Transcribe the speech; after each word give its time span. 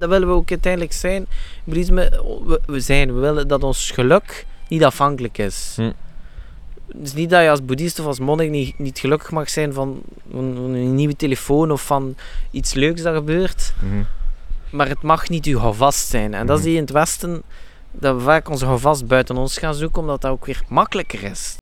Dat 0.00 0.08
willen 0.08 0.28
we 0.28 0.34
ook 0.34 0.50
uiteindelijk 0.50 0.92
zijn. 0.92 1.26
Boeddhisme, 1.64 2.22
we, 2.66 2.80
zijn, 2.80 3.14
we 3.14 3.20
willen 3.20 3.48
dat 3.48 3.62
ons 3.62 3.90
geluk 3.90 4.46
niet 4.68 4.84
afhankelijk 4.84 5.38
is. 5.38 5.72
Hm. 5.76 5.82
Het 6.86 7.06
is 7.06 7.14
niet 7.14 7.30
dat 7.30 7.42
je 7.42 7.50
als 7.50 7.64
boeddhist 7.64 7.98
of 7.98 8.06
als 8.06 8.18
monnik 8.18 8.50
niet, 8.50 8.78
niet 8.78 8.98
gelukkig 8.98 9.30
mag 9.30 9.50
zijn 9.50 9.72
van, 9.72 10.02
van 10.32 10.44
een 10.56 10.94
nieuwe 10.94 11.16
telefoon 11.16 11.70
of 11.70 11.82
van 11.86 12.14
iets 12.50 12.74
leuks 12.74 13.02
dat 13.02 13.14
gebeurt. 13.14 13.72
Mhm. 13.78 14.02
Maar 14.70 14.88
het 14.88 15.02
mag 15.02 15.28
niet 15.28 15.46
uw 15.46 15.58
houvast 15.58 16.08
zijn. 16.08 16.34
En 16.34 16.46
dat 16.46 16.54
Mhm. 16.56 16.64
zie 16.64 16.70
je 16.72 16.78
in 16.78 16.84
het 16.84 16.92
Westen, 16.92 17.42
dat 17.92 18.16
we 18.16 18.20
vaak 18.20 18.48
onze 18.48 18.64
houvast 18.64 19.06
buiten 19.06 19.36
ons 19.36 19.58
gaan 19.58 19.74
zoeken, 19.74 20.00
omdat 20.00 20.20
dat 20.20 20.30
ook 20.30 20.46
weer 20.46 20.62
makkelijker 20.68 21.22
is. 21.22 21.56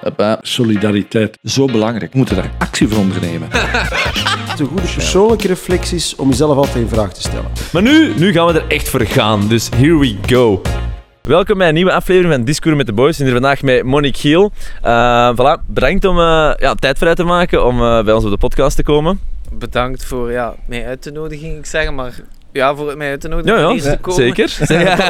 Hoppa. 0.00 0.38
Solidariteit, 0.42 1.38
zo 1.42 1.66
belangrijk. 1.66 2.12
We 2.12 2.18
moeten 2.18 2.36
daar 2.36 2.50
actie 2.58 2.88
voor 2.88 2.98
ondernemen. 2.98 3.48
De 4.56 4.64
goede 4.64 4.92
persoonlijke 4.94 5.46
reflecties 5.46 6.16
om 6.16 6.28
jezelf 6.28 6.56
altijd 6.56 6.76
in 6.76 6.88
vraag 6.88 7.12
te 7.12 7.20
stellen. 7.20 7.50
Maar 7.72 7.82
nu, 7.82 8.14
nu 8.16 8.32
gaan 8.32 8.46
we 8.46 8.60
er 8.60 8.68
echt 8.68 8.88
voor 8.88 9.00
gaan, 9.00 9.48
dus 9.48 9.68
here 9.76 9.98
we 9.98 10.16
go. 10.26 10.62
Welkom 11.22 11.58
bij 11.58 11.68
een 11.68 11.74
nieuwe 11.74 11.92
aflevering 11.92 12.34
van 12.34 12.44
Discours 12.44 12.76
met 12.76 12.86
de 12.86 12.92
Boys. 12.92 13.08
We 13.08 13.14
zijn 13.14 13.28
hier 13.28 13.40
vandaag 13.40 13.62
met 13.62 13.84
Monique 13.84 14.20
Giel. 14.20 14.52
Eh 14.82 15.32
voilà, 15.32 15.66
bedankt 15.66 16.04
om 16.04 16.18
eh, 16.18 16.52
ja, 16.56 16.74
tijd 16.74 16.98
vrij 16.98 17.14
te 17.14 17.24
maken 17.24 17.64
om 17.64 17.82
eh, 17.82 18.04
bij 18.04 18.14
ons 18.14 18.24
op 18.24 18.30
de 18.30 18.38
podcast 18.38 18.76
te 18.76 18.82
komen. 18.82 19.20
Bedankt 19.52 20.04
voor 20.04 20.32
ja, 20.32 20.54
mij 20.66 20.86
uit 20.86 21.02
te 21.02 21.10
nodigen, 21.10 21.56
ik 21.56 21.66
zeggen, 21.66 21.94
maar 21.94 22.20
ja, 22.58 22.74
voor 22.74 22.96
mij 22.96 23.10
uit 23.10 23.20
te 23.20 23.28
nodigen 23.28 23.58
Ja, 23.58 23.68
om 23.68 23.76
ja, 23.76 23.82
hier 23.82 23.90
te 23.92 23.98
komen. 24.00 24.22
zeker. 24.22 24.56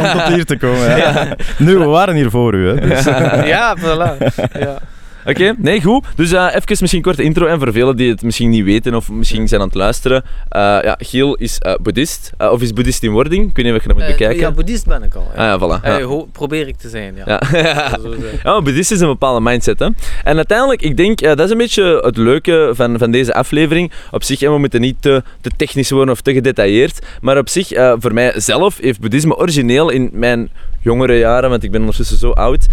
om 0.02 0.18
tot 0.18 0.22
hier 0.34 0.44
te 0.44 0.56
komen. 0.56 0.96
Ja. 0.96 1.28
Nu, 1.58 1.78
we 1.78 1.84
waren 1.84 2.14
hier 2.14 2.30
voor 2.30 2.54
u. 2.54 2.68
Hè, 2.68 2.74
dus. 2.88 3.04
Ja, 3.44 3.76
voilà. 3.78 4.16
Ja. 4.58 4.78
Oké, 5.28 5.54
nee, 5.58 5.82
goed. 5.82 6.04
Dus 6.16 6.32
eh 6.32 6.46
even 6.46 6.62
misschien 6.66 6.96
een 6.96 7.02
korte 7.02 7.22
intro. 7.22 7.46
En 7.46 7.58
voor 7.58 7.72
velen 7.72 7.96
die 7.96 8.10
het 8.10 8.22
misschien 8.22 8.48
niet 8.50 8.64
weten 8.64 8.94
of 8.94 9.10
misschien 9.10 9.48
zijn 9.48 9.60
aan 9.60 9.66
het 9.66 9.76
luisteren. 9.76 10.22
Eh, 10.48 10.60
ja, 10.60 10.96
Giel 10.98 11.34
is 11.34 11.58
eh, 11.58 11.74
boeddhist, 11.82 12.32
of 12.38 12.62
is 12.62 12.72
boeddhist 12.72 13.02
in 13.02 13.10
wording. 13.10 13.46
Of 13.50 13.56
je 13.56 13.62
dat 13.72 13.84
moet 13.86 14.00
Eh, 14.02 14.06
bekijken. 14.08 14.38
ja, 14.38 14.52
boeddhist 14.52 14.86
ben 14.86 15.02
ik 15.02 15.14
al. 15.14 15.26
Ja. 15.36 15.52
ah 15.52 15.60
ja, 15.60 15.78
voilà. 15.80 15.84
Ja. 16.00 16.24
probeer 16.32 16.68
ik 16.68 16.76
te 16.76 16.88
zijn, 16.88 17.14
ja. 17.16 17.40
Ja. 17.52 17.96
Ja, 18.42 18.62
boeddhist 18.62 18.90
is 18.90 19.00
een 19.00 19.06
bepaalde 19.08 19.40
mindset. 19.40 19.78
Hè. 19.78 19.88
En 20.24 20.36
uiteindelijk, 20.36 20.82
ik 20.82 20.96
denk, 20.96 21.18
dat 21.20 21.40
is 21.40 21.50
een 21.50 21.58
beetje 21.58 22.00
het 22.04 22.16
leuke 22.16 22.70
van, 22.74 22.98
van 22.98 23.10
deze 23.10 23.34
aflevering. 23.34 23.92
Op 24.10 24.22
zich, 24.22 24.42
en 24.42 24.52
we 24.52 24.58
moeten 24.58 24.80
niet 24.80 24.96
te, 25.02 25.22
te 25.40 25.50
technisch 25.56 25.90
worden 25.90 26.14
of 26.14 26.20
te 26.20 26.32
gedetailleerd. 26.32 27.06
Maar 27.20 27.38
op 27.38 27.48
zich, 27.48 27.68
voor 27.98 28.14
mij 28.14 28.32
zelf, 28.40 28.78
heeft 28.80 29.00
boeddhisme 29.00 29.36
origineel 29.36 29.90
in 29.90 30.10
mijn 30.12 30.50
jongere 30.80 31.18
jaren, 31.18 31.50
want 31.50 31.62
ik 31.62 31.70
ben 31.70 31.80
ondertussen 31.80 32.18
zo 32.18 32.30
oud, 32.30 32.66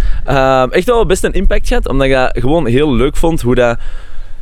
echt 0.71 0.85
wel 0.85 1.05
best 1.05 1.23
een 1.23 1.33
impact 1.33 1.67
gehad. 1.67 1.87
Omdat 1.87 2.09
dat 2.09 2.43
gewoon 2.45 2.65
heel 2.65 2.93
leuk 2.93 3.15
vond 3.15 3.41
hoe 3.41 3.55
dat, 3.55 3.77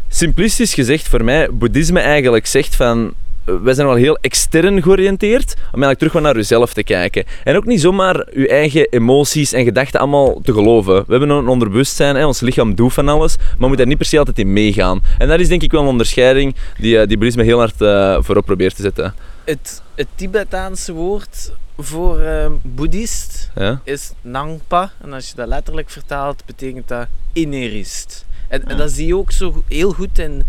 simplistisch 0.09 0.73
gezegd, 0.73 1.07
voor 1.07 1.23
mij 1.23 1.47
boeddhisme 1.51 1.99
eigenlijk 1.99 2.45
zegt 2.45 2.75
van 2.75 3.13
eh, 3.45 3.55
wij 3.63 3.73
zijn 3.73 3.87
wel 3.87 3.95
heel 3.95 4.17
extern 4.21 4.81
georiënteerd, 4.81 5.53
om 5.53 5.83
eigenlijk 5.83 5.99
terug 5.99 6.13
naar 6.13 6.35
uzelf 6.35 6.73
te 6.73 6.83
kijken. 6.83 7.23
En 7.43 7.55
ook 7.55 7.65
niet 7.65 7.81
zomaar 7.81 8.27
uw 8.33 8.45
eigen 8.45 8.87
emoties 8.89 9.53
en 9.53 9.63
gedachten 9.63 9.99
allemaal 9.99 10.41
te 10.41 10.53
geloven. 10.53 10.95
We 10.95 11.11
hebben 11.11 11.29
een 11.29 11.47
onderbewustzijn, 11.47 12.15
hè, 12.15 12.25
ons 12.25 12.39
lichaam 12.39 12.75
doet 12.75 12.93
van 12.93 13.07
alles, 13.07 13.37
maar 13.37 13.47
we 13.47 13.57
moeten 13.57 13.77
daar 13.77 13.87
niet 13.87 13.97
per 13.97 14.05
se 14.05 14.17
altijd 14.17 14.39
in 14.39 14.53
meegaan. 14.53 15.01
En 15.17 15.27
dat 15.27 15.39
is 15.39 15.47
denk 15.47 15.61
ik 15.61 15.71
wel 15.71 15.81
een 15.81 15.87
onderscheiding 15.87 16.55
die, 16.79 16.99
eh, 16.99 17.07
die 17.07 17.17
boeddhisme 17.17 17.43
heel 17.43 17.59
hard 17.59 17.81
eh, 17.81 18.17
voorop 18.19 18.45
probeert 18.45 18.75
te 18.75 18.81
zetten. 18.81 19.13
Het, 19.43 19.81
het 19.95 20.07
Tibetaanse 20.15 20.93
woord 20.93 21.51
voor 21.77 22.19
eh, 22.19 22.51
boeddhist 22.61 23.42
Ja? 23.55 23.81
is 23.83 24.11
Nangpa. 24.21 24.91
En 25.01 25.13
als 25.13 25.29
je 25.29 25.35
dat 25.35 25.47
letterlijk 25.47 25.89
vertaalt, 25.89 26.45
betekent 26.45 26.87
dat 26.87 27.07
innerist. 27.33 28.25
En, 28.47 28.67
en 28.67 28.77
dat 28.77 28.91
zie 28.91 29.07
je 29.07 29.15
ook 29.15 29.31
zo 29.31 29.63
heel 29.67 29.91
goed 29.93 30.19
in... 30.19 30.43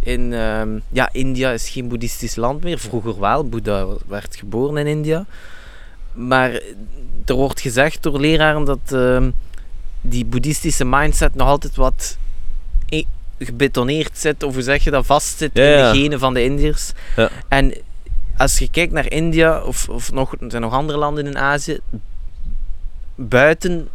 in 0.00 0.32
ehm, 0.32 0.78
ja, 0.88 1.08
India 1.12 1.50
is 1.50 1.68
geen 1.68 1.88
boeddhistisch 1.88 2.36
land 2.36 2.62
meer. 2.62 2.78
Vroeger 2.78 3.20
wel. 3.20 3.48
Boeddha 3.48 3.86
werd 4.06 4.36
geboren 4.36 4.76
in 4.76 4.86
India. 4.86 5.26
Maar 6.12 6.50
er 7.24 7.34
wordt 7.34 7.60
gezegd 7.60 8.02
door 8.02 8.20
leraren 8.20 8.64
dat 8.64 8.92
ehm, 8.92 9.30
die 10.00 10.24
boeddhistische 10.24 10.84
mindset 10.84 11.34
nog 11.34 11.48
altijd 11.48 11.76
wat 11.76 12.16
gebetoneerd 13.38 14.18
zit, 14.18 14.42
of 14.42 14.54
hoe 14.54 14.62
zeg 14.62 14.84
je 14.84 14.90
dat, 14.90 15.06
vast 15.06 15.38
zit 15.38 15.50
Ja, 15.54 15.62
in 15.62 15.92
de 15.92 15.98
genen 15.98 16.18
van 16.18 16.34
de 16.34 16.44
Indiërs. 16.44 16.92
Ja. 17.16 17.30
En 17.48 17.74
als 18.36 18.58
je 18.58 18.70
kijkt 18.70 18.92
naar 18.92 19.10
India, 19.10 19.62
of, 19.62 19.88
of 19.88 20.12
nog, 20.12 20.32
er 20.32 20.50
zijn 20.50 20.62
nog 20.62 20.72
andere 20.72 20.98
landen 20.98 21.26
in 21.26 21.38
Azië, 21.38 21.78
buiten 23.14 23.88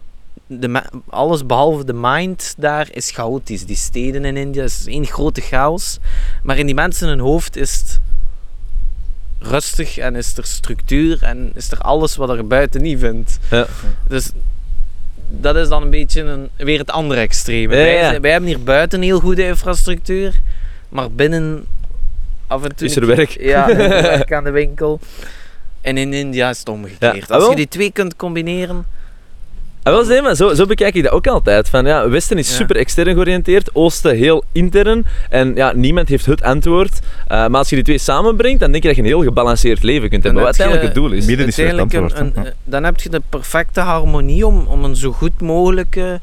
de, 0.47 0.81
alles 1.09 1.45
behalve 1.45 1.85
de 1.85 1.93
mind 1.93 2.53
daar 2.57 2.87
is 2.91 3.11
chaotisch. 3.11 3.65
Die 3.65 3.75
steden 3.75 4.25
in 4.25 4.37
India 4.37 4.63
is 4.63 4.85
één 4.87 5.05
grote 5.05 5.41
chaos. 5.41 5.97
Maar 6.43 6.57
in 6.57 6.65
die 6.65 6.75
mensen 6.75 7.07
hun 7.07 7.19
hoofd 7.19 7.55
is 7.55 7.73
het 7.75 7.99
rustig 9.39 9.97
en 9.97 10.15
is 10.15 10.37
er 10.37 10.45
structuur 10.45 11.23
en 11.23 11.51
is 11.55 11.71
er 11.71 11.77
alles 11.77 12.15
wat 12.15 12.29
er 12.29 12.47
buiten 12.47 12.81
niet 12.81 12.99
vindt. 12.99 13.39
Ja. 13.49 13.67
Dus 14.07 14.29
dat 15.29 15.55
is 15.55 15.69
dan 15.69 15.81
een 15.81 15.89
beetje 15.89 16.21
een, 16.21 16.49
weer 16.57 16.79
het 16.79 16.91
andere 16.91 17.21
extreme. 17.21 17.75
Ja, 17.75 17.81
Wij, 17.81 17.93
ja. 17.95 18.09
zijn- 18.09 18.21
wij 18.21 18.31
hebben 18.31 18.49
hier 18.49 18.63
buiten 18.63 19.01
heel 19.01 19.19
goede 19.19 19.45
infrastructuur, 19.47 20.41
maar 20.89 21.11
binnen 21.11 21.65
af 22.47 22.63
en 22.63 22.75
toe 22.75 22.87
Is 22.87 22.95
er 22.95 23.05
werk. 23.05 23.29
Ja, 23.41 23.65
werk 23.75 24.33
aan 24.33 24.43
de 24.43 24.51
winkel. 24.51 24.99
En 25.81 25.97
in 25.97 26.13
India 26.13 26.49
is 26.49 26.59
het 26.59 26.69
omgekeerd. 26.69 27.31
Ah, 27.31 27.37
Als 27.39 27.49
je 27.49 27.55
die 27.55 27.67
twee 27.67 27.91
kunt 27.91 28.15
combineren, 28.15 28.85
Ah, 29.83 29.93
wel, 29.93 30.05
nee, 30.05 30.21
maar 30.21 30.35
zo, 30.35 30.53
zo 30.53 30.65
bekijk 30.65 30.95
ik 30.95 31.03
dat 31.03 31.11
ook 31.11 31.27
altijd. 31.27 31.69
Van, 31.69 31.85
ja, 31.85 32.09
Westen 32.09 32.37
is 32.37 32.49
Ja. 32.49 32.55
super 32.55 32.75
extern 32.75 33.13
georiënteerd, 33.13 33.75
Oosten 33.75 34.15
heel 34.15 34.43
intern. 34.51 35.05
En 35.29 35.55
ja, 35.55 35.71
niemand 35.75 36.09
heeft 36.09 36.25
het 36.25 36.43
antwoord. 36.43 36.99
Eh, 37.27 37.37
maar 37.47 37.57
als 37.57 37.69
je 37.69 37.75
die 37.75 37.83
twee 37.83 37.97
samenbrengt, 37.97 38.59
dan 38.59 38.71
denk 38.71 38.83
je 38.83 38.87
dat 38.89 38.97
je 38.97 39.03
een 39.03 39.07
heel 39.09 39.23
gebalanceerd 39.23 39.83
leven 39.83 40.09
kunt 40.09 40.23
hebben. 40.23 40.43
Wat 40.43 40.59
uiteindelijk 40.59 40.85
het 40.95 41.03
doel 41.03 41.11
is. 41.17 41.25
Midden 41.25 41.47
is 41.47 41.57
het 41.57 41.69
een, 41.71 41.79
antwoord. 41.79 42.19
een- 42.19 42.33
dan 42.63 42.83
heb 42.83 42.99
je 42.99 43.09
de 43.09 43.21
perfecte 43.29 43.79
harmonie 43.79 44.47
om, 44.47 44.65
om 44.67 44.83
een 44.83 44.95
zo 44.95 45.11
goed 45.11 45.41
mogelijke... 45.41 46.19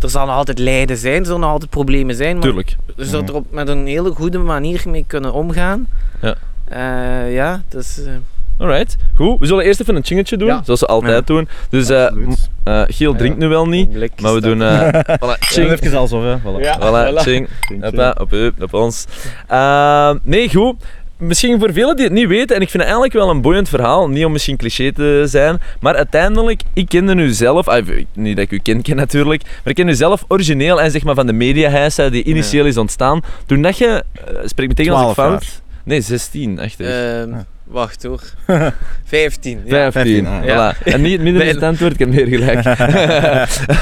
Er 0.00 0.10
zal 0.10 0.26
nog 0.26 0.34
altijd 0.34 0.58
lijden 0.58 0.96
zijn, 0.96 1.18
er 1.18 1.24
zullen 1.24 1.40
nog 1.40 1.50
altijd 1.50 1.70
problemen 1.70 2.14
zijn, 2.14 2.32
maar 2.34 2.42
Tuurlijk. 2.44 2.76
je 2.96 3.04
zult 3.04 3.28
er 3.28 3.34
op, 3.34 3.46
met 3.50 3.68
een 3.68 3.86
hele 3.86 4.10
goede 4.10 4.38
manier 4.38 4.82
mee 4.86 5.04
kunnen 5.06 5.32
omgaan. 5.32 5.86
Ja. 6.20 6.34
Eh, 6.64 7.34
ja, 7.34 7.62
dus... 7.68 8.04
eh, 8.04 8.12
Alright, 8.58 8.96
goed. 9.14 9.38
We 9.40 9.46
zullen 9.46 9.64
eerst 9.64 9.80
even 9.80 9.96
een 9.96 10.04
chingetje 10.04 10.36
doen, 10.36 10.48
Ja. 10.48 10.60
zoals 10.64 10.80
we 10.80 10.86
altijd 10.86 11.14
Ja. 11.28 11.34
doen. 11.34 11.48
Dus 11.70 11.88
eh 11.88 12.04
Absoluut. 12.04 12.48
eh, 12.64 12.82
Giel 12.86 13.14
drinkt 13.14 13.38
nu 13.38 13.48
wel 13.48 13.66
niet, 13.68 14.20
maar 14.20 14.34
we 14.34 14.40
doen... 14.40 14.62
eh 14.62 14.88
voilà, 15.22 15.38
ching. 15.38 15.70
Even 15.70 15.98
alsof, 15.98 16.22
hè. 16.22 16.36
Voilà. 16.38 16.60
Ja. 16.62 16.78
Voilà, 16.78 17.12
voilà. 17.14 17.20
ching. 17.22 17.48
Hoppa, 17.80 18.16
op 18.20 18.32
u, 18.32 18.52
op 18.60 18.74
ons. 18.74 19.06
Ehm, 19.48 20.16
nee, 20.22 20.50
goed. 20.50 20.74
Misschien 21.16 21.58
voor 21.60 21.72
velen 21.72 21.96
die 21.96 22.04
het 22.04 22.14
niet 22.14 22.26
weten, 22.28 22.56
en 22.56 22.62
ik 22.62 22.70
vind 22.70 22.82
het 22.82 22.92
eigenlijk 22.92 23.12
wel 23.12 23.30
een 23.30 23.40
boeiend 23.40 23.68
verhaal, 23.68 24.08
niet 24.08 24.24
om 24.24 24.32
misschien 24.32 24.56
cliché 24.56 24.92
te 24.92 25.22
zijn, 25.26 25.60
maar 25.80 25.94
uiteindelijk, 25.96 26.62
ik 26.72 26.88
kende 26.88 27.14
u 27.14 27.30
zelf, 27.30 27.68
ah, 27.68 27.86
niet 28.12 28.36
dat 28.36 28.44
ik 28.44 28.50
u 28.50 28.58
ken, 28.58 28.82
ken 28.82 28.96
natuurlijk, 28.96 29.42
maar 29.42 29.60
ik 29.64 29.74
ken 29.74 29.88
u 29.88 29.94
zelf 29.94 30.24
origineel 30.28 30.80
en 30.80 30.90
zeg 30.90 31.04
maar 31.04 31.14
van 31.14 31.26
de 31.26 31.32
mediahuis 31.32 31.94
die 31.94 32.22
initieel 32.24 32.64
is 32.66 32.76
ontstaan. 32.76 33.20
Toen 33.46 33.62
dat 33.62 33.78
je, 33.78 34.04
eh, 34.26 34.34
spreek 34.44 34.68
me 34.68 34.74
tegen 34.74 34.92
als 34.92 35.08
ik 35.08 35.14
12 35.14 35.28
fout... 35.30 35.42
jaar. 35.44 35.52
Nee, 35.84 36.00
16, 36.00 36.58
echt. 36.58 36.78
hè. 36.78 37.20
Ehm, 37.22 37.30
Ja. 37.30 37.44
Wacht 37.72 38.02
hoor. 38.02 38.20
15. 39.04 39.60
Ja. 39.64 39.92
15, 39.92 40.24
15, 40.24 40.26
ah, 40.26 40.42
voilà. 40.74 40.82
En 40.84 41.02
niet 41.02 41.20
is 41.20 41.26
het 41.26 41.36
Bijna. 41.36 41.66
antwoord, 41.66 41.92
ik 41.92 41.98
heb 41.98 42.08
meer 42.08 42.26
gelijk. 42.26 42.64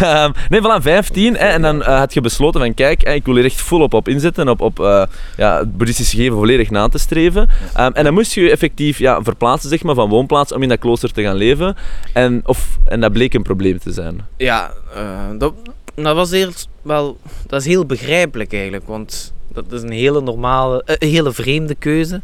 Ehm, 0.01 0.31
nee, 0.49 0.61
voilà, 0.61 0.83
15. 0.83 1.37
hè, 1.37 1.47
en 1.47 1.63
dan 1.63 1.83
eh, 1.83 1.99
had 1.99 2.15
je 2.15 2.21
besloten 2.21 2.61
van, 2.61 2.75
kijk, 2.75 3.03
ik 3.03 3.25
wil 3.25 3.35
hier 3.35 3.45
echt 3.45 3.61
volop 3.61 3.95
op 3.95 4.09
inzetten, 4.09 4.49
op, 4.49 4.61
op 4.61 4.81
eh, 4.81 5.03
ja, 5.37 5.59
het 5.59 5.77
boeddhistische 5.77 6.17
gegeven 6.17 6.37
volledig 6.37 6.71
na 6.71 6.89
te 6.89 6.99
streven. 6.99 7.49
Ehm, 7.75 7.91
en 7.93 8.05
dan 8.05 8.15
moest 8.15 8.33
je 8.33 8.41
je 8.41 8.51
effectief 8.51 8.99
ja, 8.99 9.23
verplaatsen 9.23 9.69
zeg 9.69 9.83
maar, 9.83 9.95
van 9.95 10.09
woonplaats 10.09 10.53
om 10.53 10.63
in 10.63 10.69
dat 10.69 10.79
klooster 10.79 11.13
te 11.13 11.23
gaan 11.23 11.37
leven. 11.37 11.77
En, 12.13 12.43
of, 12.45 12.79
en 12.85 13.01
dat 13.01 13.13
bleek 13.13 13.35
een 13.35 13.43
probleem 13.43 13.79
te 13.79 13.93
zijn. 13.93 14.27
Ja, 14.37 14.73
eh, 14.95 15.03
dat, 15.39 15.55
dat 15.95 16.15
was 16.15 16.31
eerst 16.31 16.69
wel... 16.83 17.19
Dat 17.47 17.61
is 17.61 17.67
heel 17.67 17.87
begrijpelijk 17.87 18.53
eigenlijk, 18.53 18.87
want 18.87 19.33
dat 19.53 19.73
is 19.73 19.83
een 19.83 19.93
hele 19.93 20.21
normale, 20.21 20.83
een 20.85 21.09
hele 21.09 21.33
vreemde 21.33 21.75
keuze. 21.75 22.21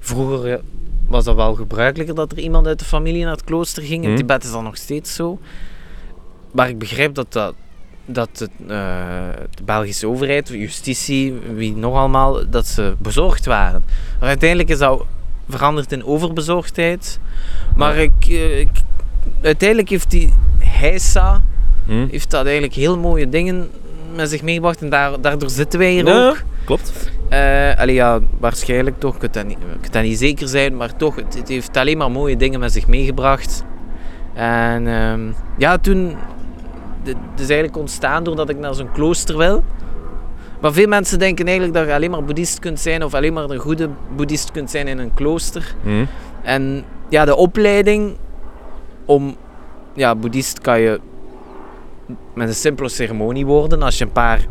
Vroeger 0.00 0.60
was 1.10 1.24
dat 1.24 1.34
wel 1.36 1.54
gebruikelijker 1.54 2.14
dat 2.14 2.32
er 2.32 2.38
iemand 2.38 2.66
uit 2.66 2.78
de 2.78 2.84
familie 2.84 3.22
naar 3.22 3.32
het 3.32 3.44
klooster 3.44 3.82
ging. 3.82 4.02
In 4.02 4.08
Mhm. 4.08 4.18
Tibet 4.18 4.44
is 4.44 4.50
dat 4.52 4.62
nog 4.62 4.76
steeds 4.76 5.14
zo. 5.14 5.38
Maar 6.52 6.68
ik 6.68 6.78
begrijp 6.78 7.14
dat, 7.14 7.32
dat, 7.32 7.54
dat 8.06 8.28
het, 8.32 8.50
eh, 8.60 8.68
de 9.54 9.62
Belgische 9.64 10.06
overheid, 10.08 10.48
justitie, 10.48 11.34
wie 11.54 11.76
nog 11.76 11.94
allemaal, 11.94 12.48
dat 12.50 12.66
ze 12.66 12.94
bezorgd 12.98 13.46
waren. 13.46 13.84
Maar 14.20 14.28
uiteindelijk 14.28 14.68
is 14.68 14.78
dat 14.78 15.04
veranderd 15.48 15.92
in 15.92 16.04
overbezorgdheid. 16.04 17.18
Maar 17.76 17.96
ik, 17.96 18.12
eh, 18.28 18.58
ik- 18.60 18.82
uiteindelijk 19.42 19.88
heeft 19.88 20.10
die 20.10 20.32
Heisa 20.58 21.42
Hm? 21.86 22.06
heeft 22.10 22.30
dat 22.30 22.44
eigenlijk 22.44 22.74
heel 22.74 22.98
mooie 22.98 23.28
dingen 23.28 23.70
met 24.14 24.30
zich 24.30 24.42
meegebracht 24.42 24.82
en 24.82 24.90
daar, 24.90 25.20
daardoor 25.20 25.50
zitten 25.50 25.78
wij 25.78 25.92
hier 25.92 26.06
Ja, 26.06 26.28
ook. 26.28 26.42
Klopt. 26.64 27.10
Eh 27.30 27.78
allee, 27.78 27.94
ja, 27.94 28.20
waarschijnlijk 28.38 28.98
toch, 28.98 29.14
ik 29.14 29.20
kan 29.20 29.30
dat 29.32 29.46
niet, 29.46 29.58
ik 29.58 29.80
kan 29.80 29.90
dat 29.90 30.02
niet 30.02 30.18
zeker 30.18 30.48
zijn, 30.48 30.76
maar 30.76 30.96
toch, 30.96 31.16
het, 31.16 31.34
het 31.34 31.48
heeft 31.48 31.76
alleen 31.76 31.98
maar 31.98 32.10
mooie 32.10 32.36
dingen 32.36 32.60
met 32.60 32.72
zich 32.72 32.86
meegebracht. 32.86 33.64
En 34.34 34.86
ehm, 34.86 35.20
ja, 35.58 35.78
toen, 35.78 36.16
het 37.02 37.16
is 37.40 37.48
eigenlijk 37.48 37.76
ontstaan 37.76 38.24
doordat 38.24 38.48
ik 38.48 38.58
naar 38.58 38.74
zo'n 38.74 38.92
klooster 38.92 39.36
wil. 39.36 39.64
Maar 40.60 40.72
veel 40.72 40.88
mensen 40.88 41.18
denken 41.18 41.46
eigenlijk 41.46 41.76
dat 41.76 41.86
je 41.86 41.94
alleen 41.94 42.10
maar 42.10 42.24
boeddhist 42.24 42.58
kunt 42.58 42.80
zijn 42.80 43.04
of 43.04 43.14
alleen 43.14 43.32
maar 43.32 43.50
een 43.50 43.58
goede 43.58 43.88
boeddhist 44.16 44.50
kunt 44.50 44.70
zijn 44.70 44.88
in 44.88 44.98
een 44.98 45.14
klooster. 45.14 45.74
Hm? 45.82 46.04
En 46.42 46.84
ja, 47.08 47.24
de 47.24 47.36
opleiding 47.36 48.16
om 49.04 49.36
ja, 49.94 50.14
boeddhist 50.14 50.60
kan 50.60 50.80
je 50.80 51.00
met 52.34 52.48
een 52.48 52.54
simpele 52.54 52.88
ceremonie 52.88 53.46
worden. 53.46 53.82
Als 53.82 53.98
je 53.98 54.04
een 54.04 54.12
paar 54.12 54.46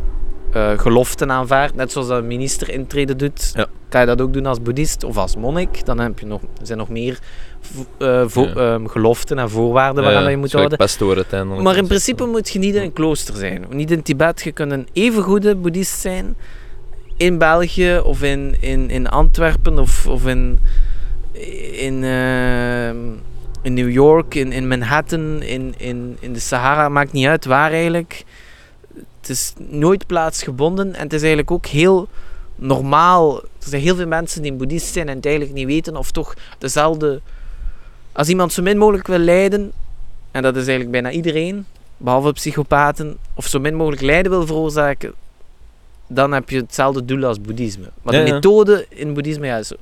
eh, 0.53 0.79
geloften 0.79 1.31
aanvaardt, 1.31 1.75
net 1.75 1.91
zoals 1.91 2.09
een 2.09 2.27
minister 2.27 2.69
intreden 2.69 3.17
doet, 3.17 3.51
Ja. 3.55 3.65
kan 3.89 4.01
je 4.01 4.07
dat 4.07 4.21
ook 4.21 4.33
doen 4.33 4.45
als 4.45 4.61
boeddhist 4.61 5.03
of 5.03 5.17
als 5.17 5.35
monnik. 5.35 5.85
Dan 5.85 5.99
heb 5.99 6.19
je 6.19 6.25
nog, 6.25 6.41
er 6.41 6.65
zijn 6.65 6.77
nog 6.77 6.89
meer 6.89 7.19
eh, 7.97 8.25
Ja. 8.33 8.45
ehm, 8.55 8.85
geloften 8.85 9.39
en 9.39 9.49
voorwaarden 9.49 10.03
waaraan 10.03 10.31
je 10.31 10.37
moet 10.37 10.51
houden. 10.57 10.77
Maar 11.63 11.75
in 11.75 11.87
principe 11.87 12.25
moet 12.25 12.49
je 12.49 12.59
niet 12.59 12.75
in 12.75 12.81
een 12.81 12.93
klooster 12.93 13.35
zijn. 13.35 13.65
Niet 13.69 13.91
in 13.91 14.01
Tibet. 14.01 14.41
Je 14.41 14.51
kunt 14.51 14.71
een 14.71 14.87
even 14.93 15.23
goede 15.23 15.55
boeddhist 15.55 15.99
zijn 15.99 16.35
in 17.17 17.37
België 17.37 17.97
of 18.03 18.21
in, 18.23 18.55
in, 18.59 18.89
in 18.89 19.07
Antwerpen 19.07 19.79
of, 19.79 20.07
of 20.07 20.25
in, 20.27 20.59
in, 21.71 22.03
ehm, 22.03 22.97
in 23.61 23.73
New 23.73 23.91
York, 23.91 24.35
in, 24.35 24.51
in 24.51 24.67
Manhattan, 24.67 25.41
in, 25.41 25.73
in, 25.77 26.17
in 26.19 26.33
de 26.33 26.39
Sahara. 26.39 26.89
Maakt 26.89 27.11
niet 27.11 27.27
uit 27.27 27.45
waar 27.45 27.71
eigenlijk. 27.71 28.23
Het 29.19 29.29
is 29.29 29.53
nooit 29.57 30.07
plaatsgebonden 30.07 30.95
en 30.95 31.03
het 31.03 31.13
is 31.13 31.19
eigenlijk 31.19 31.51
ook 31.51 31.65
heel 31.65 32.07
normaal. 32.55 33.41
Er 33.41 33.67
zijn 33.69 33.81
heel 33.81 33.95
veel 33.95 34.07
mensen 34.07 34.41
die 34.41 34.53
boeddhist 34.53 34.93
zijn 34.93 35.09
en 35.09 35.15
het 35.15 35.25
eigenlijk 35.25 35.55
niet 35.55 35.67
weten 35.67 35.97
of 35.97 36.11
toch 36.11 36.33
dezelfde... 36.57 37.21
Als 38.11 38.27
iemand 38.29 38.53
zo 38.53 38.61
min 38.61 38.77
mogelijk 38.77 39.07
wil 39.07 39.17
lijden, 39.17 39.71
en 40.31 40.41
dat 40.41 40.55
is 40.55 40.67
eigenlijk 40.67 40.91
bijna 40.91 41.11
iedereen, 41.11 41.65
behalve 41.97 42.31
psychopaten, 42.31 43.17
of 43.33 43.47
zo 43.47 43.59
min 43.59 43.75
mogelijk 43.75 44.01
lijden 44.01 44.31
wil 44.31 44.45
veroorzaken, 44.45 45.13
dan 46.07 46.31
heb 46.31 46.49
je 46.49 46.57
hetzelfde 46.57 47.05
doel 47.05 47.23
als 47.23 47.41
boeddhisme. 47.41 47.89
Maar 48.01 48.13
Ja, 48.13 48.23
de 48.23 48.33
methode 48.33 48.85
in 48.89 49.13
boeddhisme, 49.13 49.45
ja, 49.45 49.63
zo, 49.63 49.75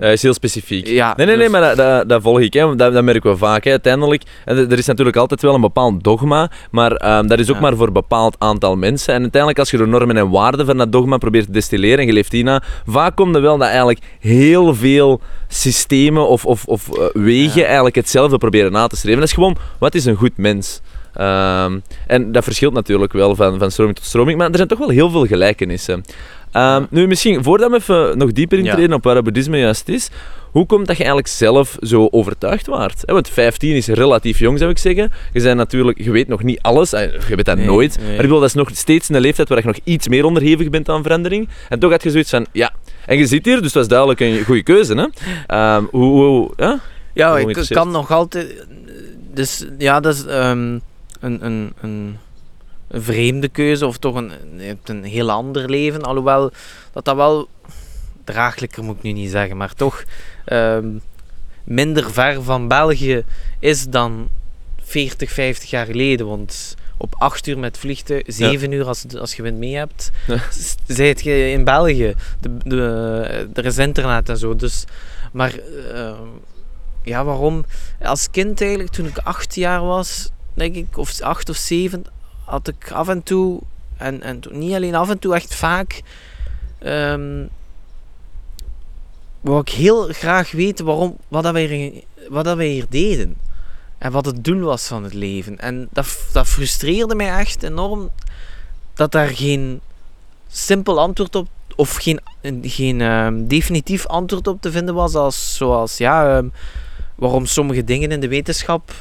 Dat 0.00 0.10
is 0.12 0.22
heel 0.22 0.32
specifiek. 0.34 0.86
ja 0.86 1.12
Nee, 1.16 1.26
nee, 1.26 1.36
nee, 1.36 1.44
dus- 1.48 1.52
maar 1.52 1.60
dat, 1.60 1.76
dat, 1.76 2.08
dat 2.08 2.22
volg 2.22 2.40
ik. 2.40 2.52
Hè. 2.52 2.74
Dat, 2.74 2.92
dat 2.92 3.04
merken 3.04 3.30
we 3.30 3.36
vaak. 3.36 3.64
Hè. 3.64 3.70
Uiteindelijk, 3.70 4.22
en 4.44 4.56
er 4.70 4.78
is 4.78 4.86
natuurlijk 4.86 5.16
altijd 5.16 5.42
wel 5.42 5.54
een 5.54 5.60
bepaald 5.60 6.04
dogma, 6.04 6.50
maar 6.70 6.92
ehm, 6.92 7.26
dat 7.26 7.38
is 7.38 7.48
ook 7.48 7.54
Ja. 7.54 7.60
maar 7.60 7.76
voor 7.76 7.86
een 7.86 7.92
bepaald 7.92 8.36
aantal 8.38 8.76
mensen. 8.76 9.14
En 9.14 9.20
uiteindelijk, 9.20 9.58
als 9.60 9.70
je 9.70 9.76
de 9.76 9.86
normen 9.86 10.16
en 10.16 10.30
waarden 10.30 10.66
van 10.66 10.76
dat 10.76 10.92
dogma 10.92 11.16
probeert 11.16 11.46
te 11.46 11.52
destilleren 11.52 11.98
en 11.98 12.06
je 12.06 12.12
leeft 12.12 12.30
die 12.30 12.44
na, 12.44 12.62
vaak 12.86 13.16
komt 13.16 13.34
er 13.34 13.42
wel 13.42 13.58
dat 13.58 13.66
eigenlijk 13.68 13.98
heel 14.20 14.74
veel 14.74 15.20
systemen 15.48 16.28
of, 16.28 16.44
of, 16.46 16.64
of 16.64 16.88
eh, 16.98 17.04
wegen 17.12 17.60
Ja. 17.60 17.64
eigenlijk 17.66 17.94
hetzelfde 17.96 18.38
proberen 18.38 18.72
na 18.72 18.86
te 18.86 18.96
streven. 18.96 19.20
Dat 19.20 19.28
is 19.28 19.34
gewoon, 19.34 19.56
wat 19.78 19.94
is 19.94 20.04
een 20.04 20.16
goed 20.16 20.36
mens? 20.36 20.80
Ehm, 21.12 21.78
en 22.06 22.32
dat 22.32 22.44
verschilt 22.44 22.72
natuurlijk 22.74 23.12
wel 23.12 23.34
van, 23.36 23.58
van 23.58 23.70
stroming 23.70 23.96
tot 23.96 24.06
stroming, 24.06 24.38
maar 24.38 24.48
er 24.50 24.56
zijn 24.56 24.68
toch 24.68 24.78
wel 24.78 24.88
heel 24.88 25.10
veel 25.10 25.26
gelijkenissen. 25.26 26.04
Ehm, 26.56 26.84
Nu, 26.90 27.06
misschien, 27.06 27.42
voordat 27.42 27.70
we 27.70 27.76
even 27.76 28.18
nog 28.18 28.32
dieper 28.32 28.58
Ja. 28.58 28.64
intreden 28.64 28.92
op 28.96 29.04
waar 29.04 29.14
het 29.14 29.24
boeddhisme 29.24 29.58
juist 29.58 29.88
is, 29.88 30.08
hoe 30.50 30.66
komt 30.66 30.86
dat 30.86 30.96
je 30.96 31.02
eigenlijk 31.02 31.32
zelf 31.34 31.76
zo 31.80 32.08
overtuigd 32.10 32.66
waart? 32.66 33.02
Want 33.04 33.28
15 33.28 33.74
is 33.74 33.86
relatief 33.86 34.38
jong, 34.38 34.58
zou 34.58 34.70
ik 34.70 34.78
zeggen. 34.78 35.12
Je, 35.32 35.42
bent 35.42 35.56
natuurlijk, 35.56 36.02
je 36.04 36.10
weet 36.10 36.28
nog 36.28 36.42
niet 36.42 36.60
alles, 36.62 36.92
eh, 36.92 37.12
je 37.28 37.36
weet 37.36 37.44
dat 37.44 37.56
Nee, 37.56 37.66
nooit. 37.66 37.96
nee. 37.96 38.04
Maar 38.06 38.14
ik 38.14 38.20
bedoel, 38.20 38.38
dat 38.40 38.48
is 38.48 38.54
nog 38.54 38.70
steeds 38.72 39.08
een 39.08 39.20
leeftijd 39.20 39.48
waar 39.48 39.58
je 39.58 39.64
nog 39.66 39.78
iets 39.84 40.08
meer 40.08 40.24
onderhevig 40.24 40.70
bent 40.70 40.88
aan 40.88 41.02
verandering. 41.02 41.48
En 41.68 41.78
toch 41.78 41.90
had 41.90 42.02
je 42.02 42.10
zoiets 42.10 42.30
van, 42.30 42.46
ja. 42.52 42.70
En 43.06 43.18
je 43.18 43.26
zit 43.26 43.44
hier, 43.44 43.62
dus 43.62 43.72
dat 43.72 43.82
is 43.82 43.88
duidelijk 43.88 44.20
een 44.20 44.44
goede 44.44 44.62
keuze. 44.62 44.94
Hè? 44.94 45.06
Ehm, 45.46 45.84
hoe, 45.90 46.12
hoe, 46.24 46.50
ja? 46.56 46.78
Ja, 47.12 47.38
ik 47.38 47.66
kan 47.68 47.90
nog 47.90 48.10
altijd. 48.10 48.66
Dus 49.34 49.66
ja, 49.78 50.00
dat 50.00 50.14
is 50.14 50.24
ehm, 50.24 50.78
een, 51.20 51.44
een, 51.44 51.72
een, 51.80 52.16
een 52.88 53.02
vreemde 53.02 53.48
keuze, 53.48 53.86
of 53.86 53.98
toch 53.98 54.14
een, 54.14 54.32
je 54.56 54.62
hebt 54.62 54.88
een 54.88 55.04
heel 55.04 55.30
ander 55.30 55.70
leven. 55.70 56.02
Alhoewel 56.02 56.50
dat 56.92 57.04
dat 57.04 57.16
wel 57.16 57.48
draaglijker 58.24 58.84
moet 58.84 58.96
ik 58.96 59.02
nu 59.02 59.12
niet 59.12 59.30
zeggen, 59.30 59.56
maar 59.56 59.74
toch 59.74 60.04
ehm, 60.44 60.88
minder 61.64 62.10
ver 62.12 62.42
van 62.42 62.68
België 62.68 63.24
is 63.58 63.88
dan 63.88 64.28
40, 64.82 65.30
50 65.30 65.70
jaar 65.70 65.86
geleden. 65.86 66.26
Want 66.26 66.74
op 66.98 67.14
8 67.18 67.46
uur 67.46 67.58
met 67.58 67.78
vliegtuig, 67.78 68.22
7 68.26 68.72
uur 68.72 68.84
als, 68.86 69.04
als 69.18 69.34
je 69.34 69.42
wind 69.42 69.58
mee 69.58 69.76
hebt, 69.76 70.10
Ja. 70.26 70.38
zijt 70.86 71.22
je 71.22 71.50
in 71.50 71.64
België. 71.64 72.14
De, 72.40 72.56
de, 72.64 73.48
er 73.54 73.64
is 73.64 73.78
internet 73.78 74.28
en 74.28 74.38
zo. 74.38 74.56
Dus, 74.56 74.84
maar 75.32 75.54
ehm, 75.92 76.22
ja, 77.02 77.24
waarom? 77.24 77.64
Als 78.02 78.30
kind 78.30 78.60
eigenlijk, 78.60 78.90
toen 78.90 79.06
ik 79.06 79.18
acht 79.18 79.54
jaar 79.54 79.84
was, 79.84 80.30
denk 80.54 80.74
ik, 80.74 80.98
of 80.98 81.20
acht 81.20 81.48
of 81.48 81.56
zeven, 81.56 82.04
had 82.46 82.68
ik 82.68 82.90
af 82.92 83.08
en 83.08 83.22
toe, 83.22 83.60
en, 83.96 84.22
en 84.22 84.40
niet 84.50 84.74
alleen 84.74 84.94
af 84.94 85.10
en 85.10 85.18
toe, 85.18 85.34
echt 85.34 85.54
vaak, 85.54 86.02
ehm 86.78 87.44
wou 89.40 89.60
ik 89.60 89.68
heel 89.68 90.08
graag 90.12 90.50
weten 90.50 90.84
waarom, 90.84 91.16
wat, 91.28 91.42
dat 91.42 91.52
wij, 91.52 91.64
hier- 91.66 92.02
wat 92.28 92.44
dat 92.44 92.56
wij 92.56 92.66
hier 92.66 92.86
deden. 92.88 93.36
En 93.98 94.12
wat 94.12 94.26
het 94.26 94.44
doel 94.44 94.60
was 94.60 94.86
van 94.86 95.04
het 95.04 95.14
leven. 95.14 95.58
En 95.58 95.88
dat, 95.92 96.18
dat 96.32 96.46
frustreerde 96.46 97.14
mij 97.14 97.38
echt 97.38 97.62
enorm 97.62 98.10
dat 98.94 99.12
daar 99.12 99.28
geen 99.28 99.80
simpel 100.48 101.00
antwoord 101.00 101.34
op, 101.34 101.48
of 101.76 101.94
geen, 101.96 102.20
een- 102.42 102.62
geen 102.66 103.00
ehm, 103.00 103.46
definitief 103.46 104.06
antwoord 104.06 104.46
op 104.46 104.60
te 104.60 104.70
vinden 104.70 104.94
was, 104.94 105.14
als, 105.14 105.56
zoals 105.56 105.96
ja, 105.96 106.36
ehm, 106.36 106.48
waarom 107.14 107.46
sommige 107.46 107.84
dingen 107.84 108.10
in 108.12 108.20
de 108.20 108.28
wetenschap 108.28 108.92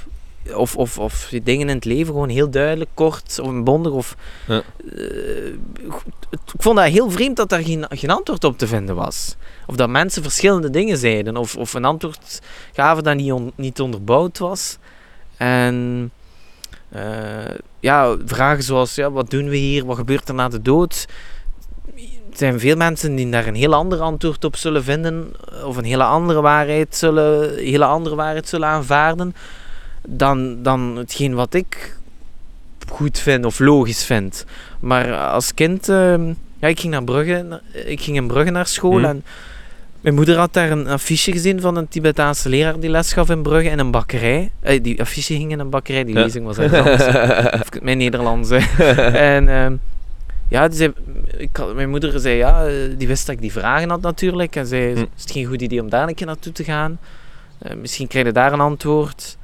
of, 0.53 0.75
of, 0.75 0.99
of 0.99 1.27
die 1.29 1.43
dingen 1.43 1.69
in 1.69 1.75
het 1.75 1.85
leven 1.85 2.13
gewoon 2.13 2.29
heel 2.29 2.49
duidelijk, 2.49 2.89
kort 2.93 3.39
of 3.39 3.63
bondig. 3.63 3.91
Of, 3.91 4.15
Ja. 4.47 4.61
eh, 4.95 5.47
ik 6.31 6.61
vond 6.61 6.77
dat 6.77 6.85
heel 6.87 7.11
vreemd 7.11 7.35
dat 7.35 7.49
daar 7.49 7.63
geen, 7.63 7.85
geen 7.89 8.09
antwoord 8.09 8.43
op 8.43 8.57
te 8.57 8.67
vinden 8.67 8.95
was. 8.95 9.35
Of 9.67 9.75
dat 9.75 9.89
mensen 9.89 10.23
verschillende 10.23 10.69
dingen 10.69 10.97
zeiden, 10.97 11.37
of, 11.37 11.55
of 11.55 11.73
een 11.73 11.85
antwoord 11.85 12.41
gaven 12.73 13.03
dat 13.03 13.15
niet, 13.15 13.31
on- 13.31 13.51
niet 13.55 13.79
onderbouwd 13.79 14.37
was. 14.37 14.77
En 15.37 16.11
eh, 16.89 17.01
ja, 17.79 18.15
vragen 18.25 18.63
zoals: 18.63 18.95
ja, 18.95 19.11
wat 19.11 19.29
doen 19.29 19.49
we 19.49 19.55
hier? 19.57 19.85
Wat 19.85 19.97
gebeurt 19.97 20.27
er 20.29 20.35
na 20.35 20.49
de 20.49 20.61
dood? 20.61 21.05
Er 22.31 22.41
zijn 22.41 22.59
veel 22.59 22.75
mensen 22.75 23.15
die 23.15 23.29
daar 23.29 23.47
een 23.47 23.55
heel 23.55 23.73
ander 23.73 23.99
antwoord 23.99 24.43
op 24.43 24.55
zullen 24.55 24.83
vinden, 24.83 25.33
of 25.65 25.77
een 25.77 25.83
hele 25.83 26.03
andere 26.03 26.41
waarheid 26.41 26.95
zullen, 26.95 27.57
hele 27.57 27.85
andere 27.85 28.15
waarheid 28.15 28.47
zullen 28.47 28.67
aanvaarden, 28.67 29.35
dan, 30.07 30.63
dan 30.63 30.95
hetgeen 30.97 31.33
wat 31.33 31.53
ik 31.53 31.97
goed 32.89 33.19
vind 33.19 33.45
of 33.45 33.59
logisch 33.59 34.05
vind. 34.05 34.45
Maar 34.79 35.13
als 35.17 35.53
kind, 35.53 35.89
ehm, 35.89 36.27
ja, 36.59 36.67
ik 36.67 36.79
ging 36.79 36.93
naar 36.93 37.03
Brugge, 37.03 37.61
ik 37.85 38.01
ging 38.01 38.17
in 38.17 38.27
Brugge 38.27 38.51
naar 38.51 38.67
school 38.67 38.99
Mhm. 38.99 39.05
en 39.05 39.23
mijn 40.01 40.15
moeder 40.15 40.37
had 40.37 40.53
daar 40.53 40.71
een 40.71 40.87
affiche 40.87 41.31
gezien 41.31 41.61
van 41.61 41.75
een 41.75 41.87
Tibetaanse 41.87 42.49
leraar 42.49 42.79
die 42.79 42.89
les 42.89 43.13
gaf 43.13 43.29
in 43.29 43.41
Brugge 43.41 43.69
in 43.69 43.79
een 43.79 43.91
bakkerij. 43.91 44.51
Eh, 44.59 44.83
die 44.83 45.01
affiche 45.01 45.33
hing 45.33 45.51
in 45.51 45.59
een 45.59 45.69
bakkerij, 45.69 46.03
die 46.03 46.15
Ja. 46.15 46.21
lezing 46.21 46.45
was 46.45 46.57
anders. 46.57 47.05
Of 47.61 47.81
mijn 47.81 47.97
Nederlands. 47.97 48.49
en 49.35 49.49
ehm, 49.49 49.75
ja, 50.49 50.71
zei, 50.71 50.93
ik 51.37 51.49
had, 51.57 51.75
mijn 51.75 51.89
moeder 51.89 52.19
zei 52.19 52.35
ja, 52.35 52.65
eh, 52.67 52.73
die 52.97 53.07
wist 53.07 53.25
dat 53.25 53.35
ik 53.35 53.41
die 53.41 53.51
vragen 53.51 53.89
had 53.89 54.01
natuurlijk. 54.01 54.55
En 54.55 54.65
zei, 54.67 54.93
Hm. 54.93 54.99
is 55.15 55.21
het 55.21 55.31
geen 55.31 55.45
goed 55.45 55.61
idee 55.61 55.81
om 55.81 55.89
daar 55.89 56.07
een 56.07 56.15
keer 56.15 56.27
naartoe 56.27 56.51
te 56.53 56.63
gaan? 56.63 56.99
Eh, 57.57 57.75
misschien 57.75 58.07
krijg 58.07 58.25
je 58.25 58.31
daar 58.31 58.53
een 58.53 58.59
antwoord. 58.59 59.37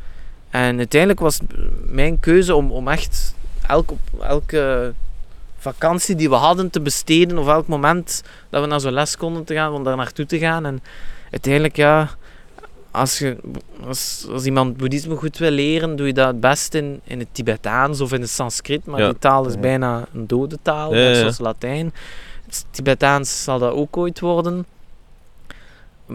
En 0.51 0.77
uiteindelijk 0.77 1.19
was 1.19 1.39
mijn 1.85 2.19
keuze 2.19 2.55
om, 2.55 2.71
om 2.71 2.87
echt 2.87 3.35
elke, 3.67 3.93
elke 4.21 4.93
vakantie 5.57 6.15
die 6.15 6.29
we 6.29 6.35
hadden 6.35 6.69
te 6.69 6.81
besteden, 6.81 7.37
of 7.37 7.47
elk 7.47 7.67
moment 7.67 8.23
dat 8.49 8.61
we 8.61 8.67
naar 8.67 8.79
zo'n 8.79 8.91
les 8.93 9.17
konden 9.17 9.43
te 9.43 9.53
gaan, 9.53 9.73
om 9.73 9.83
daar 9.83 9.95
naartoe 9.95 10.25
te 10.25 10.39
gaan. 10.39 10.65
En 10.65 10.81
uiteindelijk, 11.31 11.75
ja, 11.75 12.09
als, 12.91 13.17
je, 13.19 13.37
als, 13.87 14.25
als 14.31 14.45
iemand 14.45 14.77
boeddhisme 14.77 15.15
goed 15.15 15.37
wil 15.37 15.51
leren, 15.51 15.95
doe 15.95 16.07
je 16.07 16.13
dat 16.13 16.27
het 16.27 16.39
best 16.39 16.73
in, 16.73 16.99
in 17.03 17.19
het 17.19 17.27
Tibetaans 17.31 18.01
of 18.01 18.13
in 18.13 18.21
het 18.21 18.29
Sanskriet. 18.29 18.85
Maar 18.85 18.99
Ja. 18.99 19.07
die 19.09 19.19
taal 19.19 19.47
is 19.47 19.59
bijna 19.59 20.05
een 20.13 20.27
dode 20.27 20.57
taal, 20.61 20.95
Ja, 20.95 21.01
net 21.01 21.13
ja. 21.15 21.19
zoals 21.19 21.39
Latijn. 21.39 21.93
Het 22.45 22.65
Tibetaans 22.71 23.43
zal 23.43 23.59
dat 23.59 23.71
ook 23.73 23.97
ooit 23.97 24.19
worden. 24.19 24.65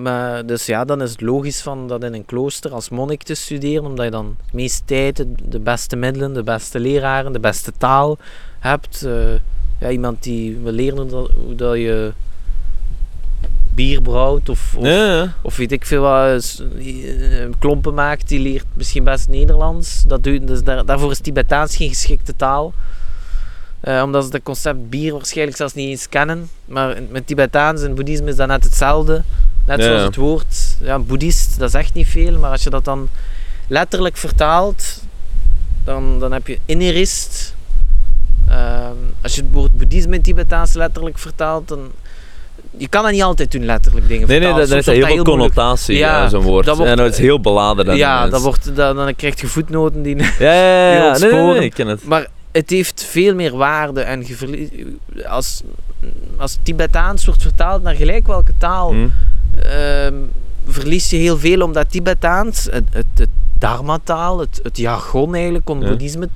Maar, 0.03 0.47
dus 0.47 0.67
ja, 0.67 0.85
dan 0.85 1.03
is 1.03 1.11
het 1.11 1.21
logisch 1.21 1.61
van 1.61 1.89
dat 1.89 2.05
in 2.05 2.15
een 2.15 2.25
klooster 2.25 2.73
als 2.73 2.89
monnik 2.89 3.23
te 3.23 3.35
studeren, 3.35 3.85
omdat 3.85 4.05
je 4.05 4.11
dan 4.11 4.37
het 4.45 4.55
meeste 4.55 4.85
tijd, 4.85 5.17
de, 5.17 5.33
de 5.49 5.61
beste 5.61 5.97
middelen, 5.97 6.35
de 6.35 6.43
beste 6.43 6.81
leraren, 6.81 7.33
de 7.33 7.41
beste 7.41 7.73
taal 7.79 8.19
hebt. 8.59 9.05
Eh, 9.05 9.35
ja, 9.81 9.91
iemand 9.91 10.23
die 10.23 10.57
wil 10.57 10.73
leren 10.73 10.99
hoe 10.99 11.09
dat, 11.09 11.31
hoe 11.45 11.55
dat 11.55 11.77
je 11.77 12.13
bier 13.75 14.03
brouwt 14.03 14.49
of, 14.49 14.75
of, 14.77 14.85
Ja, 14.85 15.15
ja. 15.17 15.35
of 15.43 15.57
weet 15.57 15.73
ik 15.73 15.87
veel 15.87 16.03
wat, 16.03 16.63
eh, 16.79 17.47
klompen 17.59 17.95
maakt, 17.95 18.29
die 18.29 18.41
leert 18.41 18.67
misschien 18.75 19.05
best 19.05 19.29
Nederlands. 19.29 20.05
Dat 20.07 20.25
doet, 20.25 20.47
dus 20.47 20.63
daar, 20.63 20.85
daarvoor 20.85 21.11
is 21.11 21.21
Tibetaans 21.21 21.77
geen 21.77 21.89
geschikte 21.89 22.37
taal. 22.37 22.73
Eh, 23.81 24.03
omdat 24.05 24.25
ze 24.25 24.31
het 24.33 24.43
concept 24.43 24.91
bier 24.91 25.13
waarschijnlijk 25.13 25.57
zelfs 25.57 25.75
niet 25.75 25.89
eens 25.89 26.09
kennen. 26.09 26.49
Maar 26.65 27.03
met 27.11 27.27
Tibetaans 27.27 27.83
en 27.83 27.95
boeddhisme 27.95 28.29
is 28.29 28.37
dat 28.37 28.49
net 28.49 28.65
hetzelfde. 28.65 29.23
Net 29.67 29.83
zoals 29.83 30.03
het 30.03 30.17
woord, 30.17 30.77
ja, 30.81 30.99
boeddhist, 30.99 31.59
dat 31.59 31.69
is 31.69 31.75
echt 31.75 31.95
niet 31.95 32.09
veel. 32.09 32.39
Maar 32.39 32.51
als 32.51 32.63
je 32.63 32.71
dat 32.71 32.85
dan 32.85 33.09
letterlijk 33.69 34.17
vertaalt, 34.17 35.03
dan, 35.85 36.21
dan 36.21 36.33
heb 36.33 36.47
je 36.47 36.59
innerist. 36.67 37.55
Ehm, 38.49 38.93
als 39.23 39.35
je 39.35 39.41
het 39.43 39.51
woord 39.53 39.73
boeddhisme 39.79 40.15
in 40.15 40.23
Tibetaans 40.23 40.73
letterlijk 40.73 41.19
vertaalt, 41.19 41.69
dan, 41.69 41.91
je 42.77 42.89
kan 42.89 43.03
dat 43.03 43.13
niet 43.13 43.23
altijd 43.23 43.53
doen, 43.53 43.65
letterlijk 43.65 44.09
dingen 44.09 44.29
Nee, 44.29 44.39
nee, 44.39 44.55
dat, 44.55 44.59
dat 44.59 44.69
heel 44.69 44.75
wordt 44.75 44.85
veel 44.85 45.01
dat 45.01 45.07
heel 45.11 45.25
moeilijk. 45.25 45.55
connotatie, 45.55 45.97
Ja, 45.97 46.23
ja, 46.23 46.29
zo'n 46.29 46.43
woord. 46.43 46.67
dat 46.67 46.77
wordt- 46.77 46.91
en 46.91 46.97
dat 46.97 47.13
is 47.13 47.19
heel 47.19 47.41
beladen 47.41 47.85
dan. 47.85 47.97
Ja, 47.97 48.29
dat 48.29 48.43
wordt, 48.43 48.77
dan, 48.77 48.97
dan 48.97 49.15
krijg 49.17 49.41
je 49.41 49.47
voetnoten 49.47 50.03
die... 50.03 50.17
Ja, 50.17 50.27
ja, 50.39 50.93
ja. 50.93 51.01
Nee, 51.01 51.01
nee, 51.01 51.21
nee, 51.21 51.31
sporen. 51.31 51.63
ik 51.63 51.75
ken 51.75 51.87
het. 51.87 52.05
Maar 52.05 52.27
het 52.53 52.71
heeft 52.71 53.05
veel 53.05 53.35
meer 53.35 53.57
waarde 53.57 54.01
en 54.01 54.25
als, 55.27 55.63
als 56.37 56.59
Tibetaans 56.63 57.25
wordt 57.27 57.43
vertaald 57.43 57.83
naar 57.83 57.95
gelijk 57.95 58.27
welke 58.27 58.53
taal, 58.59 58.91
Hm. 58.91 59.09
Ehm, 59.63 60.15
verlies 60.67 61.11
je 61.11 61.17
heel 61.17 61.39
veel 61.39 61.61
omdat 61.61 61.91
Tibetaans, 61.91 62.65
het, 62.71 62.85
het, 62.93 63.07
het 63.15 63.29
Dharma-taal, 63.59 64.39
het, 64.39 64.61
het 64.63 64.77
jargon 64.77 65.35
eigenlijk 65.35 65.69
om 65.71 65.83
Ja. 65.83 65.89
boeddhisme 65.89 66.29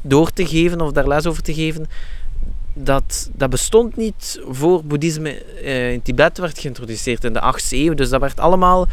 door 0.00 0.30
te 0.30 0.46
geven 0.46 0.80
of 0.80 0.92
daar 0.92 1.08
les 1.08 1.26
over 1.26 1.42
te 1.42 1.54
geven, 1.54 1.86
dat, 2.74 3.30
dat 3.34 3.50
bestond 3.50 3.96
niet 3.96 4.40
voor 4.48 4.84
boeddhisme 4.84 5.30
eh, 5.44 5.92
in 5.92 6.02
Tibet 6.02 6.38
werd 6.38 6.58
geïntroduceerd 6.58 7.24
in 7.24 7.32
de 7.32 7.40
8e 7.40 7.68
eeuw. 7.70 7.94
Dus 7.94 8.08
dat 8.08 8.20
werd 8.20 8.40
allemaal, 8.40 8.86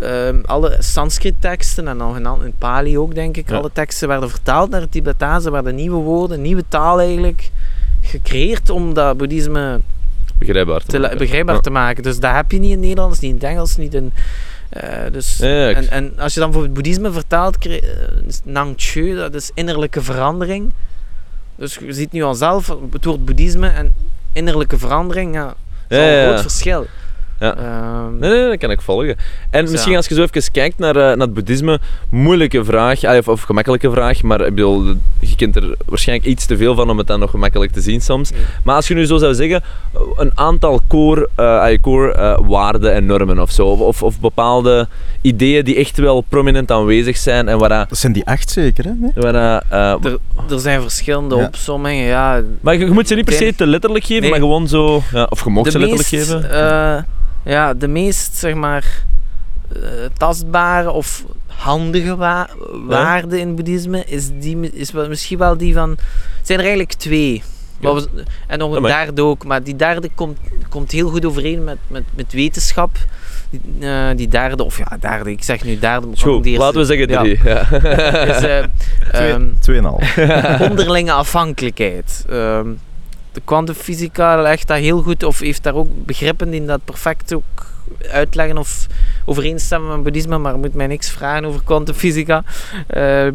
ehm, 0.00 0.40
alle 0.44 0.76
Sanskrit-teksten 0.78 1.88
en 1.88 1.96
nog 1.96 2.16
in, 2.16 2.26
al- 2.26 2.40
in 2.42 2.54
Pali 2.58 2.98
ook 2.98 3.14
denk 3.14 3.36
ik, 3.36 3.50
Ja. 3.50 3.56
alle 3.56 3.70
teksten 3.72 4.08
werden 4.08 4.30
vertaald 4.30 4.70
naar 4.70 4.80
het 4.80 4.92
Tibetaans. 4.92 5.44
Er 5.44 5.52
werden 5.52 5.74
nieuwe 5.74 6.02
woorden, 6.02 6.40
nieuwe 6.42 6.64
taal 6.68 7.00
eigenlijk 7.00 7.50
gecreëerd 8.00 8.70
om 8.70 8.94
dat 8.94 9.16
boeddhisme 9.16 9.80
Begrijpbaar. 10.38 10.82
te 10.84 10.98
maken. 10.98 11.18
begrijpbaar 11.18 11.54
Ja. 11.54 11.60
te 11.60 11.70
maken. 11.70 12.02
Dus 12.02 12.18
dat 12.18 12.34
heb 12.34 12.50
je 12.52 12.58
niet 12.58 12.70
in 12.70 12.76
het 12.76 12.80
Nederlands, 12.86 13.20
niet 13.20 13.30
in 13.30 13.36
het 13.36 13.44
Engels, 13.46 13.76
niet 13.76 13.94
in... 13.94 14.12
eh, 14.68 15.12
dus, 15.12 15.36
Ja, 15.36 15.70
en, 15.72 15.88
en 15.90 16.18
als 16.18 16.34
je 16.34 16.40
dan 16.40 16.50
bijvoorbeeld 16.50 16.74
boeddhisme 16.84 17.12
vertaalt, 17.12 17.58
kri- 17.58 17.78
eh, 17.78 17.90
Nang 18.44 18.74
Chu, 18.76 19.14
dat 19.14 19.34
is 19.34 19.50
innerlijke 19.54 20.02
verandering. 20.02 20.72
Dus 21.56 21.74
je 21.74 21.92
ziet 21.92 22.12
nu 22.12 22.22
al 22.22 22.34
zelf, 22.34 22.74
het 22.92 23.04
woord 23.04 23.24
boeddhisme 23.24 23.68
en 23.68 23.94
innerlijke 24.32 24.78
verandering, 24.78 25.34
ja, 25.34 25.44
dat 25.88 25.98
is 25.98 25.98
een 25.98 26.26
groot 26.28 26.40
verschil. 26.40 26.86
Ja. 27.40 27.56
Ehm, 27.56 28.18
Nee, 28.18 28.30
nee, 28.30 28.40
nee, 28.40 28.48
dat 28.48 28.58
kan 28.58 28.70
ik 28.70 28.80
volgen. 28.80 29.16
En 29.50 29.60
Dus 29.62 29.70
misschien 29.70 29.90
ja. 29.92 29.96
als 29.98 30.06
je 30.08 30.14
zo 30.14 30.22
even 30.22 30.52
kijkt 30.52 30.78
naar, 30.78 30.96
eh, 30.96 31.02
naar 31.02 31.16
het 31.26 31.34
boeddhisme, 31.34 31.78
moeilijke 32.10 32.64
vraag, 32.64 33.04
of, 33.04 33.28
of 33.28 33.42
gemakkelijke 33.42 33.90
vraag, 33.90 34.22
maar 34.22 34.40
ik 34.40 34.54
bedoel, 34.54 34.84
je 35.20 35.36
kent 35.36 35.56
er 35.56 35.74
waarschijnlijk 35.86 36.28
iets 36.28 36.46
te 36.46 36.56
veel 36.56 36.74
van 36.74 36.90
om 36.90 36.98
het 36.98 37.06
dan 37.06 37.20
nog 37.20 37.30
gemakkelijk 37.30 37.72
te 37.72 37.80
zien 37.80 38.00
soms. 38.00 38.28
Ja. 38.28 38.34
Maar 38.64 38.74
als 38.74 38.88
je 38.88 38.94
nu 38.94 39.04
zo 39.06 39.16
zou 39.16 39.34
zeggen, 39.34 39.62
een 40.16 40.30
aantal 40.34 40.80
core, 40.88 41.28
eh, 41.34 41.68
core 41.80 42.12
eh, 42.12 42.38
waarden 42.48 42.92
en 42.92 43.06
normen 43.06 43.38
of 43.40 43.50
zo, 43.50 43.66
of, 43.66 43.80
of, 43.80 44.02
of 44.02 44.20
bepaalde 44.20 44.88
ideeën 45.20 45.64
die 45.64 45.76
echt 45.76 45.96
wel 45.98 46.20
prominent 46.20 46.70
aanwezig 46.70 47.16
zijn 47.16 47.48
en 47.48 47.58
waar... 47.58 47.68
dat- 47.68 47.98
zijn 47.98 48.12
die 48.12 48.26
acht 48.26 48.50
zeker, 48.50 48.84
hè? 48.84 48.90
Nee? 48.98 49.10
waar 49.14 49.34
eh, 49.68 50.04
er, 50.04 50.18
er 50.50 50.60
zijn 50.60 50.80
verschillende 50.80 51.36
Ja. 51.36 51.44
opsommingen, 51.46 52.04
ja. 52.06 52.40
maar 52.60 52.74
je, 52.74 52.84
je 52.84 52.90
moet 52.90 53.08
ze 53.08 53.14
niet 53.14 53.24
per 53.24 53.34
se 53.34 53.54
te 53.54 53.66
letterlijk 53.66 54.04
geven, 54.04 54.20
Nee. 54.22 54.30
maar 54.30 54.38
gewoon 54.40 54.68
zo... 54.68 55.02
Ja, 55.12 55.26
of 55.30 55.44
je 55.44 55.50
mag 55.50 55.70
ze 55.70 55.78
letterlijk 55.78 56.10
meest, 56.12 56.30
geven. 56.30 57.06
Ja, 57.46 57.74
de 57.74 57.88
meest, 57.88 58.36
zeg 58.36 58.54
maar, 58.54 59.04
eh, 59.72 59.80
tastbare 60.16 60.90
of 60.90 61.24
handige 61.46 62.16
wa- 62.16 62.48
waarde 62.86 63.40
in 63.40 63.54
boeddhisme 63.54 64.04
is, 64.04 64.28
die, 64.32 64.72
is 64.72 64.90
wel, 64.92 65.08
misschien 65.08 65.38
wel 65.38 65.56
die 65.56 65.74
van... 65.74 65.90
Het 65.90 66.46
zijn 66.46 66.58
er 66.58 66.64
eigenlijk 66.64 66.92
twee. 66.94 67.42
Ja. 67.80 68.00
En 68.46 68.58
nog 68.58 68.70
een 68.70 68.76
Amai. 68.76 68.92
derde 68.92 69.22
ook, 69.22 69.44
maar 69.44 69.62
die 69.62 69.76
derde 69.76 70.08
komt, 70.14 70.38
komt 70.68 70.90
heel 70.92 71.08
goed 71.08 71.24
overeen 71.24 71.64
met, 71.64 71.76
met, 71.86 72.02
met 72.14 72.32
wetenschap. 72.32 72.96
Die, 73.50 73.60
eh, 73.88 74.16
die 74.16 74.28
derde, 74.28 74.64
of 74.64 74.78
ja, 74.78 74.96
derde, 75.00 75.30
ik 75.30 75.42
zeg 75.42 75.64
nu 75.64 75.78
derde, 75.78 76.06
maar 76.06 76.16
Goed, 76.16 76.42
de 76.42 76.48
eerste- 76.48 76.64
laten 76.64 76.80
we 76.80 76.86
zeggen 76.86 77.08
ja. 77.08 77.20
drie. 77.20 77.40
Ja. 77.44 77.70
is, 78.36 78.42
eh, 78.42 78.64
Twee, 79.12 79.30
ehm, 79.32 79.46
tweeënhalf. 79.60 80.18
onderlinge 80.70 81.12
afhankelijkheid. 81.12 82.24
Ehm, 82.28 82.68
de 83.36 83.42
kwantumfysica 83.44 84.42
legt 84.42 84.66
dat 84.66 84.78
heel 84.78 85.02
goed, 85.02 85.22
of 85.22 85.38
heeft 85.38 85.62
daar 85.62 85.74
ook 85.74 85.88
begrippen 86.06 86.50
die 86.50 86.64
dat 86.64 86.84
perfect 86.84 87.34
ook 87.34 87.66
uitleggen 88.10 88.58
of 88.58 88.86
overeenstemmen 89.24 89.90
met 89.90 90.02
boeddhisme, 90.02 90.38
maar 90.38 90.58
moet 90.58 90.74
mij 90.74 90.86
niks 90.86 91.10
vragen 91.10 91.44
over 91.44 91.60
kwantumfysica. 91.64 92.44
Ehm, 92.86 93.32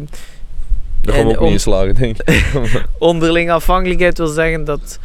Daar 1.00 1.14
gaan 1.14 1.26
we 1.26 1.34
ook 1.38 1.40
niet 1.40 1.52
in 1.52 1.60
slagen, 1.60 1.94
denk 1.94 2.16
ik. 2.22 2.54
onderlinge 2.98 3.52
afhankelijkheid 3.52 4.18
wil 4.18 4.26
zeggen 4.26 4.64
dat, 4.64 4.98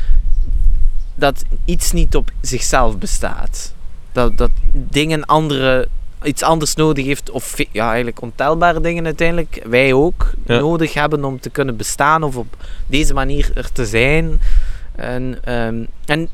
dat 1.15 1.43
iets 1.65 1.91
niet 1.91 2.15
op 2.15 2.29
zichzelf 2.41 2.97
bestaat. 2.97 3.73
Dat, 4.11 4.37
dat 4.37 4.51
dingen 4.73 5.25
andere, 5.25 5.87
iets 6.23 6.43
anders 6.43 6.75
nodig 6.75 7.05
heeft, 7.05 7.29
of 7.29 7.55
ja, 7.71 7.87
eigenlijk 7.87 8.21
ontelbare 8.21 8.81
dingen 8.81 9.05
uiteindelijk, 9.05 9.61
wij 9.65 9.93
ook, 9.93 10.31
Ja. 10.45 10.59
nodig 10.59 10.93
hebben 10.93 11.23
om 11.25 11.39
te 11.39 11.49
kunnen 11.49 11.75
bestaan 11.77 12.23
of 12.23 12.35
op 12.35 12.55
deze 12.87 13.13
manier 13.13 13.51
er 13.53 13.71
te 13.71 13.85
zijn. 13.85 14.39
En, 14.97 15.37
ehm, 15.43 15.83
en 16.05 16.29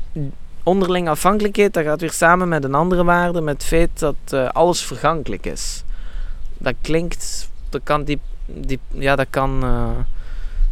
onderlinge 0.62 1.10
afhankelijkheid, 1.10 1.72
dat 1.72 1.84
gaat 1.84 2.00
weer 2.00 2.12
samen 2.12 2.48
met 2.48 2.64
een 2.64 2.74
andere 2.74 3.04
waarde, 3.04 3.40
met 3.40 3.54
het 3.54 3.64
feit 3.64 3.98
dat 3.98 4.14
eh, 4.28 4.48
alles 4.48 4.82
vergankelijk 4.82 5.46
is. 5.46 5.84
Dat 6.58 6.74
klinkt, 6.80 7.50
dat 7.68 7.80
kan 7.84 8.04
die, 8.04 8.20
die 8.46 8.78
ja, 8.90 9.16
dat 9.16 9.26
kan 9.30 9.62
eh, 9.62 9.88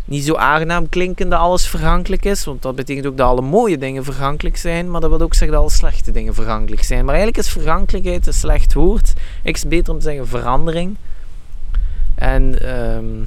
niet 0.04 0.24
zo 0.24 0.34
aangenaam 0.34 0.88
klinken 0.88 1.28
dat 1.28 1.40
alles 1.40 1.66
vergankelijk 1.66 2.24
is, 2.24 2.44
want 2.44 2.62
dat 2.62 2.74
betekent 2.74 3.06
ook 3.06 3.16
dat 3.16 3.28
alle 3.28 3.42
mooie 3.42 3.78
dingen 3.78 4.04
vergankelijk 4.04 4.56
zijn, 4.56 4.90
maar 4.90 5.00
dat 5.00 5.10
wil 5.10 5.20
ook 5.20 5.34
zeggen 5.34 5.50
dat 5.50 5.60
alle 5.60 5.70
slechte 5.70 6.10
dingen 6.10 6.34
vergankelijk 6.34 6.82
zijn. 6.82 7.04
Maar 7.04 7.14
eigenlijk 7.14 7.46
is 7.46 7.52
vergankelijkheid 7.52 8.26
een 8.26 8.32
slecht 8.32 8.72
woord. 8.72 9.12
Ik 9.42 9.54
is 9.54 9.68
beter 9.68 9.92
om 9.92 9.98
te 9.98 10.04
zeggen 10.04 10.28
verandering. 10.28 10.96
En 12.14 12.62
ehm, 12.62 13.24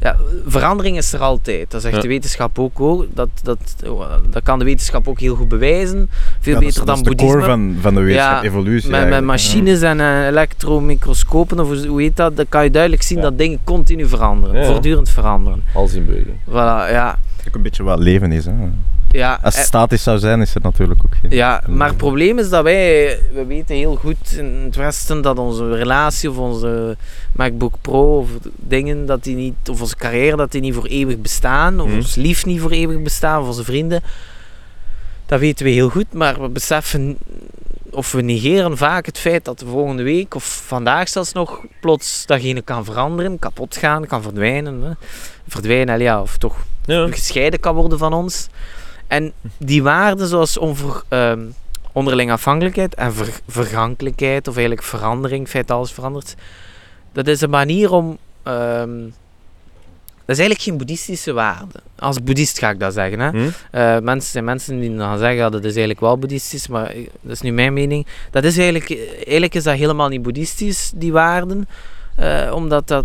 ja, 0.00 0.16
verandering 0.46 0.96
is 0.96 1.12
er 1.12 1.20
altijd. 1.20 1.70
Dat 1.70 1.82
zegt 1.82 1.94
Ja. 1.94 2.00
de 2.00 2.08
wetenschap 2.08 2.58
ook. 2.58 2.80
ook. 2.80 3.06
Dat, 3.14 3.28
dat, 3.42 3.58
dat 4.30 4.42
kan 4.42 4.58
de 4.58 4.64
wetenschap 4.64 5.08
ook 5.08 5.20
heel 5.20 5.34
goed 5.34 5.48
bewijzen. 5.48 6.08
Veel 6.40 6.52
Ja, 6.54 6.58
dat 6.60 6.68
is- 6.68 6.74
beter 6.74 6.78
dat 6.78 6.86
dan 6.86 6.94
is 6.96 7.02
de 7.02 7.08
boeddhisme. 7.08 7.34
core 7.34 7.44
van, 7.50 7.76
van 7.80 7.94
de 7.94 8.00
wetenschap, 8.00 8.42
Ja, 8.42 8.48
evolutie. 8.48 8.90
Met, 8.90 9.08
met 9.08 9.24
machines 9.24 9.80
en 9.80 10.00
eh, 10.00 10.26
elektromicroscopen, 10.26 11.60
of 11.60 11.84
hoe- 11.86 12.00
heet 12.02 12.16
dat, 12.16 12.36
dan 12.36 12.46
kan 12.48 12.64
je 12.64 12.70
duidelijk 12.70 13.02
zien 13.02 13.20
dat 13.20 13.38
dingen 13.38 13.58
continu 13.64 14.06
veranderen, 14.06 14.66
voortdurend 14.66 15.08
veranderen. 15.10 15.62
In 15.94 16.06
beweging. 16.06 16.36
Voilà, 16.48 16.52
ja. 16.54 16.88
Ja. 16.88 17.18
Ook 17.48 17.54
een 17.54 17.62
beetje 17.62 17.82
wat 17.82 17.98
leven 17.98 18.32
is. 18.32 18.44
Hè. 18.44 18.52
Ja 19.10 19.38
Als 19.42 19.52
eh, 19.54 19.58
het 19.58 19.68
statisch 19.68 20.02
zou 20.02 20.18
zijn, 20.18 20.40
is 20.40 20.54
het 20.54 20.62
natuurlijk 20.62 21.00
ook 21.04 21.14
geen... 21.20 21.30
Ja, 21.30 21.62
maar 21.68 21.88
het 21.88 21.96
probleem 21.96 22.38
is 22.38 22.48
dat 22.48 22.62
wij, 22.62 23.18
we 23.32 23.44
weten 23.46 23.76
heel 23.76 23.96
goed 23.96 24.32
in 24.36 24.60
het 24.64 24.76
Westen 24.76 25.22
dat 25.22 25.38
onze 25.38 25.74
relatie 25.74 26.30
of 26.30 26.36
onze 26.36 26.96
MacBook 27.32 27.74
Pro 27.80 28.18
of 28.18 28.28
dingen, 28.56 29.06
dat 29.06 29.24
die 29.24 29.36
niet, 29.36 29.54
of 29.70 29.80
onze 29.80 29.96
carrière, 29.96 30.36
dat 30.36 30.52
die 30.52 30.60
niet 30.60 30.74
voor 30.74 30.86
eeuwig 30.86 31.18
bestaan, 31.18 31.80
of 31.80 31.86
Mhm. 31.86 31.96
ons 31.96 32.14
lief 32.14 32.44
niet 32.46 32.60
voor 32.60 32.70
eeuwig 32.70 33.02
bestaan, 33.02 33.40
of 33.40 33.46
onze 33.46 33.64
vrienden. 33.64 34.02
Dat 35.26 35.40
weten 35.40 35.64
we 35.64 35.70
heel 35.72 35.88
goed, 35.88 36.12
maar 36.12 36.40
we 36.40 36.48
beseffen, 36.48 37.18
of 37.90 38.12
we 38.12 38.22
negeren 38.22 38.76
vaak 38.76 39.06
het 39.06 39.18
feit 39.18 39.44
dat 39.44 39.58
de 39.58 39.66
volgende 39.66 40.02
week, 40.02 40.34
of 40.34 40.62
vandaag 40.66 41.08
zelfs 41.08 41.32
nog, 41.32 41.64
plots 41.80 42.26
datgene 42.26 42.62
kan 42.62 42.84
veranderen, 42.84 43.38
kapot 43.38 43.76
gaan, 43.76 44.06
kan 44.06 44.22
verdwijnen. 44.22 44.82
Hè. 44.82 44.90
Verdwijnen, 45.48 46.00
ja, 46.00 46.20
of 46.22 46.38
toch 46.38 46.56
Ja. 46.84 47.06
gescheiden 47.10 47.60
kan 47.60 47.74
worden 47.74 47.98
van 47.98 48.12
ons. 48.12 48.48
En 49.10 49.32
die 49.58 49.82
waarden 49.82 50.26
zoals 50.28 50.58
onver, 50.58 51.02
ehm, 51.08 51.40
onderling 51.92 52.30
afhankelijkheid 52.32 52.94
en 52.94 53.12
ver- 53.14 53.40
vergankelijkheid, 53.48 54.48
of 54.48 54.54
eigenlijk 54.56 54.86
verandering, 54.86 55.48
feit 55.48 55.66
dat 55.68 55.76
alles 55.76 55.92
verandert, 55.92 56.34
dat 57.12 57.26
is 57.26 57.40
een 57.40 57.50
manier 57.50 57.92
om... 57.92 58.18
ehm, 58.42 59.00
dat 60.24 60.38
is 60.38 60.44
eigenlijk 60.44 60.60
geen 60.60 60.76
boeddhistische 60.76 61.32
waarde. 61.32 61.80
Als 61.98 62.22
boeddhist 62.22 62.58
ga 62.58 62.70
ik 62.70 62.78
dat 62.80 62.92
zeggen. 62.94 63.18
Hè. 63.20 63.28
Hm? 63.30 63.48
Eh, 63.70 63.98
mensen 63.98 64.30
zijn 64.30 64.44
mensen 64.44 64.80
die 64.80 64.96
dan 64.96 65.18
zeggen 65.18 65.42
dat 65.42 65.52
het 65.52 65.62
is 65.64 65.70
eigenlijk 65.70 66.00
wel 66.00 66.18
boeddhistisch, 66.18 66.68
maar 66.68 66.94
ik- 66.94 67.10
dat 67.20 67.32
is 67.32 67.40
nu 67.40 67.52
mijn 67.52 67.72
mening. 67.72 68.06
Dat 68.30 68.44
is 68.44 68.56
eigenlijk, 68.58 68.90
eigenlijk 69.16 69.54
is 69.54 69.62
dat 69.62 69.74
helemaal 69.76 70.08
niet 70.08 70.22
boeddhistisch, 70.22 70.92
die 70.94 71.12
waarden. 71.12 71.68
Eh, 72.16 72.50
omdat 72.54 72.88
dat 72.88 73.04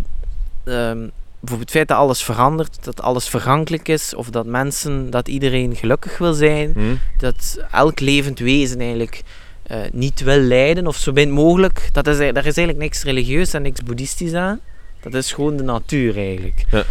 ehm, 0.63 1.07
bijvoorbeeld 1.45 1.59
het 1.73 1.77
feit 1.77 1.87
dat 1.87 1.97
alles 1.97 2.23
verandert, 2.23 2.77
dat 2.81 3.01
alles 3.01 3.27
vergankelijk 3.27 3.87
is, 3.87 4.13
of 4.15 4.29
dat 4.29 4.45
mensen, 4.45 5.09
dat 5.09 5.27
iedereen 5.27 5.75
gelukkig 5.75 6.17
wil 6.17 6.33
zijn, 6.33 6.71
Hm? 6.73 6.95
dat 7.17 7.59
elk 7.71 7.99
levend 7.99 8.39
wezen 8.39 8.79
eigenlijk 8.79 9.23
eh, 9.63 9.77
niet 9.91 10.21
wil 10.21 10.37
lijden 10.39 10.87
of 10.87 10.95
zo 10.95 11.11
min 11.11 11.31
mogelijk. 11.31 11.89
Dat 11.91 12.07
is, 12.07 12.17
daar 12.17 12.35
is 12.45 12.57
eigenlijk 12.57 12.77
niks 12.77 13.03
religieus 13.03 13.53
en 13.53 13.61
niks 13.61 13.83
boeddhistisch 13.83 14.33
aan. 14.33 14.59
Dat 15.01 15.13
is 15.13 15.33
gewoon 15.33 15.57
de 15.57 15.63
natuur 15.63 16.17
eigenlijk. 16.17 16.65
Ja. 16.71 16.83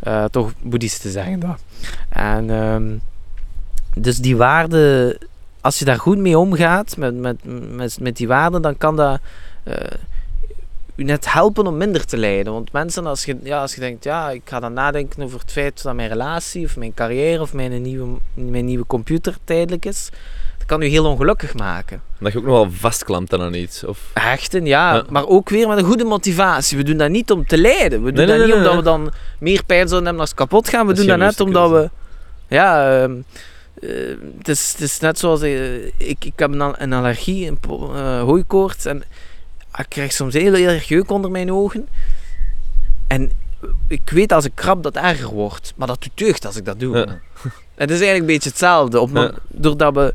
Eh, 0.00 0.24
toch 0.24 0.52
boeddhisten 0.62 1.10
zeggen 1.10 1.40
dat. 1.40 1.62
En 2.08 2.50
ehm, 2.50 2.96
dus 3.94 4.16
die 4.16 4.36
waarden, 4.36 5.18
als 5.60 5.78
je 5.78 5.84
daar 5.84 5.98
goed 5.98 6.18
mee 6.18 6.38
omgaat, 6.38 6.96
met, 6.96 7.14
met, 7.14 7.36
met, 7.74 8.00
met 8.00 8.16
die 8.16 8.26
waarden, 8.28 8.62
dan 8.62 8.78
kan 8.78 8.96
dat 8.96 9.20
eh, 9.64 9.74
u 11.02 11.04
net 11.04 11.32
helpen 11.32 11.66
om 11.66 11.76
minder 11.76 12.04
te 12.04 12.16
lijden. 12.16 12.52
Want 12.52 12.72
mensen, 12.72 13.06
als 13.06 13.24
je, 13.24 13.36
ja, 13.42 13.60
als 13.60 13.74
je 13.74 13.80
denkt, 13.80 14.04
ja, 14.04 14.30
ik 14.30 14.42
ga 14.44 14.60
dan 14.60 14.72
nadenken 14.72 15.22
over 15.22 15.40
het 15.40 15.52
feit 15.52 15.82
dat 15.82 15.94
mijn 15.94 16.08
relatie 16.08 16.64
of 16.64 16.76
mijn 16.76 16.94
carrière 16.94 17.40
of 17.40 17.52
mijn 17.52 17.82
nieuwe, 17.82 18.18
mijn 18.34 18.64
nieuwe 18.64 18.86
computer 18.86 19.36
tijdelijk 19.44 19.84
is, 19.84 20.08
dat 20.58 20.66
kan 20.66 20.82
u 20.82 20.86
heel 20.86 21.04
ongelukkig 21.06 21.54
maken. 21.54 22.02
Dat 22.20 22.32
je 22.32 22.38
ook 22.38 22.44
nog 22.44 22.52
wel 22.54 22.70
vastklampt 22.70 23.32
aan 23.38 23.54
iets. 23.54 23.84
Of... 23.84 23.98
Hechten, 24.14 24.66
ja, 24.66 24.94
Ja. 24.94 25.04
maar 25.10 25.26
ook 25.26 25.48
weer 25.48 25.68
met 25.68 25.78
een 25.78 25.84
goede 25.84 26.04
motivatie. 26.04 26.76
We 26.76 26.82
doen 26.84 26.96
dat 26.96 27.10
niet 27.10 27.30
om 27.30 27.46
te 27.46 27.58
lijden. 27.58 28.02
We 28.04 28.12
doen 28.12 28.26
Nee, 28.26 28.26
dat 28.26 28.36
nee, 28.36 28.46
niet 28.46 28.54
nee, 28.54 28.64
omdat 28.64 28.76
we 28.76 28.82
dan 28.82 29.12
meer 29.38 29.64
pijn 29.64 29.88
zouden 29.88 30.02
hebben 30.04 30.20
als 30.20 30.30
het 30.30 30.38
kapot 30.38 30.68
gaan. 30.68 30.80
We 30.86 30.92
Dat 30.94 30.96
doen 30.96 31.06
dat 31.06 31.18
net 31.18 31.40
omdat 31.40 31.70
we, 31.70 31.90
ja, 32.48 33.00
ehm, 33.02 33.12
eh, 33.80 33.90
het, 34.38 34.48
is, 34.48 34.72
het 34.72 34.80
is 34.80 34.98
net 34.98 35.18
zoals 35.18 35.40
eh, 35.42 35.84
ik, 35.86 36.24
ik 36.24 36.32
heb 36.36 36.52
een, 36.52 36.60
al- 36.60 36.74
een 36.78 36.92
allergie, 36.92 37.46
een 37.48 37.58
eh, 37.94 38.20
hooikoorts 38.22 38.84
en 38.84 39.02
ik 39.78 39.86
krijg 39.88 40.12
soms 40.12 40.34
heel, 40.34 40.54
erg 40.54 40.88
jeuk 40.88 41.10
onder 41.10 41.30
mijn 41.30 41.52
ogen. 41.52 41.88
En 43.06 43.32
ik 43.88 44.10
weet 44.10 44.32
als 44.32 44.44
ik 44.44 44.54
krab 44.54 44.82
dat 44.82 44.96
erger 44.96 45.28
wordt, 45.28 45.72
maar 45.76 45.86
dat 45.86 46.02
doet 46.02 46.18
deugd 46.18 46.46
als 46.46 46.56
ik 46.56 46.64
dat 46.64 46.80
doe. 46.80 46.96
Ja. 46.96 47.06
Het 47.74 47.90
is 47.90 48.00
eigenlijk 48.00 48.20
een 48.20 48.34
beetje 48.34 48.48
hetzelfde. 48.48 49.00
Op, 49.00 49.10
Ja. 49.12 49.32
Doordat 49.48 49.94
we 49.94 50.14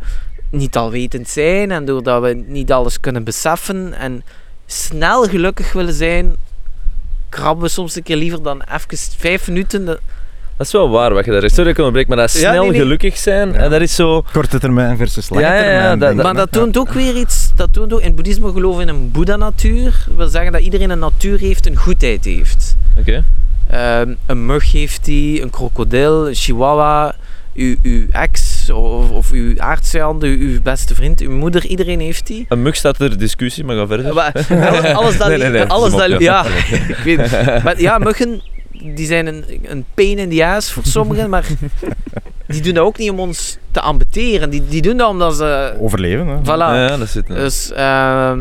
niet 0.49 0.75
alwetend 0.75 1.29
zijn 1.29 1.71
en 1.71 1.85
doordat 1.85 2.21
we 2.21 2.33
niet 2.33 2.71
alles 2.71 2.99
kunnen 2.99 3.23
beseffen 3.23 3.93
en 3.93 4.23
snel 4.65 5.23
gelukkig 5.23 5.73
willen 5.73 5.93
zijn, 5.93 6.35
krabben 7.29 7.63
we 7.63 7.69
soms 7.69 7.95
een 7.95 8.03
keer 8.03 8.15
liever 8.15 8.43
dan 8.43 8.61
even 8.61 8.97
vijf 9.17 9.47
minuten. 9.47 9.99
Dat- 10.57 10.65
is 10.67 10.71
wel 10.73 10.89
waar 10.89 11.13
wat 11.13 11.25
je 11.25 11.31
daar 11.31 11.43
is. 11.43 11.53
Sorry 11.53 11.73
dat 11.73 11.95
ik 11.95 12.07
maar 12.07 12.17
dat 12.17 12.31
Ja, 12.33 12.39
snel 12.39 12.61
nee, 12.61 12.71
nee. 12.71 12.79
gelukkig 12.79 13.17
zijn, 13.17 13.51
Ja. 13.51 13.55
en 13.55 13.69
dat 13.69 13.81
is 13.81 13.95
zo... 13.95 14.23
Korte 14.31 14.59
termijn 14.59 14.97
versus 14.97 15.29
lange 15.29 15.43
Ja, 15.45 15.53
ja, 15.53 15.61
ja, 15.71 15.89
termijn. 15.89 15.99
dat- 16.15 16.25
maar 16.25 16.33
dat 16.35 16.51
toont 16.51 16.77
ook 16.77 16.91
weer 16.91 17.15
iets. 17.15 17.51
Dat 17.55 17.73
toont 17.73 17.93
ook, 17.93 17.99
in 17.99 18.05
het 18.05 18.15
boeddhisme 18.15 18.51
geloven 18.51 18.85
we 18.85 18.91
in 18.91 18.97
een 18.97 19.11
boeddha-natuur. 19.11 20.03
Dat 20.07 20.15
wil 20.15 20.27
zeggen 20.27 20.51
dat 20.51 20.61
iedereen 20.61 20.89
een 20.89 20.99
natuur 20.99 21.39
heeft, 21.39 21.67
een 21.67 21.75
goedheid 21.77 22.25
heeft. 22.25 22.75
Oké. 22.99 23.23
Ehm, 23.69 24.13
een 24.25 24.45
mug 24.45 24.71
heeft 24.71 25.05
die, 25.05 25.41
een 25.41 25.49
krokodil, 25.49 26.27
een 26.27 26.35
chihuahua, 26.35 27.15
uw, 27.55 27.75
uw 27.83 28.05
ex 28.11 28.69
of, 28.69 29.09
of 29.11 29.31
uw 29.31 29.61
aardsvijand, 29.61 30.23
uw, 30.23 30.37
uw 30.39 30.61
beste 30.61 30.95
vriend, 30.95 31.19
uw 31.19 31.31
moeder, 31.31 31.65
iedereen 31.65 31.99
heeft 31.99 32.27
die. 32.27 32.45
Een 32.49 32.61
mug 32.61 32.75
staat 32.75 32.99
er 32.99 33.17
discussie, 33.17 33.63
maar 33.63 33.75
ga 33.75 33.87
verder. 33.87 34.13
Maar 34.13 34.31
alles- 34.49 34.93
alles 34.99 35.17
dat, 35.17 35.27
Nee, 35.29 35.37
nee, 35.37 35.49
nee, 35.49 35.63
alles 35.63 35.93
dat 35.93 36.19
ja, 36.29 36.45
ik 36.87 36.97
weet 37.03 37.31
het. 37.31 37.63
Maar 37.63 37.81
ja, 37.81 37.97
muggen, 37.97 38.41
die 38.83 39.05
zijn 39.05 39.27
een, 39.27 39.43
een 39.63 39.85
pain 39.93 40.17
in 40.17 40.29
the 40.29 40.45
ass 40.45 40.71
voor 40.71 40.83
sommigen, 40.85 41.29
maar 41.29 41.47
die 42.47 42.61
doen 42.61 42.73
dat 42.73 42.83
ook 42.85 42.97
niet 42.97 43.09
om 43.11 43.19
ons 43.19 43.57
te 43.71 43.81
ambeteren. 43.81 44.49
Die, 44.49 44.65
die 44.67 44.81
doen 44.81 44.97
dat 44.97 45.09
omdat 45.09 45.35
ze, 45.35 45.75
Overleven, 45.79 46.27
hè. 46.27 46.37
voilà. 46.41 46.45
Ja, 46.91 46.97
dat 46.97 47.09
zit. 47.09 47.27
Dus, 47.27 47.71
ehm 47.71 48.39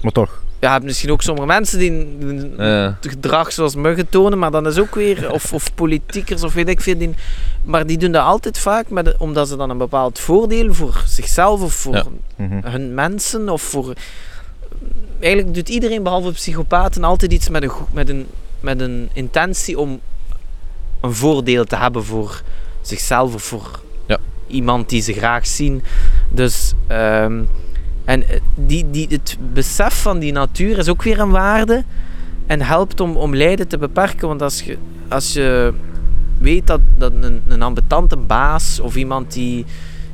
Maar 0.00 0.12
toch. 0.12 0.42
ja, 0.60 0.66
je 0.68 0.72
hebt 0.74 0.84
misschien 0.84 1.10
ook 1.10 1.22
sommige 1.22 1.46
mensen 1.46 1.78
die 1.78 1.90
een 1.90 2.54
Ja. 2.58 2.98
gedrag 3.00 3.52
zoals 3.52 3.74
muggen 3.74 4.08
tonen, 4.08 4.38
maar 4.38 4.50
dan 4.50 4.66
is 4.66 4.78
ook 4.78 4.94
weer, 4.94 5.32
of, 5.32 5.52
of 5.52 5.74
politiekers 5.74 6.42
of 6.42 6.54
weet 6.54 6.68
ik 6.68 6.80
veel, 6.80 6.98
die, 6.98 7.14
maar 7.64 7.86
die 7.86 7.98
doen 7.98 8.12
dat 8.12 8.24
altijd 8.24 8.58
vaak 8.58 8.90
met, 8.90 9.04
de- 9.04 9.14
omdat 9.18 9.48
ze 9.48 9.56
dan 9.56 9.70
een 9.70 9.78
bepaald 9.78 10.18
voordeel 10.18 10.74
voor 10.74 11.02
zichzelf 11.06 11.62
of 11.62 11.72
voor 11.74 11.94
Ja. 11.94 12.04
Mhm. 12.36 12.66
hun 12.66 12.94
mensen 12.94 13.48
of 13.48 13.62
voor... 13.62 13.92
Eigenlijk 15.20 15.54
doet 15.54 15.68
iedereen 15.68 16.02
behalve 16.02 16.32
psychopaten 16.32 17.04
altijd 17.04 17.32
iets 17.32 17.48
met 17.48 17.62
een, 17.62 17.70
met 17.92 18.08
een, 18.08 18.26
met 18.62 18.80
een 18.80 19.10
intentie 19.12 19.78
om 19.78 20.00
een 21.00 21.14
voordeel 21.14 21.64
te 21.64 21.76
hebben 21.76 22.04
voor 22.04 22.42
zichzelf 22.80 23.34
of 23.34 23.42
voor 23.42 23.80
Ja. 24.06 24.18
iemand 24.46 24.88
die 24.88 25.02
ze 25.02 25.12
graag 25.12 25.46
zien. 25.46 25.82
Dus, 26.30 26.72
ehm, 26.86 27.42
en 28.04 28.28
eh, 28.28 28.40
die, 28.54 28.90
die, 28.90 29.06
het 29.10 29.36
besef 29.52 30.02
van 30.02 30.18
die 30.18 30.32
natuur 30.32 30.78
is 30.78 30.88
ook 30.88 31.02
weer 31.02 31.20
een 31.20 31.30
waarde 31.30 31.84
en 32.46 32.60
helpt 32.62 33.00
om, 33.00 33.16
om 33.16 33.34
lijden 33.36 33.68
te 33.68 33.78
beperken. 33.78 34.28
Want 34.28 34.42
als 34.42 34.62
je, 34.62 34.76
als 35.08 35.32
je 35.32 35.72
weet 36.38 36.66
dat, 36.66 36.80
dat 36.96 37.12
een, 37.20 37.42
een 37.48 37.62
ambetante 37.62 38.16
baas 38.16 38.80
of 38.80 38.96
iemand 38.96 39.32
die 39.32 39.64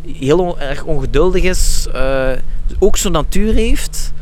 heel 0.07 0.39
on- 0.39 0.59
erg 0.59 0.85
ongeduldig 0.85 1.43
is, 1.43 1.87
eh, 1.93 2.31
ook 2.79 2.97
zo'n 2.97 3.13
natuur 3.13 3.53
heeft, 3.55 4.13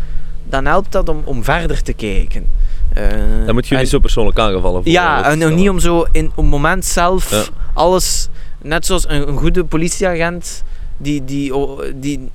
dan 0.48 0.64
helpt 0.66 0.92
dat 0.92 1.08
om, 1.08 1.22
om 1.24 1.44
verder 1.44 1.82
te 1.82 1.92
kijken. 1.92 2.46
Eh, 2.96 3.46
Dan 3.46 3.54
moet 3.54 3.66
je 3.68 3.74
en- 3.74 3.80
niet 3.80 3.90
zo 3.90 3.98
persoonlijk 3.98 4.38
aangevallen 4.38 4.82
voelen. 4.82 5.02
ja, 5.02 5.24
en 5.30 5.42
is 5.42 5.54
niet 5.54 5.68
om 5.68 5.78
zo 5.78 6.06
in 6.12 6.26
op 6.26 6.36
het 6.36 6.44
moment 6.46 6.84
zelf 6.84 7.30
Ja. 7.30 7.42
alles, 7.72 8.28
net 8.62 8.86
zoals 8.86 9.08
een, 9.08 9.28
een 9.28 9.36
goede 9.36 9.64
politieagent, 9.64 10.62
die, 10.96 11.24
die, 11.24 11.52
die, 11.94 12.30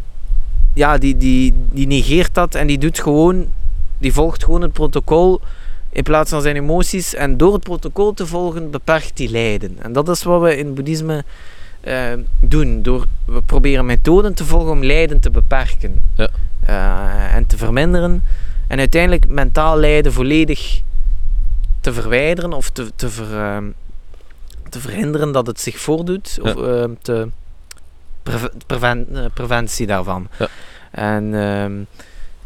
ja, 0.73 0.97
die, 0.97 1.17
die, 1.17 1.53
die 1.71 1.87
negeert 1.87 2.33
dat 2.33 2.55
en 2.55 2.67
die 2.67 2.77
doet 2.77 2.99
gewoon, 2.99 3.45
die 3.97 4.13
volgt 4.13 4.43
gewoon 4.43 4.61
het 4.61 4.73
protocol 4.73 5.41
in 5.89 6.03
plaats 6.03 6.29
van 6.29 6.41
zijn 6.41 6.55
emoties. 6.55 7.13
En 7.15 7.37
door 7.37 7.53
het 7.53 7.63
protocol 7.63 8.13
te 8.13 8.25
volgen, 8.27 8.71
beperkt 8.71 9.17
die 9.17 9.29
lijden. 9.29 9.77
En 9.81 9.93
dat 9.93 10.09
is 10.09 10.23
wat 10.23 10.41
we 10.41 10.57
in 10.57 10.65
het 10.65 10.75
boeddhisme 10.75 11.23
eh, 11.81 12.03
doen. 12.39 12.81
Door, 12.81 13.05
we 13.25 13.41
proberen 13.41 13.85
methoden 13.85 14.33
te 14.33 14.45
volgen 14.45 14.71
om 14.71 14.83
lijden 14.83 15.19
te 15.19 15.29
beperken 15.29 16.01
Ja. 16.15 16.29
Eh, 16.65 17.35
en 17.35 17.45
te 17.45 17.57
verminderen. 17.57 18.23
En 18.71 18.79
uiteindelijk 18.79 19.27
mentaal 19.27 19.77
lijden 19.77 20.13
volledig 20.13 20.81
te 21.81 21.93
verwijderen 21.93 22.53
of 22.53 22.69
te, 22.69 22.91
te, 22.95 23.09
ver, 23.09 23.37
ehm, 23.37 23.65
te 24.69 24.79
verhinderen 24.79 25.31
dat 25.31 25.47
het 25.47 25.59
zich 25.59 25.79
voordoet. 25.79 26.39
Of 26.41 26.55
ehm, 26.55 26.91
te 27.01 27.27
preven- 28.65 29.07
eh, 29.13 29.25
preventie 29.33 29.87
daarvan. 29.87 30.27
Ja. 30.39 30.47
En, 30.91 31.33
ehm, 31.33 31.71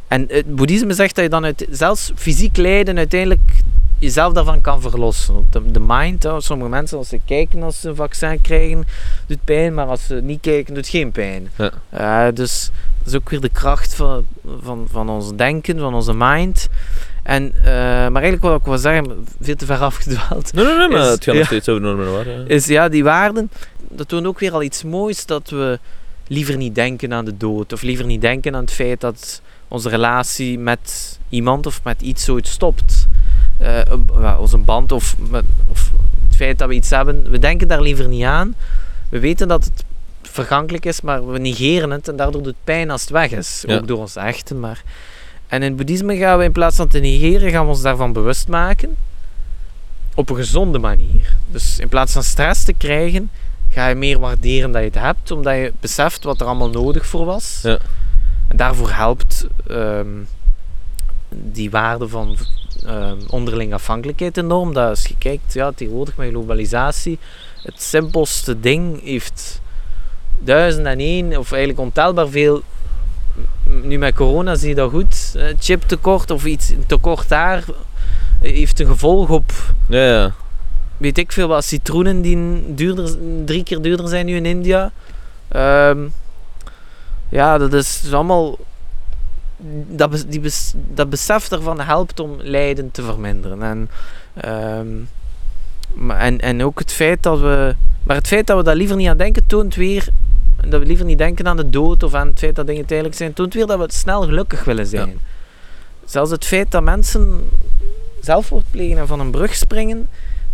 en 0.07 0.25
het 0.27 0.55
boeddhisme 0.55 0.93
zegt 0.93 1.15
dat 1.15 1.23
je 1.23 1.29
dan 1.29 1.45
uit, 1.45 1.67
zelfs 1.69 2.11
fysiek 2.15 2.57
lijden 2.57 2.97
uiteindelijk 2.97 3.51
jezelf 3.99 4.33
daarvan 4.33 4.61
kan 4.61 4.81
verlossen. 4.81 5.47
De, 5.51 5.71
de 5.71 5.79
mind, 5.87 6.23
hè, 6.23 6.41
sommige 6.41 6.69
mensen 6.69 6.97
als 6.97 7.09
ze 7.09 7.19
kijken 7.25 7.63
als 7.63 7.81
ze 7.81 7.89
een 7.89 7.95
vaccin 7.95 8.41
krijgen, 8.41 8.87
doet 9.27 9.43
pijn, 9.43 9.73
maar 9.73 9.87
als 9.87 10.05
ze 10.05 10.15
niet 10.15 10.41
kijken, 10.41 10.73
doet 10.73 10.87
geen 10.87 11.11
pijn. 11.11 11.49
Ja. 11.55 11.71
Eh, 11.89 12.33
dus 12.33 12.71
dat 13.05 13.13
is 13.13 13.19
ook 13.19 13.29
weer 13.29 13.41
de 13.41 13.49
kracht 13.49 13.95
van, 13.95 14.25
van, 14.63 14.87
van 14.91 15.09
ons 15.09 15.35
denken, 15.35 15.79
van 15.79 15.93
onze 15.93 16.13
mind. 16.13 16.67
En, 17.23 17.53
eh, 17.57 17.63
maar 18.07 18.21
eigenlijk 18.21 18.41
wat 18.41 18.59
ik 18.59 18.65
wil 18.65 18.77
zeggen, 18.77 19.25
veel 19.41 19.55
te 19.55 19.65
ver 19.65 19.77
afgedwaald, 19.79 20.53
Nee, 20.53 20.65
nee, 20.65 20.77
nee, 20.77 20.87
maar 20.87 21.01
is- 21.01 21.09
het 21.09 21.23
gaat 21.23 21.33
nog 21.33 21.43
ja. 21.43 21.45
steeds 21.45 21.69
over 21.69 21.81
normen 21.81 22.05
en 22.05 22.11
waarden. 22.13 22.47
is 22.47 22.65
ja, 22.65 22.89
die 22.89 23.03
waarden, 23.03 23.49
dat 23.89 24.07
toont 24.07 24.25
ook 24.25 24.39
weer 24.39 24.51
al 24.53 24.63
iets 24.63 24.83
moois, 24.83 25.25
dat 25.25 25.49
we 25.49 25.79
liever 26.27 26.57
niet 26.57 26.75
denken 26.75 27.13
aan 27.13 27.25
de 27.25 27.37
dood, 27.37 27.73
of 27.73 27.81
liever 27.81 28.05
niet 28.05 28.21
denken 28.21 28.55
aan 28.55 28.61
het 28.61 28.71
feit 28.71 29.01
dat 29.01 29.41
onze 29.67 29.89
relatie 29.89 30.59
met 30.59 31.19
iemand 31.29 31.65
of 31.65 31.83
met 31.83 32.01
iets 32.01 32.23
zoiets 32.23 32.51
stopt. 32.51 33.07
Eh, 33.57 33.79
ja, 34.19 34.37
onze 34.39 34.57
band 34.57 34.91
of, 34.91 35.15
met, 35.29 35.43
of 35.67 35.91
het 36.27 36.35
feit 36.35 36.59
dat 36.59 36.67
we 36.67 36.73
iets 36.73 36.89
hebben, 36.89 37.29
we 37.29 37.39
denken 37.39 37.67
daar 37.67 37.81
liever 37.81 38.07
niet 38.07 38.23
aan. 38.23 38.55
We 39.09 39.19
weten 39.19 39.47
dat 39.47 39.63
het 39.63 39.83
vergankelijk 40.35 40.85
is, 40.85 41.01
maar 41.01 41.27
we 41.31 41.39
negeren 41.39 41.91
het 41.91 42.07
en 42.07 42.15
daardoor 42.15 42.43
doet 42.43 42.55
het 42.55 42.63
pijn 42.63 42.89
als 42.91 43.01
het 43.01 43.09
weg 43.09 43.31
is. 43.31 43.63
Ja. 43.67 43.75
Ook 43.75 43.87
door 43.87 43.97
ons 43.97 44.15
echten, 44.15 44.59
maar... 44.59 44.83
En 45.47 45.61
in 45.61 45.67
het 45.67 45.75
boeddhisme 45.75 46.17
gaan 46.17 46.37
we 46.37 46.43
in 46.43 46.51
plaats 46.51 46.75
van 46.75 46.87
te 46.87 46.99
negeren, 46.99 47.51
gaan 47.51 47.63
we 47.63 47.69
ons 47.69 47.81
daarvan 47.81 48.13
bewust 48.13 48.47
maken. 48.47 48.95
Op 50.15 50.29
een 50.29 50.35
gezonde 50.35 50.79
manier. 50.79 51.35
Dus 51.51 51.79
in 51.79 51.89
plaats 51.89 52.13
van 52.13 52.23
stress 52.23 52.63
te 52.63 52.73
krijgen, 52.73 53.29
ga 53.69 53.87
je 53.87 53.95
meer 53.95 54.19
waarderen 54.19 54.71
dat 54.71 54.81
je 54.81 54.87
het 54.87 54.99
hebt, 54.99 55.31
omdat 55.31 55.55
je 55.55 55.73
beseft 55.79 56.23
wat 56.23 56.41
er 56.41 56.47
allemaal 56.47 56.69
nodig 56.69 57.05
voor 57.05 57.25
was. 57.25 57.59
Ja. 57.63 57.79
En 58.47 58.57
daarvoor 58.57 58.91
helpt 58.91 59.47
ehm, 59.67 60.23
die 61.29 61.71
waarde 61.71 62.07
van 62.07 62.37
ehm, 62.85 63.17
onderling 63.29 63.73
afhankelijkheid 63.73 64.37
enorm. 64.37 64.73
Dat 64.73 64.89
als 64.89 65.05
je 65.05 65.15
kijkt, 65.17 65.53
ja, 65.53 65.71
tegenwoordig 65.71 66.15
met 66.15 66.29
globalisatie, 66.29 67.19
het 67.63 67.81
simpelste 67.81 68.59
ding 68.59 69.03
heeft 69.03 69.61
duizend 70.39 70.85
en 70.85 70.99
één, 70.99 71.37
of 71.37 71.51
eigenlijk 71.51 71.79
ontelbaar 71.81 72.27
veel. 72.27 72.61
Nu 73.63 73.97
met 73.97 74.15
corona 74.15 74.55
zie 74.55 74.69
je 74.69 74.75
dat 74.75 74.91
goed. 74.91 75.33
eh, 75.35 75.43
Chiptekort 75.59 76.31
of 76.31 76.45
iets, 76.45 76.73
tekort 76.87 77.29
daar 77.29 77.63
eh, 78.41 78.51
heeft 78.51 78.79
een 78.79 78.87
gevolg 78.87 79.29
op 79.29 79.51
Ja, 79.87 80.05
ja. 80.05 80.33
weet 80.97 81.17
ik 81.17 81.31
veel 81.31 81.47
wat 81.47 81.63
citroenen 81.65 82.21
die 82.21 82.63
duurder, 82.75 83.17
drie 83.45 83.63
keer 83.63 83.81
duurder 83.81 84.07
zijn 84.07 84.25
nu 84.25 84.35
in 84.35 84.45
India. 84.45 84.91
Ehm, 85.47 85.99
ja, 87.29 87.57
dat 87.57 87.73
is 87.73 88.13
allemaal. 88.13 88.57
Dat, 89.87 90.25
die 90.27 90.41
dat 90.73 91.09
besef 91.09 91.47
daarvan 91.47 91.79
helpt 91.79 92.19
om 92.19 92.35
lijden 92.41 92.91
te 92.91 93.03
verminderen. 93.03 93.63
En, 93.63 93.89
ehm, 94.33 94.87
maar, 95.95 96.19
en, 96.19 96.39
en 96.39 96.63
ook 96.63 96.79
het 96.79 96.91
feit 96.91 97.23
dat 97.23 97.39
we. 97.39 97.75
Maar 98.03 98.15
het 98.15 98.27
feit 98.27 98.47
dat 98.47 98.57
we 98.57 98.63
daar 98.63 98.75
liever 98.75 98.95
niet 98.95 99.07
aan 99.07 99.17
denken, 99.17 99.47
toont 99.47 99.75
weer. 99.75 100.07
Dat 100.67 100.79
we 100.79 100.85
liever 100.85 101.05
niet 101.05 101.17
denken 101.17 101.47
aan 101.47 101.57
de 101.57 101.69
dood 101.69 102.03
of 102.03 102.13
aan 102.13 102.27
het 102.27 102.39
feit 102.39 102.55
dat 102.55 102.67
dingen 102.67 102.85
tijdelijk 102.85 103.15
zijn, 103.15 103.33
toont 103.33 103.53
weer 103.53 103.65
dat 103.65 103.79
we 103.79 103.85
snel 103.87 104.21
gelukkig 104.21 104.63
willen 104.63 104.87
zijn. 104.87 105.19
Zelfs 106.05 106.31
het 106.31 106.45
feit 106.45 106.71
dat 106.71 106.83
mensen 106.83 107.49
zelfmoord 108.21 108.65
plegen 108.71 108.97
en 108.97 109.07
van 109.07 109.19
een 109.19 109.31
brug 109.31 109.55
springen, 109.55 110.07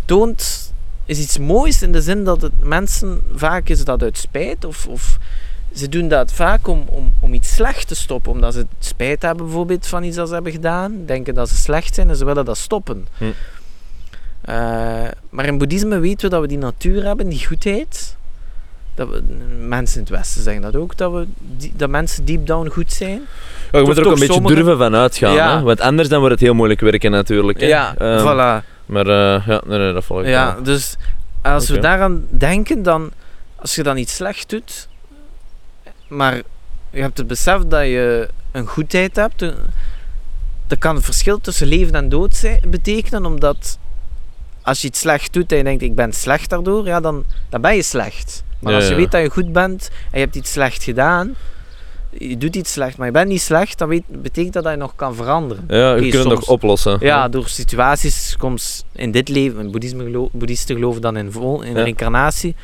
toont, 0.06 0.74
is 1.06 1.20
iets 1.20 1.38
moois 1.38 1.82
in 1.82 1.92
de 1.92 2.02
zin 2.02 2.24
dat 2.24 2.42
het 2.42 2.52
mensen, 2.60 3.22
vaak 3.36 3.70
is 3.70 3.84
dat 3.84 4.04
uit 4.04 4.18
spijt 4.18 4.66
of, 4.66 4.88
of 4.88 5.18
ze 5.76 5.90
doen 5.90 6.08
dat 6.08 6.34
vaak 6.34 6.68
om, 6.68 6.84
om, 6.88 7.14
om 7.20 7.34
iets 7.34 7.54
slecht 7.54 7.88
te 7.88 7.96
stoppen, 7.96 8.32
omdat 8.32 8.54
ze 8.54 8.66
spijt 8.80 9.22
hebben 9.22 9.46
bijvoorbeeld 9.46 9.88
van 9.88 10.04
iets 10.04 10.16
dat 10.16 10.28
ze 10.28 10.34
hebben 10.34 10.52
gedaan, 10.52 11.06
denken 11.06 11.34
dat 11.34 11.50
ze 11.50 11.56
slecht 11.56 11.96
zijn 11.96 12.10
en 12.10 12.16
ze 12.16 12.26
willen 12.26 12.46
dat 12.46 12.58
stoppen. 12.58 13.08
Hm. 13.18 13.26
Eh, 14.42 14.56
maar 15.30 15.46
in 15.46 15.58
boeddhisme 15.58 16.00
weten 16.00 16.26
we 16.26 16.30
dat 16.30 16.42
we 16.42 16.48
die 16.48 16.58
natuur 16.58 17.04
hebben, 17.04 17.30
die 17.30 17.46
goedheid. 17.46 18.16
Dat 18.96 19.10
we, 19.10 19.22
mensen 19.68 19.96
in 19.98 20.02
het 20.04 20.10
Westen 20.12 20.42
zeggen 20.44 20.62
dat 20.62 20.76
ook, 20.76 20.98
dat, 20.98 21.12
we, 21.12 21.28
die- 21.58 21.74
dat 21.76 21.90
mensen 21.90 22.26
deep 22.26 22.46
down 22.48 22.68
goed 22.70 22.92
zijn. 22.94 23.22
Ja, 23.72 23.80
je 23.80 23.86
moet 23.86 23.98
er 23.98 24.06
ook 24.06 24.14
een 24.14 24.20
beetje 24.20 24.34
sommige- 24.34 24.56
durven 24.56 24.78
van 24.78 24.96
uitgaan, 24.96 25.34
Ja. 25.34 25.58
hè? 25.58 25.64
want 25.64 25.82
anders 25.82 26.10
dan 26.10 26.20
wordt 26.20 26.34
het 26.34 26.44
heel 26.44 26.54
moeilijk 26.54 26.80
werken 26.82 27.12
natuurlijk. 27.12 27.60
Hè? 27.60 27.66
Ja, 27.68 27.96
Ehm, 27.98 28.20
voilà. 28.22 28.66
Maar 28.86 29.08
eh, 29.08 29.48
ja, 29.48 29.62
nee, 29.68 29.80
nee, 29.80 29.94
dat 29.94 30.04
volg 30.04 30.22
ik 30.22 30.28
Ja, 30.28 30.58
dus 30.64 30.96
als 31.42 31.70
we 31.70 31.80
daaraan 31.80 32.26
denken, 32.30 32.84
dan 32.84 33.12
als 33.56 33.76
je 33.76 33.84
dan 33.84 33.98
iets 33.98 34.16
slecht 34.16 34.50
doet, 34.50 34.88
maar 36.08 36.36
je 36.90 37.02
hebt 37.02 37.18
het 37.18 37.28
besef 37.28 37.62
dat 37.68 37.84
je 37.84 38.30
een 38.52 38.68
goedheid 38.68 39.16
hebt, 39.16 39.42
een- 39.42 39.56
dat 40.68 40.78
kan 40.78 40.96
het 40.96 41.06
verschil 41.06 41.42
tussen 41.42 41.68
leven 41.68 41.94
en 41.94 42.10
dood 42.10 42.36
zijn, 42.36 42.60
betekenen, 42.68 43.26
omdat 43.26 43.80
als 44.64 44.82
je 44.82 44.88
iets 44.88 45.00
slecht 45.00 45.34
doet 45.34 45.52
en 45.52 45.58
je 45.58 45.64
denkt 45.64 45.82
ik 45.84 45.96
ben 45.96 46.14
slecht 46.14 46.50
daardoor, 46.50 46.86
ja, 46.86 47.00
dan, 47.00 47.24
dan 47.50 47.62
ben 47.62 47.76
je 47.76 47.84
slecht. 47.84 48.44
Maar 48.60 48.72
Ja, 48.74 48.78
als 48.80 48.88
je 48.88 48.96
weet 48.96 49.12
dat 49.12 49.22
je 49.22 49.30
goed 49.30 49.54
bent 49.54 49.90
en 50.12 50.20
je 50.20 50.24
hebt 50.26 50.36
iets 50.36 50.52
slecht 50.52 50.84
gedaan, 50.84 51.36
je 52.10 52.38
doet 52.38 52.56
iets 52.56 52.72
slecht, 52.72 52.98
maar 52.98 53.06
je 53.08 53.14
bent 53.14 53.28
niet 53.28 53.42
slecht, 53.42 53.78
dan 53.78 53.88
weet, 53.88 54.04
betekent 54.08 54.54
dat 54.54 54.64
dat 54.64 54.72
je 54.72 54.78
nog 54.78 54.96
kan 54.96 55.16
veranderen. 55.16 55.64
Ja, 55.68 55.94
je 55.96 56.02
kunt 56.02 56.14
het 56.14 56.34
nog 56.34 56.48
oplossen. 56.50 56.98
Ja, 57.00 57.28
door 57.28 57.48
situaties, 57.48 58.36
soms 58.40 58.84
in 58.92 59.12
dit 59.12 59.30
leven, 59.30 59.60
in 59.66 59.72
boeddhisme 59.72 60.30
boeddhisten 60.32 60.76
geloven 60.76 61.02
dan 61.02 61.18
in, 61.18 61.32
vol, 61.32 61.62
in 61.62 61.76
Ja. 61.76 61.82
reïncarnatie. 61.84 62.56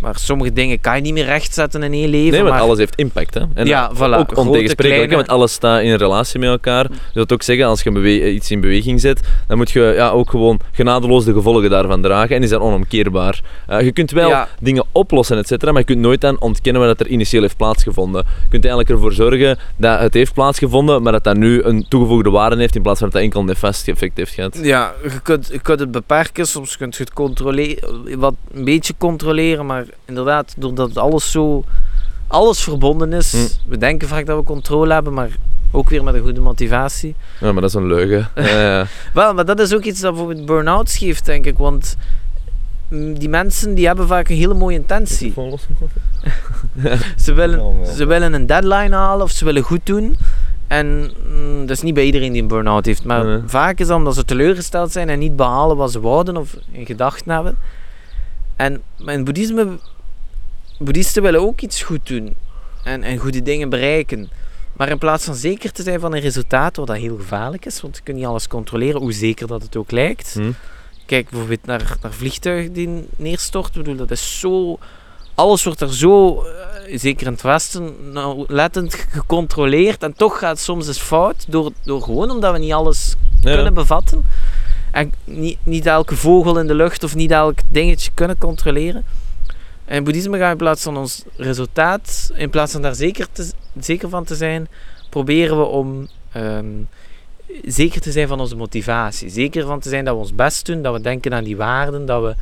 Maar 0.00 0.18
sommige 0.18 0.52
dingen 0.52 0.80
kan 0.80 0.96
je 0.96 1.00
niet 1.02 1.12
meer 1.12 1.24
rechtzetten 1.24 1.82
in 1.82 1.92
één 1.92 2.08
leven. 2.08 2.30
Nee, 2.30 2.40
want 2.42 2.52
maar 2.54 2.62
alles 2.62 2.78
heeft 2.78 2.94
impact. 2.94 3.34
Hè? 3.34 3.40
En 3.54 3.66
Ja, 3.66 3.90
voilà. 3.94 4.18
ook 4.18 4.36
ontegensprekelijk, 4.36 5.12
want 5.12 5.28
alles 5.28 5.52
staat 5.52 5.82
in 5.82 5.94
relatie 5.94 6.40
met 6.40 6.48
elkaar. 6.48 6.84
Je 6.90 6.98
wilt 7.14 7.32
ook 7.32 7.42
zeggen, 7.42 7.66
als 7.66 7.82
je 7.82 7.90
bewe- 7.92 8.30
iets 8.30 8.50
in 8.50 8.60
beweging 8.60 9.00
zet, 9.00 9.20
dan 9.46 9.56
moet 9.56 9.70
je 9.70 9.80
ja, 9.96 10.08
ook 10.10 10.30
gewoon 10.30 10.60
genadeloos 10.72 11.24
de 11.24 11.32
gevolgen 11.32 11.70
daarvan 11.70 12.02
dragen. 12.02 12.36
En 12.36 12.42
is 12.42 12.50
dat 12.50 12.60
onomkeerbaar. 12.60 13.40
Eh, 13.66 13.80
je 13.80 13.92
kunt 13.92 14.10
wel 14.10 14.28
Ja. 14.28 14.48
dingen 14.60 14.84
oplossen, 14.92 15.38
et 15.38 15.46
cetera, 15.46 15.70
maar 15.70 15.80
je 15.80 15.86
kunt 15.86 16.00
nooit 16.00 16.20
dan 16.20 16.40
ontkennen 16.40 16.86
wat 16.86 17.00
er 17.00 17.06
initieel 17.06 17.42
heeft 17.42 17.56
plaatsgevonden. 17.56 18.24
Je 18.42 18.48
kunt 18.48 18.64
eigenlijk 18.64 18.94
ervoor 18.94 19.12
zorgen 19.12 19.58
dat 19.76 20.00
het 20.00 20.14
heeft 20.14 20.34
plaatsgevonden, 20.34 21.02
maar 21.02 21.12
dat 21.12 21.24
dat 21.24 21.36
nu 21.36 21.62
een 21.62 21.86
toegevoegde 21.88 22.30
waarde 22.30 22.56
heeft 22.56 22.76
in 22.76 22.82
plaats 22.82 22.98
van 22.98 23.06
dat 23.08 23.16
dat 23.16 23.24
enkel 23.26 23.40
een 23.40 23.46
nefast 23.46 23.88
effect 23.88 24.16
heeft 24.16 24.32
gehad. 24.34 24.58
Ja, 24.62 24.92
je 25.02 25.20
kunt, 25.22 25.48
je 25.52 25.58
kunt 25.58 25.80
het 25.80 25.90
beperken, 25.90 26.46
soms 26.46 26.76
kun 26.76 26.86
je 26.90 26.96
het 26.98 27.12
controleren, 27.12 28.18
wat 28.18 28.34
een 28.54 28.64
beetje 28.64 28.94
controleren, 28.98 29.66
maar 29.66 29.84
inderdaad, 30.04 30.54
doordat 30.56 30.96
alles 30.96 31.30
zo, 31.30 31.64
alles 32.26 32.60
verbonden 32.62 33.12
is, 33.12 33.32
Hm. 33.32 33.70
we 33.70 33.78
denken 33.78 34.08
vaak 34.08 34.26
dat 34.26 34.36
we 34.38 34.42
controle 34.44 34.92
hebben, 34.92 35.12
maar 35.12 35.28
ook 35.70 35.88
weer 35.88 36.04
met 36.04 36.14
een 36.14 36.22
goede 36.22 36.40
motivatie. 36.40 37.14
Ja, 37.40 37.52
maar 37.52 37.60
dat 37.60 37.70
is 37.70 37.74
een 37.76 37.86
leugen. 37.86 38.28
Ja, 38.44 38.60
ja. 38.78 38.86
Wel, 39.14 39.34
maar 39.34 39.44
dat 39.44 39.60
is 39.60 39.74
ook 39.74 39.84
iets 39.84 40.00
dat 40.00 40.14
bijvoorbeeld 40.14 40.46
burn-out 40.46 40.90
geeft, 40.92 41.24
denk 41.24 41.46
ik, 41.46 41.58
want 41.58 41.96
mm, 42.88 43.18
die 43.18 43.28
mensen 43.28 43.74
die 43.74 43.86
hebben 43.86 44.06
vaak 44.06 44.28
een 44.28 44.36
hele 44.36 44.54
mooie 44.54 44.76
intentie. 44.78 45.34
Ze 47.16 47.32
willen, 47.32 47.86
ze 47.86 48.06
willen 48.06 48.32
een 48.32 48.46
deadline 48.46 48.94
halen 48.96 49.22
of 49.24 49.30
ze 49.30 49.44
willen 49.44 49.62
goed 49.62 49.80
doen. 49.86 50.16
En 50.66 51.10
mm, 51.32 51.60
dat 51.66 51.76
is 51.76 51.82
niet 51.82 51.94
bij 51.94 52.04
iedereen 52.04 52.32
die 52.32 52.42
een 52.42 52.48
burn-out 52.48 52.86
heeft. 52.86 53.04
Maar 53.04 53.24
Nee. 53.24 53.40
vaak 53.46 53.78
is 53.80 53.86
dat 53.86 53.96
omdat 53.96 54.14
ze 54.14 54.24
teleurgesteld 54.24 54.92
zijn 54.92 55.08
en 55.08 55.18
niet 55.18 55.36
behalen 55.36 55.76
wat 55.76 55.92
ze 55.92 56.00
wouden 56.00 56.36
of 56.36 56.56
in 56.70 56.86
gedachten 56.86 57.32
hebben. 57.32 57.56
En 58.58 58.82
in 59.06 59.24
boeddhisme, 59.24 59.78
boeddhisten 60.78 61.22
willen 61.22 61.40
ook 61.40 61.60
iets 61.60 61.82
goed 61.82 62.06
doen. 62.06 62.34
En, 62.84 63.02
en 63.02 63.18
goede 63.18 63.42
dingen 63.42 63.68
bereiken. 63.68 64.30
Maar 64.76 64.88
in 64.88 64.98
plaats 64.98 65.24
van 65.24 65.34
zeker 65.34 65.72
te 65.72 65.82
zijn 65.82 66.00
van 66.00 66.14
een 66.14 66.20
resultaat, 66.20 66.76
wat 66.76 66.86
dat 66.86 66.96
heel 66.96 67.16
gevaarlijk 67.16 67.66
is, 67.66 67.80
want 67.80 67.96
je 67.96 68.02
kunt 68.02 68.16
niet 68.16 68.26
alles 68.26 68.48
controleren, 68.48 69.00
hoe 69.00 69.12
zeker 69.12 69.46
dat 69.46 69.62
het 69.62 69.76
ook 69.76 69.90
lijkt. 69.90 70.32
Hm. 70.34 70.50
Kijk 71.06 71.28
bijvoorbeeld 71.30 71.66
naar, 71.66 71.96
naar 72.02 72.12
vliegtuigen 72.12 72.72
die 72.72 73.08
neerstorten. 73.16 73.80
Ik 73.80 73.86
bedoel, 73.86 73.96
dat 74.06 74.10
is 74.10 74.40
zo... 74.40 74.78
Alles 75.34 75.64
wordt 75.64 75.80
er 75.80 75.94
zo, 75.94 76.42
eh, 76.42 76.98
zeker 76.98 77.26
in 77.26 77.32
het 77.32 77.42
Westen, 77.42 78.12
nauwlettend 78.12 78.94
gecontroleerd. 78.94 80.02
En 80.02 80.12
toch 80.12 80.38
gaat 80.38 80.50
het 80.50 80.60
soms 80.60 80.86
eens 80.86 80.98
fout, 81.00 81.44
door, 81.48 81.72
door 81.84 82.02
gewoon 82.02 82.30
omdat 82.30 82.52
we 82.52 82.58
niet 82.58 82.72
alles 82.72 83.14
Ja. 83.40 83.54
kunnen 83.54 83.74
bevatten. 83.74 84.24
En 84.90 85.12
niet, 85.24 85.58
niet 85.62 85.86
elke 85.86 86.16
vogel 86.16 86.58
in 86.58 86.66
de 86.66 86.74
lucht 86.74 87.04
of 87.04 87.14
niet 87.14 87.30
elk 87.30 87.58
dingetje 87.68 88.10
kunnen 88.14 88.38
controleren. 88.38 89.04
En 89.84 89.96
in 89.96 90.04
boeddhisme 90.04 90.36
gaan 90.36 90.46
we 90.46 90.52
in 90.52 90.56
plaats 90.56 90.82
van 90.82 90.96
ons 90.96 91.24
resultaat, 91.36 92.30
in 92.34 92.50
plaats 92.50 92.72
van 92.72 92.82
daar 92.82 92.94
zeker, 92.94 93.26
te, 93.32 93.50
zeker 93.80 94.08
van 94.08 94.24
te 94.24 94.34
zijn, 94.34 94.68
proberen 95.10 95.58
we 95.58 95.64
om 95.64 96.08
ehm, 96.32 96.66
zeker 97.64 98.00
te 98.00 98.12
zijn 98.12 98.28
van 98.28 98.40
onze 98.40 98.56
motivatie. 98.56 99.30
Zeker 99.30 99.66
van 99.66 99.80
te 99.80 99.88
zijn 99.88 100.04
dat 100.04 100.14
we 100.14 100.20
ons 100.20 100.34
best 100.34 100.66
doen, 100.66 100.82
dat 100.82 100.94
we 100.94 101.00
denken 101.00 101.34
aan 101.34 101.44
die 101.44 101.56
waarden, 101.56 102.06
dat 102.06 102.22
we 102.22 102.34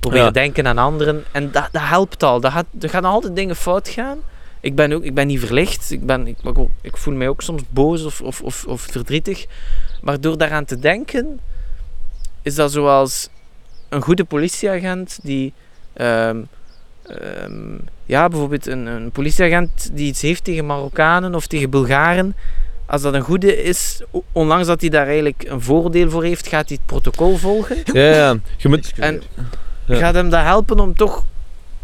proberen 0.00 0.24
Ja. 0.26 0.30
denken 0.32 0.66
aan 0.66 0.78
anderen. 0.78 1.24
En 1.32 1.50
dat, 1.50 1.68
dat 1.72 1.82
helpt 1.82 2.22
al. 2.22 2.40
Dat 2.40 2.52
gaat, 2.52 2.66
er 2.80 2.88
gaan 2.88 3.04
altijd 3.04 3.36
dingen 3.36 3.56
fout 3.56 3.88
gaan. 3.88 4.18
Ik 4.60 4.74
ben, 4.74 4.92
ook, 4.92 5.02
ik 5.02 5.14
ben 5.14 5.26
niet 5.26 5.40
verlicht. 5.40 5.90
Ik, 5.90 6.06
ben, 6.06 6.26
ik, 6.26 6.36
ik 6.80 6.96
voel 6.96 7.14
mij 7.14 7.28
ook 7.28 7.42
soms 7.42 7.62
boos 7.70 8.04
of, 8.04 8.20
of, 8.20 8.42
of, 8.42 8.64
of 8.68 8.80
verdrietig. 8.80 9.46
Maar 10.02 10.20
door 10.20 10.38
daaraan 10.38 10.64
te 10.64 10.78
denken, 10.78 11.40
is 12.42 12.54
dat 12.54 12.72
zoals 12.72 13.28
een 13.88 14.02
goede 14.02 14.24
politieagent 14.24 15.18
die. 15.22 15.52
ehm, 15.92 16.36
ehm, 17.02 17.76
ja, 18.06 18.28
bijvoorbeeld 18.28 18.66
een, 18.66 18.86
een 18.86 19.10
politieagent 19.10 19.90
die 19.92 20.06
iets 20.06 20.22
heeft 20.22 20.44
tegen 20.44 20.66
Marokkanen 20.66 21.34
of 21.34 21.46
tegen 21.46 21.70
Bulgaren. 21.70 22.34
Als 22.86 23.02
dat 23.02 23.14
een 23.14 23.20
goede 23.22 23.62
is, 23.62 24.02
ondanks 24.32 24.66
dat 24.66 24.80
hij 24.80 24.90
daar 24.90 25.06
eigenlijk 25.06 25.44
een 25.48 25.60
voordeel 25.60 26.10
voor 26.10 26.24
heeft, 26.24 26.46
gaat 26.48 26.68
hij 26.68 26.76
het 26.76 26.86
protocol 26.86 27.36
volgen. 27.36 27.76
Ja, 27.84 28.02
ja. 28.14 28.36
Je 28.56 28.68
moet... 28.68 28.92
En 28.96 29.22
Ja. 29.86 29.96
gaat 29.96 30.14
hem 30.14 30.30
dat 30.30 30.42
helpen 30.42 30.80
om 30.80 30.94
toch 30.94 31.24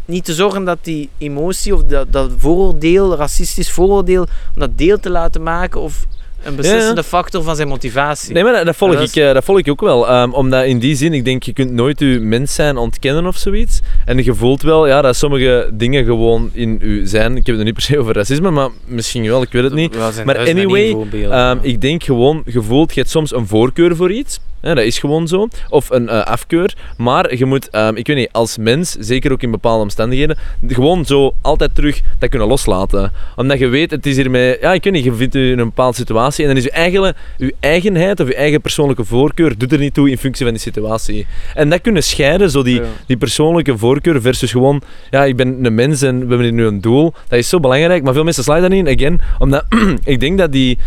niet 0.05 0.25
te 0.25 0.33
zorgen 0.33 0.63
dat 0.65 0.77
die 0.81 1.09
emotie 1.17 1.73
of 1.73 1.83
dat, 1.83 2.11
dat 2.11 2.31
vooroordeel, 2.37 3.15
racistisch 3.15 3.71
vooroordeel, 3.71 4.21
om 4.21 4.59
dat 4.59 4.77
deel 4.77 4.99
te 4.99 5.09
laten 5.09 5.43
maken 5.43 5.81
of 5.81 6.05
een 6.45 6.55
beslissende 6.55 7.03
factor 7.03 7.43
van 7.43 7.55
zijn 7.55 7.67
motivatie. 7.67 8.33
Nee, 8.33 8.43
maar 8.43 8.53
dat, 8.53 8.65
dat 8.65 8.75
volg, 8.75 8.93
dat 8.93 9.07
ik, 9.07 9.15
eh, 9.15 9.33
dat 9.33 9.43
volg 9.43 9.59
ik 9.59 9.69
ook 9.69 9.81
wel. 9.81 10.07
Ehm, 10.07 10.31
omdat 10.31 10.65
in 10.65 10.79
die 10.79 10.95
zin, 10.95 11.13
ik 11.13 11.25
denk, 11.25 11.43
je 11.43 11.53
kunt 11.53 11.71
nooit 11.71 11.99
je 11.99 12.19
mens 12.19 12.53
zijn 12.55 12.77
ontkennen 12.77 13.25
of 13.25 13.37
zoiets. 13.37 13.79
En 14.05 14.23
je 14.23 14.33
voelt 14.33 14.61
wel 14.61 14.87
ja, 14.87 15.01
dat 15.01 15.15
sommige 15.15 15.69
dingen 15.73 16.05
gewoon 16.05 16.49
in 16.53 16.77
u 16.81 17.07
zijn. 17.07 17.31
Ik 17.31 17.45
heb 17.45 17.45
het 17.45 17.57
er 17.57 17.63
niet 17.63 17.73
per 17.73 17.83
se 17.83 17.99
over 17.99 18.13
racisme, 18.13 18.49
maar 18.49 18.69
misschien 18.85 19.27
wel, 19.27 19.41
ik 19.41 19.51
weet 19.51 19.63
het 19.63 19.73
niet. 19.73 19.95
Maar 20.25 20.37
anyway. 20.37 20.97
Ehm, 21.11 21.57
ik 21.61 21.81
denk 21.81 22.03
gewoon, 22.03 22.43
je 22.45 22.61
voelt, 22.61 22.93
je 22.93 22.99
hebt 22.99 23.11
soms 23.11 23.33
een 23.33 23.47
voorkeur 23.47 23.95
voor 23.95 24.11
iets. 24.11 24.39
Dat 24.73 24.77
is 24.85 24.99
gewoon 24.99 25.27
zo. 25.27 25.47
Of 25.69 25.89
een 25.89 26.09
eh, 26.09 26.23
afkeur. 26.23 26.73
Maar 26.97 27.35
je 27.35 27.45
moet, 27.45 27.69
ehm, 27.69 27.95
ik 27.95 28.07
weet 28.07 28.15
niet, 28.15 28.29
als 28.31 28.57
mens, 28.57 28.91
zeker 28.99 29.31
ook 29.31 29.41
in 29.41 29.51
bepaalde 29.51 29.83
omstandigheden, 29.83 30.37
gewoon 30.67 31.05
zo 31.05 31.33
altijd 31.41 31.75
terug 31.75 32.01
dat 32.19 32.29
kunnen 32.29 32.47
loslaten. 32.47 33.11
Omdat 33.35 33.59
je 33.59 33.67
weet, 33.67 33.91
het 33.91 34.05
is 34.05 34.15
hiermee, 34.15 34.57
ja, 34.61 34.73
ik 34.73 34.83
weet 34.83 34.93
niet, 34.93 35.03
je 35.03 35.13
vindt 35.13 35.35
u 35.35 35.51
in 35.51 35.59
een 35.59 35.65
bepaalde 35.65 35.95
situatie 35.97 36.41
en 36.43 36.49
dan 36.49 36.57
is 36.57 36.63
je 36.63 36.71
eigen, 36.71 37.15
uw 37.37 37.49
eigenheid 37.59 38.19
of 38.19 38.27
je 38.27 38.35
eigen 38.35 38.61
persoonlijke 38.61 39.03
voorkeur 39.05 39.57
doet 39.57 39.71
er 39.71 39.79
niet 39.79 39.93
toe 39.93 40.09
in 40.09 40.17
functie 40.17 40.45
van 40.45 40.53
die 40.53 40.63
situatie. 40.63 41.27
En 41.53 41.69
dat 41.69 41.81
kunnen 41.81 42.03
scheiden, 42.03 42.49
zo 42.51 42.63
die, 42.63 42.75
Ja. 42.81 42.87
die 43.07 43.17
persoonlijke 43.17 43.77
voorkeur 43.77 44.21
versus 44.21 44.51
gewoon, 44.51 44.81
ja, 45.09 45.23
ik 45.25 45.35
ben 45.35 45.65
een 45.65 45.75
mens 45.75 46.01
en 46.01 46.13
we 46.19 46.27
hebben 46.27 46.41
hier 46.41 46.53
nu 46.53 46.65
een 46.65 46.81
doel. 46.81 47.13
Dat 47.27 47.39
is 47.39 47.49
zo 47.49 47.59
belangrijk, 47.59 48.03
maar 48.03 48.13
veel 48.13 48.23
mensen 48.23 48.43
slaan 48.43 48.61
dat 48.61 48.69
niet 48.69 48.87
in, 48.87 48.95
again, 48.97 49.21
omdat 49.37 49.65
ik 50.03 50.19
denk 50.19 50.37
dat 50.37 50.51
die 50.51 50.77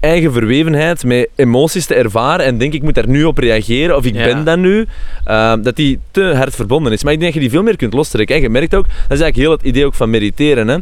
eigen 0.00 0.32
verwevenheid 0.32 1.04
met 1.04 1.28
emoties 1.34 1.86
te 1.86 1.94
ervaren 1.94 2.44
en 2.46 2.58
denk 2.58 2.72
ik 2.72 2.82
moet 2.82 2.94
daar 2.94 3.08
nu 3.08 3.24
op 3.24 3.38
reageren 3.38 3.96
of 3.96 4.04
ik 4.04 4.14
Ja. 4.14 4.24
ben 4.24 4.44
dat 4.44 4.58
nu, 4.58 4.86
ehm, 5.24 5.62
dat 5.62 5.76
die 5.76 5.98
te 6.10 6.22
hard 6.34 6.54
verbonden 6.54 6.92
is. 6.92 7.02
Maar 7.04 7.12
ik 7.12 7.20
denk 7.20 7.32
dat 7.32 7.42
je 7.42 7.48
die 7.48 7.56
veel 7.58 7.66
meer 7.66 7.76
kunt 7.76 7.92
lostrekken. 7.92 8.36
hè. 8.36 8.42
Je 8.42 8.48
merkt 8.48 8.74
ook, 8.74 8.86
dat 8.86 8.94
is 8.96 9.20
eigenlijk 9.20 9.36
heel 9.36 9.50
het 9.50 9.62
idee 9.62 9.86
ook 9.86 9.94
van 9.94 10.10
mediteren, 10.10 10.68
hè? 10.68 10.74
Eh, 10.74 10.80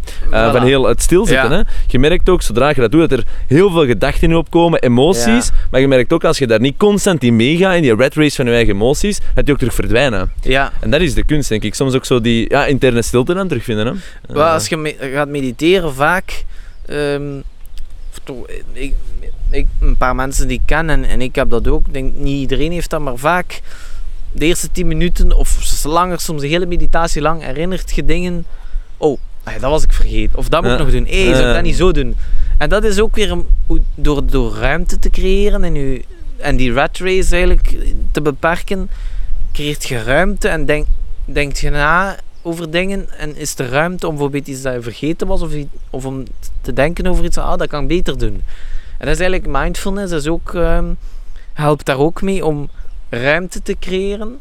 Voilà. 0.48 0.52
van 0.52 0.62
heel 0.62 0.86
het 0.86 1.02
stilzitten. 1.02 1.50
Ja. 1.50 1.56
Hè? 1.56 1.62
Je 1.86 1.98
merkt 1.98 2.28
ook, 2.28 2.42
zodra 2.42 2.68
je 2.68 2.74
dat 2.74 2.90
doet, 2.90 3.08
dat 3.08 3.18
er 3.18 3.24
heel 3.46 3.70
veel 3.70 3.86
gedachten 3.86 4.22
in 4.22 4.30
je 4.30 4.36
opkomen, 4.36 4.80
emoties, 4.82 5.50
maar 5.70 5.80
je 5.80 5.88
merkt 5.88 6.12
ook 6.12 6.24
als 6.24 6.38
je 6.38 6.46
daar 6.46 6.60
niet 6.60 6.74
constant 6.76 7.22
in 7.22 7.36
meegaat, 7.36 7.74
in 7.76 7.82
die 7.82 7.94
red 7.96 8.14
race 8.14 8.36
van 8.36 8.46
je 8.46 8.52
eigen 8.52 8.74
emoties, 8.74 9.20
dat 9.34 9.44
die 9.44 9.52
ook 9.54 9.58
terug 9.60 9.74
verdwijnen. 9.74 10.32
ja, 10.42 10.72
En 10.80 10.90
dat 10.90 11.00
is 11.00 11.14
de 11.14 11.24
kunst, 11.24 11.48
denk 11.48 11.62
ik. 11.62 11.74
Soms 11.74 11.94
ook 11.94 12.04
zo 12.04 12.20
die 12.20 12.44
ja, 12.48 12.66
interne 12.66 13.02
stilte 13.02 13.34
dan 13.34 13.48
terugvinden. 13.48 13.86
Hè? 13.86 13.92
Eh, 14.34 14.52
als 14.52 14.68
je 14.68 14.76
me- 14.76 14.94
gaat 15.12 15.28
mediteren, 15.28 15.94
vaak. 15.94 16.44
ehm, 16.86 17.22
toch, 18.26 18.46
ik, 18.72 18.94
ik, 19.50 19.66
een 19.80 19.96
paar 19.96 20.14
mensen 20.14 20.48
die 20.48 20.56
ik 20.56 20.66
ken 20.66 20.90
en, 20.90 21.04
en 21.04 21.20
ik 21.20 21.34
heb 21.34 21.50
dat 21.50 21.68
ook. 21.68 21.86
Ik 21.86 21.92
denk 21.92 22.14
niet 22.14 22.40
iedereen 22.40 22.72
heeft 22.72 22.90
dat, 22.90 23.00
maar 23.00 23.16
vaak 23.16 23.62
de 24.32 24.44
eerste 24.44 24.70
10 24.72 24.86
minuten 24.86 25.32
of 25.32 25.84
langer, 25.84 26.20
soms 26.20 26.40
de 26.40 26.46
hele 26.46 26.66
meditatie 26.66 27.22
lang, 27.22 27.42
herinnert 27.42 27.94
je 27.94 28.04
dingen. 28.04 28.46
Oh, 28.96 29.18
ah 29.42 29.52
dat 29.60 29.70
was 29.70 29.82
ik 29.82 29.92
vergeten. 29.92 30.38
Of 30.38 30.48
dat 30.48 30.62
moet 30.62 30.72
ik 30.72 30.78
nog 30.78 30.90
doen. 30.90 31.06
Hé, 31.06 31.34
zou 31.34 31.48
ik 31.48 31.54
dat 31.54 31.62
niet 31.62 31.76
zo 31.76 31.92
doen? 31.92 32.16
En 32.58 32.68
dat 32.68 32.84
is 32.84 33.00
ook 33.00 33.16
weer 33.16 33.30
een, 33.30 33.46
door, 33.94 34.26
door 34.26 34.54
ruimte 34.54 34.98
te 34.98 35.10
creëren 35.10 35.64
en, 35.64 35.76
u, 35.76 36.04
en 36.36 36.56
die 36.56 36.72
rat 36.72 36.98
race 36.98 37.34
eigenlijk 37.34 37.76
te 38.10 38.20
beperken, 38.20 38.90
creëert 39.52 39.84
je 39.84 40.02
ruimte 40.02 40.48
en 40.48 40.64
denk, 40.64 40.86
denkt 41.24 41.58
je 41.58 41.70
na 41.70 42.16
over 42.46 42.70
dingen 42.70 43.18
en 43.18 43.36
is 43.36 43.58
er 43.58 43.68
ruimte 43.68 44.06
om 44.06 44.12
bijvoorbeeld 44.12 44.46
iets 44.48 44.62
dat 44.62 44.74
je 44.74 44.82
vergeten 44.82 45.26
was 45.26 45.42
of, 45.42 45.52
of 45.90 46.04
om 46.06 46.24
te 46.60 46.72
denken 46.72 47.06
over 47.06 47.24
iets, 47.24 47.38
ah, 47.38 47.58
dat 47.58 47.68
kan 47.68 47.82
ik 47.82 47.88
beter 47.88 48.18
doen. 48.18 48.42
En 48.98 49.06
dat 49.06 49.14
is 49.14 49.20
eigenlijk 49.20 49.46
mindfulness, 49.62 50.10
dat 50.10 50.20
is 50.20 50.28
ook, 50.28 50.54
ehm, 50.54 50.84
helpt 51.52 51.86
daar 51.86 51.98
ook 51.98 52.22
mee 52.22 52.44
om 52.44 52.68
ruimte 53.08 53.62
te 53.62 53.76
creëren 53.80 54.38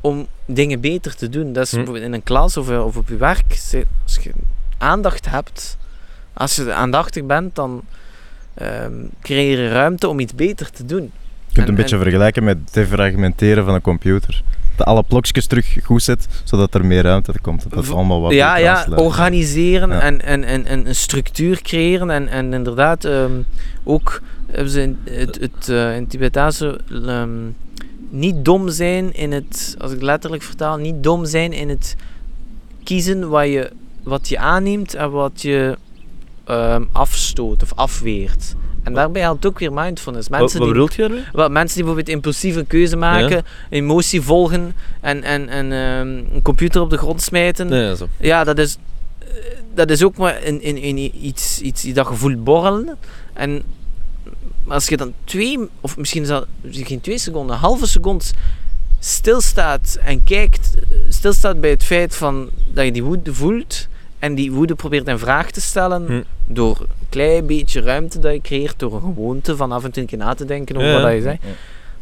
om 0.00 0.26
dingen 0.46 0.80
beter 0.80 1.14
te 1.16 1.28
doen. 1.28 1.52
Dat 1.52 1.64
is 1.64 1.70
Hm. 1.70 1.76
bijvoorbeeld 1.76 2.06
in 2.06 2.12
een 2.12 2.22
klas 2.22 2.56
of, 2.56 2.70
eh, 2.70 2.84
of 2.84 2.96
op 2.96 3.08
je 3.08 3.16
werk, 3.16 3.58
als 4.04 4.16
je 4.20 4.32
aandacht 4.78 5.30
hebt, 5.30 5.76
als 6.32 6.56
je 6.56 6.72
aandachtig 6.72 7.24
bent, 7.24 7.54
dan 7.54 7.82
ehm, 8.54 8.92
creëer 9.22 9.58
je 9.60 9.68
ruimte 9.68 10.08
om 10.08 10.20
iets 10.20 10.34
beter 10.34 10.70
te 10.70 10.84
doen. 10.84 11.02
Je 11.02 11.52
kunt 11.52 11.64
En- 11.66 11.68
een 11.68 11.74
beetje 11.74 11.96
en- 11.96 12.02
vergelijken 12.02 12.44
met 12.44 12.58
het 12.64 12.72
defragmenteren 12.74 13.64
van 13.64 13.74
een 13.74 13.80
computer. 13.80 14.42
Dat 14.76 14.86
alle 14.86 15.02
blokjes 15.02 15.46
terug 15.46 15.76
goed 15.84 16.02
zet, 16.02 16.28
zodat 16.44 16.74
er 16.74 16.86
meer 16.86 17.02
ruimte 17.02 17.32
komt. 17.42 17.66
Dat 17.70 17.84
V- 17.84 17.90
allemaal 17.90 18.20
wat 18.20 18.32
ja, 18.32 18.56
ja, 18.56 18.86
organiseren 18.96 19.88
Ja. 19.88 20.00
En, 20.00 20.22
en, 20.22 20.44
en, 20.44 20.66
en 20.66 20.86
een 20.86 20.94
structuur 20.94 21.62
creëren. 21.62 22.10
En, 22.10 22.28
en 22.28 22.52
inderdaad, 22.52 23.04
ehm, 23.04 23.32
ook 23.84 24.22
hebben 24.46 24.70
ze 24.70 24.82
in 24.82 24.98
het, 25.04 25.38
het, 25.40 25.68
eh, 25.68 25.96
in 25.96 26.06
Tibetaanse 26.06 26.80
ehm, 27.06 27.30
niet 28.10 28.44
dom 28.44 28.68
zijn 28.68 29.14
in 29.14 29.32
het, 29.32 29.74
als 29.78 29.92
ik 29.92 30.02
letterlijk 30.02 30.42
vertaal, 30.42 30.76
niet 30.76 31.02
dom 31.02 31.24
zijn 31.24 31.52
in 31.52 31.68
het 31.68 31.96
kiezen 32.84 33.28
wat 33.28 33.46
je, 33.46 33.70
wat 34.02 34.28
je 34.28 34.38
aanneemt 34.38 34.94
en 34.94 35.10
wat 35.10 35.42
je 35.42 35.78
ehm, 36.44 36.82
afstoot 36.92 37.62
of 37.62 37.72
afweert. 37.74 38.54
En 38.82 38.94
daarbij 38.94 39.22
helpt 39.22 39.46
ook 39.46 39.58
weer 39.58 39.72
mindfulness. 39.72 40.28
Wat, 40.28 40.38
Mensen 40.40 40.58
wat 40.58 40.74
die 40.74 40.82
je 40.82 40.96
daarmee? 40.96 41.24
wel, 41.32 41.48
mensen 41.48 41.76
die 41.76 41.84
bijvoorbeeld 41.84 42.16
impulsieve 42.16 42.64
keuze 42.64 42.96
maken, 42.96 43.44
emotie 43.70 44.22
volgen 44.22 44.74
en, 45.00 45.22
en, 45.22 45.48
en 45.48 45.72
ehm, 45.72 46.34
een 46.34 46.42
computer 46.42 46.80
op 46.80 46.90
de 46.90 46.96
grond 46.96 47.22
smijten. 47.22 47.68
Ja, 47.68 47.94
zo. 47.94 48.08
Ja, 48.18 48.44
dat 48.44 48.58
is, 48.58 48.76
eh, 49.18 49.26
dat 49.74 49.90
is 49.90 50.02
ook 50.02 50.16
maar 50.16 50.42
in, 50.42 50.62
in, 50.62 50.76
in 50.78 51.26
iets, 51.26 51.60
iets 51.60 51.82
dat 51.92 52.08
je 52.08 52.14
voelt 52.14 52.44
borrelen. 52.44 52.98
En 53.32 53.62
als 54.68 54.88
je 54.88 54.96
dan 54.96 55.12
twee, 55.24 55.58
of 55.80 55.96
misschien 55.96 56.26
zelfs 56.26 56.46
geen 56.70 57.00
twee 57.00 57.18
seconden, 57.18 57.54
een 57.54 57.60
halve 57.62 57.86
seconde 57.86 58.24
stilstaat 58.98 59.98
en 60.04 60.24
kijkt, 60.24 60.74
eh, 60.74 60.96
stilstaat 61.08 61.60
bij 61.60 61.70
het 61.70 61.84
feit 61.84 62.16
van 62.16 62.50
dat 62.72 62.84
je 62.84 62.92
die 62.92 63.04
woede 63.04 63.34
voelt 63.34 63.88
en 64.22 64.34
die 64.34 64.52
woede 64.52 64.74
probeert 64.74 65.06
in 65.08 65.18
vraag 65.18 65.50
te 65.50 65.60
stellen 65.60 66.06
Hm. 66.06 66.22
door 66.46 66.80
een 66.80 67.06
klein 67.08 67.46
beetje 67.46 67.80
ruimte 67.80 68.18
dat 68.18 68.32
je 68.32 68.40
creëert, 68.40 68.78
door 68.78 68.94
een 68.94 69.00
gewoonte 69.00 69.56
van 69.56 69.72
af 69.72 69.84
en 69.84 69.90
toe 69.92 70.02
een 70.02 70.08
keer 70.08 70.18
na 70.18 70.34
te 70.34 70.44
denken 70.44 70.76
over 70.76 70.88
Ja. 70.88 71.02
wat 71.02 71.12
je 71.12 71.20
zegt, 71.22 71.42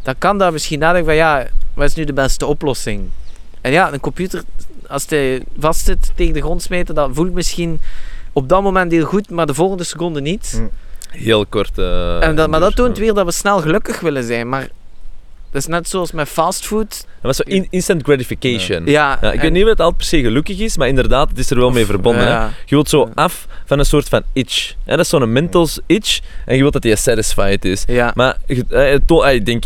dan 0.02 0.14
kan 0.18 0.38
dat 0.38 0.52
misschien 0.52 0.78
nadenken 0.78 1.04
van 1.06 1.14
ja, 1.14 1.46
wat 1.74 1.87
is 1.87 1.94
nu 1.94 2.04
de 2.04 2.12
beste 2.12 2.46
oplossing? 2.46 3.09
En 3.61 3.72
ja, 3.72 3.92
een 3.92 4.00
computer, 4.00 4.42
als 4.88 5.04
hij 5.09 5.42
vastzit 5.59 6.12
tegen 6.14 6.35
de 6.35 6.40
grond 6.40 6.62
smijten, 6.62 6.94
dat 6.94 7.11
voelt 7.12 7.33
misschien 7.33 7.80
op 8.33 8.48
dat 8.48 8.62
moment 8.62 8.92
heel 8.92 9.04
goed, 9.04 9.30
maar 9.30 9.46
de 9.46 9.54
volgende 9.54 9.85
seconde 9.85 10.20
niet. 10.20 10.52
Hm. 10.56 10.66
Heel 11.18 11.46
kort. 11.46 11.78
eh, 11.78 12.22
en 12.22 12.37
dat, 12.37 12.48
maar 12.48 12.61
dat 12.61 12.76
toont 12.76 12.96
ja. 12.96 13.02
weer 13.02 13.14
dat 13.14 13.24
we 13.24 13.33
snel 13.33 13.61
gelukkig 13.61 14.00
willen 14.00 14.24
zijn. 14.24 14.48
Maar 14.48 14.68
dat 15.52 15.60
is 15.62 15.66
net 15.66 15.88
zoals 15.88 16.12
met 16.12 16.28
fastfood. 16.28 16.88
Dat 16.90 17.06
was 17.22 17.36
zo 17.36 17.42
in- 17.46 17.66
instant 17.70 18.02
gratification. 18.02 18.86
Ja, 18.86 19.18
Ja, 19.20 19.28
ik 19.28 19.34
en- 19.34 19.40
weet 19.40 19.52
niet 19.52 19.62
of 19.62 19.68
het 19.68 19.80
altijd 19.80 19.96
per 19.96 20.06
se 20.06 20.20
gelukkig 20.20 20.58
is, 20.58 20.76
maar 20.76 20.88
inderdaad, 20.88 21.28
het 21.28 21.38
is 21.38 21.50
er 21.50 21.58
wel 21.58 21.70
mee 21.70 21.86
verbonden. 21.86 22.22
Hè? 22.22 22.30
Ja. 22.30 22.44
Je 22.64 22.74
wilt 22.74 22.88
zo 22.88 23.10
af 23.14 23.46
van 23.66 23.78
een 23.78 23.84
soort 23.84 24.08
van 24.08 24.22
itch. 24.32 24.74
Hè? 24.84 24.90
Dat 24.96 25.04
is 25.04 25.08
zo'n 25.08 25.32
mental 25.32 25.68
itch 25.86 26.20
en 26.46 26.54
je 26.54 26.60
wilt 26.60 26.72
dat 26.72 26.82
die 26.82 26.96
satisfied 26.96 27.64
is. 27.64 27.84
Ja. 27.86 28.12
Maar 28.14 28.36
je- 28.46 28.64
eh, 28.70 28.94
eh, 29.28 29.34
ik 29.34 29.46
denk, 29.46 29.64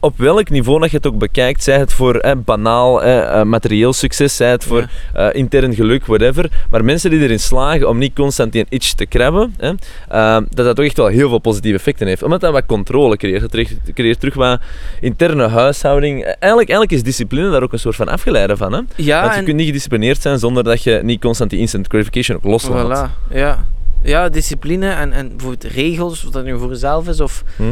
op 0.00 0.18
welk 0.18 0.50
niveau 0.50 0.80
dat 0.80 0.90
je 0.90 0.96
het 0.96 1.06
ook 1.06 1.18
bekijkt, 1.18 1.62
zij 1.62 1.78
het 1.78 1.92
voor 1.92 2.14
eh, 2.16 2.32
banaal, 2.44 3.02
eh, 3.02 3.40
eh, 3.40 3.46
materieel 3.46 3.92
succes, 3.92 4.36
zij 4.36 4.50
het 4.50 4.64
voor 4.64 4.88
Ja. 5.14 5.30
eh, 5.30 5.38
intern 5.40 5.74
geluk, 5.74 6.06
whatever. 6.06 6.50
Maar 6.70 6.84
mensen 6.84 7.10
die 7.10 7.20
erin 7.20 7.40
slagen 7.40 7.88
om 7.88 7.98
niet 7.98 8.14
constant 8.14 8.52
die 8.52 8.66
itch 8.68 8.92
te 8.92 9.06
krabben, 9.06 9.54
hè, 9.56 9.72
eh, 10.08 10.36
dat 10.50 10.66
dat 10.66 10.76
toch 10.76 10.84
echt 10.84 10.96
wel 10.96 11.06
heel 11.06 11.28
veel 11.28 11.38
positieve 11.38 11.76
effecten 11.78 12.06
heeft. 12.06 12.22
Omdat 12.22 12.40
dat 12.40 12.52
wat 12.52 12.66
controle 12.66 13.16
creëert. 13.16 13.42
Het 13.42 13.92
creëert- 13.94 14.20
terug 14.20 14.34
wat 14.34 14.60
interne 15.00 15.48
huishouding. 15.48 16.18
Eh, 16.20 16.26
Eigenlijk, 16.26 16.68
eigenlijk 16.70 16.92
is 16.92 17.02
discipline 17.02 17.50
daar 17.50 17.62
ook 17.62 17.72
een 17.72 17.78
soort 17.78 17.96
van 17.96 18.08
afgeleide 18.08 18.56
van. 18.56 18.72
Hè? 18.72 18.80
ja, 18.96 19.20
Want 19.20 19.32
je 19.32 19.38
en- 19.38 19.44
kunt 19.44 19.56
niet 19.56 19.66
gedisciplineerd 19.66 20.22
zijn 20.22 20.38
zonder 20.38 20.64
dat 20.64 20.82
je 20.82 21.00
niet 21.02 21.20
constant 21.20 21.50
die 21.50 21.58
instant 21.58 21.86
gratification 21.88 22.36
ook 22.36 22.44
loslaat. 22.44 23.08
Voilà, 23.08 23.34
ja. 23.34 23.66
Ja, 24.02 24.28
discipline 24.28 24.88
en, 24.90 25.12
en 25.12 25.28
bijvoorbeeld 25.28 25.72
regels, 25.72 26.24
of 26.24 26.30
dat 26.30 26.44
nu 26.44 26.58
voor 26.58 26.68
jezelf 26.68 27.08
is, 27.08 27.20
of 27.20 27.42
Hm? 27.56 27.62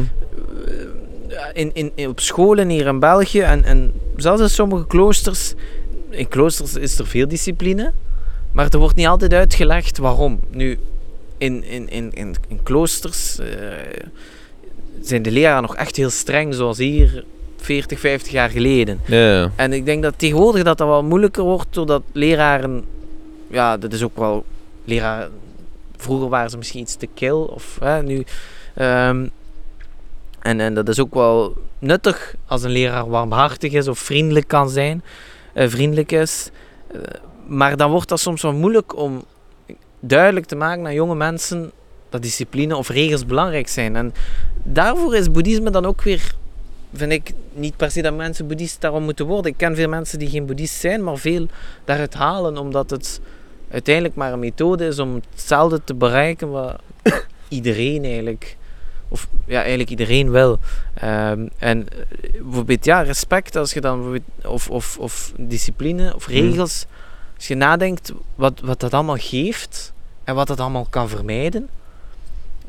Eh, 1.34 1.62
in, 1.62 1.70
in, 1.74 1.92
in- 1.94 2.08
op 2.08 2.20
scholen 2.20 2.68
hier 2.68 2.86
in 2.86 2.98
België 2.98 3.40
en, 3.40 3.64
en 3.64 3.92
zelfs 4.16 4.40
in 4.42 4.50
sommige 4.50 4.86
kloosters, 4.86 5.54
in 6.10 6.28
kloosters 6.28 6.74
is 6.74 6.98
er 6.98 7.06
veel 7.06 7.28
discipline, 7.28 7.92
maar 8.52 8.66
er 8.70 8.78
wordt 8.78 8.96
niet 8.96 9.06
altijd 9.06 9.34
uitgelegd 9.34 9.98
waarom. 9.98 10.40
Nu, 10.50 10.78
in, 11.38 11.64
in, 11.64 11.88
in, 11.90 12.12
in, 12.12 12.34
in 12.48 12.62
kloosters 12.62 13.38
eh, 13.38 13.46
zijn 15.00 15.22
de 15.22 15.30
leraren 15.30 15.62
nog 15.62 15.76
echt 15.76 15.96
heel 15.96 16.10
streng, 16.10 16.54
zoals 16.54 16.78
hier 16.78 17.24
40, 17.56 18.00
50 18.00 18.32
jaar 18.32 18.50
geleden. 18.50 19.00
En 19.56 19.72
ik 19.72 19.84
denk 19.84 20.02
dat 20.02 20.14
tegenwoordig 20.16 20.62
dat, 20.62 20.78
dat 20.78 20.88
wel 20.88 21.04
moeilijker 21.04 21.42
wordt, 21.42 21.66
doordat 21.70 22.02
leraren, 22.12 22.84
ja, 23.50 23.76
dat 23.76 23.92
is 23.92 24.02
ook 24.02 24.16
wel, 24.16 24.44
leraren, 24.84 25.30
vroeger 25.96 26.28
waren 26.28 26.50
ze 26.50 26.56
misschien 26.56 26.80
iets 26.80 26.96
te 26.96 27.08
kil, 27.14 27.44
of 27.44 27.76
hè, 27.80 28.02
nu, 28.02 28.24
ehm, 28.74 29.26
en, 30.44 30.60
en 30.60 30.74
dat 30.74 30.88
is 30.88 31.00
ook 31.00 31.14
wel 31.14 31.56
nuttig 31.78 32.34
als 32.46 32.62
een 32.62 32.70
leraar 32.70 33.08
warmhartig 33.08 33.72
is 33.72 33.88
of 33.88 33.98
vriendelijk 33.98 34.48
kan 34.48 34.70
zijn, 34.70 35.02
eh, 35.52 35.68
vriendelijk 35.68 36.12
is. 36.12 36.50
Eh, 36.92 37.00
maar 37.46 37.76
dan 37.76 37.90
wordt 37.90 38.08
dat 38.08 38.20
soms 38.20 38.42
wel 38.42 38.52
moeilijk 38.52 38.96
om 38.96 39.24
duidelijk 40.00 40.46
te 40.46 40.56
maken 40.56 40.86
aan 40.86 40.94
jonge 40.94 41.14
mensen 41.14 41.72
dat 42.08 42.22
discipline 42.22 42.76
of 42.76 42.88
regels 42.88 43.26
belangrijk 43.26 43.68
zijn. 43.68 43.96
En 43.96 44.12
daarvoor 44.62 45.16
is 45.16 45.30
boeddhisme 45.30 45.70
dan 45.70 45.86
ook 45.86 46.02
weer 46.02 46.34
vind 46.92 47.12
ik 47.12 47.32
niet 47.52 47.76
per 47.76 47.90
se 47.90 48.02
dat 48.02 48.16
mensen 48.16 48.46
boeddhist 48.46 48.80
daarom 48.80 49.02
moeten 49.02 49.26
worden. 49.26 49.50
Ik 49.50 49.56
ken 49.56 49.76
veel 49.76 49.88
mensen 49.88 50.18
die 50.18 50.28
geen 50.28 50.46
boeddhist 50.46 50.80
zijn, 50.80 51.04
maar 51.04 51.16
veel 51.16 51.46
daaruit 51.84 52.14
halen, 52.14 52.58
omdat 52.58 52.90
het 52.90 53.20
uiteindelijk 53.70 54.14
maar 54.14 54.32
een 54.32 54.38
methode 54.38 54.86
is 54.86 54.98
om 54.98 55.20
hetzelfde 55.30 55.80
te 55.84 55.94
bereiken 55.94 56.50
wat 56.50 56.80
iedereen 57.48 58.04
eigenlijk, 58.04 58.56
of 59.14 59.28
ja, 59.46 59.58
eigenlijk 59.60 59.90
iedereen 59.90 60.30
wil. 60.30 60.58
Ehm, 60.94 61.46
en 61.58 61.88
eh, 61.88 61.98
bijvoorbeeld, 62.42 62.84
ja, 62.84 63.00
respect, 63.00 63.56
als 63.56 63.72
je 63.72 63.80
dan 63.80 64.20
of, 64.44 64.70
of, 64.70 64.98
of 64.98 65.32
discipline 65.36 66.14
of 66.14 66.26
regels, 66.26 66.86
als 67.36 67.48
je 67.48 67.54
nadenkt 67.54 68.12
wat, 68.34 68.60
wat 68.60 68.80
dat 68.80 68.94
allemaal 68.94 69.16
geeft 69.18 69.92
en 70.24 70.34
wat 70.34 70.46
dat 70.46 70.60
allemaal 70.60 70.86
kan 70.90 71.08
vermijden. 71.08 71.68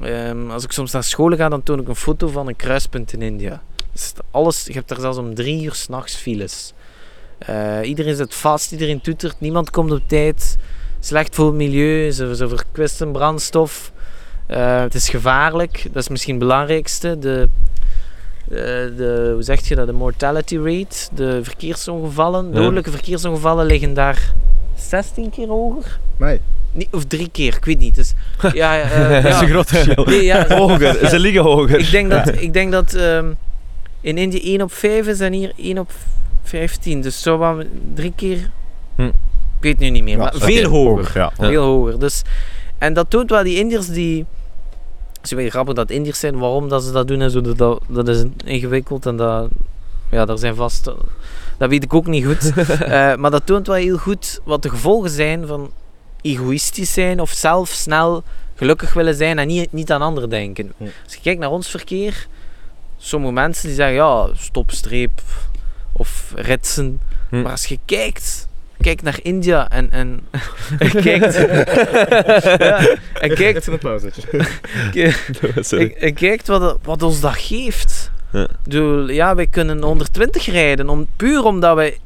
Ehm, 0.02 0.52
als 0.52 0.64
ik 0.64 0.72
soms 0.72 0.92
naar 0.92 1.04
scholen 1.04 1.38
ga, 1.38 1.50
dan 1.50 1.64
toon 1.64 1.80
ik 1.80 1.88
een 1.88 1.96
foto 1.96 2.28
van 2.28 2.48
een 2.48 2.56
kruispunt 2.56 3.14
in 3.14 3.22
India. 3.22 3.62
Dus 3.92 4.14
alles, 4.32 4.66
je 4.66 4.74
hebt 4.74 4.92
er 4.92 5.00
zelfs 5.00 5.18
om 5.18 5.36
drie 5.36 5.64
uur 5.64 5.74
s'nachts 5.74 6.16
files. 6.16 6.74
Eh, 7.38 7.80
iedereen 7.84 8.16
zit 8.16 8.36
vast, 8.36 8.72
iedereen 8.72 9.02
toetert, 9.02 9.40
niemand 9.40 9.70
komt 9.70 9.92
op 9.92 10.02
tijd. 10.08 10.58
Slecht 11.00 11.36
voor 11.36 11.46
het 11.46 11.56
milieu, 11.56 12.12
ze, 12.12 12.36
ze 12.36 12.48
verkwisten 12.48 13.12
brandstof. 13.12 13.92
Eh, 14.48 14.80
het 14.80 14.94
is 14.96 15.10
gevaarlijk, 15.10 15.86
dat 15.92 16.04
is 16.04 16.10
misschien 16.10 16.36
het 16.36 16.44
belangrijkste. 16.44 17.20
De, 17.20 17.48
eh, 18.50 18.58
de, 18.98 19.30
hoe 19.34 19.44
zeg 19.44 19.68
je 19.68 19.76
dat, 19.76 19.88
de 19.88 19.94
mortality 19.94 20.58
rate, 20.58 21.08
de 21.16 21.40
verkeersongevallen, 21.44 22.46
Ja. 22.46 22.52
dodelijke 22.54 22.92
verkeersongevallen 22.92 23.66
liggen 23.66 23.94
daar 23.94 24.34
16 24.76 25.30
keer 25.30 25.48
hoger. 25.48 26.00
Nee. 26.18 26.40
Niet, 26.72 26.88
of 26.92 27.06
drie 27.06 27.30
keer, 27.32 27.56
ik 27.56 27.66
weet 27.66 27.80
niet. 27.80 27.96
Dus, 27.96 28.14
ja, 28.54 28.82
eh, 28.82 29.10
Dat 29.24 29.32
is 29.32 29.40
ja. 29.40 29.42
een 29.42 29.48
groot 29.50 29.68
verschil. 29.70 30.06
Nee, 30.06 30.24
ja, 30.24 30.48
Hoger, 30.58 31.08
ze 31.10 31.20
liggen 31.20 31.42
hoger. 31.42 31.80
ik 31.80 31.92
denk 31.92 32.10
dat, 32.10 32.28
ik 32.42 32.54
denk 32.54 32.72
dat 32.72 32.94
ehm, 32.94 33.26
in 34.02 34.18
Indië 34.18 34.54
1 34.54 34.62
op 34.62 34.74
5 34.74 35.08
is 35.08 35.20
en 35.20 35.34
hier 35.34 35.52
1 35.58 35.78
op 35.78 35.92
15. 36.44 37.02
Dus 37.02 37.22
zo 37.22 37.38
wat 37.38 37.66
drie 37.94 38.14
keer. 38.16 38.50
Hm. 38.96 39.02
Ik 39.60 39.62
weet 39.72 39.80
nu 39.80 39.90
niet 39.90 40.04
meer, 40.04 40.18
Ja, 40.18 40.24
maar 40.24 40.34
veel 40.36 40.70
hoger. 40.70 41.12
Ja. 41.14 41.32
Ja. 41.38 41.48
Veel 41.48 41.64
hoger. 41.64 42.00
Dus, 42.00 42.22
en 42.78 42.94
dat 42.94 43.10
toont 43.10 43.30
wel 43.30 43.44
die 43.44 43.58
Indiërs 43.60 43.88
die. 43.88 44.26
Het 45.14 45.24
is 45.24 45.32
weer 45.32 45.50
grappig 45.50 45.74
dat 45.74 45.90
Indiërs 45.90 46.20
zijn, 46.20 46.38
waarom 46.38 46.70
dat 46.70 46.84
ze 46.84 46.92
dat 46.92 47.08
doen 47.08 47.22
en 47.22 47.32
zo, 47.32 47.42
dat- 47.42 47.80
dat, 47.88 48.08
is 48.08 48.24
ingewikkeld 48.46 49.06
en 49.06 49.16
dat. 49.16 49.50
Ja, 50.12 50.26
daar 50.26 50.38
zijn 50.38 50.56
vast. 50.56 50.84
Dat 51.58 51.70
weet 51.70 51.84
ik 51.84 51.94
ook 51.94 52.08
niet 52.08 52.26
goed. 52.26 52.52
Eh, 52.80 53.16
maar 53.16 53.32
dat 53.32 53.46
toont 53.46 53.68
wel 53.68 53.76
heel 53.76 53.98
goed 53.98 54.40
wat 54.44 54.62
de 54.62 54.70
gevolgen 54.70 55.10
zijn 55.10 55.48
van 55.48 55.72
egoïstisch 56.22 56.94
zijn 56.94 57.20
of 57.20 57.30
zelf 57.32 57.70
snel 57.70 58.24
gelukkig 58.56 58.94
willen 58.94 59.16
zijn 59.16 59.40
en 59.40 59.48
niet, 59.48 59.72
niet 59.72 59.92
aan 59.92 60.02
anderen 60.02 60.30
denken. 60.30 60.74
Als 61.04 61.14
je 61.14 61.20
kijkt 61.22 61.40
naar 61.40 61.50
ons 61.50 61.68
verkeer, 61.70 62.28
sommige 62.98 63.34
mensen 63.34 63.68
die 63.68 63.76
zeggen 63.76 63.96
ja, 63.96 64.28
stopstreep 64.34 65.22
of 65.92 66.32
ritsen. 66.36 67.00
Hm. 67.30 67.42
Maar 67.42 67.52
als 67.52 67.66
je 67.66 67.80
kijkt, 67.86 68.48
kijkt 68.86 69.04
naar 69.04 69.19
India 69.21 69.69
en, 69.69 69.91
en, 69.91 70.19
en 70.78 70.89
kijkt, 70.91 71.36
ja, 71.36 72.98
kijkt, 73.36 73.67
een 73.67 73.78
pauze. 73.78 74.10
Sorry. 75.69 76.12
kijkt 76.13 76.48
wat, 76.48 76.78
wat 76.84 77.04
ons 77.04 77.19
dat 77.19 77.36
geeft. 77.38 78.12
Ja. 78.32 78.43
Ik 78.43 78.50
bedoel, 78.63 79.10
ja, 79.10 79.36
wij 79.36 79.48
kunnen 79.48 79.82
120 79.82 80.45
rijden, 80.45 80.89
om, 80.89 81.08
puur 81.15 81.43
omdat 81.43 81.76
wij 81.76 81.98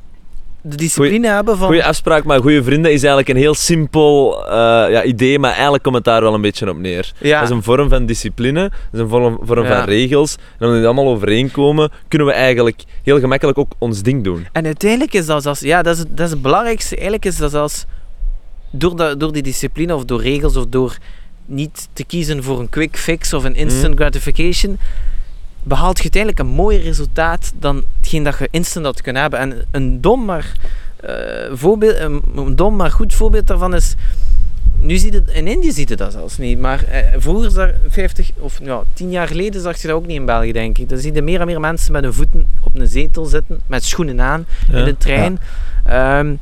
de 0.69 0.75
discipline 0.75 1.27
hebben 1.27 1.57
van... 1.57 1.67
Goeie 1.67 1.85
afspraak, 1.85 2.23
maar 2.23 2.39
goede 2.41 2.63
vrienden 2.63 2.91
is 2.91 2.99
eigenlijk 2.99 3.29
een 3.29 3.35
heel 3.35 3.53
simpel 3.53 4.43
eh, 4.45 4.51
ja, 4.91 5.03
idee, 5.03 5.39
maar 5.39 5.51
eigenlijk 5.51 5.83
komt 5.83 5.95
het 5.95 6.03
daar 6.03 6.21
wel 6.21 6.33
een 6.33 6.41
beetje 6.41 6.69
op 6.69 6.77
neer. 6.77 7.11
ja, 7.19 7.39
Dat 7.39 7.49
is 7.49 7.55
een 7.55 7.63
vorm 7.63 7.89
van 7.89 8.05
discipline, 8.05 8.61
dat 8.61 8.71
is 8.93 8.99
een 8.99 9.09
vorm, 9.09 9.39
vorm 9.43 9.65
Ja. 9.65 9.77
van 9.77 9.85
regels. 9.85 10.35
En 10.35 10.41
omdat 10.65 10.75
die 10.77 10.85
allemaal 10.85 11.07
overeenkomen, 11.07 11.91
kunnen 12.07 12.27
we 12.27 12.33
eigenlijk 12.33 12.83
heel 13.03 13.19
gemakkelijk 13.19 13.57
ook 13.57 13.71
ons 13.77 14.01
ding 14.01 14.23
doen. 14.23 14.47
En 14.51 14.65
uiteindelijk 14.65 15.13
is 15.13 15.25
dat 15.25 15.43
zelfs, 15.43 15.59
ja, 15.59 15.81
dat 15.81 15.93
is, 15.93 15.99
het- 15.99 16.17
dat 16.17 16.25
is 16.25 16.31
het 16.31 16.41
belangrijkste. 16.41 16.93
Eigenlijk 16.95 17.25
is 17.25 17.37
dat 17.37 17.51
zelfs 17.51 17.85
door, 18.71 18.95
dat, 18.95 19.19
door 19.19 19.31
die 19.31 19.43
discipline 19.43 19.95
of 19.95 20.05
door 20.05 20.21
regels 20.21 20.55
of 20.55 20.65
door 20.69 20.97
niet 21.45 21.87
te 21.93 22.03
kiezen 22.03 22.43
voor 22.43 22.59
een 22.59 22.69
quick 22.69 22.97
fix 22.97 23.33
of 23.33 23.43
een 23.43 23.55
instant 23.55 23.95
gratification, 23.95 24.77
behaalt 25.63 25.97
je 25.97 26.03
uiteindelijk 26.03 26.41
een 26.41 26.55
mooier 26.55 26.81
resultaat 26.81 27.51
dan 27.59 27.83
hetgeen 27.99 28.23
dat 28.23 28.37
je 28.37 28.47
instant 28.51 28.85
had 28.85 29.01
kunnen 29.01 29.21
hebben. 29.21 29.39
En 29.39 29.65
een 29.71 30.01
dom 30.01 30.25
maar, 30.25 30.53
eh, 30.99 31.13
voorbeeld, 31.51 31.97
een, 31.97 32.21
een 32.35 32.55
dom 32.55 32.75
maar 32.75 32.91
goed 32.91 33.13
voorbeeld 33.13 33.47
daarvan 33.47 33.75
is... 33.75 33.95
Nu 34.81 34.97
ziet 34.97 35.13
het, 35.13 35.29
in 35.29 35.47
Indië 35.47 35.71
ziet 35.71 35.89
je 35.89 35.95
dat 35.95 36.11
zelfs 36.11 36.37
niet, 36.37 36.59
maar 36.59 36.83
eh, 36.83 37.03
vroeger, 37.17 37.51
zag, 37.51 37.69
50 37.87 38.31
of 38.39 38.59
ja, 38.63 38.81
10 38.93 39.09
jaar 39.09 39.27
geleden, 39.27 39.61
zag 39.61 39.81
je 39.81 39.87
dat 39.87 39.95
ook 39.95 40.05
niet 40.05 40.15
in 40.15 40.25
België, 40.25 40.51
denk 40.51 40.77
ik. 40.77 40.89
Dan 40.89 40.97
zie 40.97 41.13
je 41.13 41.21
meer 41.21 41.39
en 41.39 41.45
meer 41.45 41.59
mensen 41.59 41.91
met 41.91 42.03
hun 42.03 42.13
voeten 42.13 42.47
op 42.63 42.75
een 42.75 42.87
zetel 42.87 43.25
zitten, 43.25 43.59
met 43.67 43.83
schoenen 43.83 44.21
aan, 44.21 44.45
in 44.71 44.83
de 44.83 44.97
trein. 44.97 45.39
Ehm, 45.85 46.35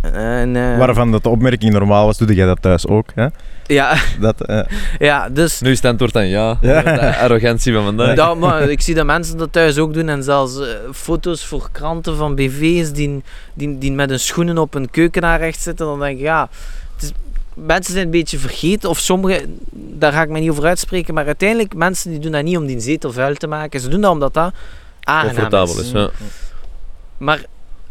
en, 0.00 0.56
eh, 0.56 0.78
Waarvan 0.78 1.10
dat 1.10 1.22
de 1.22 1.28
opmerking 1.28 1.72
normaal 1.72 2.06
was, 2.06 2.18
doe 2.18 2.34
jij 2.34 2.46
dat 2.46 2.62
thuis 2.62 2.86
ook. 2.86 3.08
Hè? 3.14 3.26
Ja, 3.66 3.96
Dat, 4.20 4.40
eh, 4.40 4.60
ja, 4.98 5.28
dus... 5.28 5.60
Nu 5.60 5.70
is 5.70 5.76
het 5.76 5.86
antwoord 5.86 6.12
dan 6.12 6.26
ja. 6.26 6.58
Ja. 6.60 6.82
De 6.82 7.16
arrogantie 7.16 7.72
van 7.72 7.84
vandaag. 7.84 8.16
Ja, 8.16 8.34
maar 8.34 8.70
ik 8.70 8.80
zie 8.80 8.94
dat 8.94 9.06
mensen 9.06 9.36
dat 9.36 9.52
thuis 9.52 9.78
ook 9.78 9.94
doen 9.94 10.08
en 10.08 10.22
zelfs 10.22 10.60
eh, 10.60 10.66
foto's 10.92 11.44
voor 11.44 11.68
kranten 11.72 12.16
van 12.16 12.34
BV's 12.34 12.92
die, 12.92 13.22
die, 13.54 13.78
die 13.78 13.92
met 13.92 14.08
hun 14.08 14.20
schoenen 14.20 14.58
op 14.58 14.74
een 14.74 14.90
keukenaar 14.90 15.38
recht 15.38 15.60
zitten. 15.60 15.86
Dan 15.86 16.00
denk 16.00 16.16
ik, 16.16 16.24
ja, 16.24 16.48
het 16.94 17.02
is, 17.02 17.12
mensen 17.54 17.92
zijn 17.92 18.04
een 18.04 18.10
beetje 18.10 18.38
vergeten 18.38 18.88
of 18.88 18.98
sommigen, 18.98 19.58
daar 19.72 20.12
ga 20.12 20.22
ik 20.22 20.28
me 20.28 20.38
niet 20.38 20.50
over 20.50 20.64
uitspreken, 20.64 21.14
maar 21.14 21.26
uiteindelijk 21.26 21.74
mensen 21.74 22.10
die 22.10 22.20
doen 22.20 22.32
dat 22.32 22.42
niet 22.42 22.56
om 22.56 22.66
die 22.66 22.80
zetel 22.80 23.12
vuil 23.12 23.34
te 23.34 23.46
maken. 23.46 23.80
Ze 23.80 23.88
doen 23.88 24.00
dat 24.00 24.12
omdat 24.12 24.34
dat 24.34 24.54
aangenaam 25.00 25.34
Comfortabel 25.34 25.80
is. 25.80 25.90
Ja. 25.90 26.10
Maar 27.16 27.44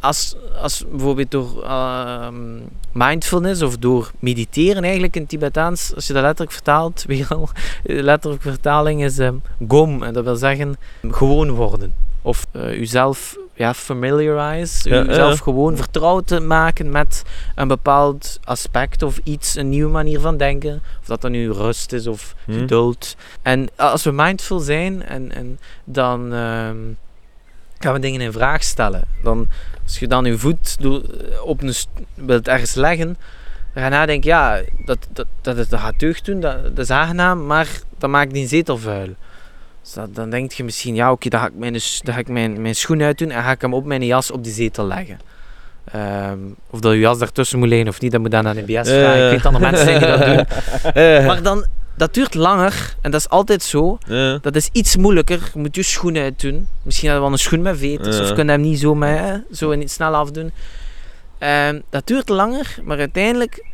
als, 0.04 0.36
als 0.62 0.84
bijvoorbeeld 0.90 1.32
door 1.32 1.64
ehm, 1.64 2.60
mindfulness 2.92 3.62
of 3.62 3.78
door 3.78 4.12
mediteren 4.20 4.84
eigenlijk 4.84 5.16
in 5.16 5.26
Tibetaans, 5.26 5.92
als 5.96 6.08
je 6.08 6.14
dat 6.14 6.22
letterlijk 6.22 6.52
vertaalt, 6.52 7.04
weer 7.08 7.26
al, 7.30 7.50
de 7.84 8.04
letterlijke 8.04 8.50
vertaling 8.50 9.04
is 9.04 9.20
ehm, 9.20 9.36
gom. 9.68 10.04
En 10.04 10.14
dat 10.14 10.24
wil 10.24 10.36
zeggen 10.36 10.78
gewoon 11.12 11.52
worden. 11.52 11.94
Of 12.22 12.46
eh 12.52 12.70
jezelf 12.78 13.38
ja, 13.56 13.74
familiarize, 13.74 14.90
Ja, 14.90 15.04
jezelf 15.04 15.38
ja. 15.38 15.44
gewoon 15.44 15.76
vertrouwd 15.78 16.28
te 16.28 16.40
maken 16.40 16.92
met 16.92 17.24
een 17.56 17.68
bepaald 17.68 18.40
aspect 18.44 19.04
of 19.04 19.20
iets, 19.24 19.56
een 19.56 19.70
nieuwe 19.70 19.92
manier 19.92 20.20
van 20.20 20.38
denken. 20.38 20.82
Of 21.02 21.06
dat 21.08 21.22
dan 21.22 21.32
nu 21.32 21.52
rust 21.52 21.94
is 21.94 22.08
of 22.08 22.36
Hm. 22.46 22.52
geduld. 22.52 23.16
En 23.42 23.68
als 23.76 24.04
we 24.04 24.12
mindful 24.12 24.60
zijn, 24.60 25.04
en, 25.04 25.32
en 25.32 25.60
dan 25.84 26.34
ehm, 26.34 26.78
gaan 27.84 27.94
we 27.94 28.00
dingen 28.00 28.22
in 28.22 28.32
vraag 28.32 28.64
stellen. 28.64 29.02
Dan, 29.24 29.48
als 29.84 30.00
je 30.00 30.08
dan 30.08 30.26
je 30.26 30.38
voet 30.38 30.78
op 31.44 31.62
een 31.62 31.74
wilt 32.16 32.48
ergens 32.48 32.74
leggen, 32.74 33.08
dan 33.74 33.84
ga 33.84 33.84
je 33.84 33.90
nadenken, 33.90 34.30
ja, 34.30 34.62
dat, 34.86 34.98
dat, 35.14 35.26
dat, 35.42 35.58
het- 35.58 35.70
dat 35.70 35.80
gaat 35.80 36.00
deugd 36.00 36.26
doen, 36.26 36.40
dat, 36.40 36.64
dat 36.64 36.78
is 36.86 36.90
aangenaam, 36.90 37.46
maar 37.46 37.68
dat 37.98 38.10
maakt 38.10 38.34
die 38.34 38.48
zetel 38.48 38.78
vuil. 38.78 39.10
Dus 39.82 39.94
dat- 39.94 40.16
dan 40.16 40.30
denk 40.30 40.52
je 40.52 40.64
misschien, 40.64 40.96
ja 40.96 41.12
oké, 41.12 41.30
dan 41.30 41.40
ga 41.40 41.46
ik, 41.48 41.54
mijn, 41.56 41.74
dan 42.04 42.14
ga 42.14 42.20
ik 42.20 42.28
mijn, 42.28 42.62
mijn 42.62 42.76
schoen 42.76 43.02
uitdoen 43.02 43.30
en 43.32 43.44
ga 43.44 43.52
ik 43.52 43.62
hem 43.62 43.74
op 43.74 43.86
mijn 43.86 44.06
jas 44.06 44.32
op 44.32 44.44
die 44.44 44.54
zetel 44.54 44.86
leggen. 44.88 45.20
Ehm, 45.92 46.38
of 46.70 46.80
dat 46.80 46.92
je 46.94 47.00
jas 47.00 47.18
daartussen 47.18 47.60
moet 47.60 47.68
liggen 47.68 47.88
of 47.88 48.02
niet, 48.02 48.12
dat 48.12 48.22
moet 48.22 48.32
dan 48.32 48.48
aan 48.48 48.56
de 48.56 48.62
NBS 48.62 48.90
vragen. 48.90 49.14
Eh. 49.14 49.26
Ik 49.34 49.42
weet 49.42 49.52
dat 49.52 49.62
mensen 49.62 49.86
die 49.88 50.08
dat 50.08 50.26
doen. 50.26 50.46
Maar 51.28 51.42
dan, 51.44 51.66
dat 51.98 52.14
duurt 52.14 52.34
langer 52.34 52.96
en 53.02 53.12
dat 53.12 53.20
is 53.20 53.30
altijd 53.30 53.64
zo. 53.64 53.98
ja. 54.08 54.38
Dat 54.42 54.56
is 54.56 54.70
iets 54.72 54.96
moeilijker. 54.98 55.50
Je 55.54 55.60
moet 55.60 55.76
je 55.76 55.84
schoenen 55.84 56.22
uitdoen. 56.24 56.68
Misschien 56.84 57.08
had 57.10 57.18
je 57.18 57.24
wel 57.24 57.32
een 57.32 57.38
schoen 57.40 57.62
met 57.62 57.78
veters 57.78 58.18
Ja. 58.18 58.24
of 58.24 58.34
kun 58.34 58.46
je 58.46 58.52
hem 58.52 58.62
niet 58.62 58.80
zo, 58.80 58.96
met, 58.96 59.20
hè, 59.20 59.38
zo 59.52 59.74
niet 59.76 59.92
snel 59.92 60.16
afdoen. 60.16 60.52
Ehm, 61.38 61.80
dat 61.90 62.08
duurt 62.08 62.30
langer, 62.30 62.76
maar 62.84 62.98
uiteindelijk 63.00 63.66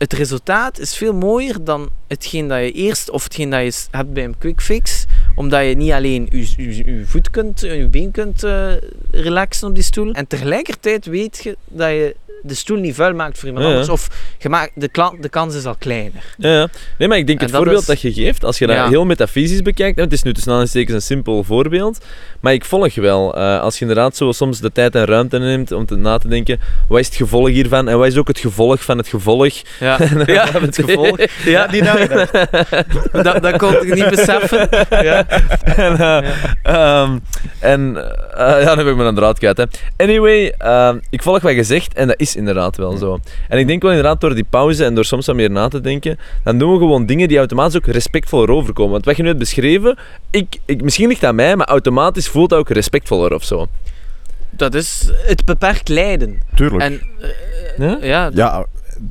het 0.00 0.12
resultaat 0.12 0.78
is 0.78 0.96
veel 0.96 1.12
mooier 1.12 1.64
dan 1.64 1.88
hetgeen 2.08 2.48
dat 2.48 2.58
je 2.58 2.72
eerst 2.72 3.10
of 3.10 3.24
hetgeen 3.24 3.50
dat 3.50 3.60
je 3.64 3.72
hebt 3.90 4.12
bij 4.12 4.24
een 4.24 4.38
quick 4.38 4.60
fix. 4.60 5.04
Omdat 5.34 5.66
je 5.66 5.74
niet 5.76 5.92
alleen 5.92 6.28
je, 6.30 6.46
je, 6.56 6.76
je 6.76 7.02
voet 7.06 7.30
kunt, 7.30 7.60
je 7.60 7.88
been 7.90 8.10
kunt 8.10 8.44
eh, 8.44 8.72
relaxen 9.10 9.68
op 9.68 9.74
die 9.74 9.84
stoel. 9.84 10.12
En 10.12 10.26
tegelijkertijd 10.26 11.06
weet 11.06 11.40
je 11.42 11.56
dat 11.68 11.88
je 11.90 12.16
de 12.42 12.54
stoel 12.54 12.78
niet 12.78 12.94
vuil 12.94 13.14
maakt 13.14 13.38
voor 13.38 13.46
iemand 13.48 13.64
Ja, 13.66 13.70
anders. 13.70 13.88
Of 13.92 14.08
je 14.38 14.48
maakt, 14.48 14.70
de, 14.74 14.88
kla- 14.88 15.14
de 15.20 15.28
kans 15.28 15.54
is 15.54 15.64
al 15.64 15.74
kleiner. 15.78 16.34
Ja. 16.38 16.68
Nee, 16.98 17.08
maar 17.08 17.18
ik 17.18 17.26
denk 17.26 17.38
En 17.38 17.44
het 17.44 17.52
dat 17.54 17.62
voorbeeld 17.62 17.80
is- 17.80 17.86
dat 17.86 18.00
je 18.00 18.12
geeft, 18.12 18.44
als 18.44 18.58
je 18.58 18.66
dat 18.66 18.76
Ja. 18.76 18.88
heel 18.88 19.04
metafysisch 19.04 19.62
bekijkt, 19.62 19.98
het 19.98 20.12
is 20.12 20.22
nu 20.22 20.32
tussen 20.34 20.52
aanstekens 20.52 20.94
een 20.94 21.02
simpel 21.02 21.44
voorbeeld, 21.44 22.04
maar 22.40 22.52
ik 22.52 22.64
volg 22.64 22.94
wel. 22.94 23.34
eh, 23.34 23.60
als 23.60 23.74
je 23.74 23.80
inderdaad 23.80 24.16
zo 24.16 24.32
soms 24.32 24.60
de 24.60 24.72
tijd 24.72 24.94
en 24.94 25.04
ruimte 25.04 25.38
neemt 25.38 25.72
om 25.72 25.86
te, 25.86 25.96
na 25.96 26.18
te 26.18 26.28
denken, 26.28 26.60
wat 26.88 26.98
is 27.00 27.06
het 27.06 27.14
gevolg 27.14 27.48
hiervan 27.48 27.88
en 27.88 27.98
wat 27.98 28.06
is 28.06 28.16
ook 28.16 28.28
het 28.28 28.38
gevolg 28.38 28.82
van 28.84 28.98
het 28.98 29.08
gevolg? 29.08 29.52
Ja, 29.80 29.89
Ja, 30.26 30.46
het 30.60 30.74
gevolg. 30.74 31.18
Ja, 31.44 31.66
die 31.66 31.82
dat, 33.22 33.42
dat 33.42 33.56
kon 33.56 33.74
ik 33.74 33.94
niet 33.94 34.08
beseffen. 34.08 34.68
Ja. 34.90 35.26
en 35.76 35.98
eh, 35.98 36.22
ehm, 36.62 37.18
en 37.58 37.96
eh, 37.96 38.62
ja, 38.62 38.64
dan 38.64 38.78
heb 38.78 38.86
ik 38.86 38.96
me 38.96 39.04
een 39.04 39.14
draad 39.14 39.38
kwijt. 39.38 39.56
Hè. 39.56 39.64
Anyway, 39.96 40.54
ehm, 40.58 40.98
ik 41.10 41.22
volg 41.22 41.40
wat 41.40 41.54
je 41.54 41.62
zegt 41.62 41.94
en 41.94 42.06
dat 42.06 42.20
is 42.20 42.36
inderdaad 42.36 42.76
wel 42.76 42.96
zo. 42.96 43.18
En 43.48 43.58
ik 43.58 43.66
denk 43.66 43.82
wel 43.82 43.90
inderdaad 43.90 44.20
door 44.20 44.34
die 44.34 44.46
pauze 44.50 44.84
en 44.84 44.94
door 44.94 45.04
soms 45.04 45.26
wat 45.26 45.36
meer 45.36 45.50
na 45.50 45.68
te 45.68 45.80
denken, 45.80 46.18
dan 46.44 46.58
doen 46.58 46.72
we 46.72 46.78
gewoon 46.78 47.06
dingen 47.06 47.28
die 47.28 47.38
automatisch 47.38 47.76
ook 47.76 47.86
respectvoller 47.86 48.50
overkomen. 48.50 48.92
Want 48.92 49.04
wat 49.04 49.16
je 49.16 49.22
nu 49.22 49.28
hebt 49.28 49.40
beschreven, 49.40 49.98
ik, 50.30 50.58
ik, 50.64 50.82
misschien 50.82 51.08
ligt 51.08 51.20
dat 51.20 51.30
aan 51.30 51.36
mij, 51.36 51.56
maar 51.56 51.66
automatisch 51.66 52.28
voelt 52.28 52.50
dat 52.50 52.58
ook 52.58 52.68
respectvoller 52.68 53.34
of 53.34 53.44
zo. 53.44 53.66
Dat 54.50 54.74
is 54.74 55.10
het 55.26 55.44
beperkt 55.44 55.88
lijden. 55.88 56.40
tuurlijk. 56.54 56.82
En 56.82 57.00
eh, 57.20 57.28
Ja? 57.78 57.98
ja, 58.00 58.30
ja, 58.34 58.66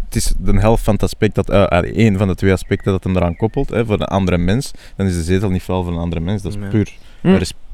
het 0.06 0.16
is 0.16 0.34
de 0.40 0.60
helft 0.60 0.84
van 0.84 0.94
het 0.94 1.04
aspect, 1.04 1.36
dat, 1.36 1.50
eh, 1.50 1.64
eh, 1.72 1.96
één 1.96 2.18
van 2.18 2.28
de 2.28 2.36
twee 2.36 2.52
aspecten 2.52 2.92
dat 2.92 3.04
hem 3.04 3.16
eraan 3.16 3.36
koppelt, 3.36 3.70
hè, 3.70 3.86
voor 3.86 4.00
een 4.00 4.06
andere 4.06 4.38
mens, 4.38 4.72
dan 4.96 5.08
is 5.08 5.14
de 5.14 5.24
zetel 5.24 5.50
niet 5.50 5.64
vuil 5.64 5.84
voor 5.84 5.94
een 5.94 6.00
andere 6.00 6.22
mens. 6.22 6.42
Dat 6.42 6.52
is 6.56 6.70
puur 6.70 6.94
Hm. 7.22 7.28
respect 7.34 7.68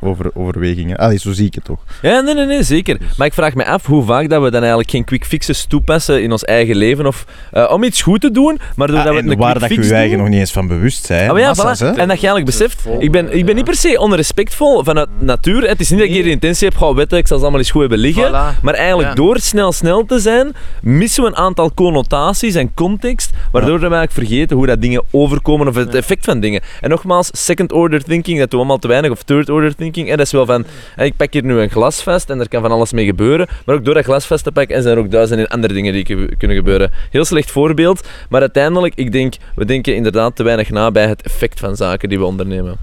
over 0.00 0.30
overwegingen. 0.34 0.96
Allee, 0.96 1.18
zo 1.18 1.32
zie 1.32 1.46
ik 1.46 1.54
het 1.54 1.64
toch. 1.64 1.78
Ja, 2.02 2.20
nee, 2.20 2.34
nee, 2.34 2.46
nee, 2.46 2.62
zeker. 2.62 2.98
Maar 3.16 3.26
ik 3.26 3.32
vraag 3.32 3.54
me 3.54 3.66
af 3.66 3.86
hoe 3.86 4.04
vaak 4.04 4.28
dat 4.28 4.42
we 4.42 4.50
dan 4.50 4.60
eigenlijk 4.60 4.90
geen 4.90 5.04
quick 5.04 5.24
fixes 5.24 5.64
toepassen 5.64 6.22
in 6.22 6.32
ons 6.32 6.44
eigen 6.44 6.76
leven. 6.76 7.06
Of 7.06 7.24
eh, 7.52 7.70
om 7.72 7.82
iets 7.84 8.02
goed 8.02 8.20
te 8.20 8.30
doen, 8.30 8.58
maar 8.76 8.86
doordat 8.86 9.06
Ah, 9.06 9.12
we 9.12 9.18
een 9.18 9.38
waar 9.38 9.50
quick 9.50 9.60
dat 9.60 9.68
je 9.70 9.74
fix 9.76 9.88
je 9.88 9.94
eigen 9.94 10.18
nog 10.18 10.28
niet 10.28 10.38
eens 10.38 10.52
van 10.52 10.66
bewust 10.68 11.08
bent. 11.08 11.20
Ah, 11.22 11.28
maar 11.32 11.40
ja, 11.40 11.46
Massa's, 11.46 11.78
voilà. 11.82 11.94
hè. 11.94 12.00
En 12.00 12.08
dat 12.08 12.20
je 12.20 12.26
eigenlijk 12.28 12.44
beseft, 12.46 12.86
ik 12.98 13.12
ben, 13.12 13.36
ik 13.36 13.44
ben 13.46 13.54
niet 13.54 13.64
per 13.64 13.74
se 13.74 13.98
onrespectvol 14.00 14.84
vanuit 14.84 15.08
natuur. 15.18 15.68
Het 15.68 15.80
is 15.80 15.90
niet 15.90 15.98
dat 15.98 16.08
ik 16.08 16.14
hier 16.14 16.22
de 16.24 16.30
intentie 16.30 16.68
heb, 16.68 16.76
gewoon 16.76 16.94
wetten, 16.94 17.18
ik 17.18 17.26
zal 17.26 17.36
ze 17.36 17.42
allemaal 17.42 17.60
eens 17.60 17.70
goed 17.70 17.80
hebben 17.80 17.98
liggen. 17.98 18.28
Voilà. 18.28 18.60
Maar 18.62 18.74
eigenlijk 18.74 19.08
Ja. 19.08 19.14
door 19.14 19.38
snel 19.38 19.72
snel 19.72 20.04
te 20.04 20.18
zijn, 20.18 20.52
missen 20.82 21.22
we 21.22 21.28
een 21.28 21.36
aantal 21.36 21.74
connotaties 21.74 22.54
en 22.54 22.74
context, 22.74 23.30
waardoor 23.52 23.74
we 23.78 23.80
eigenlijk 23.80 24.12
vergeten 24.12 24.56
hoe 24.56 24.66
dat 24.66 24.80
dingen 24.82 25.02
overkomen 25.10 25.68
of 25.68 25.74
het 25.74 25.92
Ja. 25.92 25.98
effect 25.98 26.24
van 26.24 26.40
dingen. 26.40 26.60
En 26.80 26.90
nogmaals, 26.90 27.28
second 27.32 27.72
order 27.72 28.02
thinking, 28.04 28.38
dat 28.38 28.50
doen 28.50 28.60
we 28.60 28.64
allemaal 28.66 28.78
te 28.78 28.88
weinig, 28.88 29.10
of 29.10 29.22
third 29.22 29.41
order 29.50 29.74
thinking. 29.74 30.10
En 30.10 30.16
dat 30.16 30.26
is 30.26 30.32
wel 30.32 30.46
van, 30.46 30.64
ik 30.96 31.16
pak 31.16 31.32
hier 31.32 31.44
nu 31.44 31.58
een 31.60 31.70
glas 31.70 32.02
vast 32.02 32.30
en 32.30 32.40
er 32.40 32.48
kan 32.48 32.62
van 32.62 32.70
alles 32.72 32.92
mee 32.92 33.04
gebeuren, 33.04 33.48
maar 33.66 33.74
ook 33.74 33.84
door 33.84 33.94
dat 33.94 34.04
glas 34.04 34.24
vast 34.26 34.44
te 34.44 34.52
pakken 34.52 34.76
en 34.76 34.82
zijn 34.82 34.96
er 34.96 35.02
ook 35.04 35.10
duizenden 35.10 35.48
andere 35.48 35.74
dingen 35.74 35.92
die 35.92 36.04
kunnen 36.36 36.56
gebeuren. 36.56 36.90
Heel 37.10 37.24
slecht 37.24 37.50
voorbeeld, 37.50 38.08
maar 38.28 38.40
uiteindelijk, 38.40 38.94
ik 38.94 39.12
denk, 39.12 39.34
we 39.54 39.64
denken 39.64 39.94
inderdaad 39.94 40.36
te 40.36 40.42
weinig 40.42 40.70
na 40.70 40.90
bij 40.90 41.06
het 41.06 41.22
effect 41.22 41.60
van 41.60 41.76
zaken 41.76 42.08
die 42.08 42.18
we 42.18 42.24
ondernemen. 42.24 42.76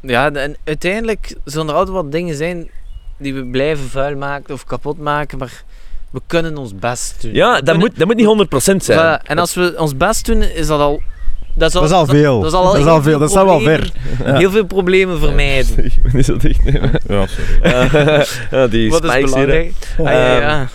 ja, 0.00 0.32
en 0.32 0.56
uiteindelijk 0.64 1.34
zullen 1.44 1.68
er 1.68 1.74
altijd 1.74 1.96
wat 1.96 2.12
dingen 2.12 2.34
zijn 2.34 2.70
die 3.18 3.34
we 3.34 3.44
blijven 3.46 3.88
vuil 3.88 4.16
maken 4.16 4.54
of 4.54 4.64
kapot 4.64 4.98
maken, 4.98 5.38
maar 5.38 5.62
we 6.10 6.20
kunnen 6.26 6.56
ons 6.56 6.74
best 6.74 7.22
doen. 7.22 7.32
Ja, 7.34 7.52
dat 7.52 7.62
kunnen- 7.62 7.80
moet, 7.80 7.98
dat 7.98 8.06
moet 8.06 8.16
niet 8.16 8.26
100% 8.26 8.84
zijn. 8.84 9.20
En 9.24 9.38
als 9.38 9.54
we 9.54 9.74
ons 9.78 9.96
best 9.96 10.26
doen, 10.26 10.42
is 10.42 10.66
dat 10.66 10.80
al... 10.80 11.02
Dat 11.54 11.68
is 11.68 11.74
al, 11.74 11.80
Dat 11.80 11.90
is 11.90 11.96
al 11.96 12.06
veel. 12.06 12.40
Dat 12.40 12.52
is 12.52 12.58
al, 12.58 12.64
Dat 12.64 12.76
is 12.76 12.86
al 12.86 13.02
veel. 13.02 13.18
Dat 13.18 13.30
staat 13.30 13.44
wel 13.44 13.60
ver. 13.60 13.90
Heel 14.24 14.50
veel 14.50 14.64
problemen 14.64 15.18
vermijden. 15.18 15.84
Ik 15.84 16.02
ben 16.02 16.12
niet 16.14 16.24
zo 16.24 16.36
dicht 16.36 16.64
nemen. 16.64 16.90
Ja, 17.08 17.26
sorry. 17.26 18.24
ja, 18.50 18.66
die 18.66 18.90
Wat 18.90 19.04
is 19.04 19.12
hier. 19.12 19.24
belangrijk? 19.24 19.72
Ah, 19.98 20.04
ja, 20.04 20.38
ja. 20.40 20.68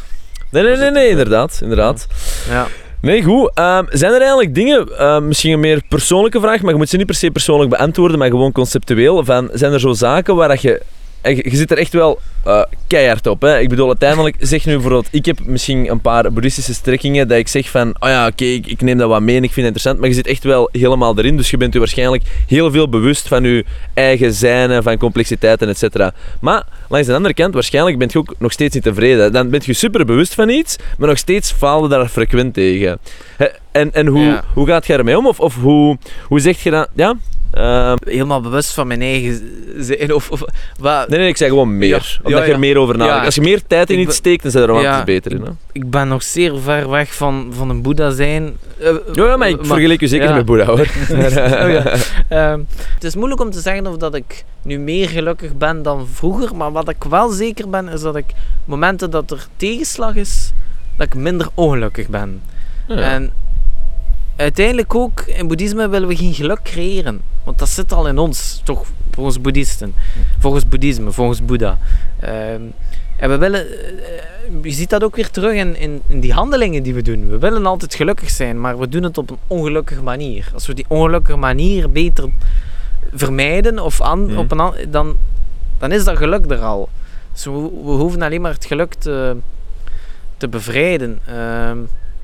Nee, 0.52 0.64
nee, 0.64 0.76
nee, 0.76 0.92
nee, 0.92 1.10
inderdaad. 1.10 1.60
inderdaad. 1.62 2.08
ja. 2.50 2.68
Nee, 3.02 3.24
goed. 3.24 3.52
Ehm, 3.54 3.84
zijn 3.90 4.14
er 4.14 4.20
eigenlijk 4.20 4.56
dingen, 4.56 4.98
ehm, 4.98 5.28
misschien 5.28 5.52
een 5.54 5.60
meer 5.60 5.82
persoonlijke 5.90 6.40
vraag, 6.40 6.62
maar 6.62 6.72
je 6.72 6.78
moet 6.78 6.90
ze 6.90 6.98
niet 6.98 7.06
per 7.06 7.16
se 7.16 7.32
persoonlijk 7.32 7.70
beantwoorden, 7.70 8.18
maar 8.20 8.30
gewoon 8.30 8.52
conceptueel. 8.52 9.26
Van, 9.26 9.50
zijn 9.54 9.74
er 9.74 9.80
zo 9.80 9.94
zaken 9.94 10.36
waar 10.36 10.48
dat 10.48 10.62
je... 10.62 10.82
en 11.22 11.36
Je 11.36 11.56
zit 11.56 11.72
er 11.72 11.78
echt 11.78 11.94
wel 11.94 12.20
eh, 12.46 12.62
keihard 12.88 13.28
op. 13.28 13.42
Hè? 13.42 13.60
Ik 13.60 13.70
bedoel, 13.70 13.88
uiteindelijk 13.88 14.36
zeg 14.40 14.66
nu 14.66 14.74
bijvoorbeeld... 14.74 15.08
Ik 15.12 15.26
heb 15.26 15.40
misschien 15.46 15.90
een 15.92 16.02
paar 16.02 16.32
boeddhistische 16.34 16.74
strekkingen 16.74 17.28
dat 17.28 17.38
ik 17.38 17.48
zeg 17.48 17.70
van... 17.70 17.96
Oh 18.00 18.10
ja, 18.10 18.28
oké, 18.28 18.44
ik, 18.46 18.68
ik 18.68 18.82
neem 18.82 18.98
dat 18.98 19.10
wat 19.10 19.22
mee 19.22 19.36
en 19.36 19.44
ik 19.44 19.52
vind 19.54 19.66
het 19.68 19.76
interessant. 19.76 20.00
Maar 20.00 20.08
je 20.10 20.16
zit 20.16 20.28
echt 20.28 20.44
wel 20.44 20.70
helemaal 20.72 21.18
erin. 21.18 21.38
Dus 21.38 21.50
je 21.50 21.58
bent 21.58 21.74
je 21.74 21.80
waarschijnlijk 21.80 22.24
heel 22.48 22.72
veel 22.72 22.90
bewust 22.90 23.28
van 23.28 23.44
je 23.44 23.66
eigen 23.94 24.34
zijn 24.34 24.72
en 24.72 24.84
van 24.84 24.98
complexiteit 24.98 25.62
en 25.62 25.68
et 25.68 25.78
cetera. 25.78 26.14
Maar 26.42 26.64
langs 26.90 27.08
de 27.08 27.14
andere 27.16 27.34
kant, 27.34 27.54
waarschijnlijk 27.54 27.98
ben 27.98 28.08
je 28.12 28.18
ook 28.18 28.34
nog 28.38 28.52
steeds 28.52 28.74
niet 28.74 28.84
tevreden. 28.84 29.32
Dan 29.32 29.50
ben 29.50 29.62
je 29.64 29.74
super 29.74 30.06
bewust 30.06 30.34
van 30.34 30.50
iets, 30.50 30.76
maar 30.98 31.08
nog 31.08 31.18
steeds 31.18 31.52
faal 31.52 31.84
je 31.84 31.90
daar 31.90 32.08
frequent 32.08 32.54
tegen. 32.54 33.00
En, 33.72 33.94
en 33.94 34.08
hoe, 34.08 34.22
Ja. 34.26 34.44
hoe 34.54 34.68
gaat 34.68 34.86
je 34.88 34.94
ermee 34.94 35.18
om? 35.18 35.28
Of, 35.28 35.40
of 35.40 35.56
hoe, 35.56 35.98
hoe 36.24 36.40
zeg 36.40 36.64
je 36.64 36.70
dat? 36.72 36.90
Ja? 36.96 37.16
Ehm, 37.54 37.96
Helemaal 38.06 38.42
bewust 38.42 38.74
van 38.74 38.88
mijn 38.88 39.02
eigen 39.02 39.42
zijn. 39.80 40.14
Of, 40.14 40.32
of, 40.32 40.44
wat, 40.80 41.10
nee, 41.10 41.20
nee, 41.20 41.28
ik 41.28 41.38
zeg 41.38 41.50
gewoon 41.50 41.78
meer. 41.78 41.90
Ja, 41.90 42.18
omdat 42.24 42.40
ja, 42.40 42.46
je 42.46 42.54
er 42.54 42.60
meer 42.60 42.78
over 42.78 42.98
nadenkt. 42.98 43.26
Als 43.26 43.36
je 43.36 43.42
meer 43.42 43.62
tijd 43.68 43.90
in 43.90 44.00
iets 44.00 44.16
steekt, 44.16 44.42
dan 44.44 44.52
zijn 44.52 44.64
er 44.64 44.70
automatisch 44.70 45.04
beter 45.04 45.32
in. 45.32 45.42
Hè? 45.42 45.50
Ik 45.72 45.90
ben 45.90 46.08
nog 46.08 46.24
zeer 46.24 46.60
ver 46.62 46.90
weg 46.90 47.14
van, 47.16 47.52
van 47.56 47.70
een 47.70 47.82
boeddha 47.82 48.12
zijn. 48.12 48.58
Eh, 48.80 48.88
Ja, 49.14 49.26
ja, 49.26 49.38
maar 49.38 49.50
ik 49.50 49.58
maar- 49.58 49.66
vergelijk 49.66 50.00
je 50.00 50.08
zeker 50.08 50.34
met 50.34 50.46
Boeddha 50.46 50.66
hoor. 50.66 50.80
Oh 51.10 51.70
ja. 51.72 51.94
Ehm, 52.28 52.60
het 52.94 53.04
is 53.04 53.16
moeilijk 53.16 53.42
om 53.42 53.52
te 53.52 53.60
zeggen 53.60 53.88
of 53.88 53.98
dat 53.98 54.16
ik 54.16 54.44
nu 54.62 54.80
meer 54.80 55.10
gelukkig 55.10 55.54
ben 55.58 55.84
dan 55.84 56.08
vroeger. 56.14 56.56
Maar 56.56 56.72
wat 56.72 56.90
ik 56.90 57.04
wel 57.10 57.30
zeker 57.30 57.70
ben, 57.70 57.88
is 57.88 58.02
dat 58.02 58.16
ik 58.16 58.26
momenten 58.66 59.10
dat 59.12 59.32
er 59.32 59.46
tegenslag 59.58 60.16
is, 60.16 60.52
dat 60.98 61.08
ik 61.08 61.14
minder 61.16 61.48
ongelukkig 61.54 62.08
ben. 62.08 62.42
En 62.88 63.32
uiteindelijk 64.40 64.96
ook, 64.96 65.22
in 65.22 65.48
boeddhisme 65.48 65.90
willen 65.90 66.08
we 66.08 66.16
geen 66.16 66.34
geluk 66.34 66.60
creëren. 66.64 67.22
Want 67.44 67.60
dat 67.60 67.70
zit 67.70 67.92
al 67.92 68.08
in 68.08 68.18
ons, 68.18 68.62
toch 68.64 68.86
volgens 69.12 69.42
boeddhisten. 69.42 69.94
Volgens 70.40 70.68
boeddhisme, 70.68 71.12
volgens 71.12 71.46
Boeddha. 71.46 71.78
Ehm, 72.20 72.62
en 73.18 73.30
we 73.30 73.38
willen, 73.38 73.68
eh, 73.68 74.24
je 74.62 74.72
ziet 74.72 74.90
dat 74.90 75.04
ook 75.04 75.16
weer 75.16 75.30
terug 75.30 75.54
in, 75.54 75.76
in, 75.76 76.02
in 76.08 76.20
die 76.20 76.34
handelingen 76.34 76.84
die 76.84 76.94
we 76.94 77.02
doen. 77.02 77.30
We 77.30 77.38
willen 77.40 77.66
altijd 77.66 77.96
gelukkig 77.96 78.30
zijn, 78.30 78.62
maar 78.62 78.80
we 78.80 78.88
doen 78.90 79.04
het 79.04 79.18
op 79.18 79.30
een 79.30 79.38
ongelukkige 79.48 80.02
manier. 80.02 80.50
Als 80.54 80.68
we 80.68 80.74
die 80.74 80.86
ongelukkige 80.88 81.38
manier 81.38 81.92
beter 81.92 82.30
vermijden, 83.14 83.80
of 83.80 84.00
Mhm. 84.00 84.38
op 84.38 84.52
een, 84.52 84.60
an- 84.60 84.76
dan, 84.90 85.16
dan 85.78 85.92
is 85.92 86.04
dat 86.04 86.18
geluk 86.18 86.52
er 86.52 86.60
al. 86.62 86.90
Dus 87.34 87.46
we, 87.46 87.52
we 87.52 87.92
hoeven 87.92 88.22
alleen 88.22 88.42
maar 88.42 88.54
het 88.54 88.66
geluk 88.66 88.94
te, 88.94 89.36
te 90.38 90.48
bevrijden. 90.48 91.20
Ehm, 91.26 91.78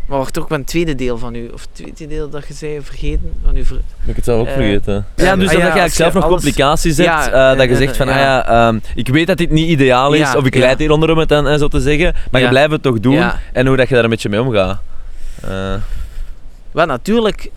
maar 0.07 0.17
wacht 0.17 0.39
ook 0.39 0.51
een 0.51 0.63
tweede 0.63 0.95
deel 0.95 1.17
van 1.17 1.35
u, 1.35 1.47
of 1.53 1.61
het 1.61 1.69
tweede 1.73 2.07
deel 2.15 2.29
dat 2.29 2.47
je 2.47 2.53
zei 2.53 2.81
vergeten 2.81 3.33
van 3.43 3.55
ver- 3.63 3.75
Heb 3.99 4.09
ik 4.09 4.15
het 4.15 4.25
zelf 4.25 4.39
ook 4.39 4.47
Eh, 4.47 4.53
vergeten. 4.53 4.93
Ja, 4.93 5.03
dus 5.15 5.25
ah 5.25 5.37
dat 5.37 5.39
ja, 5.39 5.51
je 5.51 5.57
eigenlijk 5.61 5.85
je 5.87 5.95
zelf 5.95 6.13
nog 6.13 6.23
alles- 6.23 6.41
complicaties 6.41 6.97
hebt. 6.97 7.09
Ja, 7.09 7.51
eh, 7.51 7.57
dat 7.57 7.67
je 7.67 7.73
eh, 7.73 7.77
zegt 7.79 7.97
van, 7.97 8.07
ja. 8.07 8.13
ah 8.13 8.19
ja, 8.19 8.67
ehm, 8.67 8.79
ik 8.95 9.07
weet 9.07 9.27
dat 9.27 9.37
dit 9.37 9.49
niet 9.49 9.69
ideaal 9.69 10.13
is, 10.13 10.35
of 10.35 10.45
ik 10.45 10.55
leid 10.55 10.79
hieronder 10.79 11.11
om 11.11 11.17
het 11.17 11.29
dan 11.29 11.47
eh, 11.47 11.57
zo 11.57 11.67
te 11.67 11.79
zeggen, 11.81 12.13
maar 12.31 12.41
je 12.41 12.47
blijft 12.49 12.71
het 12.71 12.81
toch 12.81 12.99
doen. 12.99 13.31
En 13.53 13.67
hoe 13.67 13.75
dat 13.77 13.87
je 13.89 13.95
daar 13.95 14.03
een 14.03 14.09
beetje 14.09 14.29
mee 14.29 14.41
omgaat. 14.41 14.79
Eh, 15.41 15.73
Wel, 16.71 16.85
natuurlijk, 16.85 17.49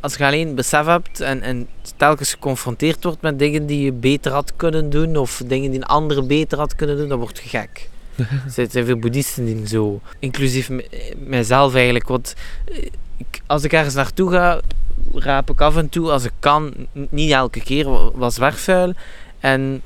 als 0.00 0.14
je 0.14 0.24
alleen 0.24 0.54
besef 0.54 0.86
hebt 0.86 1.20
en, 1.20 1.42
en 1.42 1.68
telkens 1.96 2.30
geconfronteerd 2.32 3.04
wordt 3.04 3.22
met 3.22 3.38
dingen 3.38 3.66
die 3.66 3.84
je 3.84 3.92
beter 3.92 4.32
had 4.32 4.52
kunnen 4.56 4.90
doen, 4.90 5.16
of 5.16 5.42
dingen 5.46 5.70
die 5.70 5.80
een 5.80 5.86
andere 5.86 6.22
beter 6.22 6.58
had 6.58 6.74
kunnen 6.74 6.96
doen, 6.96 7.08
dan 7.08 7.18
word 7.18 7.40
je 7.42 7.48
gek. 7.48 7.88
er 8.56 8.68
zijn 8.70 8.84
veel 8.86 8.96
boeddhisten 8.98 9.44
die 9.44 9.66
zo, 9.68 10.00
inclusief 10.18 10.70
mijzelf 11.26 11.74
eigenlijk. 11.74 12.08
Want 12.08 12.34
eh, 12.64 12.76
ik, 13.16 13.40
als 13.46 13.64
ik 13.64 13.72
ergens 13.72 13.94
naartoe 13.94 14.30
ga, 14.30 14.60
raap 15.14 15.50
ik 15.50 15.60
af 15.60 15.76
en 15.76 15.88
toe, 15.88 16.10
als 16.10 16.24
ik 16.24 16.32
kan, 16.38 16.72
niet 16.92 17.30
elke 17.30 17.60
keer, 17.62 17.90
wa- 17.90 18.10
wat 18.14 18.34
zwerfvuil. 18.34 18.92
En 19.40 19.82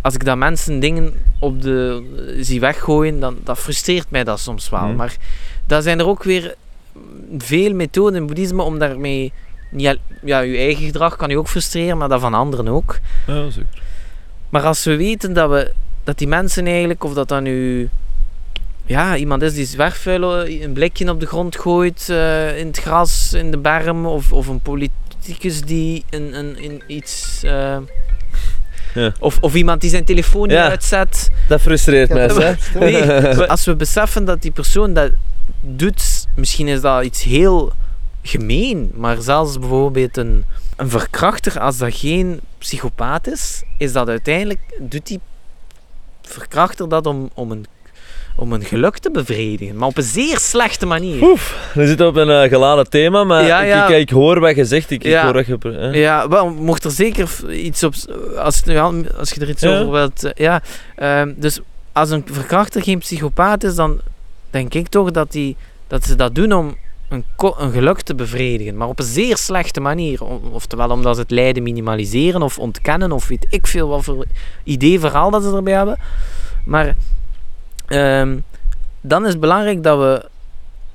als 0.00 0.14
ik 0.14 0.24
dan 0.24 0.38
mensen 0.38 0.80
dingen 0.80 1.14
op 1.40 1.62
de, 1.62 2.02
zie 2.40 2.60
weggooien, 2.60 3.20
dan 3.20 3.36
dat 3.44 3.58
frustreert 3.58 4.10
mij 4.10 4.24
dat 4.24 4.40
soms 4.40 4.68
wel. 4.68 4.80
Mhm. 4.86 4.96
Maar 4.96 5.16
daar 5.66 5.82
zijn 5.82 5.98
er 5.98 6.06
ook 6.06 6.22
weer 6.22 6.54
veel 7.38 7.74
methoden 7.74 8.20
in 8.20 8.26
boeddhisme 8.26 8.62
om 8.62 8.78
daarmee... 8.78 9.32
Niet, 9.70 9.98
ja, 10.24 10.40
je 10.40 10.56
eigen 10.56 10.84
gedrag 10.84 11.16
kan 11.16 11.28
je 11.28 11.38
ook 11.38 11.48
frustreren, 11.48 11.98
maar 11.98 12.08
dat 12.08 12.20
van 12.20 12.34
anderen 12.34 12.68
ook. 12.68 12.98
ja, 13.26 13.50
zeker. 13.50 13.82
Maar 14.48 14.62
als 14.62 14.84
we 14.84 14.96
weten 14.96 15.32
dat, 15.32 15.50
we, 15.50 15.72
dat 16.04 16.18
die 16.18 16.28
mensen 16.28 16.66
eigenlijk, 16.66 17.04
of 17.04 17.14
dat 17.14 17.28
dan 17.28 17.42
nu 17.42 17.88
ja, 18.86 19.16
iemand 19.16 19.42
is 19.42 19.54
die 19.54 19.66
zwerfvuil 19.66 20.44
eh, 20.44 20.62
een 20.62 20.72
blikje 20.72 21.10
op 21.10 21.20
de 21.20 21.26
grond 21.26 21.56
gooit, 21.56 22.06
eh, 22.10 22.58
in 22.58 22.66
het 22.66 22.78
gras, 22.78 23.32
in 23.32 23.50
de 23.50 23.58
berm, 23.58 24.06
of, 24.06 24.32
of 24.32 24.46
een 24.46 24.60
politicus 24.60 25.60
die 25.62 26.04
een, 26.10 26.38
een, 26.38 26.64
een 26.64 26.82
iets... 26.86 27.40
eh, 27.44 27.76
Ja. 28.94 29.12
of, 29.18 29.38
of 29.40 29.54
iemand 29.54 29.80
die 29.80 29.90
zijn 29.90 30.04
telefoon 30.04 30.42
niet 30.48 30.56
Ja. 30.56 30.68
uitzet. 30.68 31.30
Dat 31.48 31.60
frustreert 31.60 32.08
Ja, 32.08 32.16
hè. 32.16 32.54
Nee, 32.78 33.10
als 33.48 33.64
we 33.64 33.76
beseffen 33.76 34.24
dat 34.24 34.42
die 34.42 34.50
persoon 34.50 34.92
dat 34.94 35.10
doet, 35.60 36.26
misschien 36.36 36.68
is 36.68 36.80
dat 36.80 37.04
iets 37.04 37.22
heel 37.22 37.72
gemeen, 38.22 38.90
maar 38.94 39.16
zelfs 39.20 39.58
bijvoorbeeld 39.58 40.16
een, 40.16 40.44
een 40.76 40.88
verkrachter, 40.90 41.60
als 41.60 41.76
dat 41.78 41.94
geen 41.94 42.40
psychopaat 42.58 43.26
is, 43.26 43.62
is 43.78 43.92
dat 43.92 44.08
uiteindelijk, 44.08 44.60
doet 44.80 45.06
die 45.06 45.20
verkrachter 46.28 46.88
dat 46.88 47.06
om, 47.06 47.30
om, 47.34 47.50
een, 47.50 47.66
om 48.36 48.52
een 48.52 48.64
geluk 48.64 48.98
te 48.98 49.10
bevredigen, 49.10 49.76
maar 49.76 49.88
op 49.88 49.96
een 49.96 50.02
zeer 50.02 50.38
slechte 50.38 50.86
manier. 50.86 51.22
Oef, 51.22 51.70
we 51.74 51.86
zitten 51.86 52.06
op 52.06 52.16
een 52.16 52.30
eh, 52.30 52.48
geladen 52.48 52.90
thema, 52.90 53.24
maar 53.24 53.44
Ja, 53.44 53.60
ik, 53.62 53.68
ja. 53.68 53.88
Ik, 53.88 53.96
ik 54.00 54.10
hoor 54.10 54.40
wat 54.40 54.56
je 54.56 54.64
zegt. 54.64 54.90
Ik, 54.90 55.04
ik 55.04 55.10
Ja. 55.10 55.24
hoor 55.24 55.32
wat 55.32 55.46
je... 55.46 55.58
hè. 55.62 55.88
Ja, 55.90 56.28
wel, 56.28 56.50
mocht 56.50 56.84
er 56.84 56.90
zeker 56.90 57.28
iets 57.52 57.82
op... 57.82 57.94
Als, 58.38 58.62
als 59.18 59.30
je 59.30 59.40
er 59.40 59.48
iets 59.48 59.64
over 59.64 59.90
wilt... 59.90 60.24
eh, 60.24 60.30
ja, 60.34 60.62
Ehm, 60.96 61.32
dus 61.36 61.60
als 61.92 62.10
een 62.10 62.24
verkrachter 62.30 62.82
geen 62.82 62.98
psychopaat 62.98 63.64
is, 63.64 63.74
dan 63.74 64.00
denk 64.50 64.74
ik 64.74 64.88
toch 64.88 65.10
dat, 65.10 65.32
die, 65.32 65.56
dat 65.86 66.04
ze 66.04 66.14
dat 66.14 66.34
doen 66.34 66.52
om 66.52 66.76
een, 67.08 67.24
een 67.56 67.72
geluk 67.72 68.00
te 68.00 68.14
bevredigen. 68.14 68.76
Maar 68.76 68.88
op 68.88 68.98
een 68.98 69.04
zeer 69.04 69.36
slechte 69.36 69.80
manier. 69.80 70.24
Oftewel 70.52 70.90
omdat 70.90 71.14
ze 71.14 71.22
het 71.22 71.30
lijden 71.30 71.62
minimaliseren 71.62 72.42
of 72.42 72.58
ontkennen 72.58 73.12
of 73.12 73.28
weet 73.28 73.46
ik 73.50 73.66
veel 73.66 73.88
wat 73.88 74.04
voor 74.04 74.26
idee, 74.64 75.00
verhaal 75.00 75.30
dat 75.30 75.42
ze 75.42 75.54
erbij 75.54 75.74
hebben. 75.74 75.98
Maar 76.64 76.96
ehm, 77.86 78.38
dan 79.00 79.22
is 79.24 79.30
het 79.30 79.40
belangrijk 79.40 79.82
dat 79.82 79.98
we... 79.98 80.28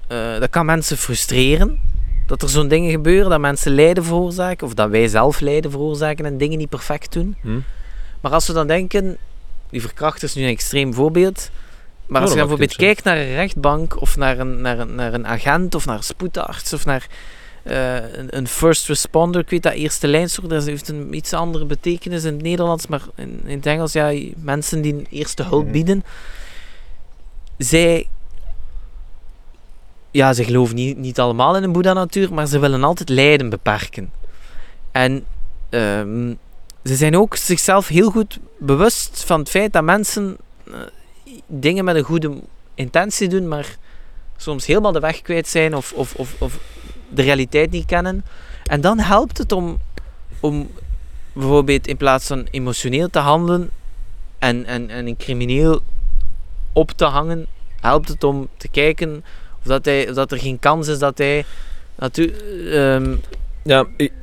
eh, 0.07 0.39
dat 0.39 0.49
kan 0.49 0.66
mensen 0.66 0.97
frustreren 0.97 1.80
dat 2.26 2.41
er 2.41 2.49
zo'n 2.49 2.68
dingen 2.68 2.91
gebeuren, 2.91 3.30
dat 3.30 3.39
mensen 3.39 3.72
lijden 3.72 4.03
veroorzaken, 4.03 4.68
of 4.68 4.74
dat 4.74 4.89
wij 4.89 5.07
zelf 5.07 5.39
lijden 5.39 5.72
veroorzaken 5.72 6.26
en 6.26 6.38
dingen 6.38 6.57
niet 6.57 6.70
perfect 6.70 7.14
doen. 7.14 7.36
Hm. 7.41 7.60
Maar 8.22 8.32
als 8.32 8.47
we 8.47 8.53
dan 8.53 8.68
denken, 8.68 9.18
die 9.70 9.82
verkracht 9.82 10.24
is 10.24 10.36
nu 10.36 10.43
een 10.43 10.49
extreem 10.49 10.93
voorbeeld, 10.93 11.49
maar 12.10 12.22
als 12.22 12.30
je 12.32 12.38
bijvoorbeeld 12.38 12.76
kijkt 12.76 13.03
naar 13.03 13.18
een 13.18 13.34
rechtbank, 13.34 14.01
of 14.01 14.18
naar 14.18 14.39
een, 14.39 14.62
naar 14.62 14.80
een, 14.80 14.95
naar 14.95 15.14
een 15.14 15.28
agent, 15.28 15.76
of 15.76 15.86
naar 15.86 15.97
een 15.97 16.03
spoedarts, 16.03 16.74
of 16.74 16.86
naar 16.86 17.07
eh, 17.64 17.95
een, 17.95 18.38
een 18.38 18.47
first 18.47 18.88
responder, 18.88 19.41
ik 19.41 19.49
weet 19.49 19.64
dat 19.64 19.74
eerste 19.74 20.07
lijnsoort, 20.07 20.49
dat 20.49 20.66
heeft 20.66 20.88
een 20.88 21.14
iets 21.14 21.34
andere 21.34 21.66
betekenis 21.66 22.24
in 22.24 22.34
het 22.34 22.41
Nederlands, 22.41 22.88
maar 22.88 23.01
in, 23.16 23.41
in 23.45 23.57
het 23.57 23.66
Engels, 23.66 23.93
ja, 23.93 24.14
mensen 24.36 24.82
die 24.82 25.07
eerste 25.10 25.43
hulp 25.43 25.64
Mhm. 25.64 25.72
bieden, 25.72 26.03
zij 27.57 28.07
ja, 30.12 30.34
ze 30.34 30.43
geloven 30.43 30.76
niet, 30.76 30.97
niet 30.97 31.20
allemaal 31.20 31.57
in 31.57 31.64
een 31.64 31.72
Boeddha-natuur, 31.72 32.34
maar 32.34 32.47
ze 32.47 32.60
willen 32.60 32.84
altijd 32.84 33.10
lijden 33.10 33.49
beperken. 33.49 34.12
En 34.91 35.26
ehm, 35.70 36.34
ze 36.84 36.95
zijn 36.95 37.18
ook 37.18 37.36
zichzelf 37.36 37.88
heel 37.88 38.10
goed 38.12 38.39
bewust 38.57 39.24
van 39.24 39.39
het 39.39 39.49
feit 39.49 39.74
dat 39.74 39.84
mensen 39.84 40.38
eh, 40.68 40.74
dingen 41.49 41.85
met 41.85 41.95
een 41.95 42.03
goede 42.03 42.41
intentie 42.75 43.27
doen, 43.27 43.47
maar 43.47 43.75
soms 44.37 44.65
helemaal 44.65 44.91
de 44.91 44.99
weg 44.99 45.21
kwijt 45.21 45.47
zijn 45.47 45.75
of, 45.75 45.93
of, 45.93 46.15
of, 46.15 46.35
of 46.39 46.59
de 47.09 47.21
realiteit 47.21 47.71
niet 47.71 47.85
kennen. 47.85 48.25
En 48.63 48.81
dan 48.81 48.99
helpt 48.99 49.37
het 49.37 49.51
om, 49.51 49.77
om 50.39 50.69
bijvoorbeeld 51.33 51.87
in 51.87 51.97
plaats 51.97 52.27
van 52.27 52.47
emotioneel 52.51 53.09
te 53.09 53.19
handelen 53.19 53.69
en, 54.39 54.65
en, 54.65 54.89
en 54.89 55.07
een 55.07 55.17
crimineel 55.17 55.81
op 56.73 56.91
te 56.91 57.05
hangen, 57.05 57.45
helpt 57.81 58.07
het 58.07 58.23
om 58.23 58.47
te 58.57 58.67
kijken 58.67 59.23
of 59.59 59.63
dat, 59.65 59.85
hij, 59.85 60.09
of 60.09 60.15
dat 60.15 60.31
er 60.31 60.39
geen 60.39 60.59
kans 60.59 60.87
is 60.87 60.99
dat 60.99 61.17
hij 61.17 61.45
natuurlijk 61.95 62.43
Ja, 63.63 63.85
ik- 63.97 64.13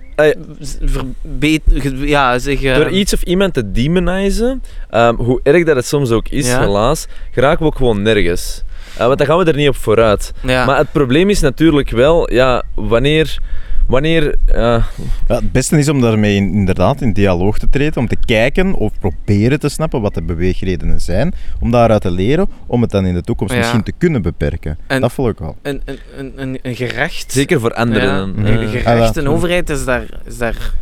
verbeter, 0.84 2.06
ja, 2.06 2.38
zich, 2.38 2.60
door 2.60 2.84
ehm, 2.84 2.94
iets 2.94 3.12
of 3.14 3.22
iemand 3.22 3.54
te 3.54 3.72
demonizen, 3.72 4.62
ehm, 4.90 5.14
hoe 5.14 5.40
erg 5.42 5.64
dat 5.64 5.76
het 5.76 5.86
soms 5.86 6.10
ook 6.10 6.28
is, 6.28 6.46
Ja. 6.46 6.60
helaas, 6.60 7.06
geraken 7.30 7.58
we 7.58 7.64
ook 7.64 7.76
gewoon 7.76 8.02
nergens. 8.02 8.62
Eh, 8.96 9.06
want 9.06 9.18
dan 9.18 9.26
gaan 9.26 9.38
we 9.38 9.44
er 9.44 9.56
niet 9.56 9.68
op 9.68 9.76
vooruit. 9.76 10.32
ja. 10.42 10.64
Maar 10.64 10.78
het 10.78 10.92
probleem 10.92 11.30
is 11.30 11.40
natuurlijk 11.40 11.90
wel, 11.90 12.32
ja, 12.32 12.62
wanneer... 12.74 13.38
Wanneer... 13.86 14.34
eh, 14.46 14.84
Ja, 15.28 15.34
het 15.34 15.52
beste 15.52 15.78
is 15.78 15.88
om 15.88 16.00
daarmee 16.00 16.36
in- 16.36 16.52
inderdaad 16.54 17.00
in 17.00 17.12
dialoog 17.12 17.58
te 17.58 17.68
treden, 17.68 17.96
om 17.96 18.08
te 18.08 18.16
kijken 18.24 18.74
of 18.74 18.92
proberen 19.00 19.60
te 19.60 19.68
snappen 19.68 20.00
wat 20.00 20.14
de 20.14 20.22
beweegredenen 20.22 21.00
zijn, 21.00 21.34
om 21.60 21.70
daaruit 21.70 22.02
te 22.02 22.10
leren, 22.10 22.48
om 22.66 22.82
het 22.82 22.90
dan 22.90 23.06
in 23.06 23.14
de 23.14 23.22
toekomst 23.22 23.52
Ja. 23.54 23.58
misschien 23.60 23.82
te 23.82 23.92
kunnen 23.98 24.22
beperken. 24.22 24.78
En- 24.86 25.00
dat 25.00 25.12
volg 25.12 25.28
ik 25.28 25.38
wel. 25.38 25.56
een, 25.62 25.82
een, 25.84 25.98
een, 26.16 26.32
een, 26.36 26.58
een 26.62 26.76
gerecht. 26.76 27.32
zeker 27.32 27.60
voor 27.60 27.74
anderen. 27.74 28.08
Ja, 28.08 28.26
Mhm. 28.26 28.46
een 28.46 28.60
eh. 28.60 28.70
gerecht, 28.70 29.16
een 29.16 29.28
overheid 29.28 29.70
is 29.70 29.84
daar, 29.84 30.04
is 30.24 30.38
daar 30.38 30.72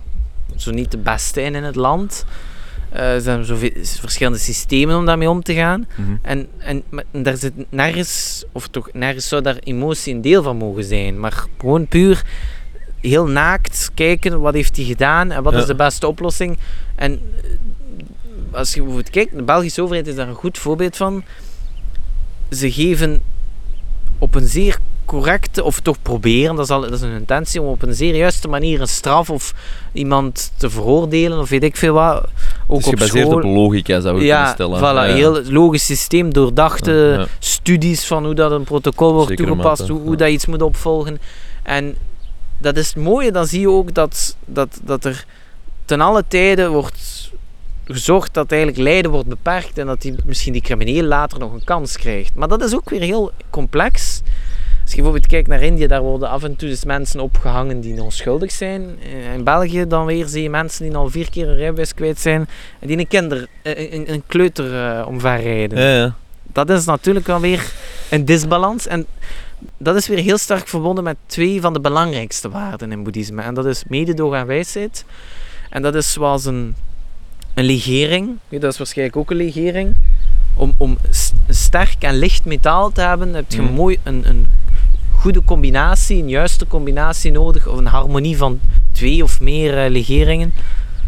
zo 0.56 0.70
niet 0.70 0.90
de 0.90 0.98
beste 0.98 1.42
in 1.42 1.54
in 1.54 1.62
het 1.62 1.76
land. 1.76 2.24
Eh, 2.90 3.14
er 3.14 3.20
zijn 3.20 3.44
zoveel, 3.44 3.70
verschillende 3.82 4.38
systemen 4.38 4.96
om 4.96 5.06
daarmee 5.06 5.30
om 5.30 5.42
te 5.42 5.54
gaan. 5.54 5.86
Mhm. 5.96 6.08
En, 6.22 6.46
en, 6.58 6.82
maar 6.90 7.04
daar 7.10 7.36
zit 7.36 7.52
nergens, 7.68 8.44
of 8.52 8.68
toch 8.68 8.88
nergens 8.92 9.28
zou 9.28 9.42
daar 9.42 9.56
emotie 9.64 10.14
een 10.14 10.20
deel 10.20 10.42
van 10.42 10.56
mogen 10.56 10.84
zijn. 10.84 11.20
Maar 11.20 11.44
gewoon 11.58 11.86
puur 11.86 12.24
heel 13.08 13.26
naakt 13.26 13.90
kijken, 13.94 14.40
wat 14.40 14.54
heeft 14.54 14.76
hij 14.76 14.84
gedaan 14.84 15.30
en 15.30 15.42
wat 15.42 15.52
Ja. 15.52 15.58
is 15.58 15.66
de 15.66 15.74
beste 15.74 16.06
oplossing. 16.06 16.58
En 16.94 17.12
eh, 17.42 18.58
als 18.58 18.70
je 18.74 18.76
bijvoorbeeld 18.80 19.10
kijkt, 19.10 19.36
de 19.36 19.42
Belgische 19.42 19.82
overheid 19.82 20.06
is 20.06 20.14
daar 20.14 20.28
een 20.28 20.34
goed 20.34 20.58
voorbeeld 20.58 20.96
van. 20.96 21.22
Ze 22.50 22.72
geven 22.72 23.22
op 24.18 24.34
een 24.34 24.46
zeer 24.46 24.78
correcte, 25.04 25.64
of 25.64 25.80
toch 25.80 25.96
proberen, 26.02 26.56
dat 26.56 26.64
is, 26.64 26.70
al, 26.70 26.80
dat 26.80 26.92
is 26.92 27.00
een 27.00 27.12
intentie, 27.16 27.60
om 27.62 27.66
op 27.68 27.82
een 27.82 27.94
zeer 27.94 28.16
juiste 28.16 28.48
manier 28.48 28.80
een 28.80 28.88
straf 28.88 29.30
of 29.30 29.54
iemand 29.92 30.52
te 30.56 30.70
veroordelen, 30.70 31.38
of 31.38 31.48
weet 31.48 31.62
ik 31.62 31.76
veel 31.76 31.94
wat. 31.94 32.26
Ook 32.66 32.76
op 32.76 32.82
gebaseerd 32.84 33.26
school. 33.26 33.36
op 33.36 33.42
logica, 33.42 34.00
zou 34.00 34.16
ik 34.16 34.22
ja, 34.22 34.52
kunnen 34.52 34.78
stellen. 34.78 34.78
voilà, 34.78 35.08
Ja, 35.08 35.14
heel 35.14 35.42
logisch 35.44 35.84
systeem, 35.86 36.32
doordachte 36.32 36.92
Ja, 36.92 37.18
ja. 37.20 37.26
studies 37.38 38.06
van 38.06 38.24
hoe 38.24 38.34
dat 38.34 38.50
een 38.50 38.64
protocol 38.64 39.12
wordt 39.12 39.28
Zekere 39.28 39.46
toegepast, 39.48 39.80
mate, 39.80 39.92
hoe, 39.92 40.02
hoe 40.02 40.16
dat 40.16 40.28
je 40.28 40.34
iets 40.34 40.46
moet 40.46 40.62
opvolgen. 40.62 41.18
En 41.62 41.94
dat 42.64 42.76
is 42.76 42.86
het 42.86 42.96
mooie, 42.96 43.32
dan 43.32 43.46
zie 43.46 43.60
je 43.60 43.68
ook 43.68 43.94
dat, 43.94 44.36
dat, 44.44 44.80
dat 44.82 45.04
er 45.04 45.24
ten 45.84 46.00
alle 46.00 46.24
tijden 46.28 46.70
wordt 46.70 47.30
gezorgd 47.84 48.34
dat 48.34 48.52
eigenlijk 48.52 48.82
lijden 48.82 49.10
wordt 49.10 49.28
beperkt 49.28 49.78
en 49.78 49.86
dat 49.86 50.02
die, 50.02 50.14
misschien 50.24 50.52
die 50.52 50.62
crimineel 50.62 51.02
later 51.04 51.38
nog 51.38 51.52
een 51.52 51.64
kans 51.64 51.96
krijgt. 51.96 52.34
Maar 52.34 52.48
dat 52.48 52.62
is 52.62 52.74
ook 52.74 52.90
weer 52.90 53.00
heel 53.00 53.32
complex. 53.50 54.22
Als 54.82 54.92
je 54.92 54.96
bijvoorbeeld 54.96 55.26
kijkt 55.26 55.48
naar 55.48 55.62
India, 55.62 55.86
daar 55.86 56.02
worden 56.02 56.28
af 56.28 56.42
en 56.42 56.56
toe 56.56 56.68
dus 56.68 56.84
mensen 56.84 57.20
opgehangen 57.20 57.80
die 57.80 58.02
onschuldig 58.02 58.52
zijn. 58.52 58.98
Eh, 59.02 59.34
In 59.34 59.44
België 59.44 59.86
dan 59.86 60.06
weer 60.06 60.26
zie 60.26 60.42
je 60.42 60.50
mensen 60.50 60.84
die 60.84 60.96
al 60.96 61.08
vier 61.10 61.30
keer 61.30 61.48
een 61.48 61.56
rijbewijs 61.56 61.94
kwijt 61.94 62.20
zijn 62.20 62.48
en 62.80 62.86
die 62.88 62.98
een 62.98 63.08
kinder, 63.08 63.46
eh, 63.62 63.92
een, 63.92 64.12
een 64.12 64.22
kleuter 64.26 64.98
eh, 64.98 65.06
omverrijden 65.06 65.78
Ja, 65.78 65.94
ja. 65.96 66.14
dat 66.52 66.70
is 66.70 66.84
natuurlijk 66.84 67.26
wel 67.26 67.40
weer 67.40 67.72
een 68.10 68.24
disbalans. 68.24 68.86
En 68.86 69.06
dat 69.78 69.96
is 69.96 70.06
weer 70.08 70.18
heel 70.18 70.38
sterk 70.38 70.68
verbonden 70.68 71.04
met 71.04 71.16
twee 71.26 71.60
van 71.60 71.72
de 71.72 71.80
belangrijkste 71.80 72.48
waarden 72.50 72.92
in 72.92 73.02
boeddhisme. 73.02 73.42
En 73.42 73.54
dat 73.54 73.66
is 73.66 73.84
mededogen 73.88 74.38
en 74.38 74.46
wijsheid. 74.46 75.04
En 75.70 75.82
dat 75.82 75.94
is 75.94 76.12
zoals 76.12 76.44
een, 76.44 76.74
een 77.54 77.64
legering. 77.64 78.30
Ja, 78.48 78.58
Dat 78.58 78.72
is 78.72 78.78
waarschijnlijk 78.78 79.16
ook 79.16 79.30
een 79.30 79.36
legering. 79.36 79.94
Om, 80.56 80.74
om 80.76 80.98
sterk 81.48 81.96
en 82.02 82.14
licht 82.18 82.44
metaal 82.44 82.92
te 82.92 83.00
hebben, 83.00 83.34
heb 83.34 83.52
je 83.52 83.62
Mhm. 83.62 83.72
mooi 83.72 83.98
een, 84.02 84.28
een 84.28 84.46
goede 85.10 85.44
combinatie, 85.44 86.22
een 86.22 86.28
juiste 86.28 86.66
combinatie 86.66 87.30
nodig. 87.30 87.66
Of 87.66 87.78
een 87.78 87.86
harmonie 87.86 88.36
van 88.36 88.60
twee 88.92 89.22
of 89.22 89.40
meer 89.40 89.84
eh, 89.84 89.90
legeringen. 89.90 90.52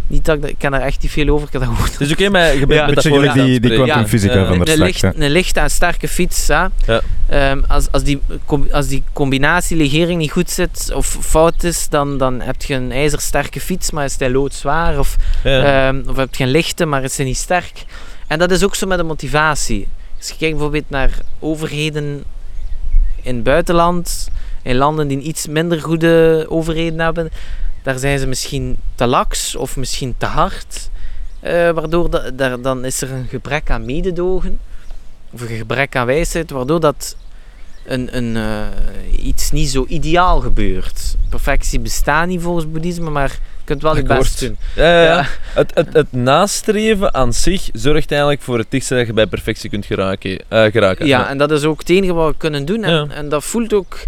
Niet 0.06 0.24
dat 0.24 0.36
ik, 0.36 0.44
ik 0.44 0.54
ken 0.58 0.70
daar 0.70 0.80
echt 0.80 1.02
niet 1.02 1.10
veel 1.10 1.28
over. 1.28 1.46
Ik 1.46 1.52
heb 1.52 1.62
dat 1.62 1.70
gewoon 1.70 1.88
Het 1.90 2.00
is 2.00 2.12
oké, 2.12 2.28
maar 2.28 2.54
je 2.54 2.58
bent 2.66 2.72
Ja, 2.72 2.86
met 2.86 2.94
dat 2.94 3.34
die, 3.34 3.60
die 3.60 3.70
Ja. 3.72 3.76
kwantumfysica 3.84 4.34
Ja. 4.34 4.46
van 4.46 4.54
straks. 4.60 4.76
licht, 4.78 5.02
hè. 5.02 5.14
een 5.14 5.30
lichte 5.30 5.60
en 5.60 5.70
sterke 5.70 6.08
fiets, 6.08 6.46
hè. 6.48 6.64
Ja. 6.86 7.00
Ehm, 7.28 7.62
als, 7.68 7.90
als, 7.92 8.02
die, 8.02 8.20
als 8.70 8.86
die 8.88 9.02
combinatie 9.12 9.76
legering 9.76 10.18
niet 10.20 10.30
goed 10.30 10.50
zit 10.50 10.92
of 10.94 11.16
fout 11.20 11.62
is, 11.64 11.88
dan, 11.88 12.18
dan 12.18 12.40
heb 12.40 12.62
je 12.62 12.74
een 12.74 12.92
ijzersterke 12.92 13.60
fiets, 13.60 13.90
maar 13.90 14.04
is 14.04 14.18
hij 14.18 14.30
loodzwaar. 14.30 14.98
Of, 14.98 15.16
Ja. 15.44 15.88
ehm, 15.88 16.02
of 16.08 16.16
heb 16.16 16.34
je 16.34 16.44
een 16.44 16.50
lichte, 16.50 16.84
maar 16.86 17.04
is 17.04 17.16
hij 17.16 17.26
niet 17.26 17.36
sterk. 17.36 17.84
En 18.26 18.38
dat 18.38 18.50
is 18.50 18.64
ook 18.64 18.74
zo 18.74 18.86
met 18.86 18.98
de 18.98 19.04
motivatie. 19.04 19.88
Als 20.18 20.28
je 20.28 20.34
kijkt 20.38 20.54
bijvoorbeeld 20.54 20.90
naar 20.90 21.10
overheden 21.38 22.24
in 23.22 23.34
het 23.34 23.44
buitenland, 23.44 24.28
in 24.62 24.76
landen 24.76 25.08
die 25.08 25.16
een 25.16 25.28
iets 25.28 25.46
minder 25.46 25.80
goede 25.80 26.46
overheden 26.48 26.98
hebben, 27.00 27.30
daar 27.86 27.98
zijn 27.98 28.18
ze 28.18 28.26
misschien 28.26 28.76
te 28.94 29.06
laks 29.06 29.56
of 29.56 29.76
misschien 29.76 30.14
te 30.18 30.26
hard. 30.26 30.90
Eh, 31.40 31.70
waardoor 31.70 32.10
da- 32.10 32.30
daar, 32.30 32.60
dan 32.60 32.84
is 32.84 33.02
er 33.02 33.10
een 33.12 33.26
gebrek 33.28 33.70
aan 33.70 33.84
mededogen 33.84 34.58
of 35.30 35.40
een 35.40 35.56
gebrek 35.56 35.96
aan 35.96 36.06
wijsheid, 36.06 36.50
waardoor 36.50 36.80
dat 36.80 37.16
een, 37.84 38.16
een, 38.16 38.36
eh, 38.36 39.26
iets 39.26 39.50
niet 39.50 39.68
zo 39.68 39.84
ideaal 39.88 40.40
gebeurt. 40.40 41.16
Perfectie 41.28 41.80
bestaat 41.80 42.26
niet 42.26 42.42
volgens 42.42 42.70
boeddhisme, 42.70 43.10
maar 43.10 43.30
je 43.30 43.64
kunt 43.64 43.82
wel 43.82 43.96
je 43.96 44.02
best 44.02 44.40
doen. 44.40 44.56
Ja, 44.74 44.82
ja, 44.84 45.02
ja. 45.02 45.16
Ja. 45.16 45.26
Het, 45.54 45.70
het, 45.74 45.92
het 45.92 46.12
nastreven 46.12 47.14
aan 47.14 47.32
zich 47.32 47.68
zorgt 47.72 48.10
eigenlijk 48.10 48.42
voor 48.42 48.58
het 48.58 48.70
dichtste 48.70 48.94
dat 48.94 49.06
je 49.06 49.12
bij 49.12 49.26
perfectie 49.26 49.70
kunt 49.70 49.86
geraken. 49.86 50.38
eh, 50.48 50.64
geraken. 50.64 51.06
Ja, 51.06 51.28
en 51.28 51.38
dat 51.38 51.50
is 51.50 51.64
ook 51.64 51.78
het 51.78 51.88
enige 51.90 52.12
wat 52.12 52.28
we 52.30 52.36
kunnen 52.36 52.64
doen. 52.64 52.84
En, 52.84 53.10
en 53.10 53.28
dat 53.28 53.44
voelt 53.44 53.72
ook... 53.72 53.98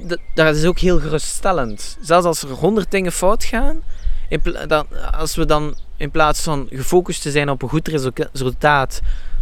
Dat, 0.00 0.18
dat 0.34 0.56
is 0.56 0.64
ook 0.64 0.78
heel 0.78 1.00
geruststellend. 1.00 1.96
Zelfs 2.00 2.26
als 2.26 2.42
er 2.42 2.48
honderd 2.48 2.90
dingen 2.90 3.12
fout 3.12 3.44
gaan, 3.44 3.82
dan, 4.66 4.86
als 5.12 5.34
we 5.36 5.46
dan 5.46 5.76
in 5.96 6.10
plaats 6.10 6.40
van 6.40 6.66
gefocust 6.70 7.22
te 7.22 7.30
zijn 7.30 7.50
op 7.50 7.62
een 7.62 7.68
goed 7.68 7.88
resulta- 7.88 8.28
resultaat, 8.32 9.00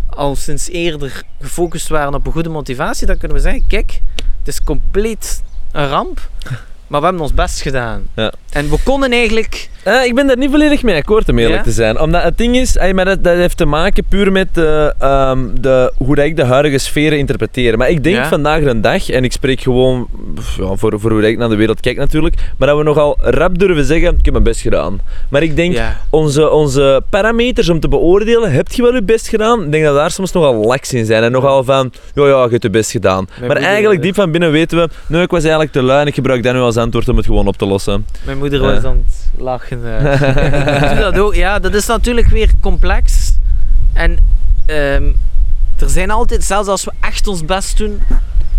al 0.08 0.36
sinds 0.36 0.68
eerder 0.68 1.24
gefocust 1.40 1.88
waren 1.88 2.14
op 2.14 2.26
een 2.26 2.32
goede 2.32 2.48
motivatie, 2.48 3.06
dan 3.06 3.18
kunnen 3.18 3.36
we 3.36 3.42
zeggen, 3.42 3.66
kijk, 3.66 4.00
het 4.38 4.48
is 4.48 4.62
compleet 4.62 5.42
een 5.72 5.88
ramp, 5.88 6.28
maar 6.86 7.00
we 7.00 7.06
hebben 7.06 7.22
ons 7.22 7.34
best 7.34 7.60
gedaan. 7.60 8.06
Ja. 8.14 8.32
En 8.54 8.70
we 8.70 8.76
konden 8.84 9.12
eigenlijk... 9.12 9.68
Eh, 9.82 10.04
ik 10.04 10.14
ben 10.14 10.26
daar 10.26 10.36
niet 10.36 10.50
volledig 10.50 10.82
mee 10.82 10.96
akkoord, 10.96 11.28
om 11.28 11.38
eerlijk 11.38 11.56
Ja? 11.58 11.62
te 11.62 11.70
zijn. 11.70 12.00
Omdat 12.00 12.22
het 12.22 12.38
ding 12.38 12.56
is, 12.56 12.76
ey, 12.76 12.94
maar 12.94 13.04
dat, 13.04 13.24
dat 13.24 13.36
heeft 13.36 13.56
te 13.56 13.64
maken 13.66 14.04
puur 14.08 14.32
met 14.32 14.48
eh, 14.54 15.00
ehm, 15.00 15.38
de, 15.60 15.92
hoe 15.96 16.14
dat 16.14 16.24
ik 16.24 16.36
de 16.36 16.44
huidige 16.44 16.78
sferen 16.78 17.18
interpreteer. 17.18 17.78
Maar 17.78 17.88
ik 17.90 18.04
denk 18.04 18.16
Ja. 18.16 18.28
vandaag 18.28 18.62
de 18.62 18.80
dag, 18.80 19.08
en 19.10 19.24
ik 19.24 19.32
spreek 19.32 19.60
gewoon 19.60 20.06
pff, 20.34 20.56
ja, 20.56 20.74
voor, 20.74 21.00
voor 21.00 21.10
hoe 21.10 21.20
dat 21.20 21.30
ik 21.30 21.38
naar 21.38 21.48
de 21.48 21.56
wereld 21.56 21.80
kijk 21.80 21.96
natuurlijk, 21.96 22.34
maar 22.58 22.68
dat 22.68 22.76
we 22.76 22.82
nogal 22.84 23.16
rap 23.20 23.58
durven 23.58 23.84
zeggen, 23.84 24.08
ik 24.18 24.24
heb 24.24 24.32
mijn 24.32 24.44
best 24.44 24.60
gedaan. 24.60 25.00
Maar 25.28 25.42
ik 25.42 25.56
denk, 25.56 25.74
Ja. 25.74 26.00
onze, 26.10 26.50
onze 26.50 27.02
parameters 27.10 27.68
om 27.68 27.80
te 27.80 27.88
beoordelen, 27.88 28.52
heb 28.52 28.72
je 28.72 28.82
wel 28.82 28.94
je 28.94 29.02
best 29.02 29.28
gedaan? 29.28 29.64
Ik 29.64 29.72
denk 29.72 29.84
dat 29.84 29.94
daar 29.94 30.10
soms 30.10 30.32
nogal 30.32 30.54
laks 30.54 30.92
in 30.92 31.04
zijn. 31.04 31.22
En 31.22 31.32
nogal 31.32 31.64
van, 31.64 31.92
ja, 32.14 32.26
ja, 32.26 32.42
je 32.44 32.48
hebt 32.50 32.62
je 32.62 32.70
best 32.70 32.90
gedaan. 32.90 33.26
maar 33.38 33.46
moeder- 33.48 33.64
eigenlijk 33.64 34.02
diep 34.02 34.14
van 34.14 34.30
binnen 34.30 34.50
weten 34.50 34.78
we, 34.78 34.88
nee, 35.06 35.22
ik 35.22 35.30
was 35.30 35.42
eigenlijk 35.42 35.72
te 35.72 35.82
lui 35.82 36.00
en 36.00 36.06
ik 36.06 36.14
gebruik 36.14 36.42
dat 36.42 36.54
nu 36.54 36.60
als 36.60 36.76
antwoord 36.76 37.08
om 37.08 37.16
het 37.16 37.26
gewoon 37.26 37.46
op 37.46 37.56
te 37.56 37.66
lossen. 37.66 38.06
Mijn 38.24 38.38
moeder 38.50 38.68
Ja. 38.68 38.74
was 38.74 38.84
aan 38.84 39.04
het 39.06 39.30
lachen. 39.42 39.80
eh. 40.00 40.90
Doe 40.90 40.98
dat 40.98 41.18
ook. 41.18 41.34
Ja, 41.34 41.58
dat 41.58 41.74
is 41.74 41.86
natuurlijk 41.86 42.26
weer 42.26 42.50
complex. 42.60 43.36
En 43.92 44.18
ehm, 44.66 45.02
er 45.78 45.88
zijn 45.90 46.10
altijd, 46.10 46.44
zelfs 46.44 46.68
als 46.68 46.84
we 46.84 46.92
echt 47.00 47.26
ons 47.26 47.44
best 47.44 47.78
doen, 47.78 48.00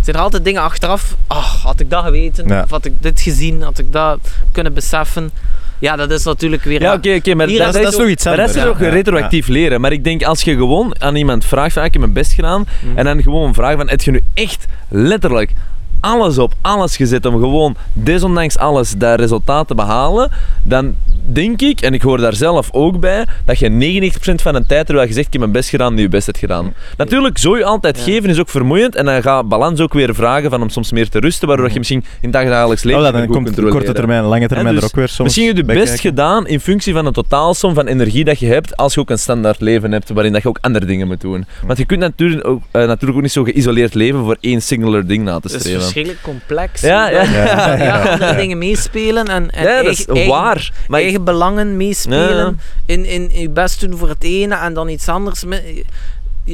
zijn 0.01 0.15
er 0.15 0.21
altijd 0.21 0.43
dingen 0.45 0.61
achteraf. 0.61 1.15
Ach, 1.27 1.61
had 1.61 1.79
ik 1.79 1.89
dat 1.89 2.03
geweten? 2.03 2.47
Ja. 2.47 2.61
Of 2.63 2.69
had 2.69 2.85
ik 2.85 2.93
dit 2.99 3.21
gezien? 3.21 3.61
Had 3.61 3.79
ik 3.79 3.91
dat 3.91 4.19
kunnen 4.51 4.73
beseffen? 4.73 5.31
Ja, 5.79 5.95
dat 5.95 6.11
is 6.11 6.23
natuurlijk 6.23 6.63
weer... 6.63 6.81
Ja, 6.81 6.93
oké, 6.93 7.13
oké, 7.15 7.33
maar 7.35 7.47
dat, 7.47 7.75
is- 7.75 7.97
nog 7.97 8.07
iets 8.07 8.23
maar 8.25 8.37
dat 8.37 8.55
is 8.55 8.63
ook 8.63 8.79
Ja, 8.79 8.85
ja, 8.85 8.91
retroactief 8.91 9.47
leren. 9.47 9.81
Maar 9.81 9.91
ik 9.91 10.03
denk, 10.03 10.23
als 10.23 10.41
je 10.41 10.55
gewoon 10.55 10.95
aan 11.01 11.15
iemand 11.15 11.45
vraagt 11.45 11.73
van, 11.73 11.83
ik 11.83 11.91
heb 11.91 12.01
mijn 12.01 12.13
best 12.13 12.31
gedaan, 12.33 12.67
Mhm. 12.83 12.97
en 12.97 13.05
dan 13.05 13.21
gewoon 13.21 13.53
vragen 13.53 13.77
van, 13.77 13.89
heb 13.89 14.01
je 14.01 14.11
nu 14.11 14.21
echt 14.33 14.65
letterlijk 14.89 15.51
alles 15.99 16.37
op 16.37 16.53
alles 16.61 16.95
gezet 16.95 17.25
om 17.25 17.33
gewoon, 17.39 17.75
desondanks 17.93 18.57
alles, 18.57 18.93
dat 18.97 19.19
resultaat 19.19 19.67
te 19.67 19.75
behalen, 19.75 20.29
dan 20.63 20.95
denk 21.27 21.61
ik, 21.61 21.81
en 21.81 21.93
ik 21.93 22.01
hoor 22.01 22.17
daar 22.17 22.33
zelf 22.33 22.69
ook 22.71 22.99
bij, 22.99 23.25
dat 23.45 23.59
je 23.59 23.69
99% 23.69 24.17
van 24.35 24.53
de 24.53 24.65
tijd, 24.65 24.85
terwijl 24.85 25.07
je 25.07 25.13
zegt, 25.13 25.25
ik 25.25 25.31
heb 25.31 25.41
mijn 25.41 25.53
best 25.53 25.69
gedaan, 25.69 25.93
nu 25.93 26.01
je 26.01 26.09
best 26.09 26.25
hebt 26.25 26.37
gedaan. 26.37 26.73
Natuurlijk, 26.97 27.37
zo 27.37 27.57
je 27.57 27.63
altijd 27.65 27.97
Ja. 27.97 28.03
geven 28.03 28.29
is 28.29 28.39
ook 28.39 28.49
vermoeiend, 28.49 28.95
en 28.95 29.05
dan 29.05 29.21
gaat 29.21 29.47
balans 29.47 29.79
ook 29.79 29.93
weer 29.93 30.15
vragen 30.15 30.49
van 30.49 30.61
om 30.61 30.69
soms 30.69 30.91
meer 30.91 31.09
te 31.09 31.19
rusten, 31.19 31.47
waardoor 31.47 31.69
je 31.71 31.77
misschien 31.77 32.03
in 32.21 32.33
het 32.33 32.47
dagelijks 32.49 32.83
leven 32.83 33.01
Oh, 33.05 33.11
dan 33.11 33.21
komt 33.27 33.45
controleren. 33.45 33.77
korte 33.77 33.93
termijn, 33.93 34.23
lange 34.23 34.47
termijn 34.47 34.75
dus 34.75 34.83
er 34.83 34.89
ook 34.89 34.95
weer 34.95 35.07
soms 35.07 35.19
Misschien 35.19 35.47
heb 35.47 35.55
je 35.57 35.63
bij 35.63 35.75
best 35.75 35.87
kijken. 35.87 36.09
gedaan 36.09 36.47
in 36.47 36.59
functie 36.59 36.93
van 36.93 37.05
de 37.05 37.11
totaalsom 37.11 37.73
van 37.73 37.87
energie 37.87 38.23
dat 38.23 38.39
je 38.39 38.45
hebt 38.47 38.77
als 38.77 38.93
je 38.93 38.99
ook 38.99 39.09
een 39.09 39.19
standaard 39.19 39.61
leven 39.61 39.91
hebt 39.91 40.09
waarin 40.09 40.33
dat 40.33 40.41
je 40.41 40.47
ook 40.47 40.57
andere 40.61 40.85
dingen 40.85 41.07
moet 41.07 41.21
doen. 41.21 41.45
Want 41.65 41.77
je 41.77 41.85
kunt 41.85 41.99
natuurlijk 41.99 42.47
ook, 42.47 42.61
eh, 42.71 42.81
natuurlijk 42.87 43.15
ook 43.15 43.21
niet 43.21 43.31
zo 43.31 43.43
geïsoleerd 43.43 43.93
leven 43.93 44.23
voor 44.23 44.37
één 44.39 44.61
singular 44.61 45.05
ding 45.05 45.23
na 45.23 45.39
te 45.39 45.47
Het 45.51 45.59
streven. 45.61 45.84
Verschrikkelijk 45.85 46.21
complex. 46.23 46.81
Ja, 46.81 47.09
ja. 47.09 47.21
Ja. 47.23 47.75
ja, 47.83 48.11
andere 48.11 48.35
dingen 48.35 48.57
meespelen 48.57 49.25
en, 49.27 49.51
en 49.51 49.63
Ja, 49.63 49.83
dat 49.83 49.91
is 49.91 50.05
eigen, 50.05 50.29
waar. 50.29 50.71
Maar 50.87 50.99
ik- 50.99 51.05
eigen 51.05 51.23
belangen 51.23 51.77
meespelen. 51.77 52.59
In, 52.85 53.05
in, 53.05 53.31
in 53.31 53.41
je 53.41 53.49
best 53.49 53.79
doen 53.79 53.97
voor 53.97 54.09
het 54.09 54.23
ene 54.23 54.55
en 54.55 54.73
dan 54.73 54.89
iets 54.89 55.07
anders. 55.09 55.43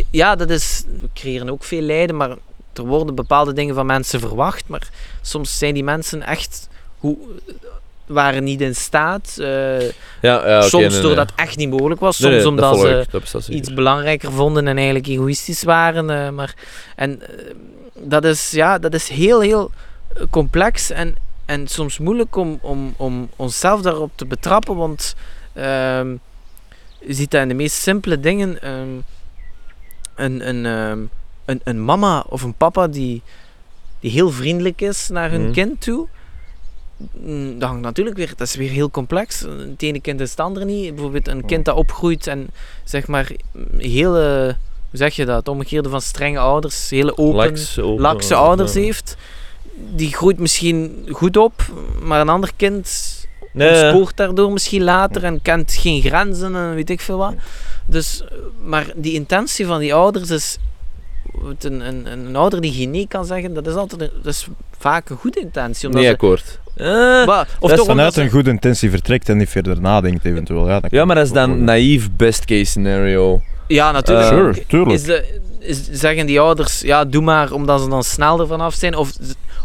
Ja, 0.09 0.35
dat 0.35 0.49
is. 0.49 0.83
We 1.01 1.07
creëren 1.13 1.49
ook 1.49 1.63
veel 1.63 1.81
lijden, 1.81 2.15
maar 2.17 2.29
er 2.73 2.83
worden 2.85 3.15
bepaalde 3.15 3.53
dingen 3.53 3.75
van 3.75 3.85
mensen 3.85 4.19
verwacht. 4.19 4.63
Maar 4.67 4.87
soms 5.21 5.57
zijn 5.57 5.73
die 5.73 5.83
mensen 5.83 6.21
echt. 6.23 6.69
Hoe, 6.97 7.17
waren 8.05 8.43
niet 8.43 8.61
in 8.61 8.75
staat. 8.75 9.35
eh, 9.37 9.81
ja, 9.81 9.91
ja, 10.21 10.57
oké, 10.57 10.67
soms 10.69 10.83
nee, 10.83 10.91
nee. 10.91 11.01
doordat 11.01 11.29
het 11.29 11.39
echt 11.39 11.57
niet 11.57 11.69
mogelijk 11.69 11.99
was. 11.99 12.17
Soms 12.17 12.33
nee, 12.35 12.47
omdat 12.47 12.79
ze 12.79 13.05
ik, 13.37 13.47
iets 13.47 13.73
belangrijker 13.73 14.31
vonden 14.31 14.67
en 14.67 14.75
eigenlijk 14.75 15.07
egoïstisch 15.07 15.63
waren. 15.63 16.09
eh, 16.09 16.29
maar, 16.29 16.53
en 16.95 17.21
eh, 17.21 17.27
dat, 17.93 18.23
is, 18.25 18.51
ja, 18.51 18.79
dat 18.79 18.93
is 18.93 19.07
heel, 19.09 19.39
heel 19.39 19.71
complex 20.29 20.89
en, 20.89 21.15
en 21.45 21.67
soms 21.67 21.97
moeilijk 21.99 22.35
om, 22.35 22.59
om, 22.61 22.93
om 22.97 23.29
onszelf 23.35 23.81
daarop 23.81 24.11
te 24.15 24.25
betrappen, 24.25 24.75
want 24.75 25.15
ehm, 25.53 26.15
je 26.99 27.13
ziet 27.13 27.31
dat 27.31 27.41
in 27.41 27.47
de 27.47 27.53
meest 27.53 27.75
simpele 27.75 28.19
dingen. 28.19 28.61
ehm, 28.61 28.89
een, 30.15 30.47
een, 30.47 30.65
ehm, 30.65 30.99
een, 31.45 31.61
een 31.63 31.83
mama 31.85 32.23
of 32.29 32.41
een 32.41 32.53
papa 32.53 32.87
die, 32.87 33.21
die 33.99 34.11
heel 34.11 34.31
vriendelijk 34.31 34.81
is 34.81 35.07
naar 35.09 35.29
hun 35.31 35.41
Mhm. 35.43 35.51
kind 35.51 35.81
toe. 35.81 36.07
mm, 37.13 37.59
Dat 37.59 37.69
hangt 37.69 37.83
natuurlijk 37.83 38.17
weer, 38.17 38.33
dat 38.35 38.47
is 38.47 38.55
weer 38.55 38.69
heel 38.69 38.91
complex. 38.91 39.39
Het 39.39 39.81
ene 39.81 40.01
kind 40.01 40.19
is 40.19 40.29
het 40.29 40.39
andere 40.39 40.65
niet. 40.65 40.93
Bijvoorbeeld 40.93 41.27
een 41.27 41.45
kind 41.45 41.65
dat 41.65 41.75
opgroeit 41.75 42.27
en 42.27 42.47
zeg 42.83 43.07
maar 43.07 43.31
hele, 43.77 44.55
hoe 44.91 44.99
zeg 44.99 45.15
je 45.15 45.25
dat, 45.25 45.35
het 45.37 45.47
omgekeerde 45.47 45.89
van 45.89 46.01
strenge 46.01 46.39
ouders, 46.39 46.89
hele 46.89 47.17
open, 47.17 47.35
Laks, 47.35 47.79
open, 47.79 48.01
lakse 48.01 48.33
ja. 48.33 48.39
ouders 48.39 48.73
heeft. 48.73 49.15
Die 49.95 50.13
groeit 50.13 50.39
misschien 50.39 51.05
goed 51.11 51.37
op, 51.37 51.53
maar 52.01 52.21
een 52.21 52.29
ander 52.29 52.51
kind 52.55 53.19
Nee, 53.53 53.69
ontspoort 53.69 54.17
daardoor 54.17 54.51
misschien 54.51 54.83
later 54.83 55.23
en 55.23 55.41
kent 55.41 55.73
geen 55.73 56.01
grenzen 56.01 56.55
en 56.55 56.75
weet 56.75 56.89
ik 56.89 57.01
veel 57.01 57.17
wat. 57.17 57.33
Dus, 57.85 58.21
eh, 58.23 58.37
maar 58.63 58.85
die 58.95 59.13
intentie 59.13 59.65
van 59.65 59.79
die 59.79 59.93
ouders 59.93 60.29
is 60.29 60.57
een, 61.59 61.79
een, 61.87 62.05
een 62.11 62.35
ouder 62.35 62.61
die 62.61 62.73
geen 62.73 62.91
nee 62.91 63.07
kan 63.07 63.25
zeggen, 63.25 63.53
dat 63.53 63.67
is, 63.67 63.73
altijd 63.73 64.01
een- 64.01 64.09
dat 64.23 64.33
is 64.33 64.47
vaak 64.77 65.09
een 65.09 65.17
goede 65.17 65.39
intentie. 65.39 65.87
Omdat 65.87 66.01
Nee, 66.03 66.11
akkoord. 66.11 66.59
Eh, 66.75 66.87
Maar- 67.25 67.47
of 67.59 67.69
Dat 67.69 67.77
toch 67.77 67.87
vanuit 67.87 68.13
ze- 68.13 68.21
een 68.21 68.29
goede 68.29 68.49
intentie 68.49 68.89
vertrekt 68.89 69.29
en 69.29 69.37
niet 69.37 69.49
verder 69.49 69.81
nadenkt 69.81 70.25
eventueel. 70.25 70.67
Ja, 70.67 70.79
dat 70.79 70.91
ja, 70.91 71.05
maar 71.05 71.15
dat 71.15 71.25
is 71.25 71.31
dan 71.31 71.63
naïef 71.63 72.09
best 72.17 72.45
case 72.45 72.63
scenario. 72.65 73.41
Ja, 73.67 73.91
natuurlijk. 73.91 74.27
Sure, 74.27 74.65
tuurlijk. 74.67 74.99
Is 74.99 75.03
de, 75.03 75.39
is, 75.59 75.89
zeggen 75.91 76.25
die 76.25 76.39
ouders, 76.39 76.81
ja, 76.81 77.05
doe 77.05 77.21
maar 77.21 77.51
omdat 77.51 77.81
ze 77.81 77.89
dan 77.89 78.03
snel 78.03 78.39
ervan 78.39 78.61
af 78.61 78.73
zijn? 78.73 78.95
Of, 78.95 79.11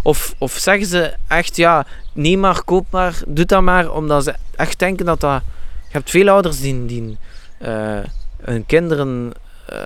of, 0.02 0.34
of 0.38 0.52
zeggen 0.52 0.86
ze 0.86 1.14
echt, 1.28 1.56
ja, 1.56 1.86
neem 2.12 2.40
maar, 2.40 2.64
koop 2.64 2.86
maar, 2.90 3.22
doe 3.26 3.44
dat 3.44 3.62
maar, 3.62 3.92
omdat 3.92 4.24
ze 4.24 4.34
echt 4.56 4.78
denken 4.78 5.06
dat 5.06 5.20
dat... 5.20 5.42
Je 5.86 5.92
hebt 5.92 6.10
veel 6.10 6.28
ouders 6.28 6.60
die, 6.60 6.86
die 6.86 7.16
eh, 7.58 7.98
hun 8.42 8.66
kinderen 8.66 9.32
eh, 9.66 9.78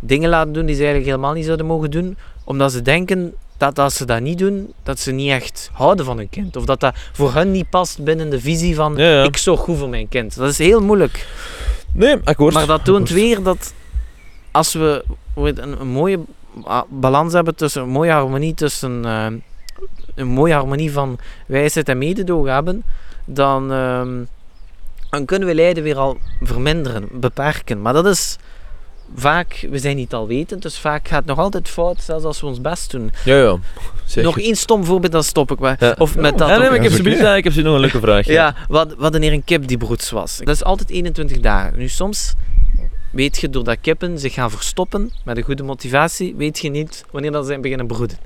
dingen 0.00 0.30
laten 0.30 0.52
doen 0.52 0.66
die 0.66 0.74
ze 0.74 0.80
eigenlijk 0.80 1.10
helemaal 1.10 1.32
niet 1.32 1.44
zouden 1.44 1.66
mogen 1.66 1.90
doen, 1.90 2.16
omdat 2.44 2.72
ze 2.72 2.82
denken 2.82 3.34
dat 3.56 3.78
als 3.78 3.96
ze 3.96 4.04
dat 4.04 4.20
niet 4.20 4.38
doen, 4.38 4.72
dat 4.82 4.98
ze 4.98 5.12
niet 5.12 5.30
echt 5.30 5.70
houden 5.72 6.04
van 6.04 6.16
hun 6.16 6.28
kind. 6.28 6.56
Of 6.56 6.64
dat 6.64 6.80
dat 6.80 6.94
voor 7.12 7.34
hen 7.34 7.50
niet 7.50 7.70
past 7.70 8.04
binnen 8.04 8.30
de 8.30 8.40
visie 8.40 8.74
van, 8.74 8.96
Ja, 8.96 9.10
ja. 9.10 9.22
ik 9.22 9.36
zorg 9.36 9.60
goed 9.60 9.78
voor 9.78 9.88
mijn 9.88 10.08
kind. 10.08 10.36
Dat 10.36 10.50
is 10.50 10.58
heel 10.58 10.80
moeilijk. 10.80 11.26
Nee, 11.96 12.16
akkoord. 12.24 12.54
Maar 12.54 12.66
dat 12.66 12.84
toont 12.84 13.08
weer 13.08 13.42
dat 13.42 13.74
als 14.50 14.72
we 14.72 15.04
een, 15.34 15.80
een 15.80 15.88
mooie 15.88 16.18
balans 16.88 17.32
hebben 17.32 17.54
tussen 17.54 17.82
een 17.82 17.88
mooie 17.88 18.10
harmonie 18.10 18.54
tussen 18.54 19.04
eh, 19.04 19.26
een 20.14 20.26
mooie 20.26 20.54
harmonie 20.54 20.92
van 20.92 21.18
wijsheid 21.46 21.88
en 21.88 21.98
mededogen 21.98 22.52
hebben, 22.52 22.82
dan, 23.24 23.72
ehm, 23.72 24.24
dan 25.10 25.24
kunnen 25.24 25.48
we 25.48 25.54
lijden 25.54 25.82
weer 25.82 25.96
al 25.96 26.18
verminderen, 26.40 27.08
beperken. 27.12 27.82
Maar 27.82 27.92
dat 27.92 28.06
is 28.06 28.36
vaak, 29.14 29.66
we 29.70 29.78
zijn 29.78 29.96
niet 29.96 30.14
alwetend, 30.14 30.62
dus 30.62 30.78
vaak 30.78 31.08
gaat 31.08 31.18
het 31.18 31.26
nog 31.26 31.38
altijd 31.38 31.68
fout, 31.68 32.02
zelfs 32.02 32.24
als 32.24 32.40
we 32.40 32.46
ons 32.46 32.60
best 32.60 32.90
doen. 32.90 33.12
Ja, 33.24 33.36
ja. 33.36 33.58
Nog 34.22 34.38
één 34.38 34.56
stom 34.56 34.84
voorbeeld, 34.84 35.12
dan 35.12 35.24
stop 35.24 35.50
ik 35.50 35.58
maar. 35.58 35.76
Ja. 35.78 35.94
Of 35.98 36.16
met 36.16 36.38
dat 36.38 36.48
Ja, 36.48 36.58
nee, 36.58 36.68
maar 36.68 36.84
ik 36.84 36.90
heb 36.90 37.06
ja, 37.06 37.36
ik 37.36 37.44
heb 37.44 37.52
zoiets 37.52 37.70
nog 37.70 37.74
een 37.74 37.80
leuke 37.80 38.00
vraag. 38.00 38.26
Ja, 38.26 38.54
wat, 38.68 38.94
wat 38.98 39.12
wanneer 39.12 39.32
een 39.32 39.44
kip 39.44 39.66
die 39.66 39.78
broeds 39.78 40.10
was. 40.10 40.36
Dat 40.38 40.54
is 40.54 40.64
altijd 40.64 40.90
21 40.90 41.40
dagen. 41.40 41.78
Nu 41.78 41.88
soms 41.88 42.34
weet 43.10 43.38
je 43.38 43.50
doordat 43.50 43.78
kippen 43.80 44.18
zich 44.18 44.34
gaan 44.34 44.50
verstoppen 44.50 45.12
met 45.24 45.36
een 45.36 45.42
goede 45.42 45.62
motivatie, 45.62 46.34
weet 46.34 46.58
je 46.58 46.70
niet 46.70 47.04
wanneer 47.10 47.32
dat 47.32 47.46
ze 47.46 47.58
beginnen 47.58 47.86
broeden. 47.86 48.18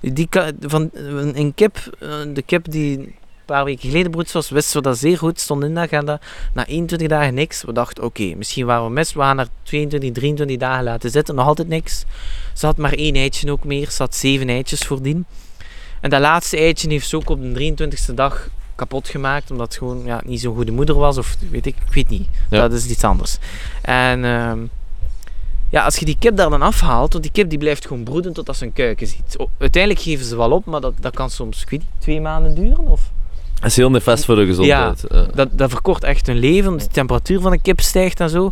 Die, 0.00 0.28
van, 0.60 0.90
een 1.34 1.52
kip, 1.54 1.76
eh, 2.00 2.08
de 2.34 2.42
kip 2.42 2.70
die 2.70 3.14
een 3.46 3.54
paar 3.54 3.64
weken 3.64 3.88
geleden 3.88 4.10
broeds 4.10 4.32
was, 4.32 4.50
wisten 4.50 4.76
we 4.76 4.88
dat 4.88 4.98
zeer 4.98 5.18
goed, 5.18 5.40
stond 5.40 5.64
in 5.64 5.74
de 5.74 5.80
agenda. 5.80 6.20
Na 6.52 6.66
21 6.66 7.08
dagen 7.08 7.34
niks. 7.34 7.62
We 7.62 7.72
dachten, 7.72 8.04
oké, 8.04 8.34
misschien 8.36 8.66
waren 8.66 8.84
we 8.84 8.90
mis. 8.90 9.12
We 9.12 9.20
gaan 9.20 9.38
er 9.38 9.48
22, 9.62 10.12
23 10.12 10.56
dagen 10.56 10.84
laten 10.84 11.10
zitten, 11.10 11.34
nog 11.34 11.46
altijd 11.46 11.68
niks. 11.68 12.04
Ze 12.52 12.66
had 12.66 12.76
maar 12.76 12.92
één 12.92 13.14
eitje 13.14 13.50
ook 13.50 13.64
meer, 13.64 13.90
ze 13.90 14.02
had 14.02 14.14
zeven 14.14 14.48
eitjes 14.48 14.80
voordien. 14.80 15.26
En 16.00 16.10
dat 16.10 16.20
laatste 16.20 16.56
eitje 16.56 16.88
heeft 16.88 17.08
ze 17.08 17.16
ook 17.16 17.30
op 17.30 17.40
de 17.42 17.74
23e 18.10 18.14
dag 18.14 18.48
kapot 18.74 19.08
gemaakt, 19.08 19.50
omdat 19.50 19.66
het 19.66 19.76
gewoon 19.76 20.04
ja, 20.04 20.20
niet 20.24 20.40
zo'n 20.40 20.54
goede 20.54 20.72
moeder 20.72 20.94
was, 20.94 21.18
of 21.18 21.36
weet 21.50 21.66
ik, 21.66 21.76
ik 21.86 21.94
weet 21.94 22.08
niet. 22.08 22.28
Ja. 22.50 22.60
Dat 22.60 22.72
is 22.72 22.86
iets 22.86 23.04
anders. 23.04 23.38
En 23.82 24.24
ehm, 24.24 24.58
ja, 25.70 25.84
als 25.84 25.96
je 25.96 26.04
die 26.04 26.16
kip 26.18 26.36
daar 26.36 26.50
dan 26.50 26.62
afhaalt, 26.62 27.12
want 27.12 27.24
die 27.24 27.32
kip 27.32 27.50
die 27.50 27.58
blijft 27.58 27.86
gewoon 27.86 28.04
broeden 28.04 28.32
totdat 28.32 28.56
ze 28.56 28.64
een 28.64 28.72
kuiken 28.72 29.06
ziet. 29.06 29.36
Uiteindelijk 29.58 30.02
geven 30.02 30.24
ze 30.24 30.36
wel 30.36 30.50
op, 30.50 30.64
maar 30.64 30.80
dat, 30.80 30.94
dat 31.00 31.14
kan 31.14 31.30
soms, 31.30 31.62
ik 31.62 31.70
weet 31.70 31.80
niet, 31.80 31.88
twee 31.98 32.20
maanden 32.20 32.54
duren, 32.54 32.86
of... 32.86 33.10
Dat 33.64 33.72
is 33.72 33.78
heel 33.78 33.90
nefast 33.90 34.24
voor 34.24 34.34
de 34.36 34.46
gezondheid. 34.46 35.04
Ja. 35.10 35.26
Dat, 35.34 35.48
dat 35.52 35.70
verkort 35.70 36.04
echt 36.04 36.26
hun 36.26 36.38
leven, 36.38 36.76
de 36.76 36.86
temperatuur 36.86 37.40
van 37.40 37.52
een 37.52 37.62
kip 37.62 37.80
stijgt 37.80 38.20
en 38.20 38.30
zo. 38.30 38.50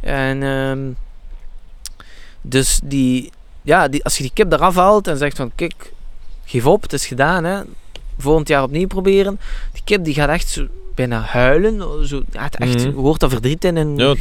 En 0.00 0.42
ehm, 0.42 0.78
dus 2.40 2.80
die, 2.84 3.30
ja, 3.62 3.88
die, 3.88 4.04
als 4.04 4.16
je 4.16 4.22
die 4.22 4.32
kip 4.34 4.52
eraf 4.52 4.74
haalt 4.74 5.06
en 5.06 5.16
zegt 5.16 5.36
van, 5.36 5.52
kijk, 5.54 5.92
geef 6.44 6.66
op, 6.66 6.82
het 6.82 6.92
is 6.92 7.06
gedaan, 7.06 7.44
hè. 7.44 7.60
volgend 8.18 8.48
jaar 8.48 8.62
opnieuw 8.62 8.86
proberen. 8.86 9.40
Die 9.72 9.82
kip 9.84 10.04
die 10.04 10.14
gaat 10.14 10.28
echt 10.28 10.48
zo 10.48 10.66
bijna 10.94 11.20
huilen, 11.20 12.06
zo, 12.08 12.22
ja, 12.32 12.42
het 12.42 12.56
echt, 12.56 12.74
Mhm. 12.74 12.86
je 12.86 12.92
hoort 12.94 13.20
dat 13.20 13.30
verdriet 13.30 13.64
in 13.64 13.76
een 13.76 13.96
Ja. 13.96 14.14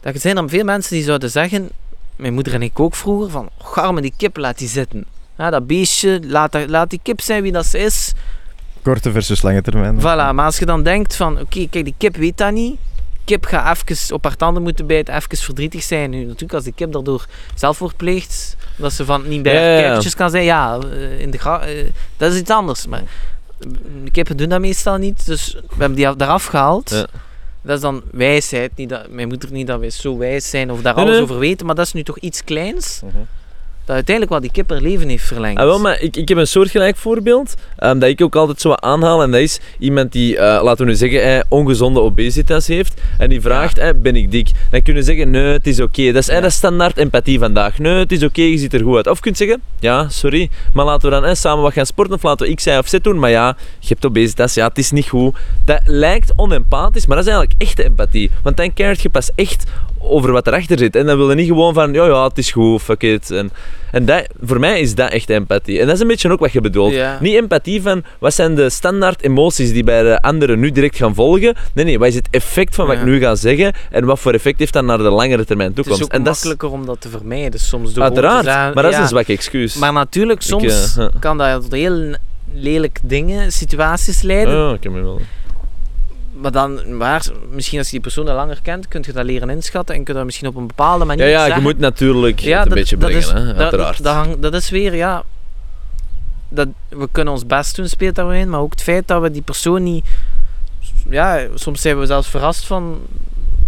Dat 0.00 0.14
er 0.14 0.20
zijn 0.20 0.34
dan 0.34 0.48
veel 0.48 0.64
mensen 0.64 0.94
die 0.96 1.04
zouden 1.04 1.30
zeggen, 1.30 1.70
mijn 2.16 2.34
moeder 2.34 2.54
en 2.54 2.62
ik 2.62 2.80
ook 2.80 2.94
vroeger, 2.94 3.30
van, 3.30 3.48
arme 3.74 4.00
die 4.00 4.12
kip, 4.16 4.36
laat 4.36 4.58
die 4.58 4.68
zitten. 4.68 5.04
Ja, 5.38 5.50
dat 5.50 5.66
beestje, 5.66 6.20
laat, 6.24 6.68
laat 6.68 6.90
die 6.90 7.00
kip 7.02 7.20
zijn 7.20 7.42
wie 7.42 7.52
dat 7.52 7.66
ze 7.66 7.78
is. 7.78 8.12
Korte 8.86 9.12
versus 9.12 9.42
lange 9.42 9.62
termijn. 9.62 9.98
Voilà, 10.00 10.34
maar 10.34 10.44
als 10.44 10.58
je 10.58 10.66
dan 10.66 10.82
denkt 10.82 11.16
van, 11.16 11.40
oké, 11.40 11.66
kijk, 11.70 11.84
die 11.84 11.94
kip 11.98 12.16
weet 12.16 12.36
dat 12.38 12.52
niet. 12.52 12.76
Kip 13.24 13.44
gaat 13.44 13.78
even 13.88 14.14
op 14.14 14.24
haar 14.24 14.36
tanden 14.36 14.62
moeten 14.62 14.86
bijten, 14.86 15.14
even 15.14 15.36
verdrietig 15.36 15.82
zijn. 15.82 16.10
Nu, 16.10 16.24
natuurlijk, 16.24 16.52
als 16.52 16.64
die 16.64 16.72
kip 16.76 16.92
daardoor 16.92 17.26
zelfmoord 17.54 17.96
pleegt, 17.96 18.56
dat 18.76 18.92
ze 18.92 19.04
van 19.04 19.28
niet 19.28 19.42
bij 19.42 19.52
Ja, 19.52 19.58
haar 19.58 19.68
ja, 19.68 19.74
ja. 19.76 19.80
kuikentjes 19.82 20.14
kan 20.14 20.30
zijn, 20.30 20.44
ja, 20.44 20.78
eh, 20.78 21.20
in 21.20 21.30
de 21.30 21.38
eh, 21.38 21.90
dat 22.16 22.32
is 22.32 22.38
iets 22.38 22.50
anders. 22.50 22.86
Maar 22.86 23.02
de 24.04 24.10
kippen 24.10 24.36
doen 24.36 24.48
dat 24.48 24.60
meestal 24.60 24.96
niet, 24.96 25.26
dus 25.26 25.52
we 25.54 25.60
hebben 25.78 25.96
die 25.96 26.08
af- 26.08 26.14
eraf 26.20 26.44
gehaald. 26.46 26.90
Ja. 26.90 27.06
Dat 27.62 27.74
is 27.76 27.80
dan 27.82 28.02
wijsheid. 28.12 28.70
Niet 28.76 28.88
dat, 28.88 29.10
mijn 29.10 29.28
moeder 29.28 29.52
niet 29.52 29.66
dat 29.66 29.80
wij 29.80 29.90
zo 29.90 30.16
wijs 30.18 30.50
zijn 30.50 30.70
of 30.70 30.82
daar 30.82 30.94
Nee, 30.94 31.04
alles 31.04 31.14
nee. 31.16 31.24
over 31.24 31.38
weten, 31.38 31.66
maar 31.66 31.74
dat 31.74 31.86
is 31.86 31.92
nu 31.92 32.02
toch 32.02 32.18
iets 32.18 32.44
kleins 32.44 33.00
Mhm. 33.04 33.16
Dat 33.86 33.94
uiteindelijk 33.94 34.30
wel 34.30 34.40
die 34.40 34.50
kip 34.50 34.70
haar 34.70 34.80
leven 34.80 35.08
heeft 35.08 35.24
verlengd. 35.24 35.60
Ah, 35.60 35.64
wel, 35.66 35.78
maar 35.78 36.00
ik, 36.00 36.16
ik 36.16 36.28
heb 36.28 36.38
een 36.38 36.46
soortgelijk 36.46 36.96
voorbeeld 36.96 37.54
ehm, 37.76 37.98
dat 37.98 38.08
ik 38.08 38.20
ook 38.20 38.36
altijd 38.36 38.60
zo 38.60 38.72
aanhaal. 38.72 39.22
En 39.22 39.30
dat 39.30 39.40
is 39.40 39.60
iemand 39.78 40.12
die, 40.12 40.36
eh, 40.36 40.62
laten 40.62 40.84
we 40.84 40.90
nu 40.90 40.96
zeggen, 40.96 41.22
eh, 41.22 41.40
ongezonde 41.48 42.00
obesitas 42.00 42.66
heeft. 42.66 43.00
En 43.18 43.28
die 43.28 43.40
vraagt, 43.40 43.78
eh, 43.78 43.90
ben 43.96 44.16
ik 44.16 44.30
dik? 44.30 44.50
Dan 44.70 44.82
kun 44.82 44.94
je 44.94 45.02
zeggen, 45.02 45.30
nee, 45.30 45.42
het 45.42 45.66
is 45.66 45.80
oké. 45.80 46.12
Dat 46.12 46.22
is 46.22 46.28
eh, 46.28 46.44
is 46.44 46.54
standaard 46.54 46.96
empathie 46.96 47.38
vandaag. 47.38 47.78
Nee, 47.78 47.94
het 47.94 48.12
is 48.12 48.22
oké, 48.22 48.42
je 48.42 48.58
ziet 48.58 48.74
er 48.74 48.82
goed 48.82 48.96
uit. 48.96 49.06
Of 49.06 49.16
je 49.16 49.22
kunt 49.22 49.36
zeggen, 49.36 49.62
ja, 49.80 50.08
sorry, 50.08 50.50
maar 50.72 50.84
laten 50.84 51.10
we 51.10 51.20
dan 51.20 51.36
samen 51.36 51.62
wat 51.62 51.72
gaan 51.72 51.86
sporten. 51.86 52.14
Of 52.14 52.22
laten 52.22 52.46
we 52.46 52.54
X, 52.54 52.66
Y 52.66 52.70
of 52.70 52.88
Z 52.88 52.96
doen. 53.02 53.18
Maar 53.18 53.30
ja, 53.30 53.56
je 53.78 53.88
hebt 53.88 54.04
obesitas, 54.06 54.54
ja, 54.54 54.66
het 54.66 54.78
is 54.78 54.90
niet 54.90 55.08
goed. 55.08 55.36
Dat 55.64 55.80
lijkt 55.84 56.32
onempathisch, 56.36 57.06
maar 57.06 57.16
dat 57.16 57.26
is 57.26 57.32
eigenlijk 57.32 57.62
echte 57.62 57.84
empathie. 57.84 58.30
Want 58.42 58.56
dan 58.56 58.72
keert 58.72 59.02
je 59.02 59.08
pas 59.08 59.30
echt 59.34 59.64
over 60.08 60.32
wat 60.32 60.46
erachter 60.46 60.78
zit. 60.78 60.96
En 60.96 61.06
dan 61.06 61.16
wil 61.16 61.28
je 61.30 61.34
niet 61.36 61.46
gewoon 61.46 61.74
van, 61.74 61.92
ja, 61.92 62.06
ja, 62.06 62.24
het 62.24 62.38
is 62.38 62.52
goed, 62.52 62.82
fuck 62.82 63.02
it. 63.02 63.30
En, 63.30 63.50
en 63.92 64.04
dat, 64.04 64.26
voor 64.42 64.60
mij 64.60 64.80
is 64.80 64.94
dat 64.94 65.10
echt 65.10 65.30
empathie. 65.30 65.80
En 65.80 65.86
dat 65.86 65.94
is 65.94 66.00
een 66.00 66.06
beetje 66.06 66.30
ook 66.30 66.40
wat 66.40 66.52
je 66.52 66.60
bedoelt. 66.60 66.92
Ja. 66.92 67.18
Niet 67.20 67.34
empathie 67.34 67.82
van, 67.82 68.02
wat 68.18 68.34
zijn 68.34 68.54
de 68.54 68.70
standaard 68.70 69.22
emoties 69.22 69.72
die 69.72 69.84
bij 69.84 70.02
de 70.02 70.22
anderen 70.22 70.58
nu 70.58 70.70
direct 70.70 70.96
gaan 70.96 71.14
volgen. 71.14 71.54
Nee, 71.72 71.84
nee, 71.84 71.98
wat 71.98 72.08
is 72.08 72.14
het 72.14 72.28
effect 72.30 72.74
van 72.74 72.86
wat 72.86 72.94
Ja. 72.94 73.00
ik 73.00 73.06
nu 73.06 73.18
ga 73.20 73.34
zeggen 73.34 73.72
en 73.90 74.04
wat 74.04 74.18
voor 74.18 74.32
effect 74.32 74.58
heeft 74.58 74.72
dat 74.72 74.84
naar 74.84 74.98
de 74.98 75.02
langere 75.10 75.44
termijn 75.44 75.68
het 75.68 75.78
is 75.78 75.84
toekomst. 75.84 76.10
ook 76.12 76.18
en 76.18 76.24
dat 76.24 76.34
is 76.36 76.42
makkelijker 76.44 76.78
om 76.78 76.86
dat 76.86 77.00
te 77.00 77.08
vermijden 77.08 77.60
soms. 77.60 77.92
Door 77.92 78.02
uiteraard, 78.04 78.44
maar 78.74 78.82
dat 78.82 78.92
is 78.92 78.98
een 78.98 79.08
zwak 79.08 79.26
excuus. 79.28 79.76
Maar 79.76 79.92
natuurlijk, 79.92 80.42
soms 80.42 80.96
eh, 80.96 81.06
kan 81.18 81.38
dat 81.38 81.62
tot 81.62 81.72
heel 81.72 82.14
lelijk 82.54 82.98
dingen, 83.02 83.52
situaties 83.52 84.22
leiden. 84.22 84.54
Ja, 84.54 84.72
ik 84.72 84.82
heb 84.82 84.92
me 84.92 85.00
wel. 85.02 85.20
Maar 86.40 86.52
dan, 86.52 86.98
waar, 86.98 87.26
misschien 87.50 87.78
als 87.78 87.86
je 87.86 87.92
die 87.92 88.00
persoon 88.02 88.28
al 88.28 88.34
langer 88.34 88.58
kent, 88.62 88.88
kun 88.88 89.02
je 89.06 89.12
dat 89.12 89.24
leren 89.24 89.50
inschatten 89.50 89.94
en 89.94 90.02
kun 90.04 90.12
je 90.12 90.18
dat 90.18 90.24
misschien 90.26 90.48
op 90.48 90.56
een 90.56 90.66
bepaalde 90.66 90.98
Ja, 91.00 91.04
manier 91.04 91.26
ja, 91.28 91.38
je 91.40 91.44
zeggen. 91.44 91.62
moet 91.62 91.78
natuurlijk 91.78 92.40
Ja, 92.40 92.50
het 92.50 92.62
een 92.62 92.68
dat- 92.68 92.78
beetje 92.78 92.96
dat 92.96 93.08
brengen, 93.10 93.26
is- 93.26 93.32
hè, 93.32 93.46
dat- 93.46 93.56
uiteraard. 93.62 94.02
Dat, 94.02 94.14
hang- 94.14 94.38
dat 94.38 94.54
is 94.54 94.70
weer, 94.70 94.94
ja... 94.94 95.22
Dat, 96.48 96.68
we 96.88 97.08
kunnen 97.12 97.32
ons 97.32 97.46
best 97.46 97.76
doen, 97.76 97.88
speelt 97.88 98.14
daar 98.14 98.34
in. 98.36 98.50
Maar 98.50 98.60
ook 98.60 98.70
het 98.70 98.82
feit 98.82 99.08
dat 99.08 99.22
we 99.22 99.30
die 99.30 99.42
persoon 99.42 99.82
niet... 99.82 100.04
Ja, 101.08 101.46
soms 101.54 101.80
zijn 101.80 101.98
we 101.98 102.06
zelfs 102.06 102.28
verrast 102.28 102.66
van, 102.66 103.00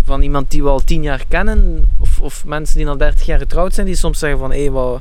van 0.04 0.22
iemand 0.22 0.50
die 0.50 0.62
we 0.62 0.68
al 0.68 0.84
tien 0.84 1.02
jaar 1.02 1.24
kennen. 1.28 1.88
Of, 2.00 2.20
of 2.20 2.44
mensen 2.44 2.78
die 2.78 2.88
al 2.88 2.96
dertig 2.96 3.26
jaar 3.26 3.38
getrouwd 3.38 3.74
zijn, 3.74 3.86
die 3.86 3.96
soms 3.96 4.18
zeggen 4.18 4.38
van... 4.38 4.52
Hé, 4.52 4.70
wat... 4.70 5.00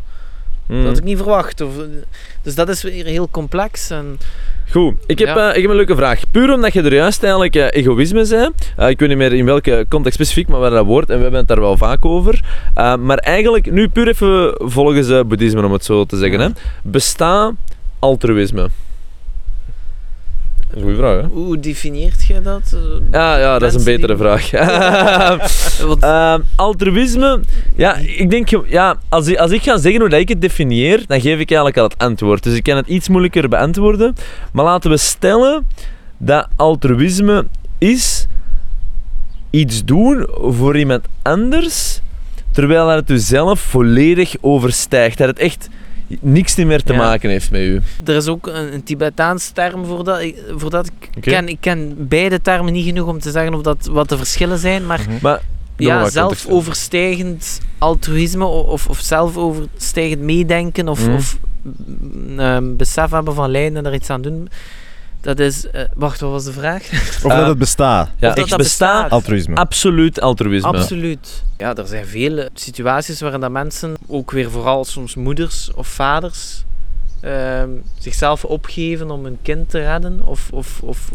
Hmm. 0.66 0.78
Dat 0.78 0.88
had 0.88 0.98
ik 0.98 1.04
niet 1.04 1.18
verwacht. 1.18 1.62
Of, 1.62 1.72
dus 2.42 2.56
dat 2.56 2.70
is 2.70 2.82
weer 2.84 3.06
heel 3.06 3.28
complex. 3.32 3.90
En, 3.90 4.20
Goed, 4.72 4.94
ik 5.06 5.20
heb, 5.20 5.28
Ja. 5.28 5.50
eh, 5.50 5.56
ik 5.56 5.62
heb 5.62 5.70
een 5.72 5.76
leuke 5.78 5.96
vraag. 5.96 6.22
Puur 6.32 6.54
omdat 6.54 6.74
je 6.74 6.82
er 6.82 6.94
juist 6.94 7.24
eigenlijk 7.24 7.56
eh, 7.56 7.66
egoïsme 7.72 8.26
zei. 8.26 8.50
Eh, 8.78 8.90
ik 8.90 9.00
weet 9.00 9.10
niet 9.10 9.18
meer 9.18 9.34
in 9.34 9.46
welke 9.46 9.86
context 9.90 10.16
specifiek, 10.20 10.48
maar 10.48 10.60
waar 10.60 10.70
dat 10.70 10.86
woord, 10.86 11.10
en 11.10 11.16
we 11.16 11.22
hebben 11.22 11.40
het 11.40 11.48
daar 11.48 11.60
wel 11.60 11.78
vaak 11.78 12.06
over. 12.06 12.40
Maar 12.76 13.18
eigenlijk, 13.18 13.72
nu 13.72 13.88
puur 13.90 14.08
even 14.08 14.56
volgens 14.58 15.08
boeddhisme, 15.28 15.66
om 15.66 15.72
het 15.72 15.86
zo 15.86 16.06
te 16.06 16.18
zeggen. 16.18 16.40
Hè. 16.40 16.48
Bestaat 16.84 17.54
altruïsme? 18.00 18.70
Dat 20.70 20.78
is 20.78 20.82
een 20.82 20.82
goede 20.82 20.96
vraag, 20.98 21.22
hè? 21.22 21.28
hoe 21.28 21.60
definieert 21.60 22.26
je 22.26 22.42
dat? 22.42 22.72
Eh, 22.74 22.80
Ja, 23.12 23.38
ja, 23.38 23.60
dat 23.60 23.70
is 23.74 23.78
een 23.78 23.84
betere 23.98 24.16
die- 24.16 24.24
vraag. 24.26 24.52
Ehm, 26.00 26.42
altruïsme, 26.56 27.40
ja, 27.76 27.96
ik 27.96 28.30
denk, 28.30 28.50
ja, 28.68 28.98
als, 29.10 29.28
ik, 29.28 29.38
als 29.38 29.52
ik 29.52 29.64
ga 29.64 29.78
zeggen 29.78 30.02
hoe 30.02 30.10
dat 30.10 30.20
ik 30.20 30.30
het 30.30 30.42
definieer, 30.42 31.04
dan 31.08 31.22
geef 31.22 31.40
ik 31.40 31.50
eigenlijk 31.50 31.78
al 31.78 31.84
het 31.84 31.98
antwoord. 31.98 32.44
Dus 32.44 32.54
ik 32.56 32.64
kan 32.64 32.76
het 32.76 32.88
iets 32.88 33.10
moeilijker 33.10 33.50
beantwoorden. 33.50 34.16
Maar 34.52 34.66
laten 34.66 34.90
we 34.90 34.98
stellen 34.98 35.68
dat 36.18 36.48
altruïsme 36.56 37.46
is 37.78 38.26
iets 39.50 39.86
doen 39.86 40.28
voor 40.32 40.78
iemand 40.78 41.06
anders, 41.22 42.02
terwijl 42.52 42.88
dat 42.88 42.96
het 42.96 43.10
u 43.10 43.18
zelf 43.18 43.60
volledig 43.60 44.36
overstijgt. 44.42 45.18
Dat 45.18 45.28
het 45.28 45.40
echt 45.40 45.70
niks 46.20 46.56
meer 46.56 46.84
te 46.84 46.94
Ja. 46.94 47.00
maken 47.00 47.30
heeft 47.30 47.52
met 47.52 47.62
u. 47.62 47.82
Er 48.06 48.16
is 48.16 48.28
ook 48.28 48.48
een, 48.48 48.74
een 48.74 48.84
Tibetaans 48.84 49.50
term 49.50 49.86
voor 49.86 50.04
dat. 50.04 50.20
Ik, 50.22 50.44
voor 50.56 50.70
dat 50.70 50.88
ik, 50.88 51.22
ken, 51.22 51.48
ik 51.50 51.58
ken 51.60 51.96
beide 52.08 52.42
termen 52.42 52.74
niet 52.74 52.86
genoeg 52.86 53.08
om 53.08 53.20
te 53.20 53.32
zeggen 53.32 53.54
of 53.54 53.62
dat, 53.62 53.86
wat 53.92 54.10
de 54.10 54.18
verschillen 54.18 54.58
zijn. 54.58 54.86
Maar 54.86 55.06
Maar 55.22 55.42
Doe 55.76 55.88
maar 55.88 56.04
ja, 56.04 56.10
zelfoverstijgend 56.10 57.60
altruïsme 57.78 58.46
of, 58.46 58.88
of 58.88 59.00
zelfoverstijgend 59.00 60.22
meedenken 60.22 60.88
of, 60.88 61.06
Mhm. 61.06 61.16
of 61.16 61.38
mm, 61.62 62.40
ehm, 62.40 62.76
besef 62.76 63.10
hebben 63.12 63.34
van 63.34 63.52
lijden 63.52 63.78
en 63.78 63.86
er 63.86 63.94
iets 63.94 64.10
aan 64.10 64.22
doen. 64.22 64.50
Dat 65.28 65.40
is... 65.40 65.70
eh, 65.70 65.82
wacht, 65.96 66.20
wat 66.20 66.32
was 66.32 66.44
de 66.44 66.52
vraag? 66.52 66.84
Of 67.24 67.34
dat 67.34 67.48
het 67.48 67.58
bestaat. 67.58 68.10
Ja, 68.20 68.30
Of 68.30 68.36
dat 68.36 68.44
ik 68.44 68.50
dat 68.50 68.58
besta 68.58 68.86
bestaat. 68.94 69.12
Altruïsme. 69.12 69.56
absoluut 69.56 70.22
altruïsme. 70.22 70.68
Absoluut. 70.68 71.44
Ja, 71.58 71.76
er 71.76 71.88
zijn 71.88 72.06
vele 72.06 72.50
situaties 72.54 73.22
waarin 73.22 73.40
dat 73.40 73.52
mensen, 73.52 73.94
ook 74.08 74.32
weer 74.32 74.52
vooral 74.52 74.86
soms 74.86 75.16
moeders 75.16 75.72
of 75.76 75.88
vaders, 75.88 76.64
ehm, 77.22 77.70
zichzelf 78.00 78.44
opgeven 78.46 79.12
om 79.12 79.24
hun 79.24 79.38
kind 79.42 79.70
te 79.70 79.80
redden 79.80 80.22
of, 80.26 80.50
of, 80.52 80.80
of 80.82 81.10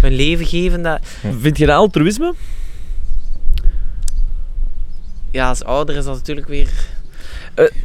hun 0.00 0.12
leven 0.12 0.46
geven. 0.46 0.82
Dat, 0.82 1.00
Vind 1.40 1.58
je 1.58 1.66
dat 1.66 1.76
altruïsme? 1.76 2.34
ja, 5.30 5.48
als 5.48 5.64
ouder 5.64 5.96
is 5.96 6.04
dat 6.04 6.16
natuurlijk 6.16 6.48
weer... 6.48 6.70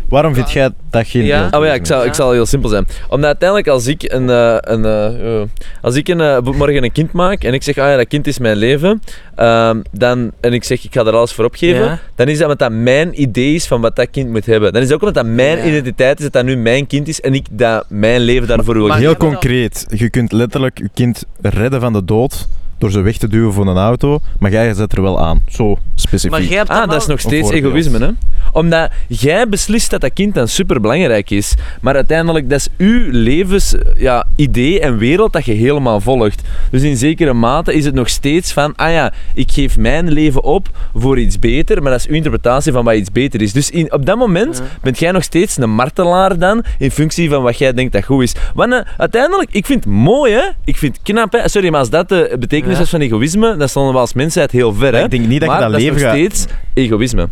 Waarom 0.09 0.33
vind 0.33 0.51
jij 0.51 0.69
dat 0.89 1.07
geen 1.07 1.25
Ja. 1.25 1.47
Oh 1.51 1.65
ja, 1.65 1.73
ik 1.73 1.85
zal, 1.85 2.05
ik 2.05 2.13
zal 2.13 2.31
heel 2.31 2.45
simpel 2.45 2.69
zijn. 2.69 2.87
Omdat 3.09 3.25
uiteindelijk 3.25 3.67
als 3.69 3.87
ik 3.87 4.03
een, 4.11 4.29
eh, 4.29 4.55
een, 4.59 4.85
eh, 4.85 5.41
eh, 5.41 5.47
als 5.81 5.95
ik 5.95 6.07
een, 6.07 6.21
eh, 6.21 6.39
morgen 6.41 6.83
een 6.83 6.91
kind 6.91 7.11
maak 7.11 7.43
en 7.43 7.53
ik 7.53 7.63
zeg, 7.63 7.77
ah 7.77 7.89
ja, 7.89 7.95
dat 7.95 8.07
kind 8.07 8.27
is 8.27 8.39
mijn 8.39 8.57
leven, 8.57 9.01
ehm, 9.35 9.81
dan, 9.91 10.31
en 10.41 10.53
ik 10.53 10.63
zeg, 10.63 10.83
ik 10.83 10.93
ga 10.93 11.05
er 11.05 11.13
alles 11.15 11.33
voor 11.33 11.45
opgeven, 11.45 11.83
Ja. 11.83 11.99
dan 12.15 12.27
is 12.27 12.33
dat 12.37 12.43
omdat 12.43 12.59
dat 12.59 12.71
mijn 12.79 13.21
idee 13.21 13.53
is 13.53 13.67
van 13.67 13.81
wat 13.81 13.95
dat 13.95 14.09
kind 14.09 14.29
moet 14.29 14.45
hebben. 14.45 14.73
Dan 14.73 14.81
is 14.81 14.87
het 14.87 14.95
ook 14.95 15.07
omdat 15.07 15.23
dat 15.23 15.33
mijn 15.33 15.57
Ja. 15.57 15.63
identiteit 15.65 16.17
is, 16.17 16.23
dat 16.23 16.33
dat 16.33 16.45
nu 16.45 16.57
mijn 16.57 16.87
kind 16.87 17.07
is 17.07 17.21
en 17.21 17.33
ik 17.33 17.45
dat 17.51 17.85
mijn 17.89 18.21
leven 18.21 18.47
daarvoor 18.47 18.73
wil. 18.73 18.93
Heel 18.93 19.17
concreet. 19.17 19.85
Je 19.89 20.09
kunt 20.09 20.31
letterlijk 20.31 20.77
je 20.77 20.89
kind 20.93 21.25
redden 21.41 21.81
van 21.81 21.93
de 21.93 22.05
dood 22.05 22.47
door 22.77 22.91
ze 22.91 23.01
weg 23.01 23.17
te 23.17 23.27
duwen 23.27 23.53
van 23.53 23.67
een 23.67 23.77
auto, 23.77 24.19
maar 24.39 24.51
jij 24.51 24.73
zet 24.73 24.93
er 24.93 25.01
wel 25.01 25.21
aan. 25.21 25.41
Zo 25.47 25.77
specifiek. 25.95 26.31
Maar 26.31 26.43
jij 26.43 26.57
hebt 26.57 26.69
Ah, 26.69 26.89
dat 26.89 27.01
is 27.01 27.07
nog 27.07 27.19
steeds 27.19 27.49
egoïsme, 27.51 27.97
hè? 27.99 28.09
Omdat 28.53 28.91
jij 29.07 29.49
beslist 29.49 29.89
dat 29.89 30.01
dat 30.01 30.13
kind 30.13 30.33
dan 30.33 30.47
superbelangrijk 30.47 31.29
is, 31.29 31.53
maar 31.81 31.95
uiteindelijk, 31.95 32.49
dat 32.49 32.59
is 32.59 32.67
uw 32.77 33.11
levens, 33.11 33.75
ja, 33.97 34.25
idee 34.35 34.79
en 34.79 34.97
wereld 34.97 35.33
dat 35.33 35.45
je 35.45 35.53
helemaal 35.53 36.01
volgt. 36.01 36.41
Dus 36.71 36.81
in 36.81 36.97
zekere 36.97 37.33
mate 37.33 37.73
is 37.73 37.85
het 37.85 37.93
nog 37.93 38.09
steeds 38.09 38.53
van, 38.53 38.75
ah 38.75 38.91
ja, 38.91 39.13
ik 39.33 39.51
geef 39.51 39.77
mijn 39.77 40.11
leven 40.11 40.43
op 40.43 40.67
voor 40.95 41.19
iets 41.19 41.39
beter, 41.39 41.81
maar 41.81 41.91
dat 41.91 41.99
is 41.99 42.07
uw 42.07 42.15
interpretatie 42.15 42.71
van 42.71 42.83
wat 42.85 42.95
iets 42.95 43.11
beter 43.11 43.41
is. 43.41 43.53
Dus 43.53 43.69
in, 43.69 43.93
op 43.93 44.05
dat 44.05 44.17
moment 44.17 44.57
Ja. 44.57 44.63
bent 44.81 44.99
jij 44.99 45.11
nog 45.11 45.23
steeds 45.23 45.57
een 45.57 45.69
martelaar 45.69 46.37
dan, 46.37 46.63
in 46.77 46.91
functie 46.91 47.29
van 47.29 47.43
wat 47.43 47.57
jij 47.57 47.73
denkt 47.73 47.93
dat 47.93 48.03
goed 48.03 48.23
is. 48.23 48.35
Want 48.55 48.73
eh, 48.73 48.79
uiteindelijk, 48.97 49.49
ik 49.51 49.65
vind 49.65 49.83
het 49.83 49.93
mooi, 49.93 50.33
hè? 50.33 50.43
Ik 50.65 50.77
vind 50.77 50.93
het 50.97 51.03
knap, 51.03 51.31
hè? 51.31 51.47
Sorry, 51.49 51.69
maar 51.69 51.79
als 51.79 51.89
dat 51.89 52.09
de 52.09 52.35
betekenis 52.39 52.66
Ja. 52.75 52.81
is 52.81 52.89
van 52.89 53.01
egoïsme, 53.01 53.57
dan 53.57 53.69
stonden 53.69 53.93
we 53.93 53.99
als 53.99 54.13
mensheid 54.13 54.51
heel 54.51 54.73
ver, 54.73 54.93
hè? 54.95 55.03
ik 55.03 55.11
denk 55.11 55.27
niet 55.27 55.39
dat 55.39 55.49
maar 55.49 55.57
je 55.57 55.63
dat, 55.63 55.71
dat 55.71 55.81
is 55.81 55.85
leven 55.87 56.01
nog 56.01 56.09
gaat... 56.11 56.19
steeds 56.19 56.45
egoïsme. 56.73 57.29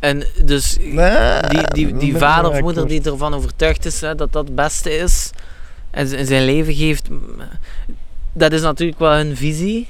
En 0.00 0.24
dus 0.44 0.76
die, 0.76 1.62
die, 1.72 1.96
die 1.96 2.10
ik 2.12 2.18
vader 2.18 2.46
of 2.46 2.52
wel 2.52 2.62
moeder 2.62 2.86
die 2.88 3.02
ervan 3.02 3.34
overtuigd 3.34 3.84
is 3.86 4.00
hè, 4.00 4.14
dat 4.14 4.32
dat 4.32 4.44
het 4.44 4.54
beste 4.54 4.96
is 4.96 5.30
en 5.90 6.26
zijn 6.26 6.44
leven 6.44 6.74
geeft, 6.74 7.08
dat 8.32 8.52
is 8.52 8.60
natuurlijk 8.62 8.98
wel 8.98 9.12
hun 9.12 9.36
visie 9.36 9.88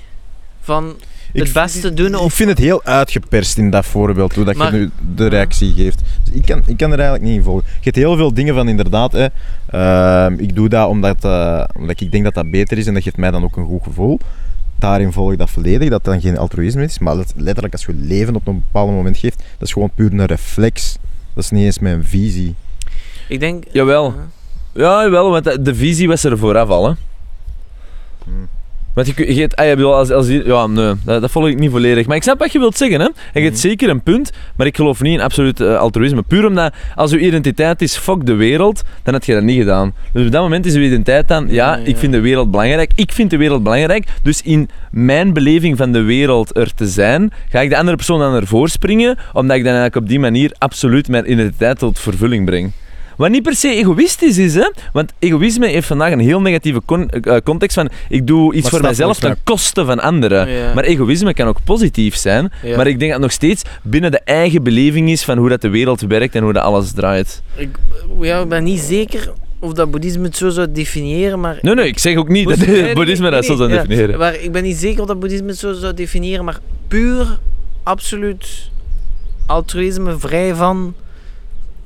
van 0.61 0.89
Ik 0.89 0.95
het 1.33 1.43
vind- 1.51 1.53
beste 1.65 1.95
doen 1.95 2.15
Ik 2.25 2.31
vind 2.31 2.49
het 2.49 2.59
heel 2.59 2.83
uitgeperst 2.85 3.59
in 3.59 3.71
dat 3.71 3.87
voorbeeld, 3.87 4.35
hoe 4.35 4.45
dat 4.45 4.55
Maar- 4.57 4.73
je 4.75 4.79
nu 4.79 4.91
de 5.15 5.27
reactie 5.27 5.73
geeft. 5.75 6.03
Dus 6.25 6.35
ik, 6.35 6.45
kan, 6.47 6.63
ik 6.67 6.77
kan 6.77 6.93
er 6.93 6.99
eigenlijk 6.99 7.29
niet 7.29 7.37
in 7.39 7.43
volgen. 7.43 7.65
Je 7.69 7.81
hebt 7.83 7.97
heel 7.97 8.17
veel 8.17 8.35
dingen 8.35 8.55
van 8.55 8.69
inderdaad, 8.69 9.13
hè, 9.13 9.27
ehm, 9.71 10.33
ik 10.39 10.55
doe 10.55 10.69
dat 10.69 10.89
omdat, 10.89 11.25
eh, 11.25 11.65
omdat 11.77 12.01
ik 12.01 12.13
denk 12.13 12.25
dat 12.25 12.35
dat 12.35 12.51
beter 12.51 12.79
is 12.79 12.87
en 12.87 12.95
dat 12.95 13.03
geeft 13.03 13.17
mij 13.17 13.31
dan 13.31 13.45
ook 13.45 13.57
een 13.57 13.67
goed 13.67 13.83
gevoel. 13.83 14.19
Daarin 14.79 15.13
volg 15.13 15.33
ik 15.33 15.39
dat 15.39 15.51
volledig, 15.51 15.89
dat 15.89 16.05
dan 16.05 16.21
geen 16.21 16.39
altruïsme 16.39 16.83
is. 16.85 16.99
Maar 16.99 17.17
let- 17.17 17.33
letterlijk, 17.37 17.73
als 17.75 17.85
je 17.87 17.95
leven 17.95 18.35
op 18.37 18.47
een 18.47 18.55
bepaald 18.55 18.91
moment 18.91 19.17
geeft, 19.19 19.37
dat 19.59 19.69
is 19.69 19.73
gewoon 19.73 19.91
puur 19.95 20.13
een 20.13 20.25
reflex. 20.27 20.97
Dat 21.35 21.45
is 21.45 21.51
niet 21.51 21.65
eens 21.65 21.79
mijn 21.79 22.05
visie. 22.05 22.55
Ik 23.29 23.41
denk... 23.41 23.65
Jawel. 23.73 24.15
Ja, 24.73 25.03
jawel, 25.03 25.31
want 25.31 25.45
de- 25.45 25.63
de 25.63 25.75
visie 25.75 26.09
was 26.09 26.25
er 26.25 26.39
vooraf 26.39 26.69
al, 26.69 26.89
hè. 26.89 26.95
Hmm. 28.25 28.49
Want 28.97 29.13
je, 29.17 29.35
je, 29.35 29.49
ah, 29.55 29.67
je 29.67 29.85
als, 29.85 30.11
als, 30.11 30.27
die- 30.27 30.47
ja, 30.47 30.67
nee, 30.67 30.93
dat, 31.05 31.21
dat 31.21 31.31
volg 31.31 31.49
ik 31.49 31.59
niet 31.59 31.71
volledig. 31.71 32.07
Maar 32.07 32.17
ik 32.17 32.23
snap 32.23 32.39
wat 32.39 32.53
je 32.53 32.59
wilt 32.59 32.77
zeggen, 32.77 33.01
hè. 33.01 33.07
Je 33.07 33.41
hebt 33.41 33.45
Mhm. 33.53 33.55
zeker 33.61 33.89
een 33.89 34.03
punt, 34.03 34.31
maar 34.57 34.67
ik 34.67 34.77
geloof 34.77 35.01
niet 35.01 35.13
in 35.13 35.21
absoluut 35.21 35.61
eh, 35.61 35.79
altruïsme. 35.79 36.23
Puur 36.23 36.47
omdat, 36.47 36.75
als 36.95 37.11
je 37.11 37.19
identiteit 37.19 37.83
is, 37.83 37.97
fuck 37.97 38.27
de 38.27 38.35
wereld, 38.35 38.83
dan 39.03 39.15
had 39.15 39.27
je 39.27 39.33
dat 39.35 39.43
niet 39.43 39.59
gedaan. 39.59 39.95
Dus 40.13 40.27
op 40.27 40.33
dat 40.33 40.43
moment 40.43 40.67
is 40.67 40.73
je 40.75 40.81
identiteit 40.85 41.29
dan, 41.29 41.47
ja, 41.51 41.77
ik 41.77 41.97
vind 41.97 42.13
de 42.13 42.21
wereld 42.21 42.51
belangrijk, 42.51 42.91
ik 42.95 43.13
vind 43.13 43.31
de 43.31 43.37
wereld 43.37 43.63
belangrijk, 43.63 44.07
dus 44.23 44.43
in 44.43 44.69
mijn 44.91 45.33
beleving 45.33 45.77
van 45.77 45.93
de 45.93 46.03
wereld 46.03 46.57
er 46.57 46.75
te 46.75 46.87
zijn, 46.87 47.33
ga 47.49 47.61
ik 47.61 47.71
de 47.71 47.77
andere 47.77 47.97
persoon 47.97 48.19
dan 48.19 48.35
ervoor 48.35 48.69
springen, 48.69 49.19
omdat 49.33 49.57
ik 49.57 49.63
dan 49.65 49.73
eigenlijk 49.73 49.97
op 49.97 50.09
die 50.09 50.21
manier 50.21 50.55
absoluut 50.59 51.09
mijn 51.09 51.31
identiteit 51.31 51.79
tot 51.79 51.99
vervulling 51.99 52.45
breng. 52.45 52.73
Wat 53.17 53.31
niet 53.31 53.43
per 53.43 53.55
se 53.55 53.69
egoïstisch 53.69 54.39
is, 54.39 54.55
hè? 54.55 54.71
want 54.93 55.13
egoïsme 55.19 55.67
heeft 55.69 55.87
vandaag 55.87 56.13
een 56.13 56.19
heel 56.19 56.41
negatieve 56.41 56.83
con- 56.85 57.09
eh, 57.11 57.37
context 57.45 57.75
van 57.75 57.89
ik 58.09 58.27
doe 58.27 58.55
iets 58.55 58.63
Maar 58.71 58.81
voor 58.81 58.89
mezelf 58.89 59.19
ten 59.19 59.37
koste 59.45 59.85
van 59.85 60.01
anderen. 60.01 60.49
Ja. 60.49 60.75
Maar 60.75 60.85
egoïsme 60.85 61.35
kan 61.35 61.47
ook 61.47 61.59
positief 61.65 62.17
zijn, 62.17 62.53
Ja. 62.63 62.77
maar 62.77 62.87
ik 62.87 62.99
denk 62.99 63.11
dat 63.13 63.21
het 63.21 63.21
nog 63.21 63.33
steeds 63.33 63.63
binnen 63.83 64.11
de 64.11 64.21
eigen 64.25 64.63
beleving 64.63 65.11
is 65.11 65.25
van 65.25 65.39
hoe 65.39 65.49
dat 65.49 65.61
de 65.61 65.69
wereld 65.69 66.01
werkt 66.01 66.35
en 66.35 66.43
hoe 66.43 66.53
dat 66.53 66.63
alles 66.63 66.93
draait. 66.93 67.43
Ik, 67.57 67.69
ja, 68.21 68.39
ik 68.41 68.49
ben 68.49 68.65
niet 68.65 68.81
zeker 68.81 69.33
of 69.59 69.73
dat 69.73 69.91
boeddhisme 69.91 70.25
het 70.25 70.37
zo 70.37 70.49
zou 70.49 70.73
definiëren, 70.73 71.41
maar... 71.41 71.59
Nee, 71.63 71.75
nee, 71.75 71.87
ik 71.87 71.99
zeg 71.99 72.17
ook 72.17 72.29
niet 72.29 72.49
dat 72.49 72.95
boeddhisme 72.95 73.31
dat 73.31 73.45
zo 73.45 73.57
zou 73.57 73.71
ja, 73.73 73.77
definiëren. 73.83 74.19
Maar 74.19 74.35
ik 74.41 74.53
ben 74.53 74.63
niet 74.63 74.77
zeker 74.77 75.01
of 75.01 75.07
dat 75.07 75.21
boeddhisme 75.21 75.47
het 75.49 75.59
zo 75.59 75.73
zou 75.73 75.95
definiëren, 75.95 76.45
maar 76.45 76.59
puur, 76.89 77.39
absoluut 77.83 78.71
altruïsme, 79.47 80.19
vrij 80.19 80.55
van 80.55 80.95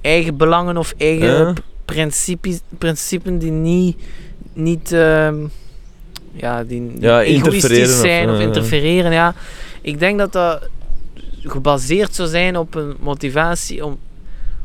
eigen 0.00 0.36
belangen 0.36 0.76
of 0.76 0.94
eigen 0.98 1.54
principes, 1.84 2.60
principes 2.78 3.38
die 3.38 3.50
niet, 3.50 3.96
niet 4.52 4.92
ehm, 4.92 5.36
ja, 6.32 6.64
die 6.64 6.92
Ja, 6.98 7.22
egoïstisch 7.22 7.92
of, 7.92 8.00
zijn 8.00 8.30
of, 8.30 8.36
eh, 8.36 8.42
interfereren. 8.42 9.12
Ja. 9.12 9.34
Ik 9.80 9.98
denk 9.98 10.18
dat 10.18 10.32
dat 10.32 10.68
gebaseerd 11.42 12.14
zou 12.14 12.28
zijn 12.28 12.56
op 12.56 12.74
een 12.74 12.96
motivatie 13.00 13.84
om, 13.84 13.98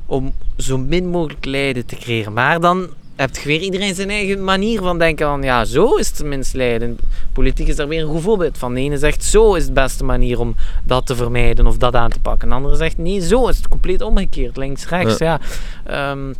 om 0.05 0.33
zo 0.57 0.77
min 0.77 1.07
mogelijk 1.07 1.45
lijden 1.45 1.85
te 1.85 1.95
creëren. 1.95 2.33
Maar 2.33 2.59
dan 2.59 2.89
heb 3.15 3.35
je 3.35 3.47
weer 3.47 3.59
iedereen 3.59 3.95
zijn 3.95 4.09
eigen 4.09 4.43
manier 4.43 4.81
van 4.81 4.97
denken 4.99 5.27
van 5.27 5.41
ja, 5.43 5.65
zo 5.65 5.95
is 5.95 6.07
het 6.07 6.23
minst 6.23 6.53
lijden. 6.53 6.97
Politiek 7.33 7.67
is 7.67 7.75
daar 7.75 7.87
weer 7.87 8.01
een 8.01 8.09
goed 8.09 8.21
voorbeeld 8.21 8.57
van. 8.57 8.73
De 8.73 8.79
ene 8.79 8.97
zegt 8.97 9.23
zo 9.23 9.53
is 9.53 9.65
de 9.65 9.71
beste 9.71 10.03
manier 10.03 10.39
om 10.39 10.55
dat 10.83 11.05
te 11.05 11.15
vermijden 11.15 11.67
of 11.67 11.77
dat 11.77 11.95
aan 11.95 12.09
te 12.09 12.19
pakken. 12.19 12.49
De 12.49 12.55
andere 12.55 12.75
zegt 12.75 12.97
nee, 12.97 13.21
zo 13.21 13.47
is 13.47 13.57
het 13.57 13.67
compleet 13.67 14.01
omgekeerd, 14.01 14.57
links-rechts. 14.57 15.17
Ja. 15.17 15.39
Ehm, 15.85 16.33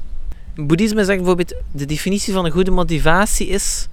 boeddhisme 0.55 1.03
zegt 1.05 1.17
bijvoorbeeld 1.17 1.53
de 1.71 1.86
definitie 1.86 2.34
van 2.34 2.45
een 2.45 2.51
goede 2.51 2.71
motivatie 2.71 3.47
is 3.47 3.88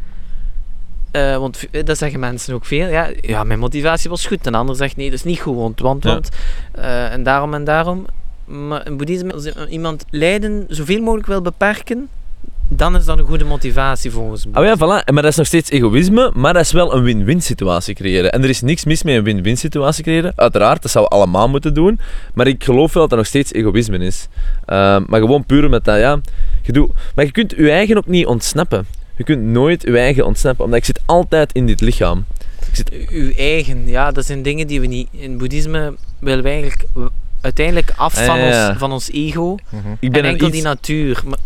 eh, 1.10 1.36
want 1.36 1.56
v- 1.56 1.82
dat 1.84 1.98
zeggen 1.98 2.20
mensen 2.20 2.54
ook 2.54 2.64
veel. 2.64 2.86
Ja, 2.88 3.10
ja, 3.20 3.44
mijn 3.44 3.58
motivatie 3.58 4.10
was 4.10 4.26
goed. 4.26 4.46
En 4.46 4.52
de 4.52 4.58
ander 4.58 4.76
zegt 4.76 4.96
nee, 4.96 5.06
dat 5.10 5.18
is 5.18 5.24
niet 5.24 5.40
goed. 5.40 5.56
Want, 5.56 5.80
want, 5.80 6.04
Ja. 6.04 6.10
want. 6.12 6.28
eh, 6.72 7.12
en 7.12 7.22
daarom 7.22 7.54
en 7.54 7.64
daarom. 7.64 8.06
Maar 8.44 8.86
in 8.86 8.96
boeddhisme, 8.96 9.32
als 9.32 9.46
iemand 9.68 10.04
lijden 10.10 10.64
zoveel 10.68 11.00
mogelijk 11.00 11.26
wil 11.26 11.42
beperken, 11.42 12.08
dan 12.76 12.96
is 12.96 13.04
dat 13.04 13.18
een 13.18 13.24
goede 13.24 13.44
motivatie 13.44 14.10
volgens 14.10 14.46
mij. 14.46 14.60
Oh 14.62 14.66
ja, 14.68 14.76
voilà. 14.76 15.04
Maar 15.12 15.22
dat 15.22 15.30
is 15.30 15.36
nog 15.36 15.46
steeds 15.46 15.70
egoïsme, 15.70 16.30
maar 16.34 16.52
dat 16.52 16.62
is 16.62 16.72
wel 16.72 16.94
een 16.94 17.02
win-win 17.02 17.42
situatie 17.42 17.94
creëren. 17.94 18.32
En 18.32 18.42
er 18.42 18.48
is 18.48 18.60
niks 18.60 18.84
mis 18.84 19.02
met 19.02 19.14
een 19.14 19.22
win-win 19.24 19.56
situatie 19.56 20.02
creëren. 20.02 20.32
Uiteraard, 20.36 20.82
dat 20.82 20.90
zouden 20.90 21.12
we 21.18 21.22
allemaal 21.22 21.48
moeten 21.48 21.74
doen. 21.74 22.00
Maar 22.34 22.46
ik 22.46 22.64
geloof 22.64 22.92
wel 22.92 23.02
dat 23.02 23.10
dat 23.10 23.18
nog 23.18 23.28
steeds 23.28 23.52
egoïsme 23.52 23.98
is. 23.98 24.28
Ehm, 24.66 25.02
maar 25.06 25.20
gewoon 25.20 25.44
puur 25.46 25.68
met 25.70 25.84
dat, 25.84 25.98
ja. 25.98 26.20
Je 26.62 26.72
doet, 26.72 26.90
maar 27.14 27.24
je 27.24 27.30
kunt 27.32 27.54
je 27.56 27.70
eigen 27.70 27.96
ook 27.96 28.06
niet 28.06 28.26
ontsnappen. 28.26 28.86
Je 29.16 29.24
kunt 29.24 29.42
nooit 29.42 29.82
je 29.82 29.98
eigen 29.98 30.26
ontsnappen, 30.26 30.64
omdat 30.64 30.78
ik 30.78 30.84
zit 30.84 31.00
altijd 31.06 31.52
in 31.52 31.66
dit 31.66 31.80
lichaam. 31.80 32.24
Uw 33.10 33.32
eigen, 33.36 33.86
ja, 33.86 34.10
dat 34.10 34.26
zijn 34.26 34.42
dingen 34.42 34.66
die 34.66 34.80
we 34.80 34.86
niet. 34.86 35.08
In 35.10 35.38
boeddhisme 35.38 35.94
willen 36.18 36.42
we 36.42 36.48
eigenlijk 36.50 36.84
uiteindelijk 37.40 37.92
af 37.96 38.14
van, 38.14 38.34
Ah, 38.34 38.36
ja, 38.40 38.48
ja. 38.48 38.68
Ons, 38.68 38.78
van 38.78 38.92
ons 38.92 39.10
ego. 39.12 39.56
Ik 40.00 40.12
ben 40.12 40.20
en 40.20 40.24
er 40.26 40.30
enkel 40.30 40.46
iets, 40.46 40.56
die 40.56 40.64
natuur. 40.64 41.22
Maar- 41.26 41.38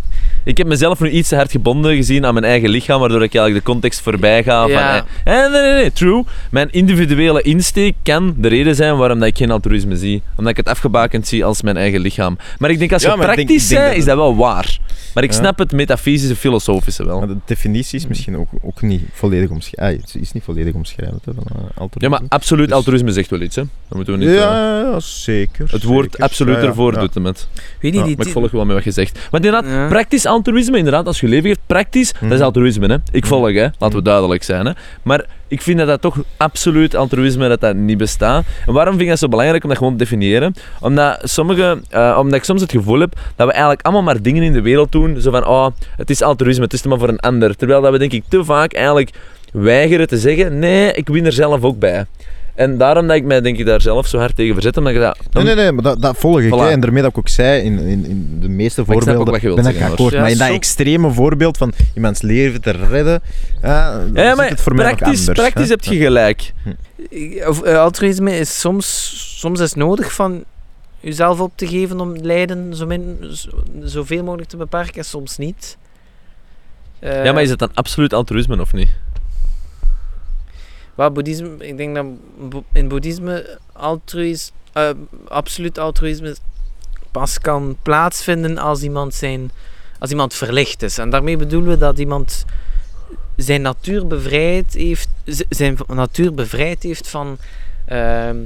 Ik 0.47 0.57
heb 0.59 0.66
mezelf 0.66 1.01
nu 1.01 1.11
iets 1.11 1.28
te 1.28 1.34
hard 1.36 1.51
gebonden 1.51 1.97
gezien 1.97 2.26
aan 2.26 2.32
mijn 2.34 2.44
eigen 2.47 2.68
lichaam, 2.68 3.01
waardoor 3.01 3.22
ik 3.22 3.34
eigenlijk 3.34 3.64
de 3.64 3.70
context 3.72 4.01
voorbij 4.01 4.42
ga. 4.42 4.66
Ja. 4.66 4.97
Van, 4.97 5.07
eh, 5.24 5.51
nee, 5.51 5.61
nee, 5.62 5.72
nee, 5.72 5.92
true. 5.92 6.24
Mijn 6.51 6.68
individuele 6.70 7.42
insteek 7.42 7.94
kan 8.03 8.34
de 8.38 8.49
reden 8.49 8.74
zijn 8.74 8.97
waarom 8.97 9.18
dat 9.18 9.28
ik 9.28 9.36
geen 9.36 9.51
altruïsme 9.51 9.97
zie. 9.97 10.22
Omdat 10.36 10.51
ik 10.51 10.57
het 10.57 10.68
afgebakend 10.68 11.26
zie 11.28 11.44
als 11.44 11.62
mijn 11.62 11.76
eigen 11.76 12.01
lichaam. 12.01 12.38
Maar 12.59 12.70
ik 12.70 12.78
denk 12.78 12.92
als 12.92 13.03
je 13.03 13.09
Ja, 13.09 13.14
denk- 13.16 13.26
praktisch 13.26 13.68
denk 13.68 13.84
dat 13.86 13.94
is 13.97 14.05
dat 14.05 14.16
wel 14.16 14.36
waar. 14.36 14.78
Maar 15.14 15.24
ik 15.24 15.30
Ja. 15.32 15.36
snap 15.36 15.59
het 15.59 15.72
metafysische, 15.72 16.36
filosofische 16.36 17.05
wel. 17.07 17.18
Maar 17.18 17.28
de 17.28 17.36
definitie 17.44 17.99
is 17.99 18.07
misschien 18.07 18.36
ook, 18.36 18.49
ook 18.62 18.82
niet 18.82 19.03
volledig 19.12 19.51
omschrijvend. 19.51 20.12
Het 20.12 20.22
is 20.22 20.32
niet 20.32 20.42
volledig 20.42 20.74
omschrijvend 20.74 21.24
hè, 21.24 21.32
van 21.34 21.44
eh, 21.49 21.62
altruïsme. 21.62 22.01
Ja, 22.01 22.09
maar 22.09 22.20
absoluut, 22.28 22.66
Dus- 22.68 22.76
altruïsme 22.76 23.11
zegt 23.12 23.30
wel 23.30 23.40
iets, 23.40 23.57
hè. 23.57 23.62
Dat 23.88 23.97
moeten 23.97 24.12
we 24.12 24.18
niet... 24.24 24.28
eh, 24.28 24.34
Ja, 24.34 25.01
zeker. 25.01 25.68
het 25.70 25.82
woord 25.82 26.05
zeker. 26.11 26.24
absoluut 26.24 26.55
Ja, 26.57 26.61
ja, 26.62 26.66
ervoor 26.68 26.92
ja. 26.94 27.01
doet 27.01 27.14
hem 27.14 27.24
het. 27.24 27.49
Weet 27.80 27.94
je, 27.94 28.03
die, 28.03 28.16
maar 28.16 28.26
ik 28.26 28.32
volg 28.32 28.51
wel 28.51 28.64
met 28.64 28.74
wat 28.74 28.84
je 28.84 28.90
zegt. 28.90 29.18
Want 29.30 29.44
inderdaad, 29.44 29.70
Ja. 29.70 29.88
praktisch 29.88 30.26
altruïsme, 30.37 30.76
inderdaad, 30.78 31.07
als 31.07 31.20
je 31.20 31.28
leven 31.28 31.47
geeft, 31.49 31.61
praktisch, 31.66 32.12
dat 32.12 32.22
is 32.30 32.37
Mhm. 32.37 32.43
altruïsme. 32.43 32.87
Hè. 32.87 32.97
Ik 33.12 33.26
volg, 33.26 33.53
hè. 33.53 33.66
laten 33.78 33.99
we 33.99 34.03
duidelijk 34.03 34.43
zijn. 34.43 34.66
Hè. 34.66 34.72
Maar 35.03 35.24
ik 35.49 35.62
vind 35.62 35.78
dat 35.78 35.87
dat 35.87 36.01
toch 36.01 36.16
absoluut 36.37 36.95
altruïsme 36.97 37.49
dat 37.49 37.61
dat 37.61 37.74
niet 37.76 37.99
bestaat. 37.99 38.45
En 38.66 38.72
waarom 38.72 38.93
vind 38.93 39.03
ik 39.05 39.09
dat 39.11 39.18
zo 39.18 39.28
belangrijk 39.28 39.62
om 39.62 39.68
dat 39.68 39.78
gewoon 39.78 39.93
te 39.93 39.99
definiëren? 39.99 40.55
Omdat, 40.80 41.20
sommige, 41.24 41.80
eh, 41.91 42.16
omdat 42.20 42.39
ik 42.39 42.45
soms 42.45 42.61
het 42.61 42.70
gevoel 42.70 43.01
heb 43.01 43.14
dat 43.37 43.47
we 43.47 43.53
eigenlijk 43.53 43.82
allemaal 43.82 44.03
maar 44.03 44.22
dingen 44.22 44.43
in 44.43 44.53
de 44.53 44.61
wereld 44.62 44.93
doen, 44.93 45.20
zo 45.20 45.30
van, 45.30 45.47
oh, 45.47 45.66
het 45.97 46.11
is 46.11 46.22
altruïsme, 46.22 46.64
het 46.64 46.72
is 46.72 46.82
maar 46.82 46.99
voor 46.99 47.09
een 47.09 47.20
ander. 47.20 47.57
Terwijl 47.57 47.80
dat 47.80 47.93
we 47.93 47.99
denk 47.99 48.12
ik 48.12 48.24
te 48.28 48.45
vaak 48.45 48.72
eigenlijk 48.72 49.11
weigeren 49.53 50.09
te 50.09 50.18
zeggen, 50.18 50.59
nee, 50.59 50.93
ik 50.93 51.09
win 51.09 51.26
er 51.26 51.32
zelf 51.32 51.62
ook 51.62 51.78
bij. 51.78 52.05
En 52.57 52.78
daarom 52.78 53.07
dat 53.07 53.16
ik 53.16 53.24
mij 53.24 53.40
denk 53.40 53.59
ik 53.59 53.66
daar 53.66 53.80
zelf 53.80 54.07
zo 54.07 54.18
hard 54.18 54.36
tegen 54.36 54.52
verzet, 54.54 54.76
omdat 54.76 54.92
ik 54.92 54.98
dat... 55.00 55.18
Nee, 55.32 55.44
nee, 55.44 55.54
nee, 55.54 55.72
maar 55.72 55.82
dat, 55.82 56.02
dat 56.02 56.16
volg 56.16 56.40
ik. 56.40 56.46
Voilà. 56.54 56.59
Hè. 56.59 56.68
En 56.70 56.80
daarmee 56.80 57.02
dat 57.02 57.11
ik 57.11 57.18
ook 57.18 57.28
zei, 57.28 57.62
in, 57.62 57.78
in, 57.78 58.04
in 58.07 58.36
de 58.40 58.48
meeste 58.48 58.82
Maar 58.86 58.96
ik 58.96 59.02
voorbeelden 59.02 59.32
wat 59.32 59.42
je 59.42 59.46
wilt 59.48 59.62
ben 59.62 59.74
ik 59.76 59.82
akkoord. 59.82 60.12
Maar 60.14 60.22
in 60.22 60.30
Ja, 60.32 60.38
dat 60.38 60.46
zo- 60.48 60.54
extreme 60.54 61.12
voorbeeld 61.12 61.57
van 61.57 61.72
iemands 61.94 62.22
leven 62.22 62.61
te 62.61 62.70
redden, 62.70 63.20
ja, 63.62 63.92
dan 63.98 64.11
Ja, 64.14 64.28
zit 64.28 64.36
maar 64.36 64.48
het 64.48 64.61
voor 64.61 64.74
mij 64.74 64.86
nog 64.90 64.96
praktisch, 64.98 65.18
anders. 65.28 65.38
praktisch 65.38 65.68
hè. 65.68 65.70
heb 65.70 65.84
je 65.84 65.96
gelijk. 66.04 66.52
Of, 67.46 67.62
eh, 67.62 67.78
altruïsme 67.78 68.38
is 68.38 68.61
soms, 68.61 69.14
soms 69.40 69.61
is 69.61 69.74
nodig 69.74 70.12
van 70.14 70.44
jezelf 71.00 71.40
op 71.40 71.52
te 71.54 71.66
geven 71.66 72.00
om 72.00 72.16
lijden 72.16 72.74
zo 72.74 72.86
min, 72.86 73.18
zo, 73.32 73.48
zoveel 73.82 74.22
mogelijk 74.24 74.48
te 74.48 74.57
beperken 74.57 74.94
en 74.98 75.04
soms 75.04 75.36
niet. 75.36 75.76
Eh, 76.98 77.24
Ja, 77.24 77.32
maar 77.32 77.42
is 77.42 77.50
het 77.50 77.59
dan 77.59 77.70
absoluut 77.74 78.12
altruïsme 78.12 78.61
of 78.61 78.72
niet? 78.72 78.88
Wat 80.97 81.14
boeddhisme, 81.14 81.57
ik 81.59 81.76
denk 81.76 81.94
dat 81.94 82.07
in 82.72 82.88
boeddhisme 82.88 83.59
altruïs, 83.72 84.53
eh, 84.72 84.90
absoluut 85.28 85.78
altruïsme 85.78 86.36
pas 87.11 87.38
kan 87.38 87.76
plaatsvinden 87.82 88.59
als 88.59 88.82
iemand, 88.82 89.14
zijn, 89.14 89.51
als 89.99 90.11
iemand 90.11 90.34
verlicht 90.34 90.82
is. 90.82 90.99
En 90.99 91.11
daarmee 91.11 91.36
bedoelen 91.36 91.70
we 91.70 91.78
dat 91.78 91.99
iemand 91.99 92.44
zijn 93.36 93.62
natuur 93.62 94.07
bevrijd 94.07 94.72
heeft, 94.74 95.09
zijn 95.49 95.78
natuur 95.86 96.34
bevrijd 96.34 96.82
heeft 96.82 97.09
van 97.09 97.38
ehm, 97.84 98.36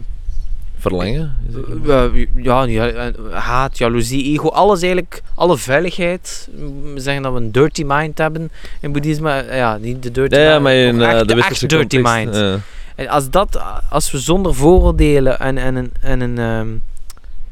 Verlangen? 0.81 1.37
Het- 1.53 1.89
eh, 1.89 2.26
ja, 2.45 2.66
eh, 2.66 3.07
haat, 3.33 3.78
jaloezie, 3.78 4.24
ego, 4.33 4.49
alles 4.49 4.81
eigenlijk, 4.81 5.22
alle 5.35 5.57
vuiligheid. 5.57 6.49
We 6.95 7.01
zeggen 7.01 7.22
dat 7.22 7.33
we 7.33 7.39
een 7.41 7.53
dirty 7.53 7.83
mind 7.87 8.18
hebben 8.18 8.51
in 8.81 8.93
boeddhisme. 8.93 9.31
eh, 9.33 9.57
Ja, 9.57 9.76
niet 9.76 10.03
de 10.03 10.11
dirty 10.11 10.37
Ja, 10.39 10.51
mind, 10.51 10.62
maar 10.62 10.74
in 10.74 11.01
eh, 11.03 11.12
echt, 11.12 11.28
de 11.28 11.35
echt 11.35 11.61
dirty 11.68 11.76
context, 12.01 12.14
mind. 12.14 12.35
ja. 12.37 12.59
En 12.95 13.09
als, 13.09 13.31
dat, 13.31 13.62
als 13.91 14.11
we 14.11 14.18
zonder 14.18 14.55
vooroordelen 14.55 15.39
en, 15.39 15.59
en, 15.59 15.74
een- 15.76 15.93
en 16.01 16.20
een 16.20 16.39
ehm, 16.39 16.68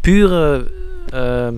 pure, 0.00 0.66
ehm, 1.10 1.54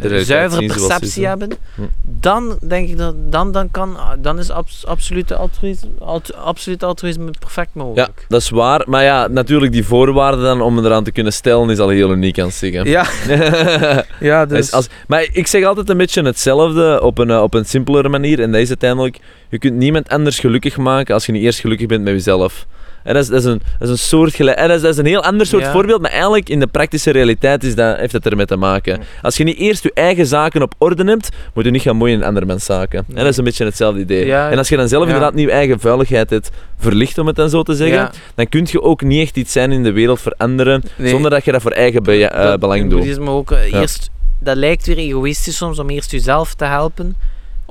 zuivere 0.00 0.62
het 0.62 0.76
is, 0.76 0.86
perceptie 0.86 1.26
hebben, 1.26 1.48
Hm. 1.74 1.82
dan 2.02 2.58
denk 2.68 2.88
ik 2.88 2.98
dat 2.98 3.14
dan, 3.32 3.52
dan, 3.52 3.70
kan, 3.70 3.96
dan 4.18 4.38
is 4.38 4.50
abs, 4.50 4.86
absolute 4.86 5.36
altruïsme, 5.36 5.88
alt- 5.98 6.34
absoluut 6.34 6.82
altruïsme 6.82 7.30
perfect 7.38 7.70
Ja, 7.74 7.82
mogelijk. 7.82 8.24
dat 8.28 8.40
is 8.40 8.50
waar. 8.50 8.82
Maar 8.86 9.02
ja, 9.02 9.26
natuurlijk 9.26 9.72
die 9.72 9.84
voorwaarden 9.84 10.42
dan 10.44 10.60
om 10.60 10.78
eraan 10.84 11.04
te 11.04 11.12
kunnen 11.12 11.32
stellen 11.32 11.70
is 11.70 11.78
al 11.78 11.88
heel 11.88 12.10
uniek 12.10 12.38
aan 12.38 12.50
zich. 12.50 12.74
hè. 12.74 12.80
Ja, 12.80 13.06
ja 14.20 14.46
dus... 14.46 14.72
als, 14.72 14.88
maar 15.06 15.26
ik 15.32 15.46
zeg 15.46 15.64
altijd 15.64 15.88
een 15.88 15.96
beetje 15.96 16.22
hetzelfde 16.22 17.00
op 17.02 17.18
een, 17.18 17.30
eh, 17.30 17.42
op 17.42 17.54
een 17.54 17.64
simpelere 17.64 18.08
manier. 18.08 18.40
En 18.40 18.52
dat 18.52 18.60
is 18.60 18.68
uiteindelijk, 18.68 19.18
je 19.48 19.58
kunt 19.58 19.76
niemand 19.76 20.08
anders 20.08 20.38
gelukkig 20.38 20.76
maken 20.76 21.14
als 21.14 21.26
je 21.26 21.32
niet 21.32 21.42
eerst 21.42 21.60
gelukkig 21.60 21.86
bent 21.86 22.02
met 22.04 22.12
jezelf. 22.12 22.66
En 23.04 23.14
dat 23.14 23.22
is, 23.22 23.28
dat 23.28 23.38
is, 23.38 23.44
een, 23.44 23.60
dat 23.78 23.88
is 23.88 23.88
een 23.88 23.98
soort 24.08 24.34
gelijk, 24.34 24.56
en 24.58 24.66
dat 24.68 24.76
is, 24.76 24.82
dat 24.82 24.90
is 24.92 24.96
een 24.98 25.06
heel 25.06 25.22
ander 25.22 25.46
soort 25.46 25.62
Ja. 25.62 25.72
voorbeeld, 25.72 26.00
maar 26.00 26.10
eigenlijk 26.10 26.48
in 26.48 26.60
de 26.60 26.66
praktische 26.66 27.10
realiteit 27.10 27.64
is 27.64 27.74
dat, 27.74 27.96
heeft 27.96 28.12
dat 28.12 28.26
ermee 28.26 28.46
te 28.46 28.56
maken. 28.56 29.00
Als 29.22 29.36
je 29.36 29.44
niet 29.44 29.56
eerst 29.56 29.82
je 29.82 29.90
eigen 29.94 30.26
zaken 30.26 30.62
op 30.62 30.74
orde 30.78 31.04
hebt, 31.04 31.28
moet 31.54 31.64
je 31.64 31.70
niet 31.70 31.82
gaan 31.82 31.96
moeien 31.96 32.18
in 32.18 32.24
andere 32.24 32.46
mensen 32.46 32.74
zaken. 32.74 32.98
En 33.08 33.14
dat 33.14 33.26
is 33.26 33.36
een 33.36 33.44
beetje 33.44 33.64
hetzelfde 33.64 34.00
idee. 34.00 34.26
Ja, 34.26 34.50
en 34.50 34.58
als 34.58 34.68
je 34.68 34.76
dan 34.76 34.88
zelf 34.88 35.04
inderdaad 35.06 35.34
niet 35.34 35.46
je 35.46 35.52
eigen 35.52 35.80
vuiligheid 35.80 36.30
hebt 36.30 36.50
verlicht, 36.78 37.18
om 37.18 37.26
het 37.26 37.36
dan 37.36 37.50
zo 37.50 37.62
te 37.62 37.74
zeggen, 37.74 38.10
dan 38.34 38.48
kun 38.48 38.66
je 38.70 38.82
ook 38.82 39.02
niet 39.02 39.22
echt 39.22 39.36
iets 39.36 39.52
zijn 39.52 39.72
in 39.72 39.82
de 39.82 39.92
wereld 39.92 40.20
voor 40.20 40.34
anderen, 40.36 40.82
Nee. 40.96 41.08
zonder 41.08 41.30
dat 41.30 41.44
je 41.44 41.52
dat 41.52 41.62
voor 41.62 41.70
eigen 41.70 42.02
be- 42.02 42.24
eh, 42.26 42.56
belang 42.56 42.90
doet. 42.90 43.18
ook 43.28 43.50
eh, 43.50 43.72
eerst, 43.72 44.10
dat 44.40 44.56
lijkt 44.56 44.86
weer 44.86 44.96
egoïstisch 44.98 45.56
soms 45.56 45.78
om 45.78 45.90
eerst 45.90 46.10
jezelf 46.10 46.54
te 46.54 46.64
helpen, 46.64 47.16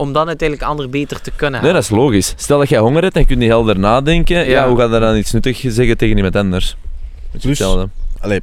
om 0.01 0.13
dan 0.13 0.27
uiteindelijk 0.27 0.69
anderen 0.69 0.91
beter 0.91 1.21
te 1.21 1.31
kunnen 1.35 1.61
Nee, 1.61 1.71
helpen. 1.71 1.89
dat 1.89 1.97
is 1.97 2.03
logisch. 2.05 2.33
Stel 2.37 2.59
dat 2.59 2.69
jij 2.69 2.79
honger 2.79 3.01
hebt 3.03 3.15
en 3.15 3.21
je 3.21 3.27
kunt 3.27 3.39
niet 3.39 3.49
helder 3.49 3.79
nadenken, 3.79 4.37
ja. 4.37 4.43
Ja. 4.43 4.67
hoe 4.67 4.77
ga 4.77 4.83
je 4.93 4.99
dan 4.99 5.17
iets 5.17 5.31
nuttigs 5.31 5.59
zeggen 5.59 5.97
tegen 5.97 6.15
iemand 6.15 6.35
anders? 6.35 6.77
Hetzelfde. 7.41 7.89
Allee, 8.19 8.41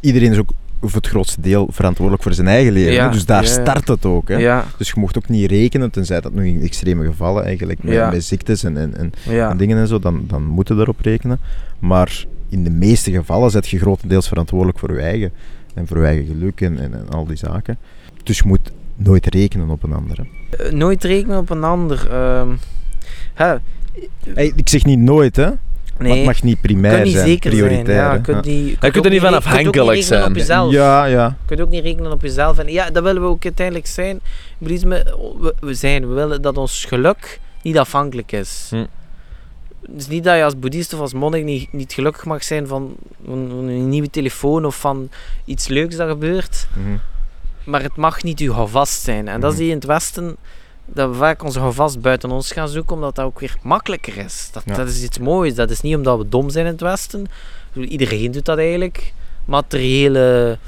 iedereen 0.00 0.30
is 0.32 0.38
ook 0.38 0.50
voor 0.80 0.90
het 0.94 1.06
grootste 1.08 1.40
deel 1.40 1.68
verantwoordelijk 1.70 2.22
voor 2.22 2.34
zijn 2.34 2.46
eigen 2.48 2.72
leven. 2.72 2.92
Ja. 2.92 3.08
Dus 3.08 3.24
daar 3.26 3.42
ja, 3.42 3.48
start 3.48 3.88
het 3.88 4.04
ook. 4.06 4.28
Hè. 4.28 4.36
Ja, 4.36 4.64
Dus 4.76 4.88
je 4.88 4.94
mocht 4.96 5.16
ook 5.16 5.28
niet 5.28 5.50
rekenen, 5.50 5.90
tenzij 5.90 6.20
dat 6.20 6.32
nu 6.32 6.48
in 6.48 6.62
extreme 6.62 7.04
gevallen 7.04 7.44
eigenlijk, 7.44 7.82
met, 7.82 7.94
Ja. 7.94 8.10
met 8.10 8.24
ziektes 8.24 8.64
en, 8.64 8.76
en, 8.76 8.96
en, 8.96 9.12
ja. 9.28 9.50
en 9.50 9.56
dingen 9.56 9.78
en 9.78 9.86
zo, 9.88 9.98
dan, 9.98 10.24
dan 10.26 10.44
moet 10.44 10.68
je 10.68 10.74
daarop 10.74 11.00
rekenen. 11.00 11.38
Maar 11.78 12.24
in 12.48 12.64
de 12.64 12.70
meeste 12.70 13.10
gevallen 13.10 13.50
zet 13.50 13.68
je 13.68 13.78
grotendeels 13.78 14.28
verantwoordelijk 14.28 14.78
voor 14.78 14.92
je 14.92 15.00
eigen. 15.00 15.32
En 15.74 15.86
voor 15.86 15.98
je 15.98 16.04
eigen 16.06 16.26
geluk 16.26 16.60
en, 16.60 16.78
en, 16.78 16.94
en 16.94 17.08
al 17.08 17.26
die 17.26 17.36
zaken. 17.36 17.78
Dus 18.22 18.38
je 18.38 18.44
moet 18.46 18.70
nooit 19.04 19.26
rekenen 19.34 19.70
op 19.70 19.82
een 19.82 19.92
ander. 19.92 20.18
Eh, 20.58 20.70
nooit 20.72 21.04
rekenen 21.04 21.38
op 21.38 21.50
een 21.50 21.64
ander. 21.64 22.10
ehm 22.10 22.48
hè, 23.34 23.54
Hey, 24.34 24.52
ik 24.56 24.68
zeg 24.68 24.84
niet 24.84 24.98
nooit, 24.98 25.36
hè. 25.36 25.46
Maar 25.46 26.10
nee, 26.10 26.16
het 26.16 26.26
mag 26.26 26.42
niet 26.42 26.60
primair 26.60 27.02
niet 27.02 27.12
zijn, 27.12 27.26
zeker 27.26 27.50
prioritair. 27.50 27.84
zijn. 27.86 27.96
Ja, 27.96 28.08
hè. 28.08 28.14
je 28.14 28.20
kunt 28.20 28.44
Ja. 28.44 28.50
niet, 28.52 28.68
je 28.68 28.76
kunt 28.78 28.94
er 28.96 29.04
ook 29.04 29.10
niet 29.10 29.20
van 29.20 29.34
afhankelijk 29.34 30.02
zijn. 30.02 30.24
Op 30.24 30.36
jezelf. 30.36 30.72
Ja, 30.72 31.04
ja. 31.04 31.26
Je 31.26 31.34
kunt 31.46 31.60
ook 31.60 31.68
niet 31.68 31.82
rekenen 31.84 32.12
op 32.12 32.22
jezelf. 32.22 32.58
En 32.58 32.68
ja, 32.72 32.90
dat 32.90 33.02
willen 33.02 33.22
we 33.22 33.28
ook 33.28 33.44
uiteindelijk 33.44 33.86
zijn. 33.86 34.20
Boeddhisme, 34.58 35.16
we, 35.40 35.54
we 35.60 35.74
zijn. 35.74 36.08
We 36.08 36.14
willen 36.14 36.42
dat 36.42 36.56
ons 36.56 36.84
geluk 36.84 37.40
niet 37.62 37.78
afhankelijk 37.78 38.32
is. 38.32 38.66
Hm. 38.70 38.76
Het 39.82 40.00
is 40.00 40.08
niet 40.08 40.24
dat 40.24 40.36
je 40.36 40.44
als 40.44 40.58
boeddhist 40.58 40.92
of 40.94 41.00
als 41.00 41.12
monnik 41.14 41.44
niet, 41.44 41.72
niet 41.72 41.92
gelukkig 41.92 42.24
mag 42.24 42.44
zijn 42.44 42.66
van, 42.66 42.94
van 43.26 43.38
een 43.50 43.88
nieuwe 43.88 44.10
telefoon 44.10 44.64
of 44.64 44.76
van 44.80 45.08
iets 45.44 45.68
leuks 45.68 45.96
dat 45.96 46.08
gebeurt. 46.08 46.66
Mhm. 46.74 46.96
Maar 47.64 47.82
het 47.82 47.96
mag 47.96 48.22
niet 48.22 48.40
uw 48.40 48.52
houvast 48.52 49.02
zijn. 49.02 49.28
En 49.28 49.40
dat 49.40 49.48
Mhm. 49.50 49.58
zie 49.58 49.64
je 49.66 49.72
in 49.72 49.78
het 49.78 49.86
Westen, 49.86 50.36
dat 50.86 51.10
we 51.10 51.16
vaak 51.16 51.42
onze 51.44 51.58
houvast 51.58 52.00
buiten 52.00 52.30
ons 52.30 52.52
gaan 52.52 52.68
zoeken, 52.68 52.94
omdat 52.94 53.14
dat 53.14 53.24
ook 53.24 53.40
weer 53.40 53.56
makkelijker 53.62 54.16
is. 54.16 54.48
Dat, 54.52 54.62
Ja. 54.66 54.74
dat 54.74 54.88
is 54.88 55.02
iets 55.02 55.18
moois. 55.18 55.54
Dat 55.54 55.70
is 55.70 55.80
niet 55.80 55.96
omdat 55.96 56.18
we 56.18 56.28
dom 56.28 56.50
zijn 56.50 56.66
in 56.66 56.72
het 56.72 56.80
Westen. 56.80 57.26
Iedereen 57.74 58.30
doet 58.30 58.44
dat 58.44 58.58
eigenlijk. 58.58 59.12
Materiële 59.44 60.58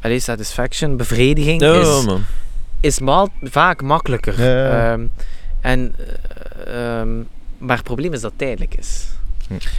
allez, 0.00 0.24
satisfaction, 0.24 0.96
bevrediging 0.96 1.60
Ja, 1.60 1.74
is, 1.80 2.04
man. 2.04 2.24
is 2.80 2.98
maal- 3.00 3.28
vaak 3.42 3.82
makkelijker. 3.82 4.42
Ja. 4.42 4.92
Ehm, 4.92 5.06
en, 5.60 5.94
eh, 6.66 7.00
ehm, 7.00 7.16
maar 7.58 7.76
het 7.76 7.84
probleem 7.84 8.12
is 8.12 8.20
dat 8.20 8.30
het 8.30 8.38
tijdelijk 8.40 8.74
is. 8.74 9.06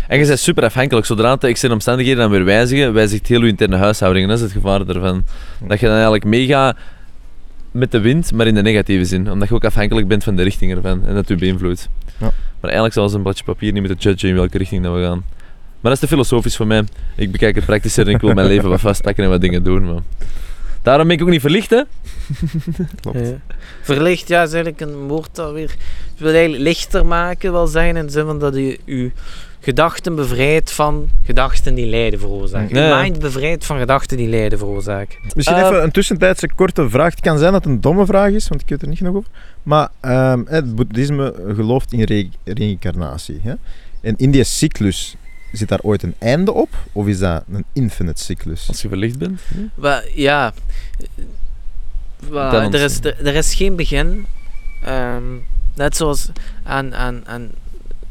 En 0.07 0.19
je 0.19 0.25
bent 0.25 0.39
super 0.39 0.63
afhankelijk. 0.63 1.05
Zodra 1.05 1.35
de 1.35 1.47
externe 1.47 1.75
omstandigheden 1.75 2.21
dan 2.21 2.31
weer 2.31 2.45
wijzigen, 2.45 2.93
wijzigt 2.93 3.27
heel 3.27 3.41
je 3.41 3.47
interne 3.47 3.77
huishouding. 3.77 4.23
En 4.23 4.29
dat 4.29 4.39
is 4.39 4.43
het 4.43 4.53
gevaar 4.53 4.87
ervan. 4.87 5.23
Dat 5.67 5.79
je 5.79 5.85
dan 5.85 5.93
eigenlijk 5.93 6.25
meegaat 6.25 6.77
met 7.71 7.91
de 7.91 7.99
wind, 7.99 8.33
maar 8.33 8.47
in 8.47 8.55
de 8.55 8.61
negatieve 8.61 9.05
zin. 9.05 9.31
Omdat 9.31 9.47
je 9.47 9.53
ook 9.53 9.65
afhankelijk 9.65 10.07
bent 10.07 10.23
van 10.23 10.35
de 10.35 10.43
richting 10.43 10.75
ervan. 10.75 11.05
En 11.05 11.13
dat 11.15 11.27
je 11.27 11.35
beïnvloedt. 11.35 11.89
Ja. 12.05 12.31
Maar 12.59 12.71
eigenlijk 12.71 12.93
zou 12.93 13.13
een 13.13 13.21
bladje 13.21 13.43
papier 13.43 13.71
niet 13.71 13.87
moeten 13.87 14.09
judgen 14.09 14.29
in 14.29 14.35
welke 14.35 14.57
richting 14.57 14.83
dat 14.83 14.95
we 14.95 15.01
gaan. 15.01 15.23
Maar 15.79 15.91
dat 15.91 15.91
is 15.91 15.99
te 15.99 16.07
filosofisch 16.07 16.55
voor 16.55 16.67
mij. 16.67 16.83
Ik 17.15 17.31
bekijk 17.31 17.55
het 17.55 17.65
praktischer 17.65 18.07
en 18.07 18.13
ik 18.13 18.21
wil 18.21 18.33
mijn 18.33 18.47
leven 18.47 18.69
wat 18.69 18.79
vastpakken 18.79 19.23
en 19.23 19.29
wat 19.29 19.41
dingen 19.41 19.63
doen. 19.63 19.85
Maar... 19.85 20.01
Daarom 20.81 21.07
ben 21.07 21.15
ik 21.15 21.21
ook 21.21 21.29
niet 21.29 21.41
verlicht, 21.41 21.69
hè? 21.69 21.81
Klopt. 23.01 23.19
Ja. 23.19 23.39
Verlicht, 23.81 24.27
ja, 24.27 24.43
is 24.43 24.53
eigenlijk 24.53 24.81
een 24.81 25.07
woord 25.07 25.35
dat 25.35 25.53
weer... 25.53 25.69
Het 26.11 26.19
wil 26.19 26.33
eigenlijk 26.33 26.63
lichter 26.63 27.05
maken, 27.05 27.51
wel 27.51 27.67
zijn 27.67 27.95
in 27.95 28.05
de 28.05 28.11
zin 28.11 28.25
van 28.25 28.39
dat 28.39 28.55
je 28.55 28.79
je 28.85 29.11
gedachten 29.59 30.15
bevrijdt 30.15 30.71
van 30.71 31.09
gedachten 31.23 31.75
die 31.75 31.85
lijden 31.85 32.19
veroorzaken. 32.19 32.75
Je 32.75 32.95
mind 33.01 33.19
bevrijdt 33.19 33.65
van 33.65 33.77
gedachten 33.79 34.17
die 34.17 34.27
lijden 34.27 34.57
veroorzaken. 34.57 35.17
Misschien 35.35 35.57
even 35.57 35.83
een 35.83 35.91
tussentijdse 35.91 36.49
korte 36.55 36.89
vraag. 36.89 37.11
Het 37.11 37.19
kan 37.23 37.37
zijn 37.37 37.51
dat 37.51 37.63
het 37.63 37.73
een 37.73 37.81
domme 37.81 38.05
vraag 38.05 38.31
is, 38.31 38.47
want 38.47 38.61
ik 38.61 38.69
weet 38.69 38.81
er 38.81 38.87
niet 38.87 38.97
genoeg 38.97 39.15
over. 39.15 39.29
Maar 39.63 39.89
ehm, 39.99 40.41
het 40.45 40.75
boeddhisme 40.75 41.33
gelooft 41.55 41.93
in 41.93 42.03
re- 42.03 42.29
reïncarnatie. 42.43 43.39
Hè? 43.43 43.53
En 44.01 44.13
in 44.17 44.31
die 44.31 44.43
cyclus, 44.43 45.15
zit 45.51 45.67
daar 45.67 45.81
ooit 45.81 46.03
een 46.03 46.15
einde 46.17 46.53
op? 46.53 46.69
Of 46.91 47.07
is 47.07 47.19
dat 47.19 47.43
een 47.51 47.65
infinite 47.73 48.23
cyclus? 48.23 48.67
Als 48.67 48.81
je 48.81 48.87
verlicht 48.87 49.17
bent. 49.17 49.41
Ja... 50.13 50.53
Er, 52.73 52.73
is, 52.73 52.99
er, 53.03 53.25
er 53.25 53.35
is 53.35 53.55
geen 53.55 53.75
begin. 53.75 54.25
Ehm, 54.83 55.23
net 55.75 55.95
zoals 55.95 56.29
aan, 56.63 56.95
aan, 56.95 57.21
aan 57.25 57.49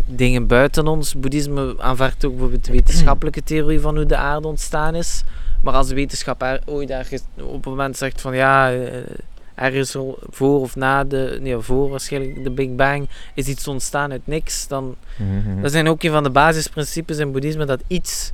dingen 0.07 0.47
buiten 0.47 0.87
ons. 0.87 1.15
Boeddhisme 1.15 1.75
aanvaardt 1.79 2.25
ook 2.25 2.31
bijvoorbeeld 2.33 2.65
de 2.65 2.73
wetenschappelijke 2.73 3.43
theorie 3.43 3.81
van 3.81 3.97
hoe 3.97 4.07
de 4.07 4.17
aarde 4.17 4.49
ontstaan 4.49 4.95
is. 4.95 5.23
Maar 5.63 5.75
als 5.75 5.89
de 5.89 5.95
wetenschap 5.95 6.43
er, 6.43 6.61
ooit 6.67 6.91
ergens 6.91 7.23
op 7.41 7.65
een 7.65 7.71
moment 7.71 7.97
zegt 7.97 8.21
van 8.21 8.35
ja, 8.37 8.73
eh, 8.73 8.97
ergens 9.55 9.97
voor 10.31 10.61
of 10.61 10.77
na 10.77 11.05
de, 11.05 11.39
nee, 11.41 11.59
voor 11.59 11.89
waarschijnlijk 11.91 12.45
de 12.45 12.51
Big 12.51 12.75
Bang 12.75 13.09
is 13.35 13.47
iets 13.47 13.69
ontstaan 13.69 14.11
uit 14.11 14.27
niks, 14.27 14.69
dan 14.69 14.95
Mhm. 15.17 15.63
dat 15.63 15.73
zijn 15.73 15.89
ook 15.89 16.03
een 16.03 16.11
van 16.11 16.23
de 16.23 16.31
basisprincipes 16.31 17.19
in 17.19 17.33
boeddhisme 17.33 17.65
dat 17.65 17.81
iets 17.87 18.33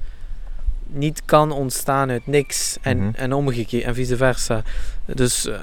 niet 0.87 1.23
kan 1.25 1.53
ontstaan 1.53 2.11
uit 2.11 2.27
niks 2.27 2.77
en, 2.83 2.99
Mhm. 2.99 3.15
en 3.15 3.33
omgekeerd 3.33 3.85
en 3.85 3.95
vice 3.95 4.17
versa. 4.17 4.63
Dus, 5.07 5.47
eh, 5.47 5.61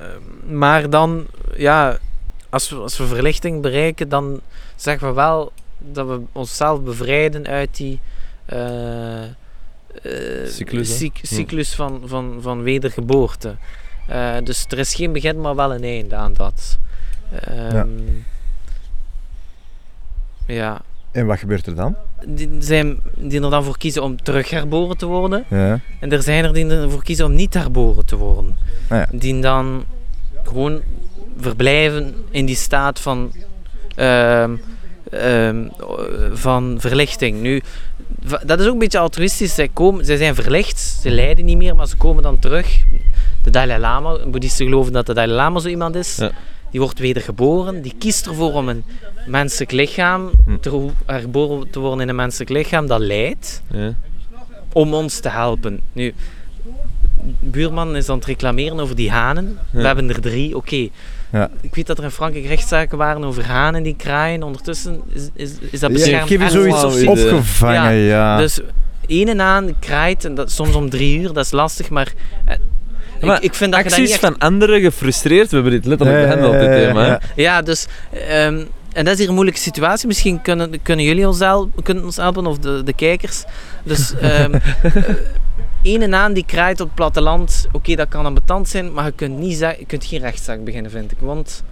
maar 0.49 0.89
dan, 0.89 1.25
ja, 1.55 1.97
als 2.49 2.69
we, 2.69 2.75
als 2.75 2.97
we 2.97 3.05
verlichting 3.07 3.61
bereiken, 3.61 4.09
dan 4.09 4.39
zeggen 4.75 5.07
we 5.07 5.13
wel 5.13 5.51
dat 5.79 6.07
we 6.07 6.21
onszelf 6.31 6.81
bevrijden 6.81 7.47
uit 7.47 7.75
die 7.77 7.99
eh, 8.45 9.23
eh, 9.23 9.29
Cyclus, 10.45 10.97
cyc- 10.97 11.19
cyclus 11.21 11.75
van, 11.75 12.01
van, 12.05 12.37
van 12.41 12.61
wedergeboorte. 12.63 13.55
Eh, 14.07 14.35
dus 14.43 14.65
er 14.69 14.79
is 14.79 14.95
geen 14.95 15.11
begin, 15.11 15.41
maar 15.41 15.55
wel 15.55 15.73
een 15.73 15.83
einde 15.83 16.15
aan 16.15 16.33
dat. 16.33 16.77
Ehm, 17.43 17.87
ja. 20.47 20.81
En 21.11 21.25
wat 21.25 21.39
gebeurt 21.39 21.65
er 21.65 21.75
dan? 21.75 21.95
Die, 22.25 22.49
zijn, 22.59 22.99
die 23.17 23.41
er 23.41 23.49
dan 23.49 23.63
voor 23.63 23.77
kiezen 23.77 24.03
om 24.03 24.21
terug 24.23 24.49
herboren 24.49 24.97
te 24.97 25.05
worden. 25.05 25.45
Ja. 25.49 25.79
En 25.99 26.11
er 26.11 26.23
zijn 26.23 26.43
er 26.43 26.53
die 26.53 26.65
ervoor 26.69 27.03
kiezen 27.03 27.25
om 27.25 27.33
niet 27.33 27.53
herboren 27.53 28.05
te 28.05 28.15
worden. 28.15 28.55
Ah 28.87 28.97
ja. 28.97 29.07
Die 29.11 29.41
dan 29.41 29.85
gewoon 30.43 30.81
verblijven 31.39 32.15
in 32.29 32.45
die 32.45 32.55
staat 32.55 32.99
van, 32.99 33.31
ehm, 35.11 35.67
van 36.33 36.77
verlichting. 36.79 37.41
Nu, 37.41 37.61
dat 38.45 38.59
is 38.59 38.65
ook 38.65 38.73
een 38.73 38.79
beetje 38.79 38.99
altruïstisch. 38.99 39.53
Zij, 39.55 39.67
komen, 39.73 40.05
zij 40.05 40.17
zijn 40.17 40.35
verlicht, 40.35 40.79
ze 40.79 41.09
lijden 41.09 41.45
niet 41.45 41.57
meer, 41.57 41.75
maar 41.75 41.87
ze 41.87 41.97
komen 41.97 42.23
dan 42.23 42.39
terug. 42.39 42.83
De 43.43 43.49
Dalai 43.49 43.79
Lama, 43.79 44.17
boeddhisten 44.27 44.65
geloven 44.65 44.93
dat 44.93 45.05
de 45.05 45.13
Dalai 45.13 45.35
Lama 45.35 45.59
zo 45.59 45.67
iemand 45.67 45.95
is. 45.95 46.15
Ja. 46.15 46.31
Die 46.71 46.79
wordt 46.79 46.99
wedergeboren, 46.99 47.81
die 47.81 47.93
kiest 47.99 48.25
ervoor 48.25 48.53
om 48.53 48.69
een 48.69 48.83
menselijk 49.27 49.71
lichaam 49.71 50.31
Hm. 50.45 50.57
te 50.59 50.87
herboren 51.05 51.69
te 51.69 51.79
worden 51.79 51.99
in 52.01 52.09
een 52.09 52.15
menselijk 52.15 52.49
lichaam 52.49 52.87
dat 52.87 52.99
lijdt 52.99 53.61
Ja. 53.71 53.93
om 54.73 54.93
ons 54.93 55.19
te 55.19 55.29
helpen. 55.29 55.79
Nu, 55.93 56.13
buurman 57.39 57.95
is 57.95 58.09
aan 58.09 58.15
het 58.17 58.25
reclameren 58.25 58.79
over 58.79 58.95
die 58.95 59.11
hanen. 59.11 59.59
We 59.71 59.79
Ja. 59.79 59.85
hebben 59.85 60.09
er 60.09 60.21
drie, 60.21 60.55
oké. 60.55 60.87
Ja. 61.31 61.49
Ik 61.61 61.75
weet 61.75 61.87
dat 61.87 61.97
er 61.97 62.03
in 62.03 62.11
Frankrijk 62.11 62.45
rechtszaken 62.45 62.97
waren 62.97 63.23
over 63.23 63.45
hanen 63.45 63.83
die 63.83 63.95
kraaien. 63.95 64.43
Ondertussen 64.43 65.01
is, 65.13 65.29
is, 65.33 65.51
is 65.71 65.79
dat 65.79 65.89
Ja, 65.89 65.95
beschermd. 65.95 66.29
ik 66.31 66.39
heb 66.39 66.49
zoiets 66.49 66.83
of 66.83 67.07
opgevangen, 67.07 67.93
ja. 67.95 68.37
Dus 68.37 68.59
ene 69.07 69.35
haan 69.41 69.75
kraait, 69.79 70.25
en 70.25 70.35
dat, 70.35 70.51
soms 70.51 70.75
om 70.75 70.89
drie 70.89 71.19
uur, 71.19 71.33
dat 71.33 71.45
is 71.45 71.51
lastig, 71.51 71.89
maar... 71.89 72.13
eh, 72.45 72.55
Maar 73.21 73.37
ik, 73.37 73.43
ik 73.43 73.53
vind 73.53 73.71
dat 73.71 73.83
Acties 73.85 74.11
echt... 74.11 74.19
van 74.19 74.37
anderen 74.37 74.81
gefrustreerd, 74.81 75.49
we 75.49 75.55
hebben 75.55 75.73
dit 75.73 75.85
letterlijk 75.85 76.19
Ja, 76.19 76.25
ja, 76.27 76.35
behandeld, 76.35 76.59
dit 76.65 76.69
ja, 76.79 76.85
thema. 76.87 77.05
ja. 77.05 77.19
Ja, 77.35 77.61
dus... 77.61 77.87
ehm, 78.27 78.63
en 78.93 79.03
dat 79.05 79.13
is 79.13 79.19
hier 79.19 79.27
een 79.27 79.33
moeilijke 79.33 79.59
situatie. 79.61 80.07
Misschien 80.07 80.41
kunnen, 80.41 80.81
kunnen 80.81 81.05
jullie 81.05 81.27
ons, 81.27 81.39
helpen, 81.39 81.83
kunnen 81.83 82.03
ons 82.03 82.15
helpen, 82.15 82.45
of 82.47 82.57
de, 82.57 82.83
de 82.83 82.93
kijkers. 82.93 83.43
Dus... 83.83 84.13
ehm 84.21 84.53
eh, 84.83 84.93
ene 85.81 86.07
naan 86.07 86.33
die 86.33 86.45
kraait 86.45 86.79
op 86.81 86.87
het 86.87 86.95
platteland, 86.95 87.67
oké, 87.71 87.95
dat 87.95 88.07
kan 88.07 88.25
ambetant 88.25 88.69
zijn, 88.69 88.93
maar 88.93 89.05
je 89.05 89.11
kunt, 89.11 89.37
niet 89.37 89.57
je 89.59 89.83
kunt 89.87 90.05
geen 90.05 90.19
rechtszaak 90.19 90.63
beginnen, 90.63 90.91
vind 90.91 91.11
ik. 91.11 91.17
Want 91.19 91.63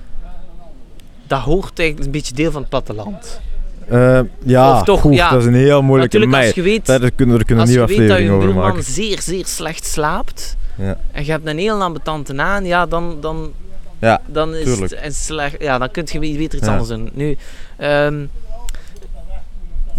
dat 1.28 1.40
hoort 1.40 1.80
eigenlijk 1.80 2.06
een 2.08 2.12
beetje 2.12 2.34
deel 2.34 2.52
van 2.52 2.62
het 2.62 2.70
platteland. 2.70 3.40
Eh, 3.88 4.20
ja, 4.44 4.72
Of 4.80 4.84
toch, 4.84 5.14
ja. 5.14 5.30
dat 5.30 5.40
is 5.40 5.46
een 5.46 5.54
heel 5.54 5.82
moeilijke 5.82 6.18
Natuurlijk, 6.18 6.46
als 6.46 6.56
je 6.56 6.62
weet, 6.62 6.86
Daar 6.86 7.12
kunnen 7.12 7.38
er 7.40 7.46
kunnen 7.46 7.64
als 7.66 7.74
een 7.74 7.80
je 7.82 7.86
weet 7.98 8.08
dat 8.08 8.18
je 8.18 8.38
buurman 8.38 8.84
zeer, 8.84 9.22
zeer 9.22 9.46
slecht 9.46 9.86
slaapt, 9.86 10.58
Ja. 10.76 10.98
en 11.12 11.26
je 11.26 11.32
hebt 11.32 11.48
een 11.48 11.58
heel 11.58 11.82
ambetante 11.82 12.34
naan, 12.34 12.66
ja, 12.66 12.86
dan, 12.86 13.18
dan, 13.22 13.52
Ja, 14.00 14.22
dan 14.26 14.56
is 14.56 14.64
tuurlijk. 14.64 14.92
het 14.92 15.04
een 15.04 15.14
slecht, 15.14 15.56
ja, 15.62 15.78
dan 15.78 15.92
kun 15.92 16.08
je 16.12 16.20
beter 16.20 16.58
iets 16.60 16.68
anders 16.68 16.90
doen. 16.90 17.10
Nu, 17.14 17.38
ehm, 17.78 18.26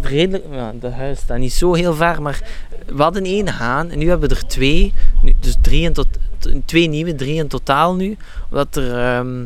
redelijk, 0.03 0.45
ja, 0.53 0.73
de 0.81 0.91
huis 0.91 1.19
staat 1.19 1.39
niet 1.39 1.53
zo 1.53 1.75
heel 1.75 1.95
ver, 1.95 2.23
maar 2.23 2.41
we 2.87 3.03
hadden 3.03 3.25
één 3.25 3.49
haan 3.49 3.91
en 3.91 3.99
nu 3.99 4.09
hebben 4.09 4.29
we 4.29 4.35
er 4.35 4.47
twee, 4.47 4.93
nu, 5.23 5.33
dus 5.41 5.55
drie 5.63 5.83
in 5.83 5.93
tot, 5.93 6.07
twee 6.65 6.89
nieuwe, 6.89 7.15
drie 7.15 7.35
in 7.35 7.49
totaal 7.49 7.95
nu, 7.95 8.17
omdat 8.51 8.77
er, 8.77 8.93
ehm, 8.99 9.41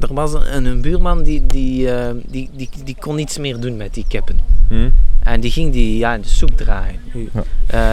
er 0.00 0.14
was 0.14 0.32
een, 0.34 0.64
een 0.64 0.80
buurman 0.80 1.22
die, 1.22 1.46
die, 1.46 1.90
ehm, 1.92 2.16
die, 2.26 2.50
die, 2.56 2.68
die 2.84 2.96
kon 3.00 3.14
niets 3.16 3.38
meer 3.38 3.60
doen 3.60 3.76
met 3.76 3.94
die 3.94 4.04
kippen. 4.08 4.38
Hm. 4.68 4.88
En 5.22 5.40
die 5.40 5.50
ging 5.50 5.72
die 5.72 5.96
ja, 5.98 6.14
in 6.14 6.20
de 6.20 6.28
soep 6.28 6.56
draaien. 6.56 7.00
Ja. 7.12 7.42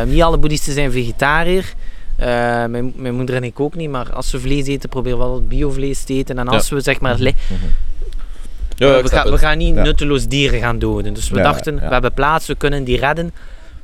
eh, 0.01 0.07
niet 0.07 0.21
alle 0.21 0.37
boeddhisten 0.37 0.73
zijn 0.73 0.91
vegetariër. 0.91 1.73
Eh, 2.15 2.27
mijn, 2.65 2.93
mijn 2.95 3.15
moeder 3.15 3.35
en 3.35 3.43
ik 3.43 3.59
ook 3.59 3.75
niet, 3.75 3.89
maar 3.89 4.13
als 4.13 4.31
we 4.31 4.39
vlees 4.39 4.67
eten, 4.67 4.89
proberen 4.89 5.17
we 5.17 5.23
wel 5.23 5.41
biovlees 5.47 6.03
te 6.03 6.13
eten. 6.13 6.37
En 6.39 6.47
als 6.47 6.69
we 6.69 6.81
zeg 6.81 6.99
maar, 6.99 7.15
li- 7.19 7.35
Ja, 8.75 9.01
we, 9.01 9.07
gaan, 9.09 9.25
we 9.25 9.31
het. 9.31 9.39
gaan 9.39 9.57
niet 9.57 9.75
Ja. 9.75 9.83
nutteloos 9.83 10.27
dieren 10.27 10.59
gaan 10.59 10.79
doden. 10.79 11.13
Dus 11.13 11.29
we 11.29 11.35
Ja, 11.37 11.43
dachten, 11.43 11.75
ja. 11.75 11.81
we 11.87 11.93
hebben 11.93 12.13
plaats, 12.13 12.47
we 12.47 12.55
kunnen 12.55 12.83
die 12.83 12.97
redden. 12.99 13.25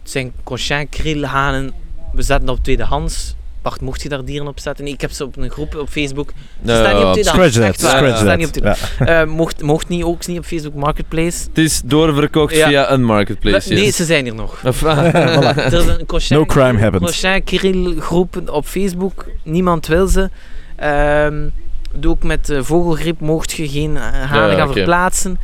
Het 0.02 0.12
zijn 0.12 0.32
cochin, 0.44 0.90
krill, 0.90 1.24
hanen. 1.24 1.72
We 2.14 2.22
zetten 2.22 2.50
op 2.50 2.64
tweedehands. 2.64 3.36
Bart, 3.62 3.82
mocht 3.82 4.02
je 4.02 4.10
daar 4.10 4.26
dieren 4.26 4.48
op 4.48 4.60
zetten? 4.60 4.84
Nee, 4.84 4.94
ik 4.94 5.02
heb 5.02 5.12
ze 5.12 5.24
op 5.24 5.38
een 5.38 5.50
groep 5.50 5.76
op 5.76 5.90
Facebook. 5.90 6.32
Ze 6.66 6.72
staan 6.76 6.96
niet 6.96 7.04
op 7.04 7.14
tweedehands. 7.14 7.58
Echt 7.58 7.82
waar. 7.82 8.10
Ze 8.10 8.16
staan 8.18 8.38
niet 8.38 8.58
op. 8.62 8.76
Eh, 9.08 9.24
mocht, 9.24 9.62
mocht 9.62 9.88
niet, 9.88 10.04
ook 10.04 10.28
niet 10.28 10.38
op 10.38 10.46
Facebook 10.46 10.74
Marketplace. 10.74 11.44
Het 11.48 11.58
is 11.58 11.82
doorverkocht 11.86 12.56
Ja. 12.56 12.68
via 12.68 12.92
een 12.92 13.04
marketplace. 13.04 13.74
nee, 13.74 13.84
yes. 13.84 13.96
ze 13.96 14.06
zijn 14.06 14.24
hier 14.24 14.36
nog. 14.36 14.62
Ah, 14.84 14.98
Er 15.58 15.74
is 15.74 15.86
een 15.86 16.06
Cochin, 16.06 16.38
No 16.38 16.46
crime. 16.46 16.92
Cochin 17.00 17.44
Kirill 17.44 17.96
groep 18.00 18.42
op 18.52 18.66
Facebook. 18.66 19.26
Niemand 19.44 19.88
wil 19.88 20.08
ze. 20.08 20.30
Ehm 20.76 21.48
doe 21.94 22.12
ook 22.12 22.24
met 22.24 22.50
eh, 22.50 22.62
vogelgriep 22.62 23.20
mocht 23.20 23.52
je 23.52 23.70
geen 23.70 23.98
eh, 23.98 24.04
hanen 24.04 24.50
Ja, 24.52 24.58
gaan 24.58 24.74
verplaatsen. 24.74 25.38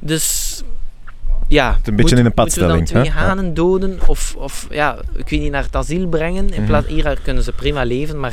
Dus 0.00 0.62
ja, 1.48 1.78
een 1.84 1.96
beetje 1.96 2.16
in 2.16 2.24
een 2.24 2.32
moeten 2.36 2.60
we 2.60 2.66
dan 2.66 2.76
padstelling, 2.78 2.86
twee 2.86 3.02
hè? 3.02 3.08
Ja. 3.08 3.26
hanen 3.26 3.54
doden 3.54 3.98
of, 4.06 4.34
of 4.38 4.66
ja, 4.70 4.96
ik 5.16 5.28
weet 5.28 5.40
niet, 5.40 5.50
naar 5.50 5.62
het 5.62 5.76
asiel 5.76 6.06
brengen. 6.06 6.50
In 6.52 6.60
Mhm. 6.60 6.66
plaats, 6.66 6.86
hier 6.86 7.18
kunnen 7.22 7.42
ze 7.42 7.52
prima 7.52 7.82
leven, 7.84 8.20
maar 8.20 8.32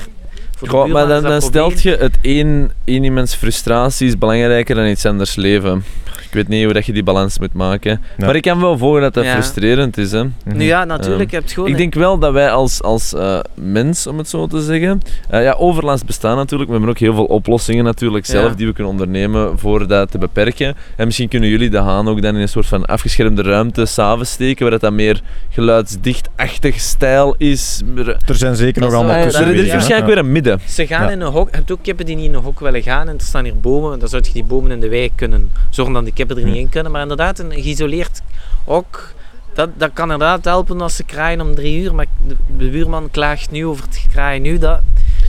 voor 0.58 0.68
de 0.68 0.74
Goh, 0.74 0.88
maar 0.92 1.08
dan, 1.22 1.42
stelt 1.42 1.82
je 1.82 1.96
het 1.96 2.18
één, 2.22 2.72
één 2.84 3.04
iemands 3.04 3.36
frustratie 3.36 4.08
is 4.08 4.18
belangrijker 4.18 4.76
dan 4.76 4.86
iets 4.86 5.06
anders 5.06 5.36
leven. 5.36 5.84
Ik 6.30 6.36
weet 6.36 6.48
niet 6.48 6.64
hoe 6.64 6.74
dat 6.74 6.86
je 6.86 6.94
die 6.94 7.04
balans 7.04 7.40
moet 7.40 7.54
maken. 7.54 8.02
Ja. 8.18 8.26
Maar 8.26 8.36
ik 8.36 8.42
kan 8.42 8.62
wel 8.62 8.78
volgen 8.78 9.02
dat 9.02 9.14
dat 9.14 9.24
Ja. 9.24 9.32
frustrerend 9.32 9.98
is. 9.98 10.12
Hè. 10.12 10.24
Mhm. 10.24 10.58
Nu 10.58 10.64
ja, 10.66 10.86
natuurlijk, 10.86 11.30
je 11.32 11.36
hebt 11.38 11.52
gewoon... 11.52 11.70
Ik 11.70 11.78
denk 11.78 11.94
wel 11.94 12.18
dat 12.20 12.34
wij 12.34 12.52
als, 12.52 12.82
als 12.82 13.14
eh, 13.14 13.40
mens, 13.54 14.08
om 14.08 14.18
het 14.18 14.30
zo 14.30 14.48
te 14.48 14.62
zeggen, 14.62 15.02
eh, 15.30 15.44
ja, 15.44 15.54
overlast 15.58 16.06
bestaan 16.06 16.36
natuurlijk. 16.36 16.70
We 16.70 16.76
hebben 16.76 16.94
ook 16.94 17.00
heel 17.00 17.14
veel 17.14 17.26
oplossingen 17.26 17.84
natuurlijk 17.84 18.26
zelf 18.26 18.50
Ja. 18.50 18.56
die 18.56 18.66
we 18.68 18.74
kunnen 18.74 18.92
ondernemen 18.92 19.60
voor 19.60 19.88
dat 19.88 20.12
te 20.12 20.18
beperken. 20.18 20.76
En 20.96 21.06
misschien 21.06 21.28
kunnen 21.30 21.50
jullie 21.50 21.70
de 21.70 21.78
haan 21.78 22.08
ook 22.08 22.22
dan 22.22 22.36
in 22.36 22.42
een 22.42 22.50
soort 22.50 22.66
van 22.66 22.86
afgeschermde 22.86 23.42
ruimte 23.42 23.86
s'avonds 23.86 24.32
steken, 24.32 24.62
waar 24.62 24.72
dat 24.72 24.82
dan 24.82 24.96
meer 24.96 25.22
geluidsdichtachtig 25.50 26.80
stijl 26.80 27.36
is. 27.38 27.82
Er 27.96 28.18
Er 28.26 28.36
zijn 28.36 28.56
zeker 28.56 28.82
nog 28.82 28.94
allemaal 28.94 29.16
wel- 29.16 29.42
er 29.42 29.54
is 29.56 29.66
ja. 29.66 29.72
waarschijnlijk 29.72 30.14
weer 30.14 30.18
een 30.18 30.32
midden. 30.32 30.60
Ze 30.68 30.88
gaan 30.88 31.04
Ja. 31.06 31.10
in 31.12 31.22
een 31.22 31.32
hok. 31.32 31.50
Je 31.50 31.56
hebt 31.56 31.72
ook 31.72 31.80
kippen 31.84 32.06
die 32.06 32.16
niet 32.16 32.26
in 32.26 32.34
een 32.34 32.42
hok 32.44 32.60
willen 32.60 32.82
gaan. 32.84 33.08
En 33.08 33.14
er 33.18 33.22
staan 33.24 33.44
hier 33.44 33.60
bomen. 33.60 34.00
Dan 34.00 34.08
zou 34.10 34.22
je 34.26 34.34
die 34.34 34.44
bomen 34.44 34.72
in 34.72 34.80
de 34.80 34.90
wei 34.90 35.12
kunnen 35.16 35.52
zorgen 35.70 35.94
dat 35.94 36.04
die 36.04 36.14
kippen 36.20 36.38
er 36.38 36.44
niet 36.50 36.56
in 36.56 36.70
kunnen. 36.70 36.92
Maar 36.92 37.02
inderdaad, 37.02 37.40
een 37.40 37.52
geïsoleerd 37.52 38.22
hok. 38.66 39.14
Dat, 39.54 39.70
dat 39.78 39.90
kan 39.94 40.12
inderdaad 40.12 40.46
helpen 40.46 40.82
als 40.82 40.96
ze 40.96 41.04
kraaien 41.04 41.42
om 41.42 41.56
drie 41.56 41.82
uur. 41.84 41.96
Maar 41.96 42.06
de, 42.28 42.36
de 42.58 42.70
buurman 42.70 43.12
klaagt 43.12 43.52
nu 43.52 43.66
over 43.66 43.84
het 43.84 44.06
kraaien 44.12 44.42
nu. 44.42 44.58
Dat, 44.58 44.82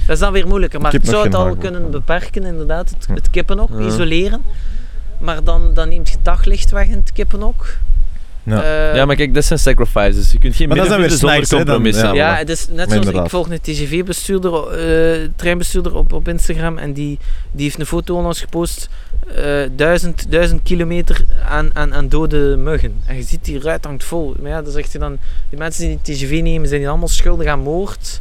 dat 0.07 0.15
is 0.15 0.19
dan 0.19 0.33
weer 0.33 0.47
moeilijker. 0.47 0.81
Maar 0.81 0.95
ik 0.95 1.05
zou 1.05 1.25
het 1.25 1.35
al 1.35 1.57
kunnen 1.57 1.91
beperken, 1.91 2.45
inderdaad. 2.45 2.91
Het, 2.91 3.07
het 3.15 3.31
kippenhok, 3.31 3.71
Ja. 3.79 3.87
isoleren. 3.87 4.43
Maar 5.19 5.45
dan, 5.45 5.75
dan 5.75 5.89
neemt 5.89 6.09
je 6.09 6.17
daglicht 6.23 6.71
weg 6.71 6.87
in 6.87 6.97
het 6.97 7.13
kippenhok. 7.13 7.67
Ja. 8.43 8.63
Eh, 8.91 8.95
Ja, 8.97 9.05
maar 9.05 9.17
kijk, 9.17 9.35
dat 9.35 9.45
zijn 9.45 9.59
sacrifices. 9.59 10.33
Je 10.33 10.39
kunt 10.39 10.55
geen 10.57 10.69
Maar 10.69 10.77
dat 10.77 10.87
zijn 10.87 11.01
weer 11.01 11.11
zonder 11.49 11.67
dan- 11.67 12.17
ja. 12.17 12.37
Het 12.37 12.49
is 12.49 12.67
net 12.69 12.77
Maar 12.77 12.87
zoals 12.89 13.07
ik 13.25 13.31
volg 13.31 13.51
een 13.51 13.61
TGV-bestuurder, 13.61 14.67
eh, 14.69 15.29
treinbestuurder 15.37 15.95
op, 15.95 16.13
op 16.13 16.29
Instagram 16.29 16.79
en 16.79 16.93
die, 16.93 17.19
die 17.53 17.65
heeft 17.65 17.79
een 17.79 17.87
foto 17.87 18.17
ons 18.25 18.41
gepost. 18.41 18.89
eh, 19.37 19.45
duizend, 19.77 20.31
duizend 20.31 20.63
kilometer 20.63 21.25
aan, 21.49 21.71
aan, 21.73 21.95
aan 21.95 22.09
dode 22.09 22.57
muggen. 22.57 22.95
En 23.07 23.17
je 23.17 23.23
ziet 23.23 23.45
die 23.45 23.61
ruit 23.61 23.85
hangt 23.85 24.05
vol. 24.05 24.35
Maar 24.41 24.51
ja, 24.51 24.63
dan 24.63 24.73
zegt 24.73 24.93
hij 24.93 25.01
dan, 25.01 25.19
die 25.49 25.59
mensen 25.59 25.87
die 25.89 25.99
die 26.03 26.15
TGV 26.17 26.41
nemen, 26.43 26.69
zijn 26.69 26.81
die 26.81 26.89
allemaal 26.89 27.09
schuldig 27.09 27.47
aan 27.47 27.61
moord. 27.61 28.21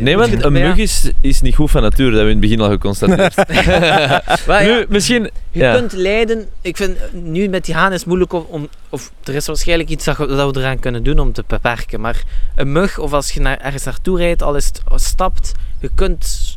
Nee, 0.00 0.16
want 0.16 0.44
een 0.44 0.52
mug 0.52 0.76
is, 0.76 1.10
is 1.20 1.40
niet 1.40 1.54
goed 1.54 1.70
van 1.70 1.82
nature, 1.82 2.10
dat 2.10 2.18
hebben 2.18 2.40
we 2.40 2.46
in 2.46 2.50
het 2.50 2.58
begin 2.58 2.60
al 2.60 2.70
geconstateerd. 2.70 3.36
maar 4.46 4.64
ja, 4.66 4.76
nu, 4.78 4.86
misschien... 4.88 5.30
Je 5.50 5.72
kunt 5.76 5.92
lijden. 5.92 6.48
Ik 6.60 6.76
vind 6.76 6.98
nu 7.12 7.48
met 7.48 7.64
die 7.64 7.74
haan 7.74 7.92
is 7.92 7.98
het 7.98 8.06
moeilijk 8.06 8.32
om, 8.32 8.46
om. 8.48 8.68
Of 8.88 9.12
er 9.24 9.34
is 9.34 9.46
waarschijnlijk 9.46 9.88
iets 9.88 10.04
dat, 10.04 10.16
we- 10.16 10.26
dat 10.26 10.54
we 10.54 10.60
eraan 10.60 10.78
kunnen 10.78 11.02
doen 11.02 11.18
om 11.18 11.32
te 11.32 11.44
beperken. 11.46 12.00
Maar 12.00 12.22
een 12.56 12.72
mug, 12.72 12.98
of 12.98 13.12
als 13.12 13.32
je 13.32 13.40
naar, 13.40 13.58
ergens 13.58 13.84
naartoe 13.84 14.18
rijdt, 14.18 14.42
al 14.42 14.56
is 14.56 14.66
het 14.66 15.00
stapt, 15.02 15.52
je 15.80 15.90
kunt 15.94 16.56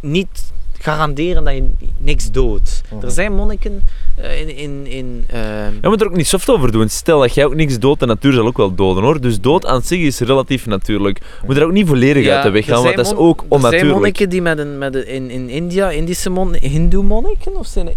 niet 0.00 0.52
garanderen 0.78 1.44
dat 1.44 1.54
je 1.54 1.64
niks 1.98 2.30
doodt. 2.30 2.82
Mhm. 2.92 3.04
Er 3.04 3.10
zijn 3.10 3.32
monniken 3.32 3.82
in... 4.22 4.56
in, 4.56 4.86
in 4.86 5.24
ehm, 5.26 5.72
Je 5.82 5.88
moet 5.88 6.00
er 6.00 6.06
ook 6.06 6.16
niet 6.16 6.26
soft 6.26 6.50
over 6.50 6.72
doen. 6.72 6.88
Stel 6.88 7.20
dat 7.20 7.34
jij 7.34 7.44
ook 7.44 7.54
niks 7.54 7.78
doodt, 7.78 8.00
de 8.00 8.06
natuur 8.06 8.32
zal 8.32 8.46
ook 8.46 8.56
wel 8.56 8.74
doden 8.74 9.02
hoor. 9.02 9.20
Dus 9.20 9.40
dood 9.40 9.66
aan 9.66 9.82
zich 9.82 10.00
is 10.00 10.20
relatief 10.20 10.66
natuurlijk. 10.66 11.18
Je 11.18 11.46
moet 11.46 11.56
er 11.56 11.64
ook 11.64 11.72
niet 11.72 11.86
volledig 11.88 12.24
Ja, 12.24 12.34
uit 12.34 12.42
de 12.42 12.50
weg 12.50 12.64
gaan, 12.64 12.82
want 12.82 12.96
dat 12.96 13.06
is 13.06 13.14
ook 13.14 13.40
Er 13.40 13.46
zijn 13.48 13.62
onnatuurlijk. 13.62 13.92
monniken 13.92 14.28
die 14.28 14.42
met 14.42 14.58
een, 14.58 14.78
met 14.78 14.94
een, 14.94 15.06
in, 15.06 15.30
in 15.30 15.48
India, 15.48 15.90
Indische 15.90 16.30
mon, 16.30 16.54
hindoe 16.54 17.04
monniken, 17.04 17.56
of 17.56 17.66
zijn 17.66 17.88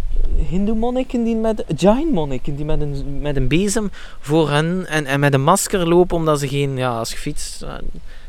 hindoe 0.49 0.75
monniken 0.75 1.23
die 1.23 1.35
met, 1.35 1.63
jain 1.75 2.07
monniken 2.07 2.55
die 2.55 2.65
met 2.65 2.81
een, 2.81 3.19
met 3.21 3.35
een 3.35 3.47
bezem 3.47 3.89
voor 4.19 4.49
hen 4.49 4.85
en, 4.87 5.05
en 5.05 5.19
met 5.19 5.33
een 5.33 5.43
masker 5.43 5.87
lopen 5.87 6.17
omdat 6.17 6.39
ze 6.39 6.47
geen, 6.47 6.77
ja, 6.77 6.97
als 6.97 7.11
je 7.11 7.17
fietst, 7.17 7.61
eh, 7.61 7.73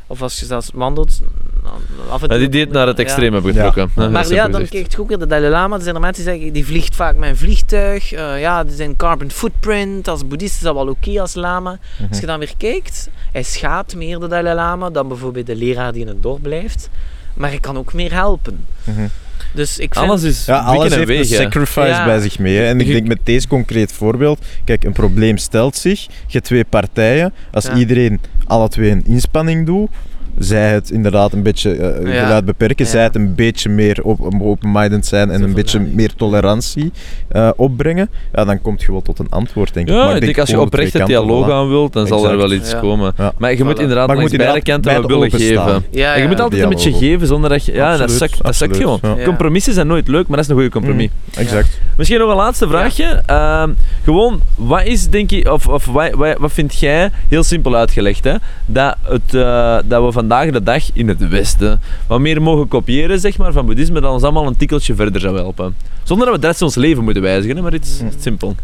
of 0.07 0.21
als 0.21 0.39
je 0.39 0.45
zelfs 0.45 0.69
wandelt, 0.73 1.21
af 2.09 2.21
en 2.21 2.27
Ja, 2.27 2.27
toe... 2.27 2.37
die 2.37 2.49
die 2.49 2.61
het 2.61 2.71
naar 2.71 2.87
het 2.87 2.97
Ja. 2.97 3.03
extreem 3.03 3.33
hebben 3.33 3.53
getrokken. 3.53 4.11
Maar 4.11 4.27
ja, 4.33 4.47
dan 4.47 4.67
kijk 4.67 4.91
je 4.91 4.99
ook 4.99 5.07
weer 5.07 5.17
de 5.19 5.27
Dalai 5.27 5.49
Lama. 5.51 5.75
Er 5.75 5.81
zijn 5.81 5.95
er 5.95 6.01
mensen 6.01 6.23
die 6.25 6.33
zeggen, 6.33 6.53
die 6.53 6.65
vliegt 6.65 6.95
vaak 6.95 7.15
met 7.15 7.29
een 7.29 7.37
vliegtuig. 7.37 8.11
Eh, 8.13 8.39
ja, 8.39 8.59
er 8.65 8.71
zijn 8.71 8.95
carbon 8.95 9.31
footprint. 9.31 10.07
Als 10.07 10.27
boeddhist 10.27 10.55
is 10.55 10.61
dat 10.61 10.73
wel 10.75 10.87
oké 10.87 11.21
als 11.21 11.33
lama. 11.35 11.77
Als 12.09 12.19
je 12.19 12.25
dan 12.25 12.39
weer 12.39 12.53
kijkt, 12.57 13.09
hij 13.31 13.43
schaadt 13.43 13.95
meer 13.95 14.19
de 14.19 14.27
Dalai 14.27 14.55
Lama 14.55 14.89
dan 14.89 15.07
bijvoorbeeld 15.07 15.45
de 15.45 15.55
leraar 15.55 15.91
die 15.91 16.01
in 16.01 16.07
het 16.07 16.23
dorp 16.23 16.41
blijft. 16.41 16.89
Maar 17.33 17.49
hij 17.49 17.59
kan 17.59 17.77
ook 17.77 17.93
meer 17.93 18.13
helpen. 18.13 18.65
Mhm. 18.83 19.07
Dus 19.53 19.79
ik 19.79 19.93
vind... 19.93 20.05
Alles 20.05 20.23
is 20.23 20.45
Ja, 20.45 20.59
alles 20.59 20.95
heeft 20.95 21.09
een 21.09 21.25
sacrifice 21.25 21.87
Ja. 21.87 22.05
bij 22.05 22.19
zich 22.19 22.39
mee. 22.39 22.57
hè. 22.57 22.65
En 22.65 22.79
ik 22.79 22.87
denk 22.87 23.07
met 23.07 23.19
deze 23.23 23.47
concreet 23.47 23.91
voorbeeld, 23.91 24.45
kijk, 24.63 24.83
een 24.83 24.93
probleem 24.93 25.37
stelt 25.37 25.75
zich. 25.75 26.01
Je 26.05 26.09
hebt 26.27 26.45
twee 26.45 26.63
partijen. 26.65 27.33
Als 27.51 27.65
Ja. 27.65 27.73
iedereen 27.75 28.21
alle 28.45 28.67
twee 28.69 28.89
een 28.91 29.03
inspanning 29.05 29.65
doet, 29.65 29.89
zij 30.37 30.71
het 30.71 30.89
inderdaad 30.91 31.33
een 31.33 31.43
beetje 31.43 31.71
eh, 31.75 32.13
Ja. 32.13 32.23
geluid 32.23 32.45
beperken, 32.45 32.85
Ja. 32.85 32.91
zij 32.91 33.03
het 33.03 33.15
een 33.15 33.35
beetje 33.35 33.69
meer 33.69 33.99
op- 34.03 34.41
open-minded 34.41 35.05
zijn 35.05 35.29
en 35.29 35.37
Zo 35.37 35.41
een 35.43 35.45
van, 35.51 35.53
beetje 35.61 35.79
ja, 35.79 35.85
meer 35.93 36.13
tolerantie 36.15 36.91
eh, 37.27 37.49
opbrengen, 37.55 38.09
ja, 38.33 38.45
dan 38.45 38.61
kom 38.61 38.75
je 38.77 38.91
wel 38.91 39.01
tot 39.01 39.19
een 39.19 39.29
antwoord, 39.29 39.73
denk 39.73 39.87
ik. 39.87 39.93
Ja, 39.93 40.05
Maar 40.05 40.15
ik 40.15 40.21
denk 40.21 40.37
als 40.39 40.49
je 40.49 40.59
oprecht 40.59 40.93
een 40.93 40.99
kanten, 40.99 41.17
dialoog 41.25 41.49
aan 41.51 41.69
wilt, 41.69 41.93
dan 41.93 42.07
zal 42.07 42.29
er 42.29 42.37
wel 42.37 42.51
iets 42.53 42.71
Ja. 42.71 42.79
komen. 42.79 43.13
Ja. 43.17 43.33
Maar 43.37 43.55
je 43.55 43.63
moet 43.63 43.79
inderdaad 43.79 44.07
Maar 44.07 44.15
je 44.15 44.21
langs 44.21 44.37
moet 44.37 44.41
beide 44.47 44.61
kanten 44.61 44.91
beide 44.91 45.07
wel 45.07 45.19
willen 45.19 45.39
geven. 45.39 45.83
Ja, 45.89 46.13
En 46.15 46.21
je 46.21 46.27
moet 46.27 46.39
altijd 46.39 46.61
een 46.63 46.69
beetje 46.69 46.93
geven 46.93 47.27
zonder 47.27 47.49
dat 47.49 47.65
je... 47.65 47.71
Ja, 47.73 47.91
dat 47.91 47.99
Absoluut, 48.01 48.17
zakt, 48.19 48.43
dat 48.43 48.55
zakt 48.55 48.71
absoluut. 48.71 48.99
gewoon. 49.01 49.17
Ja. 49.19 49.23
Compromissen 49.25 49.73
zijn 49.73 49.87
nooit 49.87 50.07
leuk, 50.07 50.27
maar 50.27 50.35
dat 50.37 50.45
is 50.45 50.47
een 50.51 50.55
goede 50.55 50.69
compromis. 50.71 51.09
Exact. 51.35 51.79
Misschien 51.97 52.19
nog 52.19 52.29
een 52.29 52.35
laatste 52.35 52.67
vraagje. 52.67 53.21
Ehm, 53.25 53.69
gewoon, 54.03 54.41
wat 54.55 54.83
is 54.83 55.09
denk 55.09 55.29
je, 55.29 55.51
of, 55.53 55.67
of 55.67 55.85
wat, 55.85 56.11
wat, 56.11 56.37
wat 56.37 56.51
vind 56.51 56.79
jij, 56.79 57.09
heel 57.27 57.43
simpel 57.43 57.75
uitgelegd, 57.75 58.23
hè, 58.23 58.33
dat, 58.65 58.95
het, 59.01 59.33
eh, 59.33 59.77
dat 59.85 60.05
we 60.05 60.11
vandaag 60.27 60.51
de 60.51 60.63
dag 60.63 60.83
in 60.93 61.07
het 61.07 61.27
Westen 61.29 61.81
wat 62.07 62.19
meer 62.19 62.41
mogen 62.41 62.67
kopiëren 62.67 63.19
zeg 63.19 63.37
maar, 63.37 63.51
van 63.51 63.65
boeddhisme, 63.65 64.01
dat 64.01 64.11
ons 64.11 64.23
allemaal 64.23 64.47
een 64.47 64.57
tikkeltje 64.57 64.95
verder 64.95 65.21
zou 65.21 65.35
helpen? 65.35 65.75
Zonder 66.03 66.25
dat 66.25 66.35
we 66.35 66.41
de 66.41 66.47
rest 66.47 66.57
van 66.59 66.67
ons 66.67 66.75
leven 66.75 67.03
moeten 67.03 67.21
wijzigen, 67.23 67.55
hè, 67.55 67.61
maar 67.61 67.73
iets 67.73 67.99
Mm. 68.01 68.11
simpel. 68.19 68.55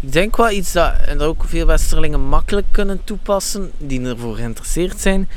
Ik 0.00 0.12
denk 0.12 0.36
wel 0.36 0.50
iets 0.50 0.72
dat, 0.72 0.92
en 1.06 1.18
dat 1.18 1.28
ook 1.28 1.44
veel 1.46 1.66
Westerlingen 1.66 2.20
makkelijk 2.20 2.66
kunnen 2.70 3.00
toepassen, 3.04 3.70
die 3.78 4.00
ervoor 4.06 4.36
geïnteresseerd 4.36 5.00
zijn, 5.00 5.28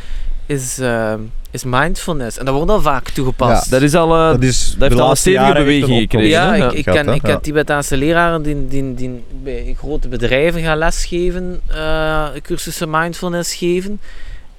is, 0.45 0.79
eh, 0.79 1.13
is 1.51 1.63
mindfulness. 1.63 2.37
En 2.37 2.45
dat 2.45 2.53
wordt 2.55 2.71
al 2.71 2.81
vaak 2.81 3.09
toegepast. 3.09 3.69
Dat 3.71 3.81
is 3.81 3.93
al... 3.95 4.13
eh, 4.15 4.27
Dat, 4.31 4.43
is 4.43 4.75
heeft 4.79 4.95
de 4.95 5.01
al 5.01 5.09
een 5.09 5.17
stevige 5.17 5.53
beweging 5.53 5.99
gekregen, 5.99 6.29
Ja, 6.29 6.53
ik, 6.55 6.61
Ja. 6.61 6.71
ik, 6.71 6.85
ken, 6.85 7.13
ik 7.13 7.27
Ja. 7.27 7.37
Tibetaanse 7.39 7.97
leraren 7.97 8.41
die, 8.41 8.67
die, 8.67 8.93
die 8.93 9.23
bij 9.43 9.75
grote 9.77 10.07
bedrijven 10.07 10.61
gaan 10.61 10.77
lesgeven, 10.77 11.61
eh, 11.67 12.25
cursussen 12.41 12.89
mindfulness 12.89 13.53
geven. 13.55 13.99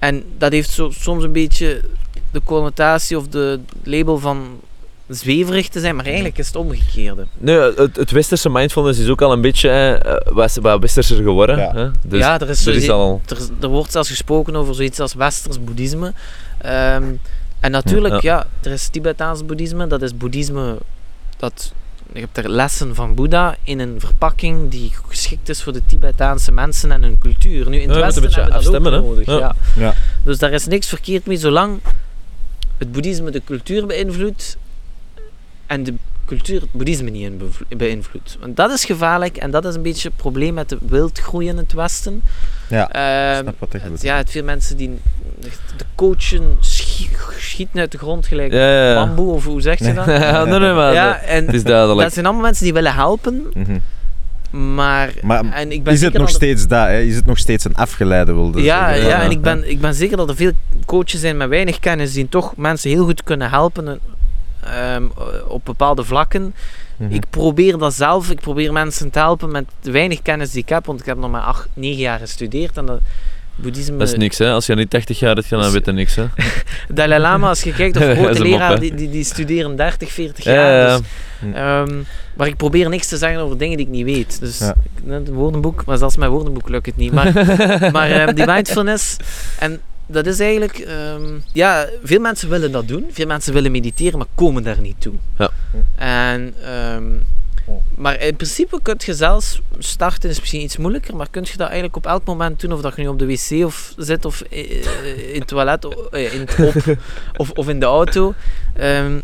En 0.07 0.24
dat 0.38 0.52
heeft 0.52 0.70
zo, 0.70 0.90
soms 0.90 1.24
een 1.24 1.32
beetje 1.32 1.80
de 2.30 2.40
connotatie 2.44 3.16
of 3.18 3.28
de 3.28 3.61
label 3.82 4.18
van 4.18 4.61
zweverig 5.09 5.68
te 5.68 5.80
zijn, 5.80 5.96
maar 5.96 6.04
eigenlijk 6.04 6.38
is 6.38 6.46
het 6.46 6.57
omgekeerde. 6.57 7.26
Nee, 7.38 7.59
het, 7.59 7.96
het 7.96 8.11
westerse 8.11 8.48
mindfulness 8.48 9.00
is 9.00 9.09
ook 9.09 9.22
al 9.22 9.32
een 9.32 9.40
beetje 9.40 9.70
eh, 9.70 10.32
wat 10.34 10.78
westerser 10.80 11.22
geworden. 11.22 11.59
Ja. 11.59 11.72
Hè? 11.74 11.90
Dus 12.02 12.18
ja, 12.18 12.40
er 12.40 12.48
is, 12.48 12.66
er 12.66 12.74
is 12.74 12.90
al... 12.90 13.20
er, 13.26 13.38
er 13.61 13.68
wordt 13.68 13.92
zelfs 13.92 14.09
gesproken 14.09 14.57
over 14.57 14.74
zoiets 14.74 15.00
als 15.00 15.14
westers 15.14 15.64
boeddhisme. 15.64 16.12
Ehm, 16.59 17.04
en 17.61 17.70
natuurlijk, 17.70 18.22
Ja. 18.22 18.36
ja. 18.36 18.46
er 18.62 18.72
is 18.72 18.88
Tibetaans 18.88 19.44
boeddhisme. 19.44 19.86
Dat 19.86 20.02
is 20.02 20.16
boeddhisme 20.16 20.76
dat... 21.36 21.72
Je 22.17 22.23
hebt 22.23 22.37
er 22.37 22.51
lessen 22.51 22.95
van 22.95 23.14
Boeddha 23.14 23.57
in 23.62 23.79
een 23.79 24.01
verpakking 24.01 24.71
die 24.71 24.93
geschikt 25.09 25.49
is 25.49 25.62
voor 25.62 25.73
de 25.73 25.87
Tibetaanse 25.87 26.53
mensen 26.53 26.93
en 26.93 27.03
hun 27.03 27.19
cultuur. 27.19 27.69
Nu, 27.69 27.81
in 27.81 27.89
het 27.89 27.99
Ja, 27.99 28.05
Westen 28.05 28.23
hebben 28.23 28.41
we 28.41 28.49
dat 28.49 28.59
afstemmen, 28.59 28.93
ook 28.93 29.05
nodig. 29.05 29.27
Ja. 29.27 29.39
Ja. 29.39 29.55
Ja. 29.77 29.95
Dus 30.23 30.39
daar 30.39 30.53
is 30.53 30.67
niks 30.67 30.89
verkeerd 30.89 31.27
mee, 31.27 31.37
zolang 31.37 31.81
het 32.79 32.93
boeddhisme 32.93 33.31
de 33.31 33.43
cultuur 33.45 33.87
beïnvloedt 33.87 34.57
en 35.67 35.85
de 35.85 35.95
cultuur 36.27 36.61
het 36.61 36.72
boeddhisme 36.72 37.11
niet 37.11 37.31
beïnvloedt. 37.77 38.37
Want 38.41 38.57
dat 38.57 38.70
is 38.70 38.85
gevaarlijk 38.85 39.37
en 39.37 39.51
dat 39.51 39.64
is 39.64 39.74
een 39.74 39.83
beetje 39.83 40.09
het 40.09 40.16
probleem 40.16 40.55
met 40.55 40.68
de 40.68 40.79
wildgroei 40.89 41.49
in 41.49 41.57
het 41.57 41.72
Westen. 41.72 42.22
Ja, 42.68 42.91
Ehm, 42.91 43.43
snap 43.43 43.55
wat 43.59 43.72
het, 43.72 43.83
bedoelt. 43.83 44.03
ja, 44.03 44.16
het 44.16 44.31
veel 44.31 44.45
mensen 44.45 44.77
die 44.77 44.99
de 45.77 45.85
coachen 45.95 46.57
schi- 46.61 47.09
schieten 47.39 47.81
uit 47.81 47.93
de 47.93 47.99
grond 47.99 48.27
gelijk 48.27 48.53
Ja, 48.53 48.59
ja, 48.72 48.89
ja. 48.89 48.95
bamboe 48.95 49.33
of 49.33 49.45
hoe 49.45 49.61
zeg 49.61 49.79
je 49.79 49.95
dat? 49.95 50.07
Ja, 50.07 50.45
nee, 50.45 50.59
nee, 50.59 50.72
maar 50.72 50.93
ja, 50.93 51.12
dat- 51.12 51.22
en 51.22 51.47
het 51.47 51.55
is 51.55 51.64
duidelijk. 51.64 52.01
dat 52.01 52.12
zijn 52.12 52.24
allemaal 52.27 52.45
mensen 52.45 52.64
die 52.64 52.72
willen 52.72 52.95
helpen, 52.95 53.47
Mhm. 53.55 53.79
maar, 54.74 55.11
Maar 55.22 55.45
en 55.53 55.72
ik 55.72 55.83
ben 55.83 55.93
is 55.93 56.01
het 56.01 56.12
nog 56.12 56.27
dat 56.27 56.35
steeds 56.35 56.66
dat? 56.66 56.87
Hè? 56.87 57.01
Is 57.01 57.16
het 57.16 57.27
nog 57.27 57.39
steeds 57.39 57.64
een 57.64 57.74
afgeleide 57.74 58.33
wilde 58.33 58.62
ja, 58.62 58.89
zeggen? 58.89 59.09
ja, 59.09 59.22
en 59.22 59.31
ik 59.31 59.41
ben, 59.41 59.70
ik 59.70 59.81
ben 59.81 59.95
zeker 59.95 60.16
dat 60.16 60.29
er 60.29 60.37
veel 60.37 60.53
coaches 60.87 61.20
zijn 61.20 61.37
met 61.37 61.49
weinig 61.49 61.79
kennis 61.79 62.12
die 62.12 62.29
toch 62.29 62.57
mensen 62.57 62.91
heel 62.91 63.05
goed 63.05 63.22
kunnen 63.22 63.51
helpen 63.51 64.01
ehm, 64.67 65.05
op 65.49 65.64
bepaalde 65.64 66.05
vlakken. 66.05 66.55
Mhm. 66.97 67.12
Ik 67.14 67.25
probeer 67.31 67.79
dat 67.79 67.95
zelf, 67.95 68.31
ik 68.31 68.41
probeer 68.41 68.73
mensen 68.73 69.11
te 69.11 69.19
helpen 69.19 69.51
met 69.51 69.64
de 69.81 69.91
weinig 69.91 70.23
kennis 70.23 70.51
die 70.51 70.62
ik 70.62 70.69
heb, 70.69 70.87
want 70.87 71.01
ik 71.01 71.07
heb 71.07 71.19
nog 71.19 71.31
maar 71.31 71.41
acht, 71.43 71.69
negen 71.75 72.01
jaar 72.01 72.19
gestudeerd 72.19 72.77
en 72.77 72.87
dat 72.87 73.01
boeddhisme... 73.57 73.97
Dat 73.97 74.09
is 74.09 74.14
niks, 74.14 74.39
hè. 74.39 74.51
Als 74.53 74.67
je 74.67 74.75
niet 74.75 74.91
80 74.91 75.19
jaar 75.19 75.35
hebt, 75.35 75.51
dan 75.51 75.71
weet 75.71 75.87
je 75.87 75.93
niks, 75.93 76.14
hè. 76.14 76.25
Dalai 76.95 77.21
Lama, 77.21 77.49
als 77.49 77.62
je 77.62 77.73
kijkt, 77.73 77.97
of 78.01 78.03
grote 78.03 78.49
hè. 78.49 78.79
die, 78.79 78.95
die, 78.95 79.11
die 79.11 79.25
studeren 79.25 79.77
30, 79.77 80.12
40 80.12 80.45
Ja, 80.45 80.53
jaar. 80.53 80.71
ja, 80.73 80.87
ja. 80.89 80.97
Dus, 81.41 81.55
ehm, 81.55 82.03
maar 82.37 82.47
ik 82.47 82.57
probeer 82.57 82.89
niks 82.89 83.07
te 83.07 83.17
zeggen 83.17 83.41
over 83.41 83.59
dingen 83.59 83.77
die 83.77 83.87
ik 83.87 83.93
niet 83.93 84.05
weet. 84.05 84.41
Dus 84.41 84.59
Ja. 84.59 84.75
een 85.07 85.33
woordenboek, 85.33 85.85
maar 85.85 85.99
zelfs 85.99 86.17
mijn 86.17 86.31
woordenboek 86.31 86.69
lukt 86.69 86.87
het 86.87 86.97
niet. 86.97 87.12
Maar, 87.12 87.33
maar 87.93 88.11
ehm, 88.11 88.35
die 88.35 88.47
mindfulness, 88.47 89.17
en 89.59 89.81
dat 90.07 90.26
is 90.26 90.40
eigenlijk, 90.40 90.78
ehm, 90.78 91.38
ja, 91.52 91.88
veel 92.02 92.20
mensen 92.20 92.48
willen 92.48 92.72
dat 92.72 92.88
doen. 92.88 93.07
Veel 93.11 93.26
mensen 93.26 93.52
willen 93.52 93.72
mediteren, 93.72 94.18
maar 94.18 94.26
komen 94.34 94.62
daar 94.62 94.80
niet 94.80 95.00
toe. 95.00 95.14
Ja. 95.38 95.50
En, 95.96 96.54
ehm, 96.64 97.04
maar 97.94 98.20
in 98.20 98.36
principe 98.36 98.78
kun 98.82 98.94
je 98.98 99.14
zelfs 99.14 99.61
starten, 99.78 100.30
is 100.30 100.40
misschien 100.40 100.61
iets 100.61 100.76
moeilijker, 100.76 101.16
maar 101.16 101.28
kun 101.30 101.42
je 101.42 101.57
dat 101.57 101.66
eigenlijk 101.66 101.96
op 101.96 102.07
elk 102.07 102.24
moment 102.24 102.61
doen, 102.61 102.72
of 102.72 102.80
dat 102.80 102.96
je 102.96 103.02
nu 103.02 103.09
op 103.09 103.18
de 103.18 103.26
wc 103.26 103.64
of 103.64 103.94
zit, 103.96 104.24
of 104.24 104.40
eh, 104.40 105.32
in 105.32 105.38
het 105.38 105.48
toilet, 105.48 105.86
eh, 106.11 106.34
in 106.34 106.40
het 106.40 106.57
op, 106.59 106.96
of, 107.40 107.50
of 107.50 107.68
in 107.68 107.80
de 107.80 107.86
auto. 107.86 108.34
Ehm, 108.72 109.20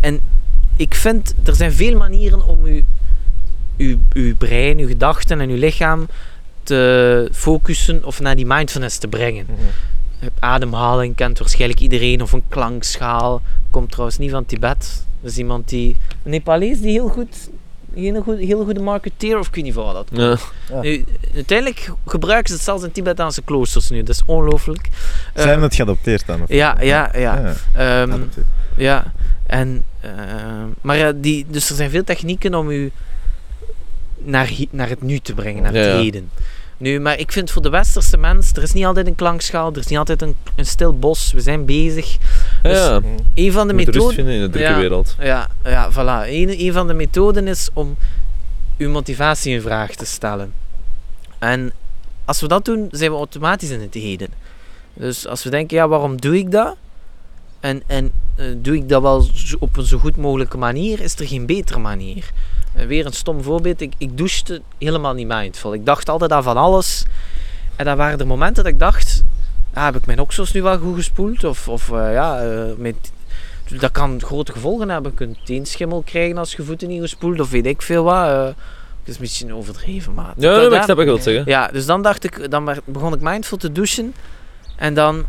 en 0.00 0.20
ik 0.76 0.94
vind, 0.94 1.34
er 1.44 1.54
zijn 1.54 1.72
veel 1.72 1.96
manieren 1.96 2.46
om 2.46 2.64
uw, 3.76 3.98
uw 4.12 4.36
brein, 4.36 4.78
uw 4.78 4.86
gedachten 4.86 5.40
en 5.40 5.50
uw 5.50 5.58
lichaam 5.58 6.08
te 6.62 7.28
focussen 7.32 8.04
of 8.04 8.20
naar 8.20 8.36
die 8.36 8.46
mindfulness 8.46 8.98
te 8.98 9.08
brengen. 9.08 9.46
Mhm. 9.48 9.60
Ademhaling 10.38 11.14
kent 11.14 11.38
waarschijnlijk 11.38 11.80
iedereen, 11.80 12.22
of 12.22 12.32
een 12.32 12.42
klankschaal. 12.48 13.42
Komt 13.70 13.90
trouwens 13.90 14.18
niet 14.18 14.30
van 14.30 14.46
Tibet. 14.46 15.04
Dat 15.20 15.30
is 15.30 15.38
iemand 15.38 15.68
die, 15.68 15.96
een 16.22 16.30
Nepalees 16.30 16.80
die 16.80 16.90
heel 16.90 17.08
goed, 17.08 17.48
heel 17.94 18.22
goed, 18.22 18.38
heel 18.38 18.64
goede 18.64 18.80
marketeer, 18.80 19.38
of 19.38 19.46
ik 19.48 19.54
weet 19.54 19.64
niet 19.64 19.74
van 19.74 19.94
dat 19.94 20.08
komt. 20.14 20.40
Ja. 20.68 20.80
Nu, 20.80 21.04
uiteindelijk 21.34 21.90
gebruiken 22.06 22.48
ze 22.48 22.54
het 22.54 22.64
zelfs 22.64 22.84
in 22.84 22.92
Tibetaanse 22.92 23.42
kloosters 23.42 23.90
nu, 23.90 24.02
dat 24.02 24.14
is 24.14 24.22
ongelooflijk. 24.26 24.88
Zijn 25.34 25.48
Ehm, 25.48 25.62
het 25.62 25.74
geadopteerd 25.74 26.26
dan? 26.26 26.42
Of? 26.42 26.48
ja, 26.48 26.76
ja, 26.80 27.10
ja. 27.14 27.54
Ja, 27.74 28.00
Ehm, 28.02 28.20
ja, 28.76 29.12
en, 29.46 29.84
ehm, 30.00 30.68
maar 30.80 30.96
ja, 30.96 31.12
die, 31.12 31.46
dus 31.48 31.70
er 31.70 31.76
zijn 31.76 31.90
veel 31.90 32.04
technieken 32.04 32.54
om 32.54 32.70
u 32.70 32.90
naar, 34.18 34.52
naar 34.70 34.88
het 34.88 35.02
nu 35.02 35.18
te 35.18 35.34
brengen, 35.34 35.62
naar 35.62 35.74
Ja, 35.74 35.80
het 35.80 35.88
ja. 35.92 35.96
heden. 35.98 36.30
Nu, 36.78 37.00
maar 37.00 37.18
ik 37.18 37.32
vind 37.32 37.50
voor 37.50 37.62
de 37.62 37.68
westerse 37.68 38.16
mens, 38.16 38.52
er 38.52 38.62
is 38.62 38.72
niet 38.72 38.84
altijd 38.84 39.06
een 39.06 39.14
klankschaal, 39.14 39.72
er 39.72 39.78
is 39.78 39.86
niet 39.86 39.98
altijd 39.98 40.22
een, 40.22 40.36
een 40.56 40.66
stil 40.66 40.98
bos, 40.98 41.32
we 41.32 41.40
zijn 41.40 41.64
bezig. 41.64 42.16
Ja, 42.62 42.68
Dus 42.70 42.78
ja. 42.78 43.00
Mhm. 43.00 43.08
Een 43.34 43.52
van 43.52 43.66
de 43.68 43.72
methoden... 43.74 44.26
in 44.26 44.40
de 44.40 44.50
drukke 44.50 44.70
Ja. 44.70 44.78
wereld. 44.78 45.16
Ja, 45.18 45.48
ja 45.64 45.92
voilà. 45.92 46.28
Een, 46.28 46.60
een 46.60 46.72
van 46.72 46.86
de 46.86 46.94
methoden 46.94 47.48
is 47.48 47.68
om 47.72 47.96
uw 48.78 48.90
motivatie 48.90 49.54
in 49.54 49.60
vraag 49.60 49.90
te 49.94 50.04
stellen. 50.06 50.52
En 51.38 51.72
als 52.24 52.40
we 52.40 52.48
dat 52.48 52.64
doen, 52.64 52.88
zijn 52.90 53.10
we 53.10 53.16
automatisch 53.16 53.70
in 53.70 53.80
het 53.80 53.94
heden. 53.94 54.28
Dus 54.94 55.26
als 55.26 55.44
we 55.44 55.50
denken, 55.50 55.76
ja, 55.76 55.88
waarom 55.88 56.20
doe 56.20 56.38
ik 56.38 56.50
dat? 56.50 56.76
En, 57.60 57.82
en 57.86 58.10
eh, 58.36 58.46
doe 58.56 58.74
ik 58.76 58.88
dat 58.88 59.02
wel 59.02 59.28
op 59.58 59.76
een 59.76 59.84
zo 59.84 59.98
goed 59.98 60.16
mogelijke 60.16 60.56
manier? 60.56 61.00
Is 61.00 61.18
er 61.18 61.26
geen 61.26 61.46
betere 61.46 61.78
manier? 61.78 62.30
Eh, 62.76 62.86
weer 62.86 63.06
een 63.06 63.12
stom 63.12 63.42
voorbeeld. 63.42 63.80
Ik, 63.80 63.92
ik 63.98 64.16
douchte 64.18 64.62
helemaal 64.78 65.14
niet 65.14 65.28
mindful. 65.28 65.74
Ik 65.74 65.86
dacht 65.86 66.08
altijd 66.08 66.32
aan 66.32 66.42
van 66.42 66.56
alles. 66.56 67.04
En 67.76 67.84
dan 67.84 67.96
waren 67.96 68.18
er 68.18 68.26
momenten 68.26 68.64
dat 68.64 68.72
ik 68.72 68.78
dacht... 68.78 69.22
Ah, 69.74 69.84
heb 69.84 69.96
ik 69.96 70.06
mijn 70.06 70.20
oksels 70.20 70.52
nu 70.52 70.62
wel 70.62 70.78
goed 70.78 70.94
gespoeld? 70.94 71.44
Of, 71.44 71.68
of 71.68 71.90
eh, 71.92 72.12
ja, 72.12 72.38
eh, 72.40 72.62
mijn 72.76 72.96
dat 73.80 73.90
kan 73.90 74.20
grote 74.22 74.52
gevolgen 74.52 74.88
hebben. 74.88 75.10
Je 75.10 75.16
kunt 75.16 75.38
teenschimmel 75.46 76.02
krijgen 76.02 76.38
als 76.38 76.52
je 76.52 76.62
voeten 76.62 76.88
niet 76.88 77.00
gespoeld 77.00 77.40
of 77.40 77.50
weet 77.50 77.66
ik 77.66 77.82
veel 77.82 78.04
wat. 78.04 78.26
Dat 78.26 78.54
is 79.04 79.14
een 79.14 79.20
beetje 79.20 79.54
overdreven, 79.54 80.14
maar... 80.14 80.32
Ja, 80.36 80.54
dat- 80.54 80.62
dat- 80.62 80.72
ik 80.72 80.82
snap 80.82 80.96
wat 80.96 81.04
je 81.04 81.10
wilt 81.10 81.22
zeggen. 81.22 81.44
Ja, 81.46 81.68
dus 81.68 81.86
dan 81.86 82.02
dacht 82.02 82.24
ik, 82.24 82.50
dan 82.50 82.74
begon 82.84 83.14
ik 83.14 83.20
mindful 83.20 83.56
te 83.58 83.72
douchen. 83.72 84.14
En 84.76 84.94
dan, 84.94 85.24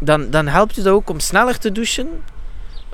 dan, 0.00 0.30
dan 0.30 0.46
helpt 0.46 0.76
het 0.76 0.88
ook 0.88 1.10
om 1.10 1.20
sneller 1.20 1.58
te 1.58 1.72
douchen. 1.72 2.08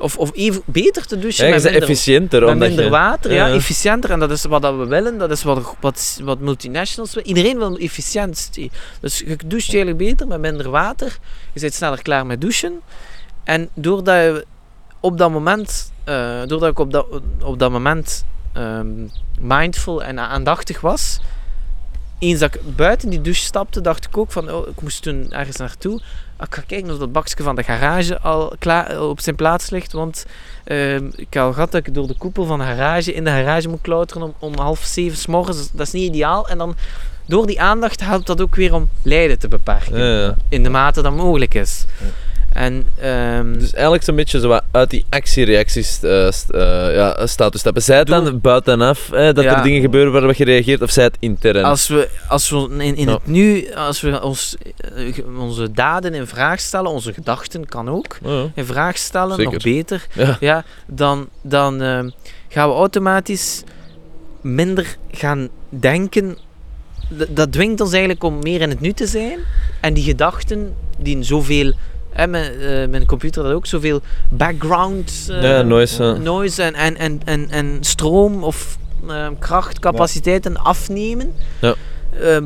Of, 0.01 0.17
of 0.17 0.31
even 0.35 0.63
beter 0.65 1.07
te 1.07 1.19
douchen. 1.19 1.47
Ja, 1.47 1.55
met 1.55 1.63
minder, 1.63 1.83
efficiënter. 1.83 2.45
met 2.45 2.59
minder 2.59 2.85
je... 2.85 2.91
water, 2.91 3.33
ja, 3.33 3.47
Ja. 3.47 3.55
efficiënter. 3.55 4.11
En 4.11 4.19
dat 4.19 4.31
is 4.31 4.45
wat 4.45 4.63
we 4.63 4.87
willen. 4.87 5.19
Dat 5.19 5.31
is 5.31 5.43
wat, 5.43 5.75
wat, 5.81 6.21
wat 6.23 6.39
multinationals 6.41 7.15
willen. 7.15 7.29
Iedereen 7.29 7.59
wil 7.59 7.77
efficiëntie. 7.79 8.71
Dus 9.01 9.19
je 9.19 9.37
doucht 9.47 9.69
eigenlijk 9.75 9.97
beter 9.97 10.27
met 10.27 10.41
minder 10.41 10.71
water. 10.71 11.19
Je 11.53 11.61
bent 11.61 11.75
sneller 11.75 12.03
klaar 12.03 12.27
met 12.27 12.41
douchen. 12.41 12.81
En 13.45 13.69
doordat 13.75 14.17
je 14.17 14.47
op 15.01 15.19
dat 15.19 15.31
moment, 15.31 15.93
eh, 16.05 16.41
doordat 16.47 16.71
ik 16.71 16.79
op 16.79 16.93
dat, 16.93 17.07
op 17.43 17.59
dat 17.59 17.71
moment 17.71 18.25
ehm, 18.53 18.87
mindful 19.41 20.03
en 20.03 20.19
aandachtig 20.19 20.81
was, 20.81 21.21
eens 22.19 22.39
dat 22.41 22.55
ik 22.55 22.77
buiten 22.77 23.11
die 23.11 23.21
douche 23.21 23.43
stapte, 23.43 23.81
dacht 23.81 24.07
ik 24.07 24.17
ook 24.17 24.33
van, 24.33 24.51
oh, 24.51 24.69
ik 24.69 24.83
moest 24.83 25.03
toen 25.03 25.33
ergens 25.33 25.57
naartoe. 25.57 26.01
Ah, 26.41 26.47
Ik 26.47 26.55
ga 26.55 26.63
kijken 26.67 26.91
of 26.93 26.99
dat 26.99 27.13
bakje 27.13 27.43
van 27.43 27.57
de 27.57 27.63
garage 27.63 28.21
al 28.21 28.53
klaar, 28.59 29.03
op 29.03 29.21
zijn 29.21 29.37
plaats 29.37 29.71
ligt, 29.71 29.93
want 29.93 30.27
ehm, 30.65 31.05
ik 31.17 31.37
al 31.37 31.53
gehad 31.53 31.73
dat 31.73 31.87
ik 31.87 31.95
door 31.95 32.07
de 32.07 32.15
koepel 32.19 32.45
van 32.45 32.59
de 32.59 32.65
garage 32.65 33.15
in 33.15 33.25
de 33.25 33.31
garage 33.31 33.69
moet 33.69 33.81
klauteren 33.81 34.23
om, 34.23 34.35
om 34.39 34.59
half 34.59 34.81
zeven 34.85 35.19
s 35.19 35.27
morgens. 35.27 35.71
Dat 35.73 35.87
is 35.87 35.93
niet 35.93 36.09
ideaal. 36.09 36.49
En 36.49 36.59
dan, 36.59 36.75
door 37.27 37.47
die 37.47 37.61
aandacht 37.61 38.01
helpt 38.01 38.27
dat 38.27 38.41
ook 38.41 38.55
weer 38.55 38.75
om 38.75 38.89
lijden 39.03 39.39
te 39.39 39.49
beperken. 39.49 39.99
Ja, 39.99 40.21
ja. 40.21 40.37
In 40.49 40.63
de 40.63 40.69
mate 40.71 41.03
dat 41.03 41.13
mogelijk 41.17 41.55
is. 41.55 41.85
En, 42.53 42.87
ehm, 43.01 43.53
Dus 43.53 43.73
eigenlijk 43.73 44.05
zo'n 44.05 44.17
beetje 44.17 44.41
zo 44.41 44.49
wat 44.49 44.63
uit 44.71 44.91
die 44.91 45.05
actie-reacties 45.09 45.89
st- 46.29 46.51
eh, 46.51 46.95
ja, 46.95 47.27
status 47.27 47.61
stappen. 47.61 47.83
Zij 47.83 47.99
het 47.99 48.07
dan 48.07 48.41
buitenaf, 48.41 49.09
hè, 49.13 49.33
dat 49.33 49.45
Ja. 49.45 49.57
er 49.57 49.63
dingen 49.63 49.81
gebeuren 49.81 50.13
waarop 50.13 50.33
je 50.35 50.45
reageert, 50.45 50.83
of 50.83 50.91
zij 50.91 51.05
het 51.05 51.17
intern? 51.21 51.65
Als 51.65 51.89
we, 51.89 52.09
als 52.29 52.51
we 52.51 52.69
in, 52.79 52.97
in 52.97 53.09
het 53.09 53.27
nu, 53.27 53.73
als 53.75 54.01
we 54.01 54.23
ons, 54.23 54.57
eh, 54.97 55.39
onze 55.39 55.73
daden 55.73 56.15
in 56.15 56.27
vraag 56.27 56.61
stellen, 56.61 56.91
onze 56.91 57.13
gedachten 57.13 57.67
kan 57.67 57.89
ook 57.89 58.19
Oh, 58.23 58.33
ja. 58.33 58.51
in 58.55 58.65
vraag 58.65 58.97
stellen, 58.99 59.37
Zeker. 59.37 59.53
nog 59.53 59.63
beter, 59.63 60.07
Ja. 60.15 60.37
ja, 60.41 60.65
dan, 60.87 61.29
dan 61.43 61.83
eh, 61.83 61.99
gaan 62.49 62.69
we 62.69 62.75
automatisch 62.75 63.63
minder 64.41 64.97
gaan 65.11 65.49
denken. 65.69 66.39
Dat 67.29 67.53
dwingt 67.53 67.81
ons 67.81 67.91
eigenlijk 67.93 68.23
om 68.25 68.39
meer 68.43 68.61
in 68.61 68.71
het 68.71 68.81
nu 68.81 68.93
te 68.93 69.07
zijn. 69.07 69.39
En 69.81 69.95
die 69.95 70.05
gedachten, 70.05 70.75
die 70.99 71.23
zoveel, 71.23 71.73
mijn, 72.15 72.35
eh, 72.35 72.89
mijn 72.89 73.07
computer 73.07 73.45
had 73.45 73.53
ook 73.53 73.67
zoveel 73.67 74.01
background 74.29 75.29
eh, 75.31 75.43
Ja, 75.43 75.63
noise, 75.63 76.17
noise 76.23 76.63
en, 76.63 76.75
en, 76.75 76.97
en, 76.97 77.21
en, 77.25 77.51
en 77.51 77.79
stroom 77.81 78.45
of 78.45 78.79
eh, 79.09 79.27
krachtcapaciteiten 79.39 80.57
afnemen. 80.57 81.33
Ja. 81.61 81.75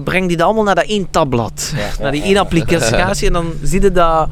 breng 0.05 0.29
die 0.29 0.37
dat 0.37 0.47
allemaal 0.47 0.65
naar 0.65 0.75
dat 0.75 0.87
één 0.87 1.11
tabblad. 1.11 1.73
Naar 2.01 2.13
die 2.13 2.23
één 2.23 2.37
applicatie. 2.37 3.27
en 3.27 3.33
dan 3.33 3.53
zie 3.63 3.81
je 3.81 3.93
dat, 3.93 4.29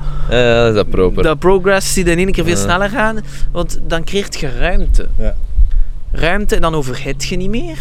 dat 0.75 0.91
proper. 0.91 1.23
dat 1.23 1.39
progress 1.39 1.93
zie 1.93 2.05
je 2.05 2.11
in 2.11 2.19
één 2.19 2.33
keer 2.33 2.45
veel 2.45 2.57
sneller 2.57 2.89
gaan. 2.89 3.21
Want 3.53 3.79
dan 3.87 4.05
creëert 4.05 4.41
je 4.41 4.59
ruimte. 4.59 5.09
Ja. 5.19 5.37
Ruimte 6.13 6.55
en 6.55 6.61
dan 6.61 6.75
overhit 6.75 7.25
je 7.25 7.37
niet 7.37 7.51
meer. 7.51 7.79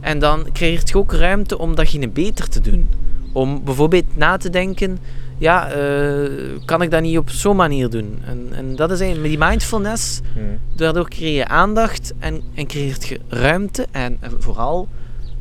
En 0.00 0.18
dan 0.18 0.46
creëert 0.52 0.88
je 0.88 0.96
ook 0.96 1.12
ruimte 1.12 1.58
om 1.58 1.74
datgene 1.74 2.08
beter 2.08 2.48
te 2.48 2.60
doen. 2.60 2.88
Om 3.32 3.64
bijvoorbeeld 3.64 4.16
na 4.16 4.36
te 4.36 4.50
denken, 4.50 4.98
ja, 5.38 5.70
eh, 5.70 6.30
kan 6.64 6.82
ik 6.82 6.90
dat 6.90 7.02
niet 7.02 7.18
op 7.18 7.30
zo'n 7.30 7.56
manier 7.56 7.90
doen? 7.90 8.18
En, 8.24 8.48
en 8.52 8.76
dat 8.76 8.90
is 8.90 9.00
eigenlijk 9.00 9.30
met 9.30 9.40
die 9.40 9.48
mindfulness, 9.48 10.20
daardoor 10.76 11.08
creëer 11.08 11.34
je 11.34 11.48
aandacht 11.48 12.12
en, 12.18 12.42
en 12.54 12.66
creëert 12.66 13.06
je 13.06 13.20
ruimte. 13.28 13.86
En, 13.90 14.16
en 14.20 14.32
vooral, 14.38 14.88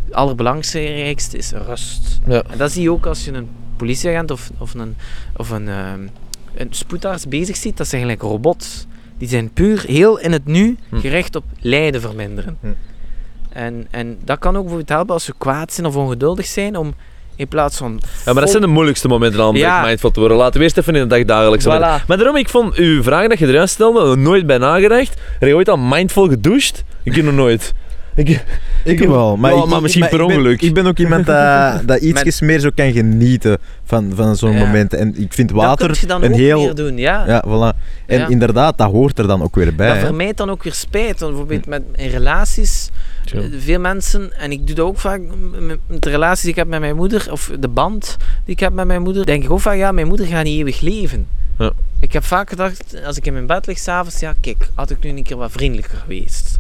het 0.05 0.13
allerbelangrijkste 0.13 1.38
is 1.38 1.51
rust. 1.51 2.19
Ja. 2.27 2.43
En 2.49 2.57
dat 2.57 2.72
zie 2.72 2.81
je 2.81 2.91
ook 2.91 3.05
als 3.05 3.26
je 3.26 3.31
een 3.31 3.49
politieagent 3.77 4.31
of, 4.31 4.51
of 4.57 4.73
een, 4.73 4.95
of 5.38 5.49
een, 5.49 5.67
ehm, 5.69 6.07
een 6.55 6.67
spoedarts 6.69 7.27
bezig 7.27 7.55
ziet. 7.55 7.77
Dat 7.77 7.88
zijn 7.88 8.01
eigenlijk 8.01 8.31
robots. 8.31 8.85
Die 9.17 9.27
zijn 9.27 9.49
puur 9.49 9.84
heel 9.88 10.19
in 10.19 10.31
het 10.31 10.45
nu 10.45 10.77
Hm. 10.89 10.99
gericht 10.99 11.35
op 11.35 11.43
lijden 11.59 12.01
verminderen. 12.01 12.57
Hm. 12.61 12.67
En, 13.49 13.88
en 13.91 14.17
dat 14.23 14.39
kan 14.39 14.51
ook 14.55 14.59
bijvoorbeeld 14.61 14.89
helpen 14.89 15.13
als 15.13 15.27
we 15.27 15.34
kwaad 15.38 15.73
zijn 15.73 15.88
of 15.88 15.95
ongeduldig 15.95 16.45
zijn 16.45 16.77
om 16.77 16.93
in 17.36 17.48
plaats 17.48 17.78
van... 17.78 17.99
Ja, 18.26 18.34
maar 18.34 18.41
dat 18.41 18.49
zijn 18.49 18.62
de 18.62 18.68
moeilijkste 18.68 19.07
momenten 19.07 19.40
al 19.40 19.49
om 19.49 19.56
Ja. 19.56 19.82
mindful 19.86 20.12
te 20.12 20.20
worden. 20.20 20.38
Laten 20.38 20.57
we 20.57 20.64
eerst 20.64 20.78
even 20.78 20.95
in 20.95 21.02
de 21.02 21.16
dag 21.16 21.26
dagelijks. 21.26 21.66
Voilà. 21.66 22.06
Maar 22.07 22.18
daarom, 22.18 22.36
ik 22.36 22.49
vond 22.49 22.76
uw 22.76 23.03
vraag 23.03 23.28
dat 23.28 23.40
je 23.40 23.48
eruit 23.48 23.70
stelde, 23.70 24.16
nooit 24.16 24.45
bij 24.48 24.57
nagedacht. 24.57 25.14
Heb 25.40 25.49
je 25.49 25.56
ooit 25.56 25.70
al 25.70 25.78
mindful 25.78 26.28
gedoucht? 26.28 26.84
Ik 27.03 27.16
heb 27.16 27.26
nog 27.26 27.34
nooit. 27.34 27.74
Ik, 28.15 28.43
Ik 28.83 28.99
wel, 28.99 29.37
maar, 29.37 29.53
ik- 29.53 29.81
misschien 29.81 30.09
per 30.09 30.11
ik 30.21 30.27
ben- 30.27 30.35
ongeluk. 30.35 30.61
Ik 30.61 30.73
ben 30.73 30.85
ook 30.87 30.97
iemand 30.97 31.25
dat, 31.25 31.81
dat 31.87 32.01
ietsjes 32.01 32.41
meer 32.41 32.59
zo 32.59 32.69
kan 32.75 32.91
genieten 32.91 33.57
van, 33.83 34.11
van 34.15 34.35
zo'n 34.35 34.51
Ja. 34.51 34.65
momenten. 34.65 34.99
En 34.99 35.21
ik 35.21 35.33
vind 35.33 35.49
dat 35.49 35.57
water 35.57 35.85
kun 35.87 35.97
je 35.99 36.07
dan 36.07 36.23
een 36.23 36.31
ook 36.31 36.37
heel... 36.37 36.59
meer 36.61 36.75
doen, 36.75 36.97
ja. 36.97 37.23
Ja, 37.27 37.43
voilà. 37.47 37.77
En 38.05 38.19
Ja. 38.19 38.27
inderdaad, 38.27 38.77
dat 38.77 38.91
hoort 38.91 39.19
er 39.19 39.27
dan 39.27 39.41
ook 39.41 39.55
weer 39.55 39.75
bij. 39.75 39.87
dat 39.87 39.97
hè. 39.97 40.05
vermijdt 40.05 40.37
dan 40.37 40.49
ook 40.49 40.63
weer 40.63 40.73
spijt. 40.73 41.19
Want 41.19 41.31
bijvoorbeeld 41.31 41.65
met, 41.65 41.81
in 41.95 42.09
relaties, 42.09 42.89
eh, 43.33 43.41
veel 43.59 43.79
mensen, 43.79 44.39
en 44.39 44.51
ik 44.51 44.67
doe 44.67 44.75
dat 44.75 44.85
ook 44.85 44.99
vaak 44.99 45.21
met 45.59 45.77
de 46.03 46.09
relaties 46.09 46.41
die 46.41 46.51
ik 46.51 46.55
heb 46.57 46.67
met 46.67 46.79
mijn 46.79 46.95
moeder, 46.95 47.27
of 47.31 47.51
de 47.59 47.67
band 47.67 48.17
die 48.45 48.53
ik 48.53 48.59
heb 48.59 48.73
met 48.73 48.87
mijn 48.87 49.01
moeder, 49.01 49.25
denk 49.25 49.43
ik 49.43 49.51
ook 49.51 49.61
vaak, 49.61 49.75
ja, 49.77 49.91
mijn 49.91 50.07
moeder 50.07 50.25
gaat 50.25 50.43
niet 50.43 50.57
eeuwig 50.57 50.81
leven. 50.81 51.27
Ja. 51.57 51.71
Ik 51.99 52.13
heb 52.13 52.23
vaak 52.23 52.49
gedacht, 52.49 52.95
als 53.05 53.17
ik 53.17 53.25
in 53.25 53.33
mijn 53.33 53.45
bed 53.45 53.67
lig 53.67 53.77
s'avonds, 53.77 54.19
ja, 54.19 54.33
kijk, 54.41 54.69
had 54.73 54.89
ik 54.89 54.97
nu 55.03 55.09
een 55.09 55.23
keer 55.23 55.37
wat 55.37 55.51
vriendelijker 55.51 55.97
geweest. 55.97 56.59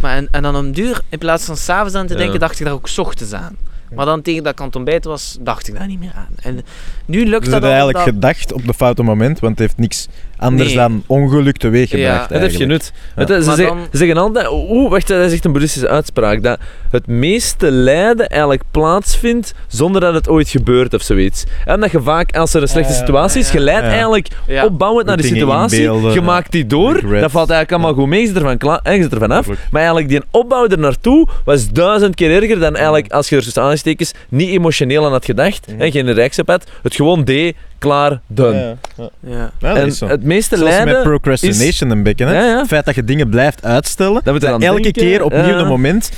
Maar 0.00 0.16
en, 0.16 0.28
en 0.30 0.42
dan 0.42 0.56
om 0.56 0.72
duur, 0.72 1.00
in 1.08 1.18
plaats 1.18 1.44
van 1.44 1.56
s'avonds 1.56 1.94
aan 1.94 2.06
te 2.06 2.12
Ja. 2.12 2.18
denken, 2.18 2.40
dacht 2.40 2.58
ik 2.60 2.64
daar 2.66 2.74
ook 2.74 2.88
's 2.88 2.98
ochtends 2.98 3.32
aan. 3.32 3.56
Maar 3.94 4.06
dan 4.06 4.22
tegen 4.22 4.42
dat 4.42 4.52
ik 4.52 4.60
aan 4.60 4.66
het 4.66 4.76
ontbijten 4.76 5.10
was, 5.10 5.36
dacht 5.40 5.68
ik 5.68 5.74
daar 5.74 5.86
niet 5.86 5.98
meer 5.98 6.12
aan. 6.14 6.34
En 6.42 6.60
nu 7.06 7.24
lukt 7.26 7.42
Dus 7.44 7.52
dat 7.52 7.62
al. 7.62 7.68
eigenlijk 7.68 7.98
dat- 7.98 8.06
gedacht 8.14 8.52
op 8.52 8.66
de 8.66 8.74
foute 8.74 9.02
moment, 9.02 9.38
want 9.40 9.52
het 9.52 9.60
heeft 9.60 9.78
niks 9.78 10.08
anders 10.40 10.68
Nee. 10.68 10.76
dan 10.76 11.02
ongeluk 11.06 11.56
teweeggebracht. 11.56 12.12
Ja, 12.14 12.20
Het 12.20 12.30
heeft 12.30 12.42
eigenlijk. 12.42 12.70
genut. 12.82 12.92
Het- 13.28 13.44
ze, 13.44 13.50
zeggen, 13.54 13.76
dan- 13.76 13.86
ze 13.92 13.96
zeggen 13.98 14.16
altijd, 14.16 14.48
oeh, 14.50 14.90
wacht, 14.90 15.08
dat 15.08 15.26
is 15.26 15.32
echt 15.32 15.44
een 15.44 15.52
boeddhistische 15.52 15.88
uitspraak, 15.88 16.42
dat 16.42 16.58
het 16.90 17.06
meeste 17.06 17.70
lijden 17.70 18.28
eigenlijk 18.28 18.62
plaatsvindt 18.70 19.54
zonder 19.68 20.00
dat 20.00 20.14
het 20.14 20.28
ooit 20.28 20.48
gebeurt 20.48 20.94
of 20.94 21.02
zoiets. 21.02 21.44
En 21.64 21.80
dat 21.80 21.90
je 21.90 22.02
vaak, 22.02 22.36
als 22.36 22.54
er 22.54 22.62
een 22.62 22.68
slechte 22.68 22.92
Ja, 22.92 22.98
situatie 22.98 23.40
is, 23.40 23.46
ja, 23.50 23.58
je 23.58 23.64
leidt 23.64 23.84
ja. 23.84 23.88
eigenlijk 23.90 24.28
Ja. 24.46 24.64
opbouwend 24.64 25.06
naar 25.06 25.16
de 25.16 25.22
Dingen 25.22 25.38
situatie, 25.38 25.82
je 25.82 26.10
ja. 26.14 26.20
maakt 26.22 26.52
die 26.52 26.66
door, 26.66 26.92
dat 26.94 27.30
valt 27.30 27.50
eigenlijk 27.50 27.72
allemaal 27.72 27.94
goed 27.94 28.06
mee, 28.06 28.20
je 28.20 28.26
zit 28.26 28.36
ervan, 28.36 28.58
kla- 28.58 28.80
en 28.82 28.96
je 28.96 29.02
zit 29.02 29.12
ervan 29.12 29.30
af. 29.30 29.46
Maar 29.46 29.56
eigenlijk 29.80 30.08
die 30.08 30.20
opbouw 30.30 30.66
er 30.68 30.78
naartoe 30.78 31.28
was 31.44 31.68
duizend 31.70 32.14
keer 32.14 32.42
erger 32.42 32.58
dan 32.60 32.74
eigenlijk, 32.74 33.12
als 33.12 33.28
je 33.28 33.36
er 33.36 33.42
tussen 33.42 33.62
aanstekens 33.62 34.12
niet 34.28 34.48
emotioneel 34.50 35.04
aan 35.04 35.12
had 35.12 35.24
gedacht, 35.24 35.66
en 35.78 35.90
geen 35.92 36.12
reactie 36.12 36.42
op 36.42 36.48
had, 36.48 36.64
het 36.82 36.94
gewoon 36.94 37.24
deed, 37.24 37.56
klaar, 37.78 38.20
done. 38.26 38.58
Ja, 38.58 38.76
ja. 38.96 39.08
Ja. 39.20 39.50
Ja, 39.60 39.68
dat 39.68 39.76
en 39.76 39.86
is 39.86 39.98
zo. 39.98 40.06
het 40.06 40.24
meeste 40.34 40.56
Zoals 40.56 40.74
lijden... 40.74 40.94
met 40.94 41.02
procrastination 41.02 41.90
een 41.90 42.02
beetje. 42.02 42.26
Hè? 42.26 42.34
Ja, 42.34 42.44
ja. 42.46 42.58
Het 42.58 42.66
feit 42.66 42.84
dat 42.84 42.94
je 42.94 43.04
dingen 43.04 43.28
blijft 43.28 43.64
uitstellen, 43.64 44.20
Dat 44.24 44.40
dat 44.40 44.62
elke 44.62 44.82
denken, 44.82 44.92
keer 44.92 45.24
opnieuw 45.24 45.42
ja. 45.42 45.58
een 45.58 45.66
moment... 45.66 46.10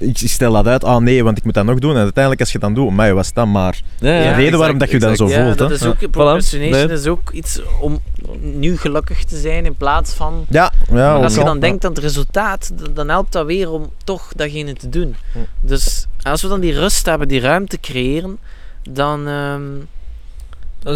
Ik 0.00 0.16
stel 0.16 0.52
dat 0.52 0.66
uit, 0.66 0.84
ah 0.84 1.00
nee, 1.00 1.24
want 1.24 1.38
ik 1.38 1.44
moet 1.44 1.54
dat 1.54 1.64
nog 1.64 1.78
doen. 1.78 1.90
En 1.90 2.02
uiteindelijk, 2.02 2.40
als 2.40 2.52
je 2.52 2.58
dan 2.58 2.74
doet, 2.74 2.90
maar 2.90 3.14
was 3.14 3.32
dat 3.32 3.46
maar 3.46 3.80
Ja, 3.98 4.08
ja, 4.08 4.18
de 4.18 4.24
reden 4.24 4.36
exact, 4.36 4.56
waarom 4.56 4.78
dat 4.78 4.90
je 4.90 4.98
dan 4.98 5.16
zo 5.16 5.28
ja, 5.28 5.44
voelt. 5.44 5.58
dat 5.58 5.68
hè. 5.68 5.74
is 5.74 5.80
Ja. 5.80 5.86
ook, 5.86 6.10
procrastination 6.10 6.86
Nee. 6.86 6.96
is 6.98 7.06
ook 7.06 7.30
iets 7.30 7.60
om 7.80 8.00
nu 8.40 8.76
gelukkig 8.76 9.24
te 9.24 9.36
zijn 9.36 9.64
in 9.64 9.74
plaats 9.74 10.12
van... 10.12 10.46
Ja, 10.48 10.72
ja 10.92 11.14
als 11.14 11.34
je 11.34 11.44
dan 11.44 11.60
denkt 11.60 11.84
aan 11.84 11.90
het 11.90 12.00
resultaat, 12.00 12.72
dan 12.94 13.08
helpt 13.08 13.32
dat 13.32 13.46
weer 13.46 13.70
om 13.70 13.90
toch 14.04 14.32
datgene 14.36 14.72
te 14.72 14.88
doen. 14.88 15.16
Dus 15.60 16.06
als 16.22 16.42
we 16.42 16.48
dan 16.48 16.60
die 16.60 16.72
rust 16.72 17.06
hebben, 17.06 17.28
die 17.28 17.40
ruimte 17.40 17.80
creëren, 17.80 18.38
dan, 18.90 19.26
ehm, 19.28 19.62
Dat 19.74 19.86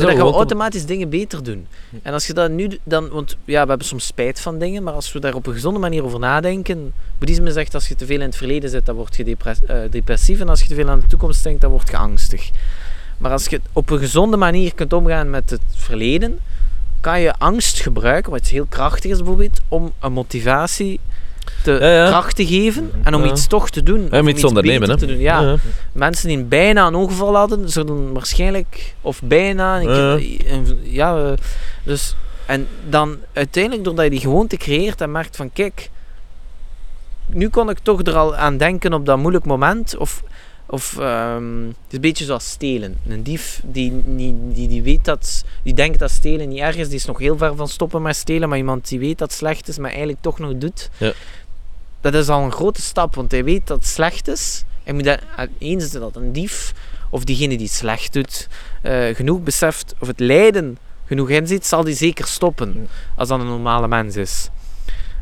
dan 0.00 0.16
gaan 0.16 0.26
we 0.26 0.32
automatisch 0.32 0.86
dingen 0.86 1.08
beter 1.08 1.42
doen. 1.42 1.66
En 2.02 2.12
als 2.12 2.26
je 2.26 2.32
dat 2.32 2.50
nu, 2.50 2.78
dan, 2.84 3.08
want 3.08 3.36
ja, 3.44 3.62
we 3.62 3.68
hebben 3.68 3.86
soms 3.86 4.06
spijt 4.06 4.40
van 4.40 4.58
dingen, 4.58 4.82
maar 4.82 4.94
als 4.94 5.12
we 5.12 5.20
daar 5.20 5.34
op 5.34 5.46
een 5.46 5.52
gezonde 5.52 5.78
manier 5.80 6.04
over 6.04 6.18
nadenken, 6.18 6.92
boeddhisme 7.18 7.52
zegt 7.52 7.74
als 7.74 7.88
je 7.88 7.94
te 7.94 8.06
veel 8.06 8.20
in 8.20 8.26
het 8.26 8.36
verleden 8.36 8.70
zit, 8.70 8.86
dan 8.86 8.94
word 8.94 9.16
je 9.16 9.36
eh, 9.36 9.76
depressief 9.90 10.40
en 10.40 10.48
als 10.48 10.62
je 10.62 10.68
te 10.68 10.74
veel 10.74 10.88
aan 10.88 11.00
de 11.00 11.06
toekomst 11.06 11.42
denkt, 11.42 11.60
dan 11.60 11.70
word 11.70 11.88
je 11.88 11.96
angstig. 11.96 12.50
Maar 13.18 13.30
als 13.30 13.46
je 13.46 13.60
op 13.72 13.90
een 13.90 13.98
gezonde 13.98 14.36
manier 14.36 14.74
kunt 14.74 14.92
omgaan 14.92 15.30
met 15.30 15.50
het 15.50 15.62
verleden, 15.74 16.38
kan 17.00 17.20
je 17.20 17.34
angst 17.38 17.80
gebruiken, 17.80 18.32
wat 18.32 18.46
heel 18.46 18.66
krachtig 18.68 19.10
is 19.10 19.16
bijvoorbeeld, 19.16 19.60
om 19.68 19.92
een 20.00 20.12
motivatie 20.12 21.00
te 21.62 21.72
Ja, 21.72 21.88
ja. 21.88 22.08
kracht 22.08 22.36
te 22.36 22.46
geven 22.46 22.90
en 23.02 23.14
om 23.14 23.24
Ja. 23.24 23.30
iets 23.30 23.46
toch 23.46 23.70
te 23.70 23.82
doen. 23.82 24.12
Om 24.12 24.28
iets 24.28 24.44
ondernemen, 24.44 24.98
te 24.98 25.06
doen. 25.06 25.18
Ja. 25.18 25.56
Mensen 25.92 26.28
die 26.28 26.42
bijna 26.44 26.86
een 26.86 26.94
ongeval 26.94 27.36
hadden, 27.36 27.68
zullen 27.70 28.12
waarschijnlijk, 28.12 28.94
of 29.00 29.20
bijna, 29.22 29.76
ja, 30.82 31.16
eh, 31.16 31.32
dus, 31.84 32.16
en 32.46 32.66
dan 32.88 33.16
uiteindelijk, 33.32 33.84
doordat 33.84 34.04
je 34.04 34.10
die 34.10 34.20
gewoonte 34.20 34.56
creëert 34.56 35.00
en 35.00 35.10
merkt 35.12 35.36
van, 35.36 35.52
kijk, 35.52 35.90
nu 37.26 37.48
kon 37.48 37.70
ik 37.70 37.78
toch 37.82 38.02
er 38.02 38.16
al 38.16 38.36
aan 38.36 38.56
denken 38.56 38.92
op 38.92 39.06
dat 39.06 39.18
moeilijk 39.18 39.44
moment, 39.44 39.96
of, 39.96 40.22
of 40.72 40.98
ehm, 40.98 41.66
het 41.66 41.76
is 41.88 41.94
een 41.94 42.00
beetje 42.00 42.24
zoals 42.24 42.50
stelen. 42.50 42.96
Een 43.08 43.22
dief 43.22 43.60
die, 43.64 44.02
die, 44.06 44.36
die, 44.52 44.68
die 44.68 44.82
weet 44.82 45.04
dat, 45.04 45.44
die 45.62 45.74
denkt 45.74 45.98
dat 45.98 46.10
stelen 46.10 46.48
niet 46.48 46.58
erg 46.60 46.76
is, 46.76 46.86
die 46.88 46.96
is 46.96 47.04
nog 47.04 47.18
heel 47.18 47.36
ver 47.36 47.56
van 47.56 47.68
stoppen 47.68 48.02
met 48.02 48.16
stelen, 48.16 48.48
maar 48.48 48.58
iemand 48.58 48.88
die 48.88 48.98
weet 48.98 49.18
dat 49.18 49.28
het 49.28 49.38
slecht 49.38 49.68
is, 49.68 49.78
maar 49.78 49.90
eigenlijk 49.90 50.20
toch 50.20 50.38
nog 50.38 50.52
doet, 50.54 50.90
Ja. 50.98 51.12
dat 52.00 52.14
is 52.14 52.28
al 52.28 52.42
een 52.44 52.52
grote 52.52 52.82
stap, 52.82 53.14
want 53.14 53.30
hij 53.30 53.44
weet 53.44 53.66
dat 53.66 53.78
het 53.78 53.86
slecht 53.86 54.28
is, 54.28 54.64
Hij 54.82 54.94
moet 54.94 55.04
dat, 55.04 55.18
eens 55.58 55.90
dat 55.90 56.16
een 56.16 56.32
dief 56.32 56.72
of 57.10 57.24
diegene 57.24 57.56
die 57.56 57.68
slecht 57.68 58.12
doet, 58.12 58.48
eh, 58.82 59.14
genoeg 59.14 59.42
beseft 59.42 59.94
of 59.98 60.06
het 60.06 60.20
lijden 60.20 60.78
genoeg 61.06 61.28
inziet, 61.30 61.66
zal 61.66 61.84
die 61.84 61.94
zeker 61.94 62.26
stoppen 62.26 62.88
als 63.16 63.28
dat 63.28 63.40
een 63.40 63.46
normale 63.46 63.88
mens 63.88 64.16
is. 64.16 64.48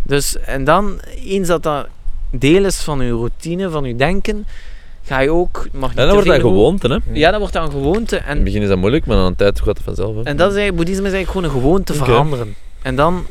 Dus, 0.02 0.39
en 0.39 0.64
dan, 0.64 1.01
eens 1.24 1.48
dat 1.48 1.62
dat 1.62 1.89
deel 2.31 2.64
is 2.64 2.77
van 2.77 3.01
je 3.01 3.10
routine, 3.10 3.70
van 3.70 3.85
je 3.85 3.97
denken, 3.97 4.47
ga 5.11 5.20
je 5.20 5.31
ook... 5.31 5.69
Mag 5.73 5.89
niet 5.89 5.99
En 5.99 6.05
dan 6.05 6.15
wordt 6.15 6.28
dat 6.28 6.41
gewoonte, 6.41 6.89
hè. 6.89 6.95
In 6.95 7.16
Ja, 7.19 7.31
dat 7.31 7.39
wordt 7.39 7.55
dan 7.55 7.65
een 7.65 7.70
gewoonte. 7.70 8.16
En 8.16 8.35
het 8.35 8.45
begin 8.45 8.62
is 8.62 8.69
dat 8.69 8.78
moeilijk, 8.78 9.07
maar 9.07 9.16
aan 9.16 9.27
een 9.27 9.37
tijd 9.37 9.59
gaat 9.59 9.66
het 9.66 9.82
vanzelf. 9.85 10.15
Hè. 10.15 10.23
en 10.23 10.37
dat 10.37 10.51
is 10.51 10.57
eigenlijk, 10.57 10.77
boeddhisme 10.77 11.07
is 11.09 11.12
eigenlijk 11.15 11.31
gewoon 11.31 11.45
een 11.45 11.62
gewoonte 11.62 11.95
veranderen. 11.95 12.55
En 12.82 12.97
dan, 12.97 13.27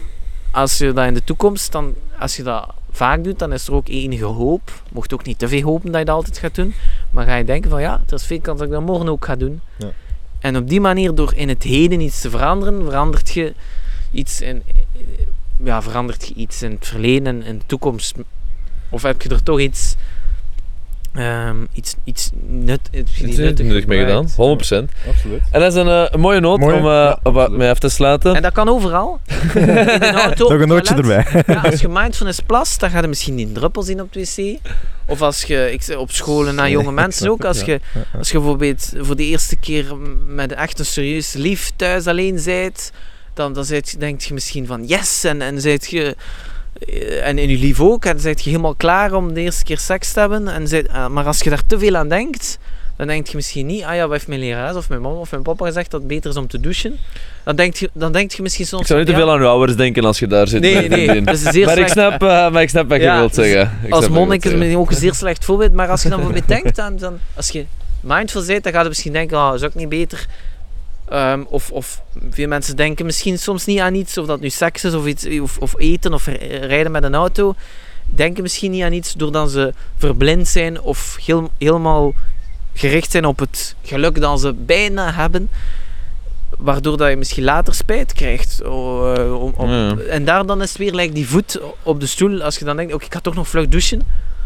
als 0.51 0.77
je 0.77 0.93
dat 0.93 1.05
in 1.05 1.13
de 1.13 1.23
toekomst, 1.23 1.71
dan, 1.71 1.95
als 2.19 2.35
je 2.35 2.43
dat 2.43 2.73
vaak 2.91 3.23
doet, 3.23 3.39
dan 3.39 3.53
is 3.53 3.67
er 3.67 3.73
ook 3.73 3.87
enige 3.87 4.25
hoop. 4.25 4.71
Mocht 4.91 5.13
ook 5.13 5.25
niet 5.25 5.39
te 5.39 5.47
veel 5.47 5.61
hopen 5.61 5.91
dat 5.91 5.99
je 5.99 6.05
dat 6.05 6.15
altijd 6.15 6.37
gaat 6.37 6.55
doen. 6.55 6.73
Maar 7.11 7.25
ga 7.25 7.35
je 7.35 7.43
denken 7.43 7.69
van 7.69 7.81
ja, 7.81 8.01
er 8.07 8.13
is 8.13 8.25
veel 8.25 8.39
kans 8.41 8.57
dat 8.59 8.67
ik 8.67 8.73
dat 8.73 8.83
morgen 8.83 9.09
ook 9.09 9.25
ga 9.25 9.35
doen. 9.35 9.61
Ja. 9.77 9.91
En 10.39 10.57
op 10.57 10.69
die 10.69 10.81
manier, 10.81 11.15
door 11.15 11.33
in 11.35 11.49
het 11.49 11.63
heden 11.63 12.01
iets 12.01 12.21
te 12.21 12.29
veranderen, 12.29 12.83
verandert 12.83 13.29
je 13.29 13.53
iets 14.11 14.41
in, 14.41 14.63
ja, 15.63 15.81
verandert 15.81 16.27
je 16.27 16.33
iets 16.33 16.61
in 16.61 16.71
het 16.71 16.87
verleden 16.87 17.25
en 17.27 17.43
in 17.43 17.57
de 17.57 17.65
toekomst. 17.65 18.15
Of 18.89 19.01
heb 19.01 19.21
je 19.21 19.29
er 19.29 19.43
toch 19.43 19.59
iets, 19.59 19.95
ehm, 21.13 21.55
iets, 21.73 21.95
iets, 22.03 22.29
nut, 22.47 22.79
iets 22.91 23.21
Iets 23.21 23.37
nuttig 23.37 23.85
mee 23.85 23.99
gedaan, 23.99 24.27
100%. 24.27 24.91
Absoluut. 25.07 25.41
En 25.51 25.59
dat 25.59 25.73
is 25.73 25.75
een, 25.75 25.87
eh, 25.87 26.05
een 26.09 26.19
mooie 26.19 26.39
noot 26.39 26.59
Mooie, 26.59 26.75
om 26.75 26.85
eh, 26.85 27.33
ja, 27.35 27.47
mee 27.47 27.69
af 27.69 27.79
te 27.79 27.89
sluiten. 27.89 28.35
En 28.35 28.41
dat 28.41 28.53
kan 28.53 28.69
overal. 28.69 29.19
in 29.55 29.69
een 29.69 30.15
auto, 30.15 30.49
Nog 30.49 30.61
een 30.61 30.67
nootje 30.67 30.95
erbij. 30.95 31.43
Ja, 31.47 31.61
als 31.61 31.81
je 31.81 31.87
mindfulness 31.87 32.39
plast, 32.39 32.79
dan 32.79 32.89
ga 32.89 33.01
je 33.01 33.07
misschien 33.07 33.35
niet 33.35 33.47
een 33.47 33.53
druppel 33.53 33.81
zien 33.81 34.01
op 34.01 34.13
het 34.13 34.35
wc. 34.35 34.57
Of 35.05 35.21
als 35.21 35.43
je 35.43 35.71
ik, 35.71 35.81
zeg, 35.81 35.97
op 35.97 36.11
scholen 36.11 36.55
naar 36.55 36.69
jonge 36.69 36.91
mensen 36.91 37.29
ook. 37.29 37.45
Als 37.45 37.61
je, 37.61 37.79
als 38.17 38.31
je 38.31 38.37
bijvoorbeeld 38.37 38.93
voor 38.97 39.15
de 39.15 39.25
eerste 39.25 39.55
keer 39.55 39.85
met 40.27 40.53
echt 40.53 40.79
een 40.79 40.85
serieus 40.85 41.33
lief 41.33 41.71
thuis 41.75 42.07
alleen 42.07 42.41
bent, 42.45 42.91
dan, 43.33 43.53
dan 43.53 43.65
denk 43.97 44.21
je 44.21 44.33
misschien 44.33 44.65
van 44.65 44.85
yes. 44.85 45.23
En, 45.23 45.41
en 45.41 45.61
zijt 45.61 45.89
je. 45.89 46.15
Eh, 46.87 47.27
En 47.27 47.37
in 47.37 47.49
je 47.49 47.57
lief 47.57 47.79
ook, 47.81 48.05
en 48.05 48.19
zijt 48.19 48.43
je 48.43 48.49
helemaal 48.49 48.75
klaar 48.75 49.13
om 49.13 49.33
de 49.33 49.41
eerste 49.41 49.63
keer 49.63 49.79
seks 49.79 50.11
te 50.13 50.19
hebben. 50.19 50.47
En 50.47 50.67
zijt- 50.67 50.87
eh, 50.87 51.07
maar 51.07 51.25
als 51.25 51.39
je 51.39 51.49
daar 51.49 51.65
te 51.67 51.79
veel 51.79 51.95
aan 51.95 52.09
denkt, 52.09 52.57
dan 52.97 53.07
denk 53.07 53.27
je 53.27 53.35
misschien 53.35 53.65
niet, 53.65 53.83
ah 53.83 53.95
ja, 53.95 54.01
wat 54.01 54.11
heeft 54.11 54.27
mijn 54.27 54.39
lerares 54.39 54.75
of 54.75 54.89
mijn 54.89 55.01
mama 55.01 55.15
of 55.15 55.31
mijn 55.31 55.43
papa 55.43 55.65
gezegd 55.65 55.91
dat 55.91 55.99
het 55.99 56.09
beter 56.09 56.29
is 56.29 56.37
om 56.37 56.47
te 56.47 56.59
douchen. 56.59 56.97
Dan 57.43 57.55
denk 57.55 57.75
je, 57.75 57.89
dan 57.93 58.11
denk 58.11 58.31
je 58.31 58.41
misschien 58.41 58.65
soms... 58.65 58.81
Ik 58.81 58.87
zou 58.87 58.99
niet 58.99 59.09
te 59.09 59.15
veel 59.15 59.31
aan 59.31 59.39
uw 59.39 59.47
ouders 59.47 59.75
denken 59.77 60.03
als 60.05 60.19
je 60.19 60.27
daar 60.27 60.47
zit. 60.47 60.61
Nee, 60.61 60.73
nee, 60.73 60.87
vriendin. 60.87 61.23
dat 61.23 61.35
is 61.35 61.41
zeer 61.41 61.65
maar, 61.65 61.77
ik 61.77 61.87
snap, 61.87 62.11
eh, 62.23 62.51
maar 62.51 62.61
ik 62.61 62.69
snap 62.69 62.89
wat 62.89 63.01
Ja, 63.01 63.13
je 63.13 63.19
wilt 63.19 63.35
dus 63.35 63.45
zeggen. 63.45 63.79
Ik 63.83 63.93
als 63.93 64.05
je 64.05 64.11
monnik 64.11 64.45
is 64.45 64.51
het 64.51 64.75
ook 64.75 64.91
een 64.91 64.97
zeer 64.97 65.13
slecht 65.13 65.45
voorbeeld, 65.45 65.73
maar 65.73 65.89
als 65.89 66.03
je 66.03 66.09
dan 66.09 66.17
bijvoorbeeld 66.23 66.47
denkt 66.47 66.79
aan, 66.79 66.97
dan, 66.97 67.19
als 67.35 67.49
je 67.49 67.65
mindful 68.01 68.45
bent, 68.45 68.63
dan 68.63 68.73
ga 68.73 68.81
je 68.81 68.87
misschien 68.87 69.13
denken, 69.13 69.37
oh, 69.37 69.51
is 69.55 69.63
ook 69.63 69.75
niet 69.75 69.89
beter. 69.89 70.25
Ehm, 71.09 71.43
of, 71.47 71.71
of 71.71 72.01
veel 72.29 72.47
mensen 72.47 72.75
denken 72.75 73.05
misschien 73.05 73.39
soms 73.39 73.65
niet 73.65 73.79
aan 73.79 73.93
iets, 73.95 74.17
of 74.17 74.25
dat 74.25 74.39
nu 74.39 74.49
seks 74.49 74.83
is, 74.83 74.93
of, 74.93 75.05
iets, 75.05 75.25
of, 75.41 75.57
of 75.57 75.73
eten, 75.77 76.13
of 76.13 76.25
rijden 76.61 76.91
met 76.91 77.03
een 77.03 77.15
auto. 77.15 77.53
Denken 78.05 78.43
misschien 78.43 78.71
niet 78.71 78.83
aan 78.83 78.93
iets 78.93 79.13
doordat 79.13 79.51
ze 79.51 79.73
verblind 79.97 80.47
zijn, 80.47 80.81
of 80.81 81.17
heel, 81.25 81.51
helemaal 81.57 82.13
gericht 82.73 83.11
zijn 83.11 83.25
op 83.25 83.39
het 83.39 83.75
geluk 83.83 84.21
dat 84.21 84.39
ze 84.39 84.53
bijna 84.53 85.13
hebben. 85.13 85.49
Waardoor 86.57 86.97
dat 86.97 87.09
je 87.09 87.15
misschien 87.15 87.43
later 87.43 87.73
spijt 87.73 88.13
krijgt. 88.13 88.61
Oh, 88.65 89.13
eh, 89.17 89.41
om- 89.43 89.53
om- 89.55 89.69
Ja. 89.69 89.95
En 89.97 90.25
daar 90.25 90.45
dan 90.45 90.61
is 90.61 90.69
het 90.69 90.77
weer 90.77 90.93
like 90.93 91.13
die 91.13 91.27
voet 91.29 91.59
op 91.83 91.99
de 91.99 92.05
stoel. 92.05 92.41
Als 92.43 92.57
je 92.57 92.65
dan 92.65 92.75
denkt, 92.75 92.93
oké, 92.93 93.05
ik 93.05 93.13
ga 93.13 93.19
toch 93.19 93.35
nog 93.35 93.47
vlug 93.47 93.67
douchen. 93.67 93.99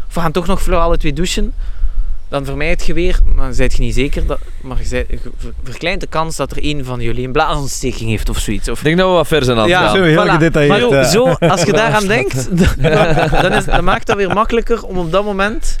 Of 0.08 0.14
we 0.14 0.20
gaan 0.20 0.32
toch 0.32 0.46
nog 0.46 0.62
vlug 0.62 0.78
alle 0.78 0.96
twee 0.98 1.12
douchen. 1.12 1.54
Dan 2.28 2.44
vermijd 2.44 2.86
je 2.86 2.94
weer, 2.94 3.20
maar 3.24 3.44
dan 3.44 3.54
zijt 3.54 3.72
je 3.74 3.80
niet 3.82 3.94
zeker. 3.94 4.26
Dat, 4.26 4.38
maar 4.62 4.76
je, 4.88 5.06
verkleint 5.62 6.00
de 6.00 6.06
kans 6.06 6.36
dat 6.36 6.50
er 6.50 6.56
een 6.60 6.84
van 6.84 7.00
jullie 7.00 7.26
een 7.26 7.32
blaasontsteking 7.32 8.10
heeft 8.10 8.28
of 8.28 8.38
zoiets. 8.38 8.68
Of, 8.68 8.78
Ik 8.78 8.84
denk 8.84 8.98
dat 8.98 9.08
we 9.08 9.14
wat 9.14 9.26
ver 9.26 9.44
zijn 9.44 9.56
aan 9.56 9.62
het 9.62 9.72
Ja, 9.72 9.80
gaan. 9.86 9.96
Zo 9.96 10.02
heel 10.02 10.26
voilà. 10.26 10.30
gedetailleerd. 10.30 10.90
maar 10.90 11.04
zo, 11.04 11.24
als 11.28 11.62
je 11.62 11.72
daaraan 11.72 12.06
denkt, 12.06 12.48
dan, 12.58 12.68
dan, 13.42 13.52
is, 13.52 13.64
dan 13.64 13.84
maakt 13.84 14.06
dat 14.06 14.16
weer 14.16 14.32
makkelijker 14.34 14.82
om 14.84 14.98
op 14.98 15.12
dat 15.12 15.24
moment 15.24 15.76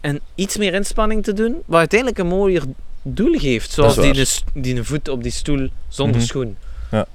een 0.00 0.20
iets 0.34 0.56
meer 0.56 0.74
inspanning 0.74 1.24
te 1.24 1.32
doen, 1.32 1.56
wat 1.66 1.78
uiteindelijk 1.78 2.18
een 2.20 2.26
mooier 2.26 2.62
doel 3.02 3.38
geeft. 3.38 3.70
Zoals 3.72 3.94
die, 3.96 4.26
die 4.54 4.82
voet 4.82 5.08
op 5.08 5.22
die 5.22 5.32
stoel 5.32 5.68
zonder 5.88 6.16
Mhm. 6.16 6.24
schoen. 6.26 6.56
Ja. 6.90 7.06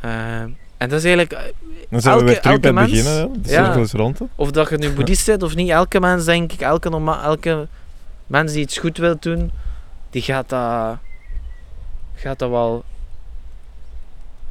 Eh, 0.00 0.10
en 0.82 0.88
dat 0.88 0.98
is 0.98 1.04
eigenlijk, 1.04 1.32
eh, 1.32 1.52
Dan 1.90 2.00
zijn 2.00 2.14
we 2.14 2.20
elke- 2.20 2.32
weer 2.32 2.40
terug 2.60 2.74
bij 2.74 2.84
hè. 2.84 3.28
De 3.42 3.48
Ja. 3.50 3.64
cirkel 3.64 3.82
is 3.82 3.92
rond. 3.92 4.18
hè. 4.18 4.24
of 4.36 4.50
dat 4.50 4.68
je 4.70 4.76
nu 4.78 4.90
boeddhist 4.92 5.26
bent 5.26 5.42
of 5.42 5.54
niet, 5.54 5.70
elke 5.70 6.00
mens, 6.00 6.24
denk 6.24 6.52
ik, 6.52 6.60
elke, 6.60 6.88
norma 6.88 7.22
elke 7.22 7.66
mens 8.26 8.52
die 8.52 8.60
iets 8.60 8.78
goed 8.78 8.98
wil 8.98 9.16
doen, 9.20 9.50
die 10.10 10.22
gaat 10.22 10.48
dat, 10.48 10.96
gaat 12.14 12.38
dat 12.38 12.50
wel 12.50 12.84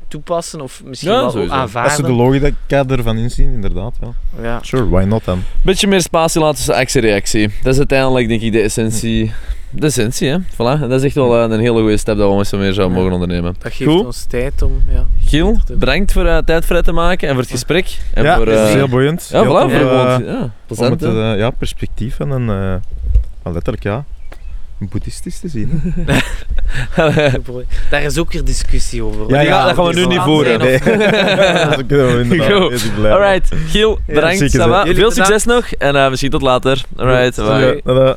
toepassen 0.08 0.62
of 0.62 0.82
misschien 0.86 1.12
Ja, 1.12 1.20
wel 1.20 1.30
sowieso. 1.32 1.54
aanvaarden. 1.54 1.92
Als 1.92 2.00
ze 2.00 2.06
de 2.06 2.12
logica 2.18 2.86
ervan 2.88 3.18
inzien, 3.18 3.52
inderdaad. 3.52 3.96
Ja. 4.02 4.14
ja. 4.42 4.60
Sure, 4.62 4.90
why 4.90 5.04
not 5.04 5.26
dan? 5.26 5.44
Beetje 5.62 5.88
meer 5.88 6.02
spatie 6.02 6.42
laten 6.42 6.56
tussen 6.56 6.76
actie 6.76 7.02
en 7.02 7.08
reactie. 7.08 7.48
Dat 7.62 7.74
is 7.74 7.78
uiteindelijk 7.78 8.28
denk 8.28 8.42
ik 8.42 8.52
de 8.52 8.62
essentie. 8.62 9.32
De 9.72 9.86
essentie, 9.86 10.30
hè. 10.30 10.38
Voilà. 10.54 10.82
En 10.82 10.90
dat 10.90 10.92
is 11.00 11.04
echt 11.04 11.16
wel 11.16 11.36
eh, 11.38 11.42
een 11.52 11.60
hele 11.60 11.80
goede 11.80 11.98
stap 11.98 12.18
dat 12.18 12.28
we 12.28 12.34
ons 12.34 12.52
meer 12.52 12.74
zouden 12.74 12.98
Ja. 12.98 13.04
mogen 13.04 13.14
ondernemen. 13.20 13.56
Dat 13.60 13.74
geeft 13.74 13.92
Goed. 13.92 14.06
ons 14.06 14.24
tijd 14.24 14.62
om... 14.62 14.84
Ja. 14.92 15.06
Giel, 15.26 15.58
bedankt 15.74 16.12
voor 16.12 16.26
eh, 16.26 16.38
tijd 16.38 16.66
vrij 16.66 16.82
te 16.82 16.92
maken 16.92 17.28
en 17.28 17.34
voor 17.34 17.44
het 17.44 17.52
gesprek. 17.52 17.98
En 18.14 18.24
ja, 18.24 18.36
voor, 18.36 18.46
dat 18.46 18.54
is 18.56 18.68
eh, 18.70 18.74
heel 18.74 18.88
boeiend. 18.88 19.30
ja, 19.32 19.42
Heel 19.42 19.50
voilà, 19.52 19.72
voor 19.72 19.72
ja, 19.72 20.52
om 20.68 20.92
het 20.92 21.38
ja, 21.40 21.50
perspectief 21.50 22.16
van 22.16 22.32
een, 22.32 22.50
eh, 23.44 23.54
letterlijk 23.54 23.84
ja, 23.84 24.04
een 24.80 24.90
boeddhistisch 24.90 25.40
te 25.40 25.48
zien. 25.48 25.82
hè. 26.06 26.20
Daar 27.90 28.02
is 28.04 28.18
ook 28.18 28.32
weer 28.32 28.44
discussie 28.44 29.04
over. 29.04 29.22
Ja, 29.30 29.40
Die 29.40 29.48
ja, 29.48 29.58
gaan- 29.58 29.66
dat 29.68 29.76
gaan 29.76 29.86
we 29.86 29.94
nu 29.94 30.06
niet 30.06 30.20
voeren. 30.22 30.60
Nee. 30.60 30.80
dat 31.76 31.86
kunnen 31.88 32.16
we 32.16 32.20
inderdaad 32.24 32.52
Goed. 32.62 32.70
bezig 32.70 32.96
blijven. 32.96 33.22
Alright, 33.26 33.52
Giel, 33.68 34.00
bedankt. 34.06 34.38
Veel 34.96 35.12
succes 35.12 35.46
nog 35.46 35.72
en 35.72 35.96
eh, 35.96 36.10
misschien 36.10 36.32
tot 36.32 36.42
later. 36.42 36.82
Alright, 36.96 37.36
bye. 37.36 37.82